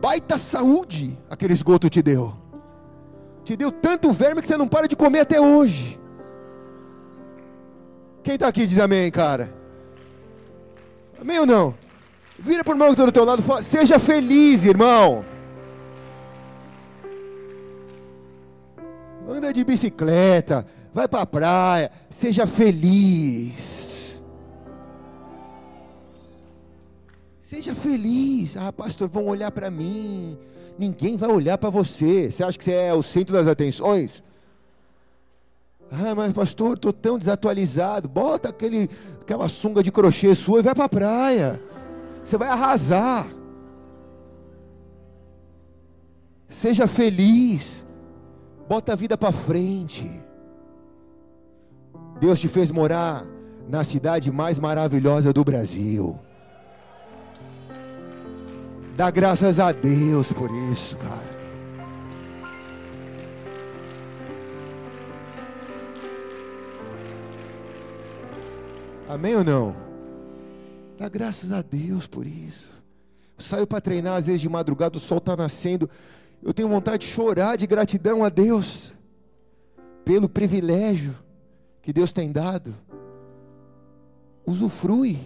Baita 0.00 0.38
saúde 0.38 1.18
aquele 1.28 1.52
esgoto 1.52 1.90
te 1.90 2.00
deu. 2.00 2.34
Te 3.42 3.56
deu 3.56 3.72
tanto 3.72 4.12
verme 4.12 4.40
que 4.40 4.46
você 4.46 4.56
não 4.56 4.68
para 4.68 4.86
de 4.86 4.94
comer 4.94 5.20
até 5.20 5.40
hoje. 5.40 5.98
Quem 8.22 8.34
está 8.34 8.46
aqui 8.46 8.64
diz 8.64 8.78
amém, 8.78 9.10
cara? 9.10 9.52
Amém 11.20 11.40
ou 11.40 11.46
não? 11.46 11.74
Vira 12.38 12.62
para 12.62 12.70
o 12.70 12.74
irmão 12.74 12.88
que 12.88 12.94
está 12.94 13.06
do 13.06 13.12
teu 13.12 13.24
lado 13.24 13.40
e 13.40 13.44
fala, 13.44 13.60
seja 13.60 13.98
feliz, 13.98 14.64
irmão. 14.64 15.31
Anda 19.28 19.52
de 19.52 19.64
bicicleta, 19.64 20.66
vai 20.92 21.06
para 21.06 21.22
a 21.22 21.26
praia, 21.26 21.90
seja 22.10 22.46
feliz. 22.46 24.22
Seja 27.40 27.74
feliz. 27.74 28.56
Ah, 28.56 28.72
pastor, 28.72 29.08
vão 29.08 29.26
olhar 29.26 29.50
para 29.50 29.70
mim 29.70 30.38
ninguém 30.78 31.16
vai 31.16 31.30
olhar 31.30 31.58
para 31.58 31.70
você. 31.70 32.30
Você 32.30 32.42
acha 32.42 32.58
que 32.58 32.64
você 32.64 32.72
é 32.72 32.94
o 32.94 33.02
centro 33.02 33.34
das 33.34 33.46
atenções? 33.46 34.22
Ah, 35.90 36.14
mas 36.14 36.32
pastor, 36.32 36.74
estou 36.74 36.92
tão 36.92 37.18
desatualizado. 37.18 38.08
Bota 38.08 38.48
aquele, 38.48 38.88
aquela 39.20 39.48
sunga 39.48 39.82
de 39.82 39.92
crochê 39.92 40.34
sua 40.34 40.60
e 40.60 40.62
vai 40.62 40.74
para 40.74 40.84
a 40.84 40.88
praia. 40.88 41.62
Você 42.24 42.38
vai 42.38 42.48
arrasar. 42.48 43.26
Seja 46.48 46.86
feliz. 46.86 47.81
Bota 48.72 48.94
a 48.94 48.96
vida 48.96 49.18
para 49.18 49.30
frente. 49.30 50.10
Deus 52.18 52.40
te 52.40 52.48
fez 52.48 52.70
morar 52.70 53.22
na 53.68 53.84
cidade 53.84 54.32
mais 54.32 54.58
maravilhosa 54.58 55.30
do 55.30 55.44
Brasil. 55.44 56.18
Dá 58.96 59.10
graças 59.10 59.60
a 59.60 59.72
Deus 59.72 60.32
por 60.32 60.50
isso, 60.72 60.96
cara. 60.96 61.30
Amém 69.06 69.36
ou 69.36 69.44
não? 69.44 69.76
Dá 70.96 71.10
graças 71.10 71.52
a 71.52 71.60
Deus 71.60 72.06
por 72.06 72.26
isso. 72.26 72.82
Eu 73.36 73.44
saio 73.44 73.66
para 73.66 73.82
treinar 73.82 74.16
às 74.16 74.28
vezes 74.28 74.40
de 74.40 74.48
madrugada, 74.48 74.96
o 74.96 75.00
sol 75.00 75.18
está 75.18 75.36
nascendo. 75.36 75.90
Eu 76.42 76.52
tenho 76.52 76.68
vontade 76.68 77.06
de 77.06 77.12
chorar 77.12 77.56
de 77.56 77.66
gratidão 77.66 78.24
a 78.24 78.28
Deus 78.28 78.92
pelo 80.04 80.28
privilégio 80.28 81.14
que 81.80 81.92
Deus 81.92 82.12
tem 82.12 82.32
dado. 82.32 82.74
Usufrui. 84.44 85.18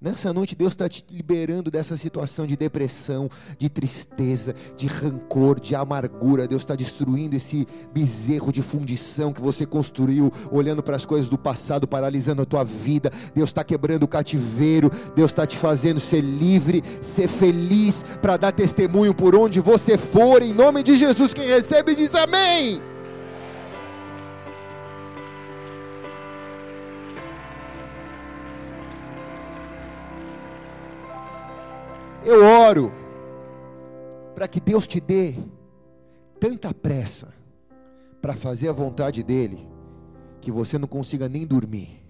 Nessa 0.00 0.32
noite, 0.32 0.54
Deus 0.54 0.74
está 0.74 0.88
te 0.88 1.04
liberando 1.10 1.72
dessa 1.72 1.96
situação 1.96 2.46
de 2.46 2.56
depressão, 2.56 3.28
de 3.58 3.68
tristeza, 3.68 4.54
de 4.76 4.86
rancor, 4.86 5.58
de 5.58 5.74
amargura. 5.74 6.46
Deus 6.46 6.62
está 6.62 6.76
destruindo 6.76 7.34
esse 7.34 7.66
bezerro 7.92 8.52
de 8.52 8.62
fundição 8.62 9.32
que 9.32 9.40
você 9.40 9.66
construiu, 9.66 10.32
olhando 10.52 10.84
para 10.84 10.94
as 10.94 11.04
coisas 11.04 11.28
do 11.28 11.36
passado, 11.36 11.88
paralisando 11.88 12.42
a 12.42 12.46
tua 12.46 12.62
vida. 12.62 13.10
Deus 13.34 13.50
está 13.50 13.64
quebrando 13.64 14.04
o 14.04 14.08
cativeiro. 14.08 14.88
Deus 15.16 15.32
está 15.32 15.44
te 15.44 15.56
fazendo 15.56 15.98
ser 15.98 16.20
livre, 16.20 16.80
ser 17.02 17.26
feliz, 17.26 18.04
para 18.22 18.36
dar 18.36 18.52
testemunho 18.52 19.12
por 19.12 19.34
onde 19.34 19.58
você 19.58 19.98
for. 19.98 20.42
Em 20.42 20.54
nome 20.54 20.84
de 20.84 20.96
Jesus, 20.96 21.34
quem 21.34 21.48
recebe 21.48 21.96
diz 21.96 22.14
amém. 22.14 22.80
Eu 32.28 32.44
oro 32.44 32.92
para 34.34 34.46
que 34.46 34.60
Deus 34.60 34.86
te 34.86 35.00
dê 35.00 35.34
tanta 36.38 36.74
pressa 36.74 37.32
para 38.20 38.34
fazer 38.34 38.68
a 38.68 38.72
vontade 38.72 39.22
dEle, 39.22 39.66
que 40.38 40.52
você 40.52 40.76
não 40.76 40.86
consiga 40.86 41.26
nem 41.26 41.46
dormir. 41.46 42.04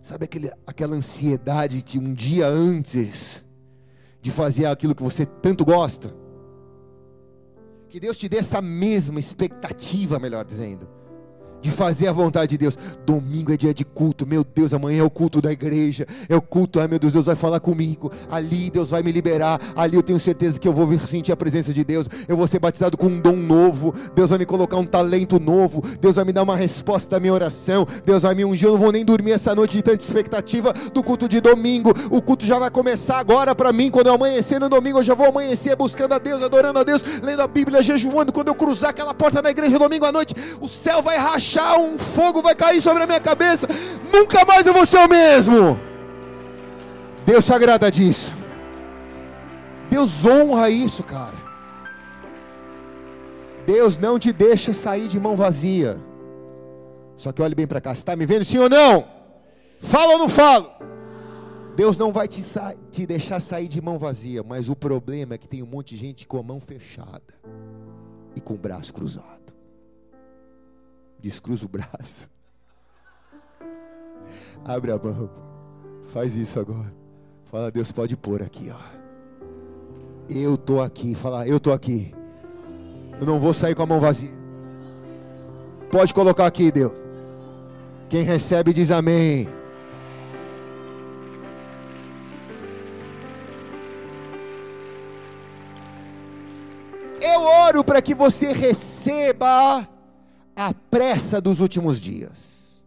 Sabe 0.00 0.24
aquele, 0.24 0.50
aquela 0.66 0.96
ansiedade 0.96 1.84
de 1.84 2.00
um 2.00 2.12
dia 2.12 2.48
antes 2.48 3.46
de 4.20 4.32
fazer 4.32 4.66
aquilo 4.66 4.96
que 4.96 5.04
você 5.04 5.24
tanto 5.24 5.64
gosta? 5.64 6.12
Que 7.88 8.00
Deus 8.00 8.18
te 8.18 8.28
dê 8.28 8.38
essa 8.38 8.60
mesma 8.60 9.20
expectativa, 9.20 10.18
melhor 10.18 10.44
dizendo 10.44 10.88
de 11.62 11.70
fazer 11.70 12.08
a 12.08 12.12
vontade 12.12 12.50
de 12.50 12.58
Deus. 12.58 12.76
Domingo 13.06 13.52
é 13.52 13.56
dia 13.56 13.72
de 13.72 13.84
culto, 13.84 14.26
meu 14.26 14.44
Deus, 14.44 14.74
amanhã 14.74 15.00
é 15.00 15.04
o 15.04 15.10
culto 15.10 15.40
da 15.40 15.52
igreja, 15.52 16.06
é 16.28 16.34
o 16.36 16.42
culto, 16.42 16.80
ai 16.80 16.88
meu 16.88 16.98
Deus, 16.98 17.12
Deus 17.12 17.26
vai 17.26 17.36
falar 17.36 17.60
comigo. 17.60 18.12
Ali 18.30 18.68
Deus 18.70 18.90
vai 18.90 19.02
me 19.02 19.12
liberar, 19.12 19.60
ali 19.76 19.96
eu 19.96 20.02
tenho 20.02 20.18
certeza 20.18 20.58
que 20.58 20.66
eu 20.66 20.72
vou 20.72 20.98
sentir 21.00 21.32
a 21.32 21.36
presença 21.36 21.72
de 21.72 21.84
Deus. 21.84 22.08
Eu 22.26 22.36
vou 22.36 22.48
ser 22.48 22.58
batizado 22.58 22.96
com 22.98 23.06
um 23.06 23.20
dom 23.20 23.36
novo, 23.36 23.94
Deus 24.14 24.30
vai 24.30 24.38
me 24.40 24.46
colocar 24.46 24.76
um 24.76 24.84
talento 24.84 25.38
novo, 25.38 25.82
Deus 26.00 26.16
vai 26.16 26.24
me 26.24 26.32
dar 26.32 26.42
uma 26.42 26.56
resposta 26.56 27.10
da 27.10 27.20
minha 27.20 27.32
oração, 27.32 27.86
Deus 28.04 28.24
vai 28.24 28.34
me 28.34 28.44
ungir. 28.44 28.66
Eu 28.66 28.72
não 28.72 28.80
vou 28.80 28.92
nem 28.92 29.04
dormir 29.04 29.32
essa 29.32 29.54
noite 29.54 29.76
de 29.76 29.82
tanta 29.82 30.02
expectativa 30.02 30.72
do 30.92 31.02
culto 31.02 31.28
de 31.28 31.40
domingo. 31.40 31.92
O 32.10 32.20
culto 32.20 32.44
já 32.44 32.58
vai 32.58 32.70
começar 32.70 33.18
agora 33.18 33.54
para 33.54 33.72
mim, 33.72 33.90
quando 33.90 34.08
eu 34.08 34.14
amanhecer 34.14 34.58
no 34.58 34.68
domingo, 34.68 34.98
eu 34.98 35.04
já 35.04 35.14
vou 35.14 35.26
amanhecer 35.26 35.76
buscando 35.76 36.14
a 36.14 36.18
Deus, 36.18 36.42
adorando 36.42 36.80
a 36.80 36.82
Deus, 36.82 37.02
lendo 37.22 37.40
a 37.40 37.46
Bíblia, 37.46 37.82
jejuando. 37.82 38.32
Quando 38.32 38.48
eu 38.48 38.54
cruzar 38.54 38.90
aquela 38.90 39.14
porta 39.14 39.40
na 39.40 39.50
igreja 39.50 39.78
domingo 39.78 40.04
à 40.04 40.12
noite, 40.12 40.34
o 40.60 40.68
céu 40.68 41.02
vai 41.02 41.16
rachar 41.16 41.51
um 41.60 41.98
fogo 41.98 42.40
vai 42.40 42.54
cair 42.54 42.80
sobre 42.80 43.02
a 43.02 43.06
minha 43.06 43.20
cabeça. 43.20 43.68
Nunca 44.12 44.44
mais 44.44 44.66
eu 44.66 44.72
vou 44.72 44.86
ser 44.86 44.98
o 44.98 45.08
mesmo. 45.08 45.78
Deus 47.26 47.44
se 47.44 47.52
agrada 47.52 47.90
disso. 47.90 48.34
Deus 49.90 50.24
honra 50.24 50.70
isso, 50.70 51.02
cara. 51.02 51.36
Deus 53.66 53.96
não 53.96 54.18
te 54.18 54.32
deixa 54.32 54.72
sair 54.72 55.08
de 55.08 55.20
mão 55.20 55.36
vazia. 55.36 56.00
Só 57.16 57.30
que 57.30 57.42
olhe 57.42 57.54
bem 57.54 57.66
para 57.66 57.80
cá, 57.80 57.94
você 57.94 58.00
está 58.00 58.16
me 58.16 58.26
vendo 58.26 58.44
sim 58.44 58.58
ou 58.58 58.68
não? 58.68 59.04
Fala 59.78 60.14
ou 60.14 60.18
não 60.18 60.28
falo? 60.28 60.68
Deus 61.76 61.96
não 61.96 62.12
vai 62.12 62.28
te, 62.28 62.44
te, 62.90 63.06
deixar 63.06 63.40
sair 63.40 63.68
de 63.68 63.80
mão 63.80 63.98
vazia, 63.98 64.42
mas 64.42 64.68
o 64.68 64.76
problema 64.76 65.34
é 65.34 65.38
que 65.38 65.48
tem 65.48 65.62
um 65.62 65.66
monte 65.66 65.94
de 65.94 66.00
gente 66.00 66.26
com 66.26 66.38
a 66.38 66.42
mão 66.42 66.60
fechada 66.60 67.22
e 68.34 68.40
com 68.40 68.54
o 68.54 68.58
braço 68.58 68.92
cruzado 68.92 69.41
descruza 71.22 71.64
o 71.64 71.68
braço. 71.68 72.28
Abre 74.64 74.90
a 74.90 74.98
mão. 74.98 75.30
Faz 76.12 76.34
isso 76.34 76.58
agora. 76.58 76.92
Fala, 77.46 77.70
Deus 77.70 77.92
pode 77.92 78.16
pôr 78.16 78.42
aqui, 78.42 78.70
ó. 78.70 79.02
Eu 80.28 80.56
tô 80.56 80.80
aqui. 80.80 81.14
Fala, 81.14 81.46
eu 81.46 81.60
tô 81.60 81.72
aqui. 81.72 82.14
Eu 83.20 83.26
não 83.26 83.38
vou 83.38 83.54
sair 83.54 83.74
com 83.74 83.82
a 83.82 83.86
mão 83.86 84.00
vazia. 84.00 84.32
Pode 85.90 86.12
colocar 86.12 86.46
aqui, 86.46 86.72
Deus. 86.72 86.92
Quem 88.08 88.22
recebe 88.22 88.72
diz 88.72 88.90
amém. 88.90 89.48
Eu 97.20 97.42
oro 97.42 97.84
para 97.84 98.02
que 98.02 98.14
você 98.14 98.52
receba 98.52 99.86
a 100.56 100.72
pressa 100.72 101.40
dos 101.40 101.60
últimos 101.60 102.00
dias. 102.00 102.82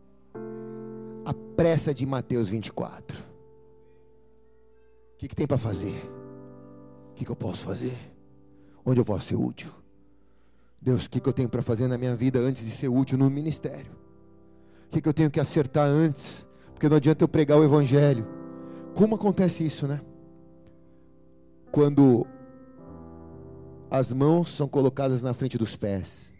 A 1.25 1.33
pressa 1.55 1.93
de 1.93 2.05
Mateus 2.05 2.49
24. 2.49 3.17
O 3.17 5.17
que, 5.17 5.27
que 5.27 5.35
tem 5.35 5.47
para 5.47 5.57
fazer? 5.57 5.95
O 7.11 7.13
que, 7.15 7.25
que 7.25 7.31
eu 7.31 7.35
posso 7.35 7.63
fazer? 7.63 7.97
Onde 8.85 8.99
eu 8.99 9.05
posso 9.05 9.27
ser 9.27 9.35
útil? 9.35 9.71
Deus, 10.81 11.05
o 11.05 11.09
que, 11.09 11.19
que 11.19 11.27
eu 11.27 11.33
tenho 11.33 11.49
para 11.49 11.63
fazer 11.63 11.87
na 11.87 11.97
minha 11.97 12.15
vida 12.15 12.39
antes 12.39 12.63
de 12.63 12.71
ser 12.71 12.89
útil 12.89 13.17
no 13.17 13.29
ministério? 13.29 13.91
O 14.87 14.91
que, 14.91 15.01
que 15.01 15.09
eu 15.09 15.13
tenho 15.13 15.31
que 15.31 15.39
acertar 15.39 15.87
antes? 15.87 16.45
Porque 16.73 16.87
não 16.87 16.97
adianta 16.97 17.23
eu 17.23 17.27
pregar 17.27 17.57
o 17.57 17.63
Evangelho. 17.63 18.27
Como 18.93 19.15
acontece 19.15 19.65
isso, 19.65 19.87
né? 19.87 19.99
Quando 21.71 22.27
as 23.89 24.11
mãos 24.11 24.51
são 24.51 24.67
colocadas 24.67 25.23
na 25.23 25.33
frente 25.33 25.57
dos 25.57 25.75
pés 25.75 26.34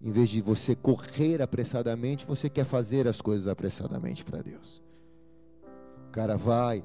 em 0.00 0.12
vez 0.12 0.28
de 0.28 0.40
você 0.40 0.74
correr 0.74 1.42
apressadamente, 1.42 2.26
você 2.26 2.48
quer 2.48 2.64
fazer 2.64 3.08
as 3.08 3.20
coisas 3.20 3.48
apressadamente 3.48 4.24
para 4.24 4.42
Deus. 4.42 4.80
O 6.08 6.10
cara 6.12 6.36
vai, 6.36 6.84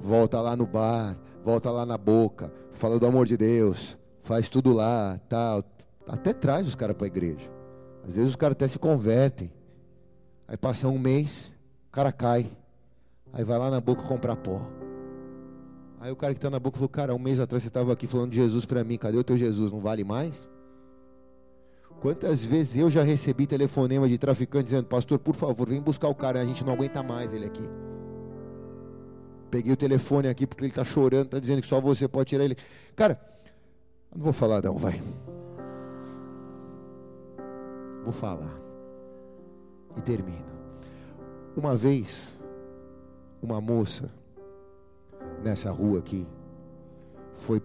volta 0.00 0.40
lá 0.40 0.56
no 0.56 0.66
bar, 0.66 1.16
volta 1.44 1.70
lá 1.70 1.84
na 1.84 1.98
boca, 1.98 2.52
fala 2.72 2.98
do 2.98 3.06
amor 3.06 3.26
de 3.26 3.36
Deus, 3.36 3.98
faz 4.22 4.48
tudo 4.48 4.72
lá, 4.72 5.20
tal. 5.28 5.62
Até 6.06 6.32
traz 6.32 6.66
os 6.66 6.74
caras 6.74 6.96
para 6.96 7.06
a 7.06 7.08
igreja. 7.08 7.50
Às 8.06 8.14
vezes 8.14 8.30
os 8.30 8.36
caras 8.36 8.52
até 8.52 8.66
se 8.66 8.78
convertem. 8.78 9.52
Aí 10.48 10.56
passa 10.56 10.88
um 10.88 10.98
mês, 10.98 11.54
o 11.88 11.92
cara 11.92 12.12
cai. 12.12 12.50
Aí 13.32 13.44
vai 13.44 13.58
lá 13.58 13.70
na 13.70 13.80
boca 13.80 14.02
comprar 14.02 14.36
pó. 14.36 14.60
Aí 16.00 16.10
o 16.12 16.16
cara 16.16 16.34
que 16.34 16.38
está 16.38 16.50
na 16.50 16.58
boca 16.58 16.76
falou: 16.76 16.88
Cara, 16.88 17.14
um 17.14 17.18
mês 17.18 17.40
atrás 17.40 17.62
você 17.62 17.68
estava 17.68 17.92
aqui 17.92 18.06
falando 18.06 18.30
de 18.30 18.36
Jesus 18.36 18.64
para 18.64 18.84
mim, 18.84 18.98
cadê 18.98 19.16
o 19.16 19.24
teu 19.24 19.36
Jesus? 19.36 19.72
Não 19.72 19.80
vale 19.80 20.04
mais? 20.04 20.50
Quantas 22.04 22.44
vezes 22.44 22.76
eu 22.76 22.90
já 22.90 23.02
recebi 23.02 23.46
telefonema 23.46 24.06
de 24.06 24.18
traficante 24.18 24.64
dizendo: 24.64 24.84
Pastor, 24.84 25.18
por 25.18 25.34
favor, 25.34 25.66
vem 25.66 25.80
buscar 25.80 26.06
o 26.08 26.14
cara, 26.14 26.38
a 26.38 26.44
gente 26.44 26.62
não 26.62 26.74
aguenta 26.74 27.02
mais 27.02 27.32
ele 27.32 27.46
aqui. 27.46 27.62
Peguei 29.50 29.72
o 29.72 29.76
telefone 29.76 30.28
aqui 30.28 30.46
porque 30.46 30.64
ele 30.64 30.70
está 30.70 30.84
chorando, 30.84 31.24
está 31.24 31.38
dizendo 31.38 31.62
que 31.62 31.66
só 31.66 31.80
você 31.80 32.06
pode 32.06 32.28
tirar 32.28 32.44
ele. 32.44 32.58
Cara, 32.94 33.18
não 34.14 34.22
vou 34.22 34.34
falar, 34.34 34.60
não, 34.62 34.76
vai. 34.76 35.02
Vou 38.02 38.12
falar. 38.12 38.60
E 39.96 40.02
termino. 40.02 40.44
Uma 41.56 41.74
vez, 41.74 42.34
uma 43.40 43.62
moça, 43.62 44.10
nessa 45.42 45.70
rua 45.70 46.00
aqui, 46.00 46.26
foi 47.32 47.62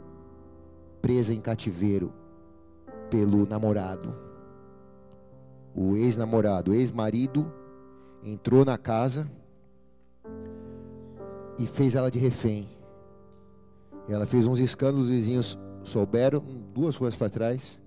presa 1.01 1.33
em 1.33 1.41
cativeiro 1.41 2.13
pelo 3.09 3.45
namorado 3.45 4.28
o 5.75 5.95
ex-namorado, 5.95 6.73
ex-marido, 6.73 7.51
entrou 8.23 8.65
na 8.65 8.77
casa 8.77 9.29
e 11.57 11.65
fez 11.67 11.95
ela 11.95 12.09
de 12.09 12.19
refém. 12.19 12.69
Ela 14.07 14.25
fez 14.25 14.47
uns 14.47 14.59
escândalos, 14.59 15.05
os 15.05 15.09
vizinhos 15.11 15.57
souberam, 15.83 16.43
duas 16.73 16.95
ruas 16.95 17.15
para 17.15 17.29
trás. 17.29 17.79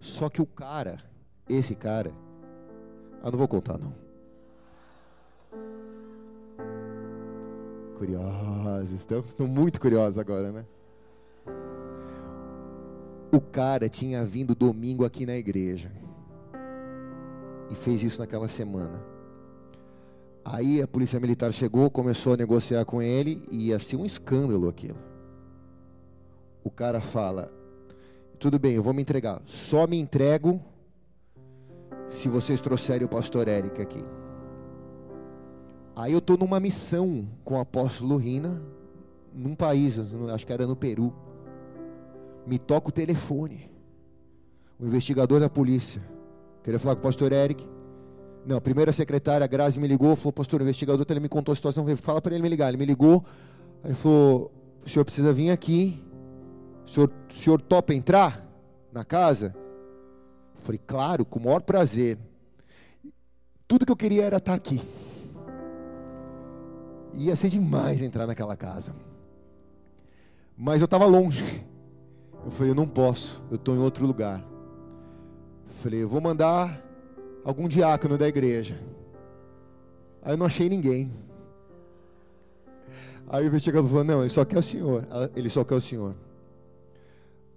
Só 0.00 0.28
que 0.28 0.42
o 0.42 0.46
cara, 0.46 0.98
esse 1.48 1.74
cara, 1.74 2.12
ah, 3.22 3.30
não 3.30 3.38
vou 3.38 3.48
contar 3.48 3.78
não. 3.78 3.94
Curiosos, 7.96 8.92
estão, 8.92 9.18
estão 9.20 9.46
muito 9.48 9.80
curiosos 9.80 10.18
agora, 10.18 10.52
né? 10.52 10.64
O 13.32 13.40
cara 13.40 13.88
tinha 13.88 14.24
vindo 14.24 14.54
domingo 14.54 15.04
aqui 15.04 15.26
na 15.26 15.36
igreja 15.36 15.90
e 17.70 17.74
fez 17.74 18.02
isso 18.02 18.20
naquela 18.20 18.48
semana. 18.48 19.02
Aí 20.44 20.80
a 20.80 20.88
polícia 20.88 21.20
militar 21.20 21.52
chegou, 21.52 21.90
começou 21.90 22.32
a 22.32 22.36
negociar 22.36 22.84
com 22.84 23.02
ele 23.02 23.42
e 23.50 23.68
ia 23.68 23.78
ser 23.78 23.96
um 23.96 24.04
escândalo 24.04 24.68
aquilo. 24.68 24.98
O 26.64 26.70
cara 26.70 27.00
fala: 27.00 27.52
Tudo 28.38 28.58
bem, 28.58 28.74
eu 28.74 28.82
vou 28.82 28.94
me 28.94 29.02
entregar, 29.02 29.42
só 29.44 29.86
me 29.86 29.98
entrego 29.98 30.60
se 32.08 32.28
vocês 32.28 32.60
trouxerem 32.60 33.06
o 33.06 33.10
pastor 33.10 33.46
Eric 33.46 33.80
aqui. 33.80 34.02
Aí 35.94 36.12
eu 36.12 36.18
estou 36.18 36.38
numa 36.38 36.60
missão 36.60 37.28
com 37.44 37.56
o 37.56 37.60
apóstolo 37.60 38.16
Rina, 38.16 38.62
num 39.34 39.54
país, 39.54 39.98
acho 40.32 40.46
que 40.46 40.52
era 40.52 40.66
no 40.66 40.76
Peru. 40.76 41.12
Me 42.46 42.58
toca 42.58 42.88
o 42.88 42.92
telefone. 42.92 43.70
O 44.78 44.86
investigador 44.86 45.40
da 45.40 45.50
polícia. 45.50 46.00
Queria 46.68 46.78
falar 46.78 46.96
com 46.96 47.00
o 47.00 47.02
pastor 47.04 47.32
Eric. 47.32 47.66
Não, 48.44 48.58
a 48.58 48.60
primeira 48.60 48.92
secretária, 48.92 49.46
Grazi, 49.46 49.80
me 49.80 49.88
ligou, 49.88 50.14
falou, 50.14 50.34
pastor, 50.34 50.60
o 50.60 50.64
investigador, 50.64 51.06
ele 51.08 51.18
me 51.18 51.26
contou 51.26 51.54
a 51.54 51.56
situação, 51.56 51.82
falei, 51.82 51.96
fala 51.96 52.20
para 52.20 52.34
ele 52.34 52.42
me 52.42 52.48
ligar. 52.50 52.68
Ele 52.68 52.76
me 52.76 52.84
ligou, 52.84 53.24
ele 53.82 53.94
falou, 53.94 54.52
o 54.84 54.86
senhor 54.86 55.02
precisa 55.02 55.32
vir 55.32 55.50
aqui, 55.50 55.98
o 56.86 56.90
senhor, 56.90 57.10
o 57.30 57.32
senhor 57.32 57.58
topa 57.62 57.94
entrar 57.94 58.46
na 58.92 59.02
casa? 59.02 59.54
Eu 60.56 60.60
falei, 60.60 60.78
claro, 60.86 61.24
com 61.24 61.38
o 61.38 61.42
maior 61.42 61.62
prazer. 61.62 62.18
Tudo 63.66 63.86
que 63.86 63.92
eu 63.92 63.96
queria 63.96 64.24
era 64.26 64.36
estar 64.36 64.52
aqui. 64.52 64.78
Ia 67.14 67.34
ser 67.34 67.48
demais 67.48 68.02
entrar 68.02 68.26
naquela 68.26 68.58
casa. 68.58 68.94
Mas 70.54 70.82
eu 70.82 70.84
estava 70.84 71.06
longe. 71.06 71.64
Eu 72.44 72.50
falei, 72.50 72.72
eu 72.72 72.76
não 72.76 72.86
posso, 72.86 73.42
eu 73.50 73.56
estou 73.56 73.74
em 73.74 73.78
outro 73.78 74.06
lugar. 74.06 74.44
Falei, 75.78 76.04
vou 76.04 76.20
mandar 76.20 76.84
algum 77.44 77.68
diácono 77.68 78.18
da 78.18 78.26
igreja. 78.26 78.76
Aí 80.20 80.32
eu 80.32 80.36
não 80.36 80.46
achei 80.46 80.68
ninguém. 80.68 81.12
Aí 83.28 83.44
o 83.44 83.46
investigador 83.46 83.88
falou, 83.88 84.02
não, 84.02 84.20
ele 84.22 84.30
só 84.30 84.44
quer 84.44 84.58
o 84.58 84.62
senhor. 84.62 85.06
Ele 85.36 85.48
só 85.48 85.62
quer 85.62 85.76
o 85.76 85.80
senhor. 85.80 86.16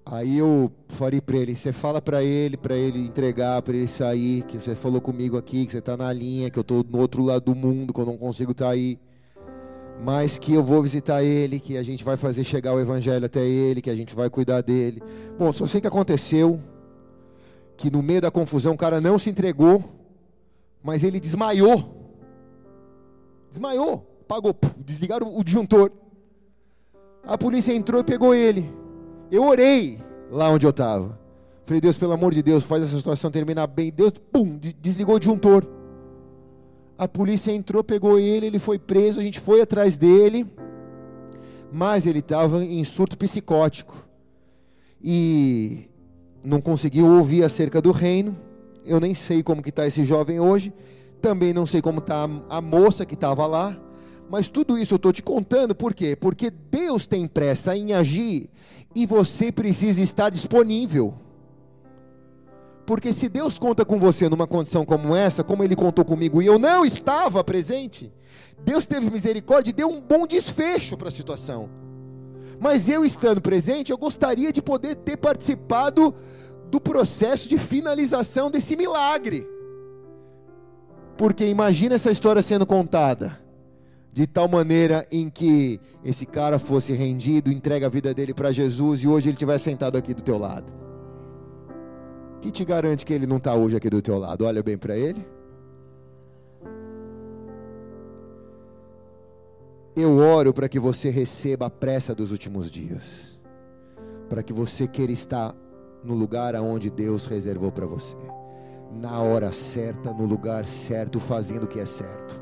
Aí 0.05 0.37
eu 0.37 0.71
falei 0.89 1.19
para 1.19 1.37
ele, 1.37 1.55
você 1.55 1.71
fala 1.71 1.99
para 1.99 2.23
ele, 2.23 2.57
para 2.57 2.75
ele 2.75 2.99
entregar, 2.99 3.59
para 3.63 3.75
ele 3.75 3.87
sair, 3.87 4.43
que 4.43 4.59
você 4.59 4.75
falou 4.75 5.01
comigo 5.01 5.35
aqui, 5.35 5.65
que 5.65 5.71
você 5.71 5.79
está 5.79 5.97
na 5.97 6.13
linha, 6.13 6.51
que 6.51 6.59
eu 6.59 6.61
estou 6.61 6.85
no 6.87 6.99
outro 6.99 7.23
lado 7.23 7.45
do 7.45 7.55
mundo, 7.55 7.91
que 7.91 7.99
eu 7.99 8.05
não 8.05 8.17
consigo 8.17 8.51
estar 8.51 8.65
tá 8.65 8.71
aí 8.71 8.99
mas 10.03 10.37
que 10.39 10.53
eu 10.53 10.63
vou 10.63 10.81
visitar 10.81 11.23
ele, 11.23 11.59
que 11.59 11.77
a 11.77 11.83
gente 11.83 12.03
vai 12.03 12.17
fazer 12.17 12.43
chegar 12.43 12.73
o 12.73 12.79
evangelho 12.79 13.23
até 13.23 13.45
ele, 13.45 13.81
que 13.81 13.89
a 13.89 13.95
gente 13.95 14.15
vai 14.15 14.31
cuidar 14.31 14.61
dele. 14.61 15.01
Bom, 15.37 15.53
só 15.53 15.67
sei 15.67 15.79
que 15.79 15.85
aconteceu 15.85 16.59
que 17.81 17.89
no 17.89 18.03
meio 18.03 18.21
da 18.21 18.29
confusão 18.29 18.73
o 18.73 18.77
cara 18.77 19.01
não 19.01 19.17
se 19.17 19.27
entregou, 19.27 19.83
mas 20.83 21.03
ele 21.03 21.19
desmaiou. 21.19 22.13
Desmaiou, 23.49 24.07
apagou, 24.21 24.55
desligaram 24.77 25.35
o 25.35 25.43
disjuntor. 25.43 25.91
A 27.23 27.35
polícia 27.39 27.73
entrou 27.73 28.01
e 28.01 28.03
pegou 28.03 28.35
ele. 28.35 28.71
Eu 29.31 29.43
orei 29.45 29.99
lá 30.29 30.47
onde 30.49 30.63
eu 30.63 30.69
estava. 30.69 31.19
Falei, 31.65 31.81
Deus, 31.81 31.97
pelo 31.97 32.13
amor 32.13 32.35
de 32.35 32.43
Deus, 32.43 32.63
faz 32.63 32.83
essa 32.83 32.97
situação 32.97 33.31
terminar 33.31 33.65
bem. 33.65 33.91
Deus, 33.91 34.13
pum, 34.31 34.59
desligou 34.79 35.15
o 35.15 35.19
disjuntor. 35.19 35.65
A 36.99 37.07
polícia 37.07 37.51
entrou, 37.51 37.83
pegou 37.83 38.19
ele, 38.19 38.45
ele 38.45 38.59
foi 38.59 38.77
preso, 38.77 39.19
a 39.19 39.23
gente 39.23 39.39
foi 39.39 39.61
atrás 39.61 39.97
dele, 39.97 40.45
mas 41.71 42.05
ele 42.05 42.19
estava 42.19 42.63
em 42.63 42.83
surto 42.83 43.17
psicótico 43.17 43.95
e 45.03 45.89
não 46.43 46.61
conseguiu 46.61 47.07
ouvir 47.07 47.43
acerca 47.43 47.81
do 47.81 47.91
reino. 47.91 48.37
Eu 48.85 48.99
nem 48.99 49.13
sei 49.13 49.43
como 49.43 49.61
que 49.61 49.69
está 49.69 49.85
esse 49.85 50.03
jovem 50.03 50.39
hoje, 50.39 50.73
também 51.21 51.53
não 51.53 51.65
sei 51.65 51.81
como 51.81 51.99
está 51.99 52.27
a 52.49 52.61
moça 52.61 53.05
que 53.05 53.13
estava 53.13 53.45
lá, 53.45 53.77
mas 54.29 54.49
tudo 54.49 54.77
isso 54.77 54.93
eu 54.93 54.95
estou 54.95 55.13
te 55.13 55.21
contando, 55.21 55.75
por 55.75 55.93
quê? 55.93 56.15
Porque 56.15 56.49
Deus 56.49 57.05
tem 57.05 57.27
pressa 57.27 57.75
em 57.75 57.93
agir 57.93 58.49
e 58.95 59.05
você 59.05 59.51
precisa 59.51 60.01
estar 60.01 60.29
disponível. 60.29 61.13
Porque 62.85 63.13
se 63.13 63.29
Deus 63.29 63.59
conta 63.59 63.85
com 63.85 63.99
você 63.99 64.27
numa 64.27 64.47
condição 64.47 64.83
como 64.83 65.15
essa, 65.15 65.43
como 65.43 65.63
Ele 65.63 65.75
contou 65.75 66.03
comigo, 66.03 66.41
e 66.41 66.45
eu 66.45 66.57
não 66.57 66.83
estava 66.83 67.43
presente, 67.43 68.11
Deus 68.65 68.85
teve 68.85 69.09
misericórdia 69.11 69.69
e 69.69 69.73
deu 69.73 69.89
um 69.89 70.01
bom 70.01 70.25
desfecho 70.25 70.97
para 70.97 71.09
a 71.09 71.11
situação. 71.11 71.69
Mas 72.59 72.87
eu 72.89 73.03
estando 73.03 73.41
presente, 73.41 73.91
eu 73.91 73.97
gostaria 73.97 74.51
de 74.51 74.61
poder 74.61 74.95
ter 74.95 75.17
participado 75.17 76.13
do 76.71 76.79
processo 76.81 77.47
de 77.47 77.57
finalização 77.57 78.49
desse 78.49 78.75
milagre. 78.75 79.47
Porque 81.17 81.45
imagina 81.45 81.95
essa 81.95 82.09
história 82.09 82.41
sendo 82.41 82.65
contada 82.65 83.39
de 84.11 84.25
tal 84.25 84.47
maneira 84.47 85.05
em 85.11 85.29
que 85.29 85.79
esse 86.03 86.25
cara 86.25 86.57
fosse 86.57 86.93
rendido, 86.93 87.51
entrega 87.51 87.85
a 87.85 87.89
vida 87.89 88.13
dele 88.13 88.33
para 88.33 88.51
Jesus 88.51 89.03
e 89.03 89.07
hoje 89.07 89.29
ele 89.29 89.35
estiver 89.35 89.59
sentado 89.59 89.97
aqui 89.97 90.13
do 90.13 90.21
teu 90.23 90.37
lado 90.37 90.81
que 92.41 92.51
te 92.51 92.65
garante 92.65 93.05
que 93.05 93.13
ele 93.13 93.27
não 93.27 93.37
está 93.37 93.53
hoje 93.53 93.75
aqui 93.75 93.89
do 93.89 94.01
teu 94.01 94.17
lado? 94.17 94.45
Olha 94.45 94.63
bem 94.63 94.77
para 94.77 94.97
ele. 94.97 95.25
Eu 99.95 100.17
oro 100.17 100.53
para 100.53 100.67
que 100.67 100.79
você 100.79 101.09
receba 101.09 101.67
a 101.67 101.69
pressa 101.69 102.15
dos 102.15 102.31
últimos 102.31 102.71
dias, 102.71 103.39
para 104.27 104.41
que 104.41 104.51
você 104.51 104.87
queira 104.87 105.11
estar 105.11 105.53
no 106.03 106.13
lugar 106.13 106.55
aonde 106.55 106.89
Deus 106.89 107.25
reservou 107.25 107.71
para 107.71 107.85
você, 107.85 108.17
na 108.91 109.19
hora 109.19 109.51
certa, 109.53 110.11
no 110.11 110.25
lugar 110.25 110.65
certo, 110.65 111.19
fazendo 111.19 111.63
o 111.63 111.67
que 111.67 111.79
é 111.79 111.85
certo, 111.85 112.39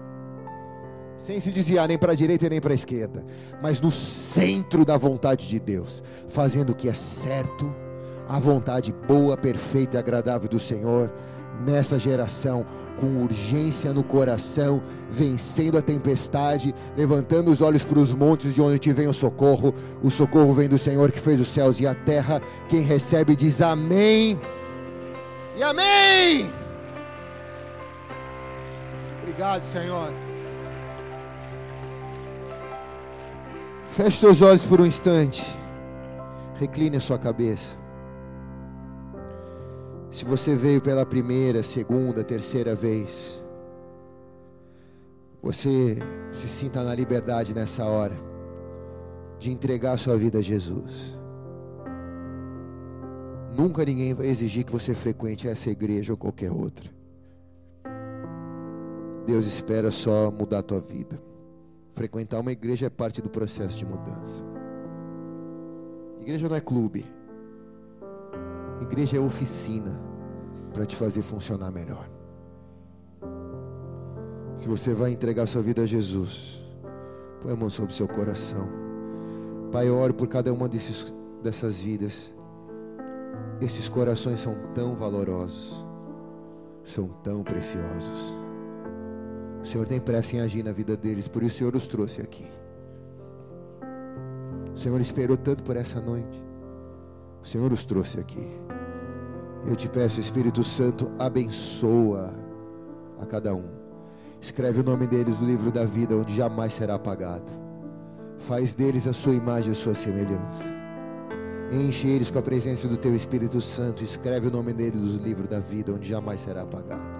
sem 1.18 1.40
se 1.40 1.52
desviar 1.52 1.88
nem 1.88 1.98
para 1.98 2.14
a 2.14 2.15
direita 2.15 2.49
nem 2.49 2.61
para 2.61 2.72
a 2.72 2.76
esquerda, 2.76 3.23
mas 3.61 3.81
no 3.81 3.91
centro 3.91 4.86
da 4.86 4.98
vontade 4.98 5.48
de 5.48 5.60
Deus, 5.60 6.02
fazendo 6.27 6.72
o 6.72 6.76
que 6.76 6.88
é 6.88 6.94
certo 6.94 7.73
a 8.27 8.40
vontade 8.40 8.94
boa, 9.07 9.36
perfeita 9.36 9.98
e 9.98 9.99
agradável 9.99 10.48
do 10.48 10.60
Senhor 10.60 11.11
nessa 11.60 11.99
geração, 11.99 12.65
com 12.99 13.23
urgência 13.23 13.94
no 13.94 14.03
coração, 14.03 14.81
vencendo 15.10 15.77
a 15.77 15.81
tempestade, 15.81 16.73
levantando 16.95 17.52
os 17.52 17.61
olhos 17.61 17.84
para 17.84 17.99
os 17.99 18.11
montes 18.11 18.53
de 18.53 18.61
onde 18.61 18.80
te 18.80 18.91
vem 18.94 19.07
o 19.07 19.14
socorro. 19.14 19.73
O 20.03 20.10
socorro 20.10 20.53
vem 20.53 20.68
do 20.68 20.77
Senhor 20.77 21.11
que 21.11 21.19
fez 21.19 21.40
os 21.40 21.48
céus 21.48 21.80
e 21.80 21.88
a 21.88 21.94
terra. 21.94 22.41
Quem 22.68 22.81
recebe 22.81 23.36
diz 23.36 23.61
amém. 23.61 24.40
E 25.56 25.64
amém. 25.64 26.49
Obrigado, 29.22 29.64
Senhor. 29.64 30.14
Feche 33.91 34.18
seus 34.18 34.41
olhos 34.41 34.65
por 34.65 34.80
um 34.80 34.86
instante. 34.86 35.44
Recline 36.56 36.98
a 36.98 37.02
sua 37.02 37.18
cabeça. 37.18 37.76
Se 40.11 40.26
você 40.26 40.56
veio 40.56 40.81
pela 40.81 41.06
primeira, 41.06 41.61
segunda, 41.61 42.23
terceira 42.23 42.73
vez, 42.73 43.44
você 45.41 45.98
se 46.31 46.48
sinta 46.48 46.84
na 46.84 46.95
liberdade 46.95 47.53
nessa 47.53 47.86
hora 47.86 48.15
de 49.38 49.52
entregar 49.52 49.98
sua 49.98 50.18
vida 50.18 50.40
a 50.40 50.41
Jesus. 50.41 51.18
Nunca 53.56 53.86
ninguém 53.86 54.14
vai 54.14 54.27
exigir 54.27 54.64
que 54.64 54.72
você 54.72 54.95
frequente 54.95 55.48
essa 55.48 55.69
igreja 55.69 56.14
ou 56.14 56.18
qualquer 56.18 56.52
outra. 56.52 56.90
Deus 59.26 59.45
espera 59.45 59.91
só 59.91 60.31
mudar 60.31 60.60
a 60.60 60.64
tua 60.64 60.80
vida. 60.80 61.22
Frequentar 61.94 62.40
uma 62.40 62.52
igreja 62.52 62.88
é 62.88 62.90
parte 62.90 63.22
do 63.22 63.30
processo 63.30 63.77
de 63.77 63.86
mudança. 63.86 64.44
Igreja 66.19 66.49
não 66.49 66.56
é 66.56 66.61
clube. 66.61 67.06
Igreja 68.81 69.18
é 69.18 69.19
oficina 69.19 69.99
para 70.73 70.85
te 70.85 70.95
fazer 70.95 71.22
funcionar 71.22 71.72
melhor. 71.72 72.10
Se 74.56 74.68
você 74.68 74.93
vai 74.93 75.11
entregar 75.11 75.47
sua 75.47 75.61
vida 75.61 75.84
a 75.84 75.85
Jesus, 75.85 76.61
põe 77.41 77.53
a 77.53 77.56
mão 77.56 77.69
sobre 77.69 77.91
o 77.91 77.95
seu 77.95 78.07
coração. 78.07 78.68
Pai, 79.72 79.88
eu 79.88 79.97
oro 79.97 80.14
por 80.14 80.27
cada 80.27 80.51
uma 80.53 80.68
desses, 80.68 81.14
dessas 81.41 81.80
vidas. 81.80 82.34
Esses 83.61 83.88
corações 83.88 84.39
são 84.39 84.56
tão 84.73 84.95
valorosos, 84.95 85.85
são 86.84 87.07
tão 87.23 87.43
preciosos. 87.43 88.34
O 89.61 89.65
Senhor 89.65 89.85
tem 89.85 89.99
pressa 89.99 90.35
em 90.35 90.39
agir 90.39 90.64
na 90.64 90.72
vida 90.72 90.95
deles, 90.95 91.27
por 91.27 91.43
isso 91.43 91.56
o 91.56 91.57
Senhor 91.60 91.76
os 91.76 91.88
trouxe 91.88 92.22
aqui. 92.22 92.47
O 94.73 94.77
Senhor 94.77 94.99
esperou 95.01 95.35
tanto 95.35 95.64
por 95.64 95.76
essa 95.76 95.99
noite. 95.99 96.43
O 97.43 97.47
Senhor 97.47 97.72
os 97.72 97.84
trouxe 97.84 98.19
aqui. 98.19 98.47
Eu 99.68 99.76
te 99.76 99.90
peço, 99.90 100.19
Espírito 100.19 100.64
Santo, 100.64 101.11
abençoa 101.19 102.34
a 103.19 103.26
cada 103.26 103.53
um. 103.53 103.65
Escreve 104.41 104.80
o 104.80 104.84
nome 104.84 105.06
deles 105.06 105.40
no 105.40 105.48
livro 105.48 105.72
da 105.72 105.84
vida, 105.84 106.15
onde 106.15 106.34
jamais 106.36 106.73
será 106.73 106.95
apagado. 106.95 107.52
Faz 108.38 108.73
deles 108.73 109.06
a 109.06 109.14
sua 109.14 109.34
imagem 109.34 109.72
a 109.72 109.76
sua 109.76 109.94
semelhança. 109.94 110.64
Enche 111.72 112.07
eles 112.07 112.31
com 112.31 112.40
a 112.40 112.41
presença 112.41 112.88
do 112.88 112.98
Teu 112.98 113.15
Espírito 113.15 113.61
Santo. 113.61 114.03
Escreve 114.03 114.48
o 114.48 114.52
nome 114.52 114.73
dele 114.73 114.98
no 114.98 115.22
livro 115.22 115.48
da 115.48 115.60
vida, 115.60 115.91
onde 115.94 116.07
jamais 116.07 116.41
será 116.41 116.61
apagado. 116.61 117.19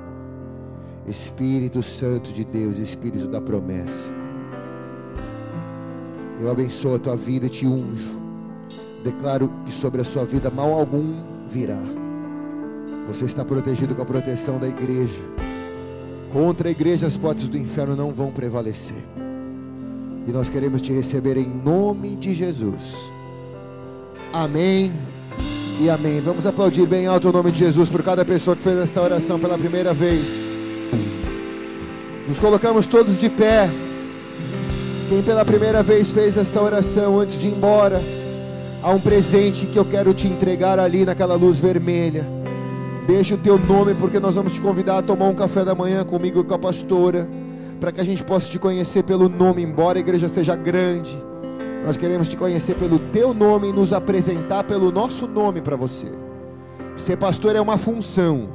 Espírito 1.06 1.84
Santo 1.84 2.32
de 2.32 2.46
Deus, 2.46 2.78
Espírito 2.78 3.28
da 3.28 3.42
promessa. 3.42 4.10
Eu 6.40 6.50
abençoo 6.50 6.96
a 6.96 7.00
tua 7.00 7.18
vida 7.18 7.48
e 7.48 7.50
te 7.50 7.68
unjo. 7.68 8.18
Declaro 9.04 9.52
que 9.66 9.72
sobre 9.72 10.02
a 10.02 10.06
sua 10.06 10.26
vida 10.26 10.50
mal 10.50 10.72
algum 10.72 11.46
virá. 11.46 11.99
Você 13.10 13.26
está 13.26 13.44
protegido 13.44 13.96
com 13.96 14.04
a 14.04 14.06
proteção 14.06 14.60
da 14.60 14.68
igreja. 14.68 15.20
Contra 16.32 16.68
a 16.68 16.72
igreja 16.72 17.08
as 17.08 17.18
portas 17.18 17.48
do 17.48 17.58
inferno 17.58 17.96
não 17.96 18.14
vão 18.14 18.32
prevalecer. 18.32 19.04
E 20.28 20.32
nós 20.32 20.48
queremos 20.48 20.80
te 20.80 20.94
receber 20.94 21.36
em 21.36 21.50
nome 21.50 22.16
de 22.16 22.36
Jesus. 22.36 22.96
Amém 24.32 24.94
e 25.82 25.90
amém. 25.90 26.22
Vamos 26.22 26.46
aplaudir 26.46 26.86
bem 26.86 27.08
alto 27.08 27.30
o 27.30 27.32
nome 27.32 27.52
de 27.52 27.58
Jesus 27.58 27.90
por 27.90 28.04
cada 28.04 28.24
pessoa 28.24 28.56
que 28.56 28.62
fez 28.62 28.78
esta 28.78 29.02
oração 29.02 29.40
pela 29.40 29.58
primeira 29.58 29.92
vez. 29.92 30.32
Nos 32.28 32.38
colocamos 32.38 32.86
todos 32.86 33.20
de 33.20 33.28
pé. 33.28 33.72
Quem 35.10 35.24
pela 35.24 35.44
primeira 35.44 35.82
vez 35.82 36.12
fez 36.12 36.38
esta 36.38 36.62
oração 36.62 37.20
antes 37.20 37.42
de 37.42 37.48
ir 37.48 37.56
embora, 37.56 38.00
há 38.84 38.92
um 38.92 39.00
presente 39.00 39.66
que 39.66 39.80
eu 39.80 39.86
quero 39.86 40.14
te 40.14 40.28
entregar 40.28 40.78
ali 40.78 41.06
naquela 41.06 41.34
luz 41.34 41.58
vermelha. 41.58 42.39
Deixa 43.10 43.34
o 43.34 43.40
teu 43.40 43.58
nome, 43.58 43.96
porque 43.96 44.20
nós 44.20 44.36
vamos 44.36 44.54
te 44.54 44.62
convidar 44.62 45.00
a 45.00 45.02
tomar 45.02 45.26
um 45.26 45.34
café 45.34 45.66
da 45.66 45.74
manhã 45.74 46.04
comigo 46.04 46.42
e 46.42 46.44
com 46.44 46.54
a 46.54 46.60
pastora, 46.60 47.28
para 47.80 47.92
que 47.92 48.00
a 48.00 48.04
gente 48.04 48.24
possa 48.24 48.48
te 48.48 48.60
conhecer 48.60 49.02
pelo 49.02 49.28
nome, 49.28 49.64
embora 49.64 49.98
a 49.98 50.00
igreja 50.00 50.30
seja 50.30 50.56
grande. 50.56 51.18
Nós 51.84 51.98
queremos 51.98 52.28
te 52.28 52.38
conhecer 52.38 52.76
pelo 52.76 53.00
teu 53.00 53.34
nome 53.34 53.70
e 53.70 53.74
nos 53.74 53.94
apresentar 53.94 54.64
pelo 54.64 54.92
nosso 54.92 55.28
nome 55.28 55.60
para 55.60 55.76
você. 55.76 56.06
Ser 56.96 57.18
pastor 57.18 57.56
é 57.56 57.60
uma 57.60 57.80
função. 57.80 58.48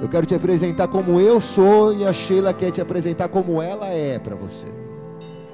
Eu 0.00 0.08
quero 0.08 0.24
te 0.24 0.34
apresentar 0.34 0.88
como 0.88 1.20
eu 1.20 1.38
sou 1.38 1.92
e 1.92 2.06
a 2.06 2.12
Sheila 2.12 2.54
quer 2.54 2.70
te 2.70 2.80
apresentar 2.80 3.28
como 3.28 3.60
ela 3.60 3.88
é 3.88 4.18
para 4.18 4.34
você. 4.34 4.68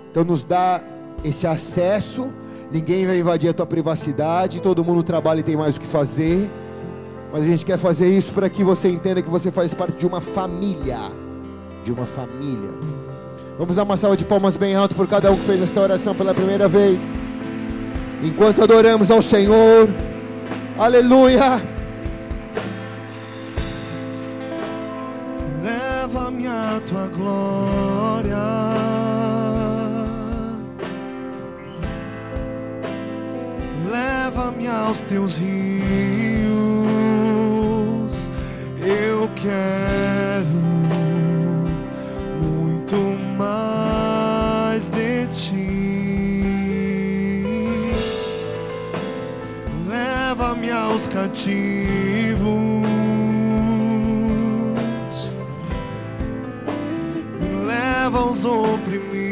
Então 0.09 0.23
nos 0.23 0.45
dá 0.45 0.81
esse 1.25 1.49
acesso. 1.49 2.33
Ninguém 2.71 3.09
vai 3.09 3.19
invadir 3.19 3.51
a 3.51 3.53
tua 3.53 3.67
privacidade. 3.67 4.63
Todo 4.63 4.85
mundo 4.85 5.03
trabalha 5.03 5.41
e 5.41 5.43
tem 5.43 5.57
mais 5.57 5.75
o 5.75 5.81
que 5.81 5.87
fazer. 5.87 6.49
Mas 7.35 7.43
a 7.43 7.47
gente 7.47 7.65
quer 7.65 7.77
fazer 7.77 8.07
isso 8.07 8.33
para 8.33 8.49
que 8.49 8.63
você 8.63 8.89
entenda 8.89 9.21
que 9.21 9.29
você 9.29 9.51
faz 9.51 9.75
parte 9.75 9.97
de 9.97 10.07
uma 10.07 10.21
família. 10.21 11.01
De 11.83 11.91
uma 11.91 12.05
família. 12.05 12.71
Vamos 13.59 13.75
dar 13.75 13.83
uma 13.83 13.97
salva 13.97 14.17
de 14.17 14.25
palmas 14.25 14.57
bem 14.57 14.77
alto 14.77 14.95
por 14.95 15.09
cada 15.09 15.33
um 15.33 15.37
que 15.37 15.43
fez 15.43 15.61
esta 15.61 15.81
oração 15.81 16.15
pela 16.15 16.33
primeira 16.33 16.69
vez. 16.69 17.11
Enquanto 18.23 18.63
adoramos 18.63 19.11
ao 19.11 19.21
Senhor. 19.21 19.89
Aleluia. 20.79 21.61
Leva-me 25.61 26.47
a 26.47 26.81
tua 26.87 27.09
glória. 27.09 28.45
Leva-me 33.91 34.69
aos 34.69 35.03
teus 35.03 35.35
rios. 35.35 36.34
Eu 38.95 39.29
quero 39.35 40.47
muito 42.43 42.97
mais 43.37 44.89
de 44.91 45.27
ti. 45.29 45.55
Leva-me 49.89 50.71
aos 50.71 51.07
cativos. 51.09 51.55
Leva 57.67 58.19
aos 58.19 58.45
oprimidos. 58.45 59.24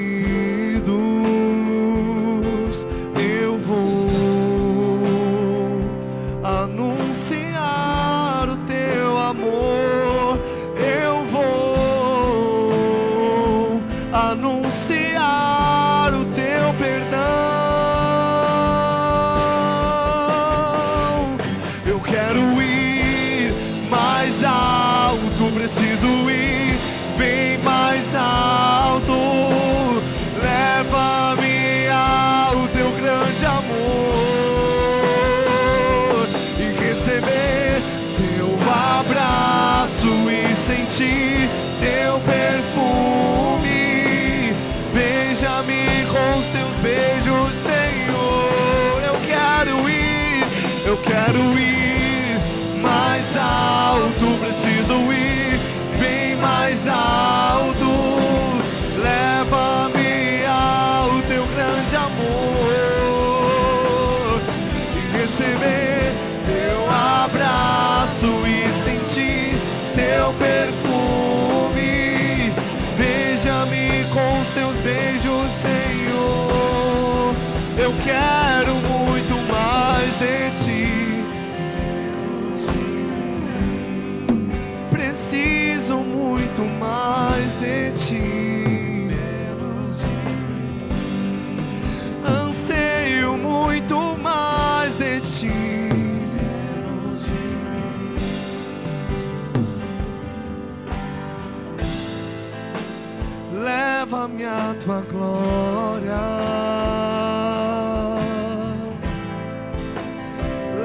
A 104.52 104.74
tua 104.74 105.00
glória. 105.10 106.20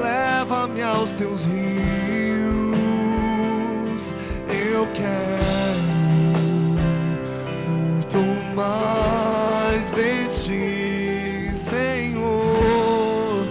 Leva-me 0.02 0.82
aos 0.82 1.12
teus 1.12 1.44
rios. 1.44 1.58
Eu 4.48 4.86
quero 4.94 5.80
muito 7.68 8.18
mais 8.54 9.90
de 9.92 10.28
ti, 10.28 11.50
Senhor. 11.54 13.46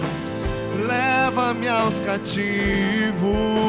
Leva-me 0.86 1.68
aos 1.68 2.00
cativos. 2.00 3.67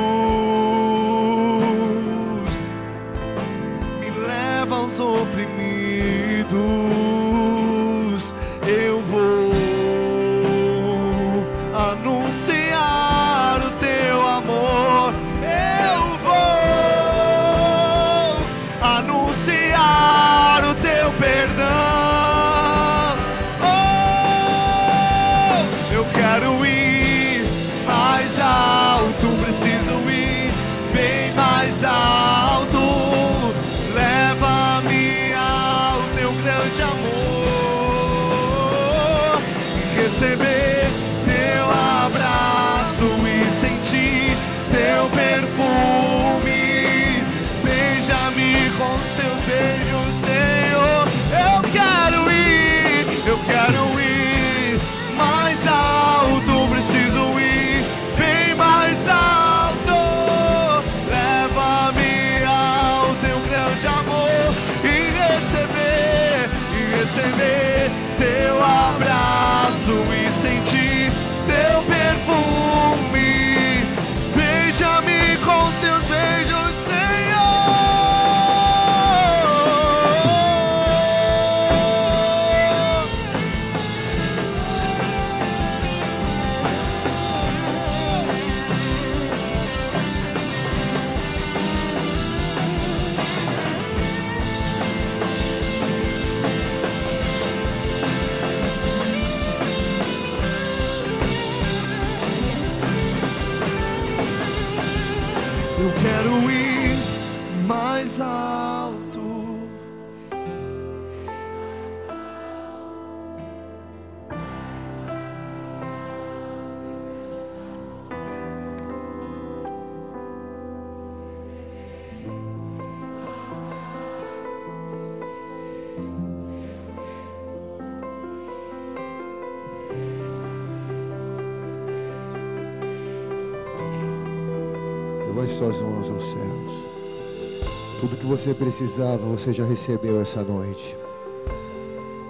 Precisava, 138.80 139.18
você 139.18 139.52
já 139.52 139.66
recebeu 139.66 140.22
essa 140.22 140.42
noite. 140.42 140.96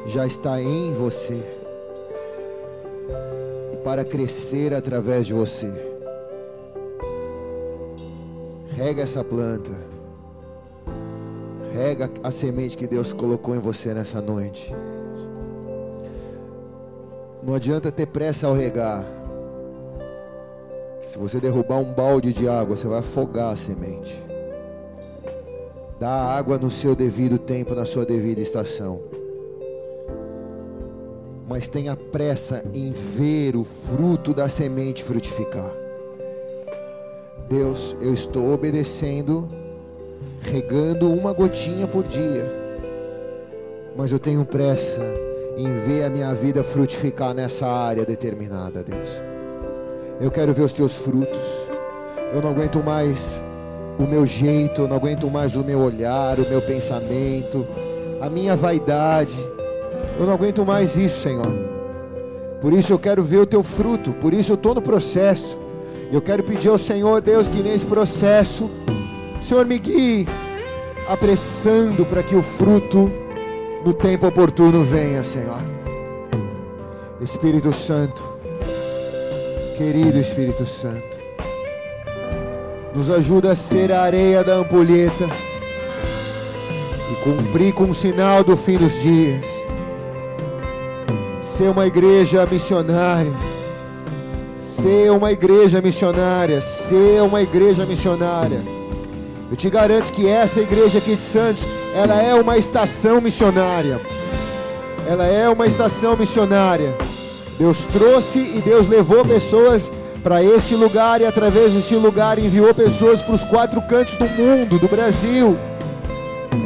Já 0.08 0.26
está 0.26 0.60
em 0.60 0.96
você. 0.96 1.44
E 3.72 3.78
para 3.84 4.04
crescer 4.04 4.74
através 4.74 5.28
de 5.28 5.34
você. 5.34 5.72
Rega 8.72 9.04
essa 9.04 9.24
planta. 9.24 9.70
Rega 11.72 12.10
a 12.24 12.32
semente 12.32 12.76
que 12.76 12.88
Deus 12.88 13.14
colocou 13.14 13.56
em 13.56 13.60
você 13.60 13.94
nessa 13.94 14.20
noite. 14.20 14.76
Não 17.44 17.54
adianta 17.54 17.92
ter 17.92 18.08
pressa 18.08 18.48
ao 18.48 18.56
regar. 18.56 19.06
Se 21.10 21.18
você 21.20 21.40
derrubar 21.40 21.78
um 21.78 21.94
balde 21.94 22.34
de 22.34 22.50
água, 22.50 22.76
você 22.76 22.88
vai 22.88 23.00
afogar 23.00 23.54
a 23.54 23.56
semente. 23.56 24.30
Dá 26.00 26.10
água 26.10 26.58
no 26.58 26.72
seu 26.72 26.96
devido 26.96 27.38
tempo, 27.38 27.76
na 27.76 27.86
sua 27.86 28.06
devida 28.06 28.40
estação. 28.40 29.02
Mas 31.46 31.68
tenha 31.68 31.94
pressa 31.94 32.64
em 32.74 32.94
ver 32.94 33.58
o 33.58 33.66
fruto 33.66 34.34
da 34.34 34.48
semente 34.48 35.04
frutificar. 35.04 35.70
Deus, 37.50 37.98
eu 38.00 38.14
estou 38.14 38.54
obedecendo, 38.54 39.46
regando 40.42 41.12
uma 41.12 41.34
gotinha 41.34 41.86
por 41.86 42.06
dia. 42.06 42.50
Mas 43.98 44.14
eu 44.14 44.20
tenho 44.20 44.46
pressa 44.46 45.02
em 45.58 45.68
ver 45.86 46.06
a 46.06 46.10
minha 46.10 46.34
vida 46.34 46.64
frutificar 46.64 47.34
nessa 47.34 47.68
área 47.68 48.06
determinada, 48.06 48.84
Deus. 48.84 49.22
Eu 50.22 50.32
quero 50.32 50.54
ver 50.54 50.62
os 50.62 50.72
teus 50.72 50.96
frutos. 50.96 51.42
Eu 52.32 52.42
não 52.42 52.52
aguento 52.52 52.82
mais 52.82 53.42
o 54.00 54.08
meu 54.08 54.26
jeito, 54.26 54.82
eu 54.82 54.88
não 54.88 54.96
aguento 54.96 55.30
mais 55.30 55.58
o 55.58 55.64
meu 55.64 55.80
olhar, 55.80 56.40
o 56.40 56.48
meu 56.48 56.62
pensamento, 56.62 57.68
a 58.22 58.30
minha 58.30 58.56
vaidade. 58.56 59.36
Eu 60.18 60.26
não 60.26 60.34
aguento 60.34 60.66
mais 60.66 60.96
isso, 60.96 61.20
Senhor. 61.20 61.54
Por 62.62 62.72
isso 62.72 62.94
eu 62.94 62.98
quero 62.98 63.22
ver 63.22 63.40
o 63.40 63.46
teu 63.46 63.62
fruto, 63.62 64.14
por 64.14 64.34
isso 64.34 64.54
eu 64.54 64.56
estou 64.56 64.74
no 64.74 64.82
processo. 64.82 65.60
Eu 66.12 66.22
quero 66.22 66.44
pedir 66.44 66.70
ao 66.70 66.78
Senhor, 66.78 67.22
Deus, 67.22 67.48
que 67.48 67.62
nesse 67.62 67.86
processo, 67.86 68.70
Senhor 69.44 69.66
me 69.66 69.78
guie, 69.78 70.28
apressando 71.08 72.06
para 72.06 72.24
que 72.24 72.36
o 72.36 72.42
fruto 72.42 73.12
no 73.86 73.94
tempo 73.94 74.28
oportuno 74.28 74.84
venha, 74.84 75.26
Senhor. 75.26 75.62
Espírito 77.20 77.74
Santo, 77.74 78.24
querido 79.78 80.18
Espírito 80.18 80.66
Santo, 80.66 81.19
nos 82.94 83.10
ajuda 83.10 83.52
a 83.52 83.56
ser 83.56 83.92
a 83.92 84.02
areia 84.02 84.44
da 84.44 84.56
ampulheta 84.56 85.30
e 87.12 87.16
cumprir 87.24 87.74
com 87.74 87.90
o 87.90 87.96
sinal 87.96 88.44
do 88.44 88.58
fim 88.58 88.78
dos 88.78 89.00
dias. 89.00 89.46
Ser 91.42 91.70
uma 91.70 91.88
igreja 91.88 92.46
missionária. 92.46 93.32
Ser 94.58 95.12
uma 95.12 95.32
igreja 95.32 95.82
missionária. 95.82 96.62
Ser 96.62 97.22
uma 97.22 97.42
igreja 97.42 97.86
missionária. 97.86 98.64
Eu 99.50 99.56
te 99.56 99.70
garanto 99.70 100.12
que 100.12 100.28
essa 100.28 100.60
igreja 100.60 101.00
aqui 101.00 101.16
de 101.16 101.22
Santos, 101.22 101.66
ela 101.96 102.22
é 102.22 102.36
uma 102.36 102.58
estação 102.58 103.20
missionária. 103.20 104.00
Ela 105.08 105.26
é 105.26 105.50
uma 105.50 105.66
estação 105.66 106.16
missionária. 106.16 106.96
Deus 107.58 107.86
trouxe 107.86 108.40
e 108.40 108.62
Deus 108.64 108.88
levou 108.88 109.26
pessoas 109.26 109.92
para 110.24 110.44
este 110.44 110.76
lugar 110.76 111.22
e 111.22 111.26
através 111.26 111.74
deste 111.74 111.96
lugar 111.96 112.38
enviou 112.38 112.74
pessoas 112.74 113.22
para 113.22 113.36
os 113.36 113.44
quatro 113.44 113.82
cantos 113.82 114.16
do 114.16 114.28
mundo, 114.28 114.78
do 114.78 114.88
Brasil. 114.88 115.58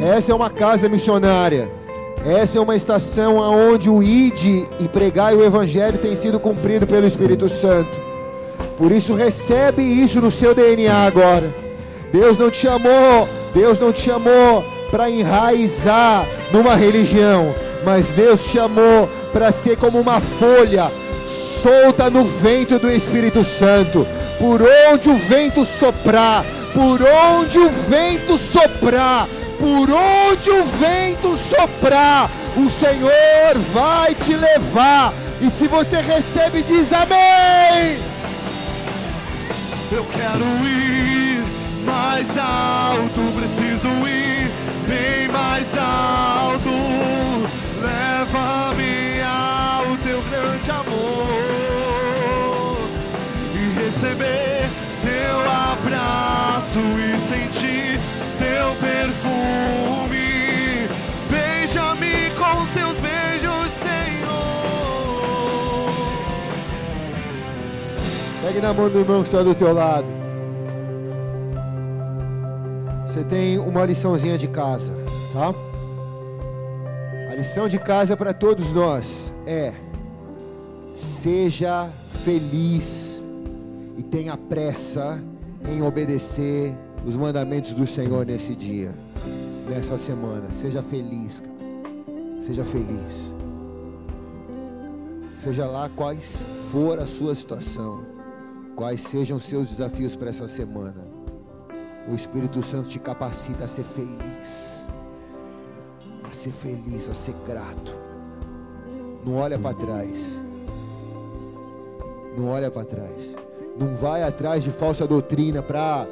Essa 0.02 0.32
é 0.32 0.34
uma 0.34 0.50
casa 0.50 0.88
missionária. 0.88 1.68
Essa 2.26 2.58
é 2.58 2.60
uma 2.60 2.74
estação 2.74 3.36
onde 3.36 3.90
o 3.90 4.02
ide 4.02 4.66
e 4.80 4.88
pregar 4.88 5.34
o 5.34 5.44
evangelho 5.44 5.98
tem 5.98 6.16
sido 6.16 6.40
cumprido 6.40 6.86
pelo 6.86 7.06
Espírito 7.06 7.48
Santo. 7.48 8.00
Por 8.78 8.90
isso 8.90 9.14
recebe 9.14 9.82
isso 9.82 10.20
no 10.20 10.30
seu 10.30 10.54
DNA 10.54 11.06
agora. 11.06 11.54
Deus 12.10 12.38
não 12.38 12.50
te 12.50 12.56
chamou, 12.56 13.28
Deus 13.52 13.78
não 13.78 13.92
te 13.92 14.00
chamou 14.00 14.64
para 14.90 15.10
enraizar 15.10 16.26
numa 16.50 16.74
religião, 16.74 17.54
mas 17.84 18.12
Deus 18.12 18.44
te 18.44 18.50
chamou 18.50 19.08
para 19.32 19.52
ser 19.52 19.76
como 19.76 20.00
uma 20.00 20.20
folha 20.20 20.90
solta 21.64 22.10
no 22.10 22.24
vento 22.24 22.78
do 22.78 22.90
Espírito 22.90 23.42
Santo. 23.42 24.06
Por 24.38 24.60
onde 24.92 25.08
o 25.08 25.16
vento 25.16 25.64
soprar, 25.64 26.44
por 26.74 27.00
onde 27.02 27.58
o 27.58 27.70
vento 27.70 28.36
soprar, 28.36 29.26
por 29.58 29.88
onde 29.90 30.50
o 30.50 30.62
vento 30.62 31.34
soprar, 31.38 32.30
o 32.54 32.68
Senhor 32.68 33.58
vai 33.72 34.14
te 34.14 34.36
levar. 34.36 35.14
E 35.40 35.48
se 35.48 35.66
você 35.66 36.02
recebe, 36.02 36.62
diz 36.62 36.92
amém. 36.92 37.98
Eu 39.90 40.04
quero 40.12 40.44
ir 40.66 41.42
mais 41.86 42.26
alto, 42.36 43.20
preciso 43.38 43.88
ir 44.06 44.50
bem 44.86 45.28
mais 45.28 45.66
alto. 45.78 46.23
E 56.80 57.16
sentir 57.28 58.00
teu 58.36 58.74
perfume. 58.80 60.18
Beija-me 61.30 62.30
com 62.36 62.66
teus 62.74 62.98
beijos, 62.98 63.70
Senhor. 63.80 64.74
Pegue 68.42 68.60
na 68.60 68.72
mão 68.72 68.90
do 68.90 68.98
irmão 68.98 69.22
que 69.22 69.28
está 69.28 69.44
do 69.44 69.54
teu 69.54 69.72
lado. 69.72 70.06
Você 73.06 73.22
tem 73.22 73.56
uma 73.60 73.84
liçãozinha 73.84 74.36
de 74.36 74.48
casa, 74.48 74.92
tá? 75.32 75.54
A 77.30 77.34
lição 77.36 77.68
de 77.68 77.78
casa 77.78 78.16
para 78.16 78.34
todos 78.34 78.72
nós 78.72 79.32
é: 79.46 79.72
seja 80.92 81.88
feliz 82.24 83.22
e 83.96 84.02
tenha 84.02 84.36
pressa 84.36 85.22
em 85.68 85.82
obedecer 85.82 86.76
os 87.06 87.16
mandamentos 87.16 87.74
do 87.74 87.86
Senhor 87.86 88.24
nesse 88.24 88.54
dia, 88.54 88.94
nessa 89.68 89.98
semana. 89.98 90.50
Seja 90.52 90.82
feliz, 90.82 91.40
cara. 91.40 91.54
Seja 92.42 92.64
feliz. 92.64 93.32
Seja 95.42 95.66
lá 95.66 95.90
quais 95.90 96.44
for 96.70 96.98
a 96.98 97.06
sua 97.06 97.34
situação, 97.34 98.04
quais 98.74 99.02
sejam 99.02 99.36
os 99.36 99.44
seus 99.44 99.68
desafios 99.68 100.16
para 100.16 100.30
essa 100.30 100.48
semana. 100.48 101.06
O 102.08 102.14
Espírito 102.14 102.62
Santo 102.62 102.88
te 102.88 102.98
capacita 102.98 103.64
a 103.64 103.68
ser 103.68 103.84
feliz, 103.84 104.86
a 106.30 106.34
ser 106.34 106.52
feliz, 106.52 107.08
a 107.08 107.14
ser 107.14 107.34
grato. 107.46 107.98
Não 109.24 109.36
olha 109.36 109.58
para 109.58 109.74
trás. 109.74 110.40
Não 112.36 112.48
olha 112.48 112.70
para 112.70 112.84
trás. 112.84 113.34
Não 113.76 113.94
vai 113.96 114.22
atrás 114.22 114.62
de 114.62 114.70
falsa 114.70 115.06
doutrina 115.06 115.62
para 115.62 116.06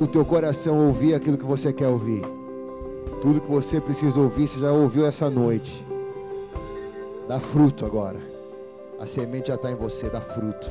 o 0.00 0.06
teu 0.06 0.24
coração 0.24 0.86
ouvir 0.86 1.14
aquilo 1.14 1.38
que 1.38 1.44
você 1.44 1.72
quer 1.72 1.86
ouvir. 1.86 2.22
Tudo 3.20 3.40
que 3.40 3.50
você 3.50 3.80
precisa 3.80 4.18
ouvir, 4.18 4.48
você 4.48 4.58
já 4.58 4.72
ouviu 4.72 5.06
essa 5.06 5.30
noite. 5.30 5.86
Dá 7.28 7.38
fruto 7.38 7.86
agora. 7.86 8.18
A 8.98 9.06
semente 9.06 9.48
já 9.48 9.54
está 9.54 9.70
em 9.70 9.76
você, 9.76 10.10
dá 10.10 10.20
fruto. 10.20 10.68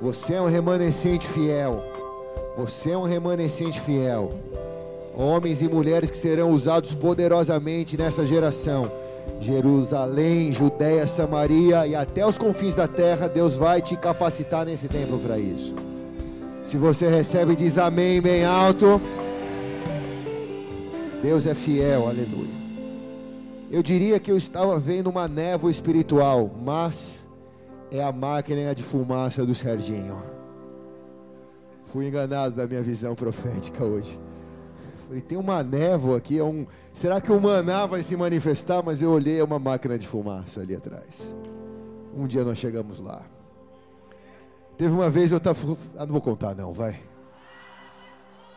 Você 0.00 0.34
é 0.34 0.40
um 0.40 0.48
remanescente 0.48 1.28
fiel. 1.28 1.80
Você 2.56 2.90
é 2.90 2.98
um 2.98 3.04
remanescente 3.04 3.80
fiel. 3.80 4.32
Homens 5.14 5.62
e 5.62 5.68
mulheres 5.68 6.10
que 6.10 6.16
serão 6.16 6.50
usados 6.50 6.92
poderosamente 6.92 7.96
nessa 7.96 8.26
geração. 8.26 8.90
Jerusalém, 9.40 10.52
Judéia, 10.52 11.06
Samaria 11.08 11.86
e 11.86 11.94
até 11.94 12.24
os 12.26 12.38
confins 12.38 12.74
da 12.74 12.86
terra, 12.86 13.28
Deus 13.28 13.56
vai 13.56 13.82
te 13.82 13.96
capacitar 13.96 14.64
nesse 14.64 14.88
tempo 14.88 15.18
para 15.18 15.38
isso. 15.38 15.74
Se 16.62 16.76
você 16.76 17.08
recebe, 17.08 17.56
diz 17.56 17.76
amém 17.76 18.20
bem 18.20 18.44
alto. 18.44 19.00
Deus 21.22 21.46
é 21.46 21.54
fiel, 21.54 22.08
aleluia. 22.08 22.62
Eu 23.70 23.82
diria 23.82 24.20
que 24.20 24.30
eu 24.30 24.36
estava 24.36 24.78
vendo 24.78 25.08
uma 25.08 25.26
névoa 25.26 25.70
espiritual, 25.70 26.50
mas 26.62 27.26
é 27.90 28.02
a 28.02 28.12
máquina 28.12 28.74
de 28.74 28.82
fumaça 28.82 29.44
do 29.44 29.54
Serginho. 29.54 30.22
Fui 31.92 32.06
enganado 32.06 32.54
da 32.54 32.66
minha 32.66 32.82
visão 32.82 33.14
profética 33.14 33.84
hoje. 33.84 34.18
Falei, 35.06 35.20
tem 35.20 35.38
uma 35.38 35.62
névoa 35.62 36.16
aqui, 36.18 36.38
é 36.38 36.44
um... 36.44 36.66
será 36.92 37.20
que 37.20 37.32
o 37.32 37.40
maná 37.40 37.86
vai 37.86 38.02
se 38.02 38.16
manifestar? 38.16 38.82
Mas 38.82 39.02
eu 39.02 39.10
olhei, 39.10 39.38
é 39.38 39.44
uma 39.44 39.58
máquina 39.58 39.98
de 39.98 40.06
fumaça 40.06 40.60
ali 40.60 40.74
atrás. 40.74 41.34
Um 42.14 42.26
dia 42.26 42.44
nós 42.44 42.58
chegamos 42.58 43.00
lá. 43.00 43.22
Teve 44.76 44.92
uma 44.92 45.08
vez 45.10 45.30
eu 45.30 45.38
estava. 45.38 45.58
Ah, 45.96 46.06
não 46.06 46.12
vou 46.12 46.20
contar, 46.20 46.54
não, 46.54 46.72
vai. 46.72 46.98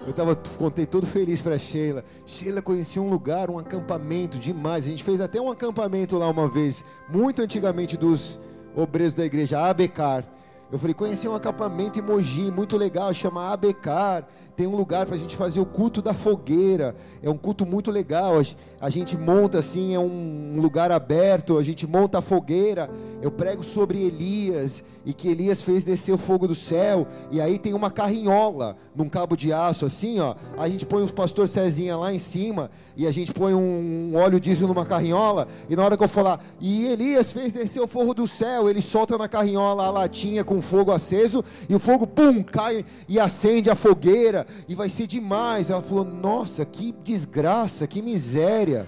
Eu 0.05 0.13
tava, 0.13 0.35
contei 0.35 0.85
todo 0.85 1.07
feliz 1.07 1.41
para 1.41 1.57
Sheila. 1.57 2.03
Sheila 2.26 2.61
conhecia 2.61 3.01
um 3.01 3.09
lugar, 3.09 3.49
um 3.49 3.57
acampamento 3.57 4.38
demais. 4.38 4.85
A 4.85 4.89
gente 4.89 5.03
fez 5.03 5.22
até 5.22 5.39
um 5.39 5.49
acampamento 5.49 6.17
lá 6.17 6.30
uma 6.30 6.47
vez, 6.47 6.84
muito 7.09 7.41
antigamente 7.41 7.95
dos 7.95 8.39
obreiros 8.76 9.13
da 9.13 9.26
igreja 9.26 9.59
Abecar. 9.59 10.26
Eu 10.72 10.80
falei, 10.80 10.93
conheci 10.93 11.27
um 11.27 11.35
acampamento 11.35 11.99
em 11.99 12.01
Mogi, 12.01 12.51
muito 12.51 12.76
legal, 12.76 13.13
chama 13.13 13.51
Abecar 13.51 14.27
tem 14.56 14.68
um 14.68 14.76
lugar 14.76 15.06
para 15.06 15.15
a 15.15 15.18
gente 15.18 15.36
fazer 15.36 15.60
o 15.60 15.65
culto 15.65 16.02
da 16.02 16.14
fogueira. 16.14 16.95
É 17.22 17.30
um 17.30 17.38
culto 17.38 17.65
muito 17.65 17.91
legal. 17.91 18.41
A 18.80 18.90
gente 18.90 19.18
monta 19.18 19.60
assim, 19.60 19.94
é 19.94 19.99
um 19.99 20.57
lugar 20.61 20.91
aberto. 20.91 21.57
A 21.57 21.64
gente 21.64 21.86
monta 21.86 22.19
a 22.19 22.22
fogueira. 22.22 22.90
Eu 23.22 23.32
prego 23.32 23.64
sobre 23.64 24.02
Elias 24.02 24.84
e 25.06 25.14
que 25.14 25.27
Elias 25.27 25.61
fez 25.61 25.84
descer 25.84 26.14
o 26.14 26.18
fogo 26.18 26.48
do 26.48 26.56
céu. 26.56 27.07
E 27.32 27.41
aí 27.41 27.60
tem 27.60 27.73
uma 27.73 27.91
carrinhola 27.91 28.76
num 28.95 29.10
cabo 29.10 29.36
de 29.36 29.52
aço 29.52 29.86
assim, 29.86 30.19
ó. 30.19 30.36
A 30.57 30.68
gente 30.69 30.86
põe 30.86 31.03
o 31.03 31.14
pastor 31.14 31.48
Cezinha 31.49 31.98
lá 31.98 32.14
em 32.14 32.19
cima 32.19 32.72
e 32.98 33.06
a 33.06 33.11
gente 33.11 33.34
põe 33.34 33.53
um 33.53 34.14
óleo 34.15 34.40
diesel 34.40 34.68
numa 34.68 34.86
carrinhola. 34.86 35.48
E 35.69 35.76
na 35.76 35.84
hora 35.84 35.98
que 35.98 36.03
eu 36.03 36.07
falar, 36.07 36.44
e 36.61 36.88
Elias 36.88 37.32
fez 37.32 37.52
descer 37.52 37.82
o 37.82 37.88
fogo 37.88 38.14
do 38.14 38.27
céu, 38.27 38.69
ele 38.69 38.82
solta 38.82 39.18
na 39.18 39.27
carrinhola 39.27 39.86
a 39.86 39.91
latinha 39.91 40.44
com 40.44 40.61
fogo 40.61 40.91
aceso 40.91 41.44
e 41.68 41.76
o 41.76 41.80
fogo 41.80 42.07
pum 42.07 42.41
cai 42.41 42.86
e 43.07 43.19
acende 43.19 43.69
a 43.69 43.76
fogueira 43.76 44.44
e 44.67 44.76
vai 44.76 44.89
ser 44.89 45.07
demais. 45.07 45.69
Ela 45.69 45.81
falou: 45.81 46.03
Nossa, 46.03 46.65
que 46.65 46.93
desgraça, 47.03 47.88
que 47.88 48.01
miséria. 48.01 48.88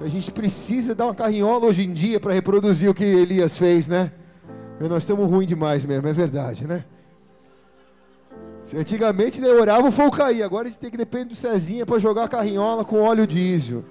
A 0.00 0.08
gente 0.08 0.30
precisa 0.30 0.94
dar 0.94 1.06
uma 1.06 1.14
carrinhola 1.14 1.66
hoje 1.66 1.84
em 1.84 1.92
dia 1.92 2.20
para 2.20 2.32
reproduzir 2.32 2.88
o 2.90 2.94
que 2.94 3.04
Elias 3.04 3.56
fez, 3.56 3.88
né? 3.88 4.12
Nós 4.78 5.02
estamos 5.02 5.28
ruins 5.28 5.46
demais 5.46 5.84
mesmo, 5.84 6.06
é 6.06 6.12
verdade, 6.12 6.66
né? 6.66 6.84
Antigamente 8.74 9.40
né, 9.40 9.48
orava 9.48 9.88
o 9.88 9.92
fogo 9.92 10.10
cair, 10.10 10.42
agora 10.42 10.66
a 10.66 10.70
gente 10.70 10.80
tem 10.80 10.90
que 10.90 10.96
depender 10.96 11.26
do 11.26 11.34
Cezinha 11.36 11.86
para 11.86 11.98
jogar 11.98 12.24
a 12.24 12.28
carrinhola 12.28 12.84
com 12.84 13.00
óleo 13.00 13.26
diesel. 13.26 13.84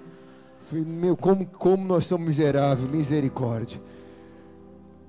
Falei, 0.70 0.84
meu, 0.84 1.16
como, 1.16 1.46
como 1.46 1.86
nós 1.86 2.06
somos 2.06 2.28
miseráveis, 2.28 2.90
misericórdia. 2.90 3.80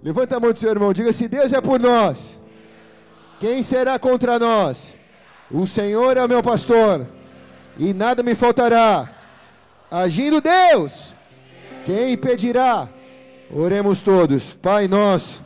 Levanta 0.03 0.37
a 0.37 0.41
mão 0.41 0.53
do 0.53 0.59
seu 0.59 0.71
irmão, 0.71 0.93
diga: 0.93 1.13
se 1.13 1.27
Deus 1.27 1.53
é 1.53 1.61
por 1.61 1.81
nós, 1.81 2.39
quem 3.41 3.63
será 3.63 3.99
contra 3.99 4.39
nós? 4.39 4.95
O 5.51 5.67
Senhor 5.67 6.17
é 6.17 6.25
o 6.25 6.29
meu 6.29 6.43
pastor, 6.43 7.07
e 7.79 7.95
nada 7.95 8.23
me 8.23 8.35
faltará. 8.35 9.09
Agindo 9.91 10.41
Deus, 10.41 11.15
quem 11.85 12.15
impedirá? 12.15 12.89
Oremos 13.51 14.03
todos, 14.03 14.55
Pai 14.55 14.89
nosso. 14.89 15.46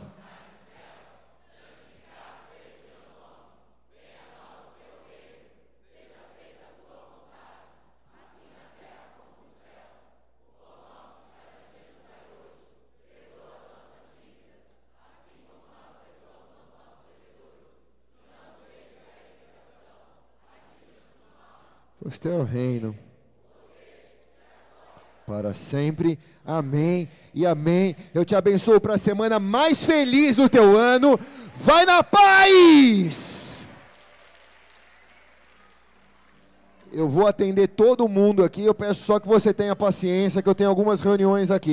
Pois 22.11 22.19
teu 22.19 22.43
reino 22.43 22.93
para 25.25 25.53
sempre. 25.53 26.19
Amém 26.45 27.07
e 27.33 27.45
amém. 27.45 27.95
Eu 28.13 28.25
te 28.25 28.35
abençoo 28.35 28.81
para 28.81 28.95
a 28.95 28.97
semana 28.97 29.39
mais 29.39 29.85
feliz 29.85 30.35
do 30.35 30.49
teu 30.49 30.75
ano. 30.75 31.17
Vai 31.55 31.85
na 31.85 32.03
paz! 32.03 33.65
Eu 36.91 37.07
vou 37.07 37.27
atender 37.27 37.69
todo 37.69 38.09
mundo 38.09 38.43
aqui. 38.43 38.65
Eu 38.65 38.75
peço 38.75 39.05
só 39.05 39.17
que 39.17 39.27
você 39.27 39.53
tenha 39.53 39.73
paciência, 39.73 40.41
que 40.41 40.49
eu 40.49 40.55
tenho 40.55 40.69
algumas 40.69 40.99
reuniões 40.99 41.49
aqui. 41.49 41.71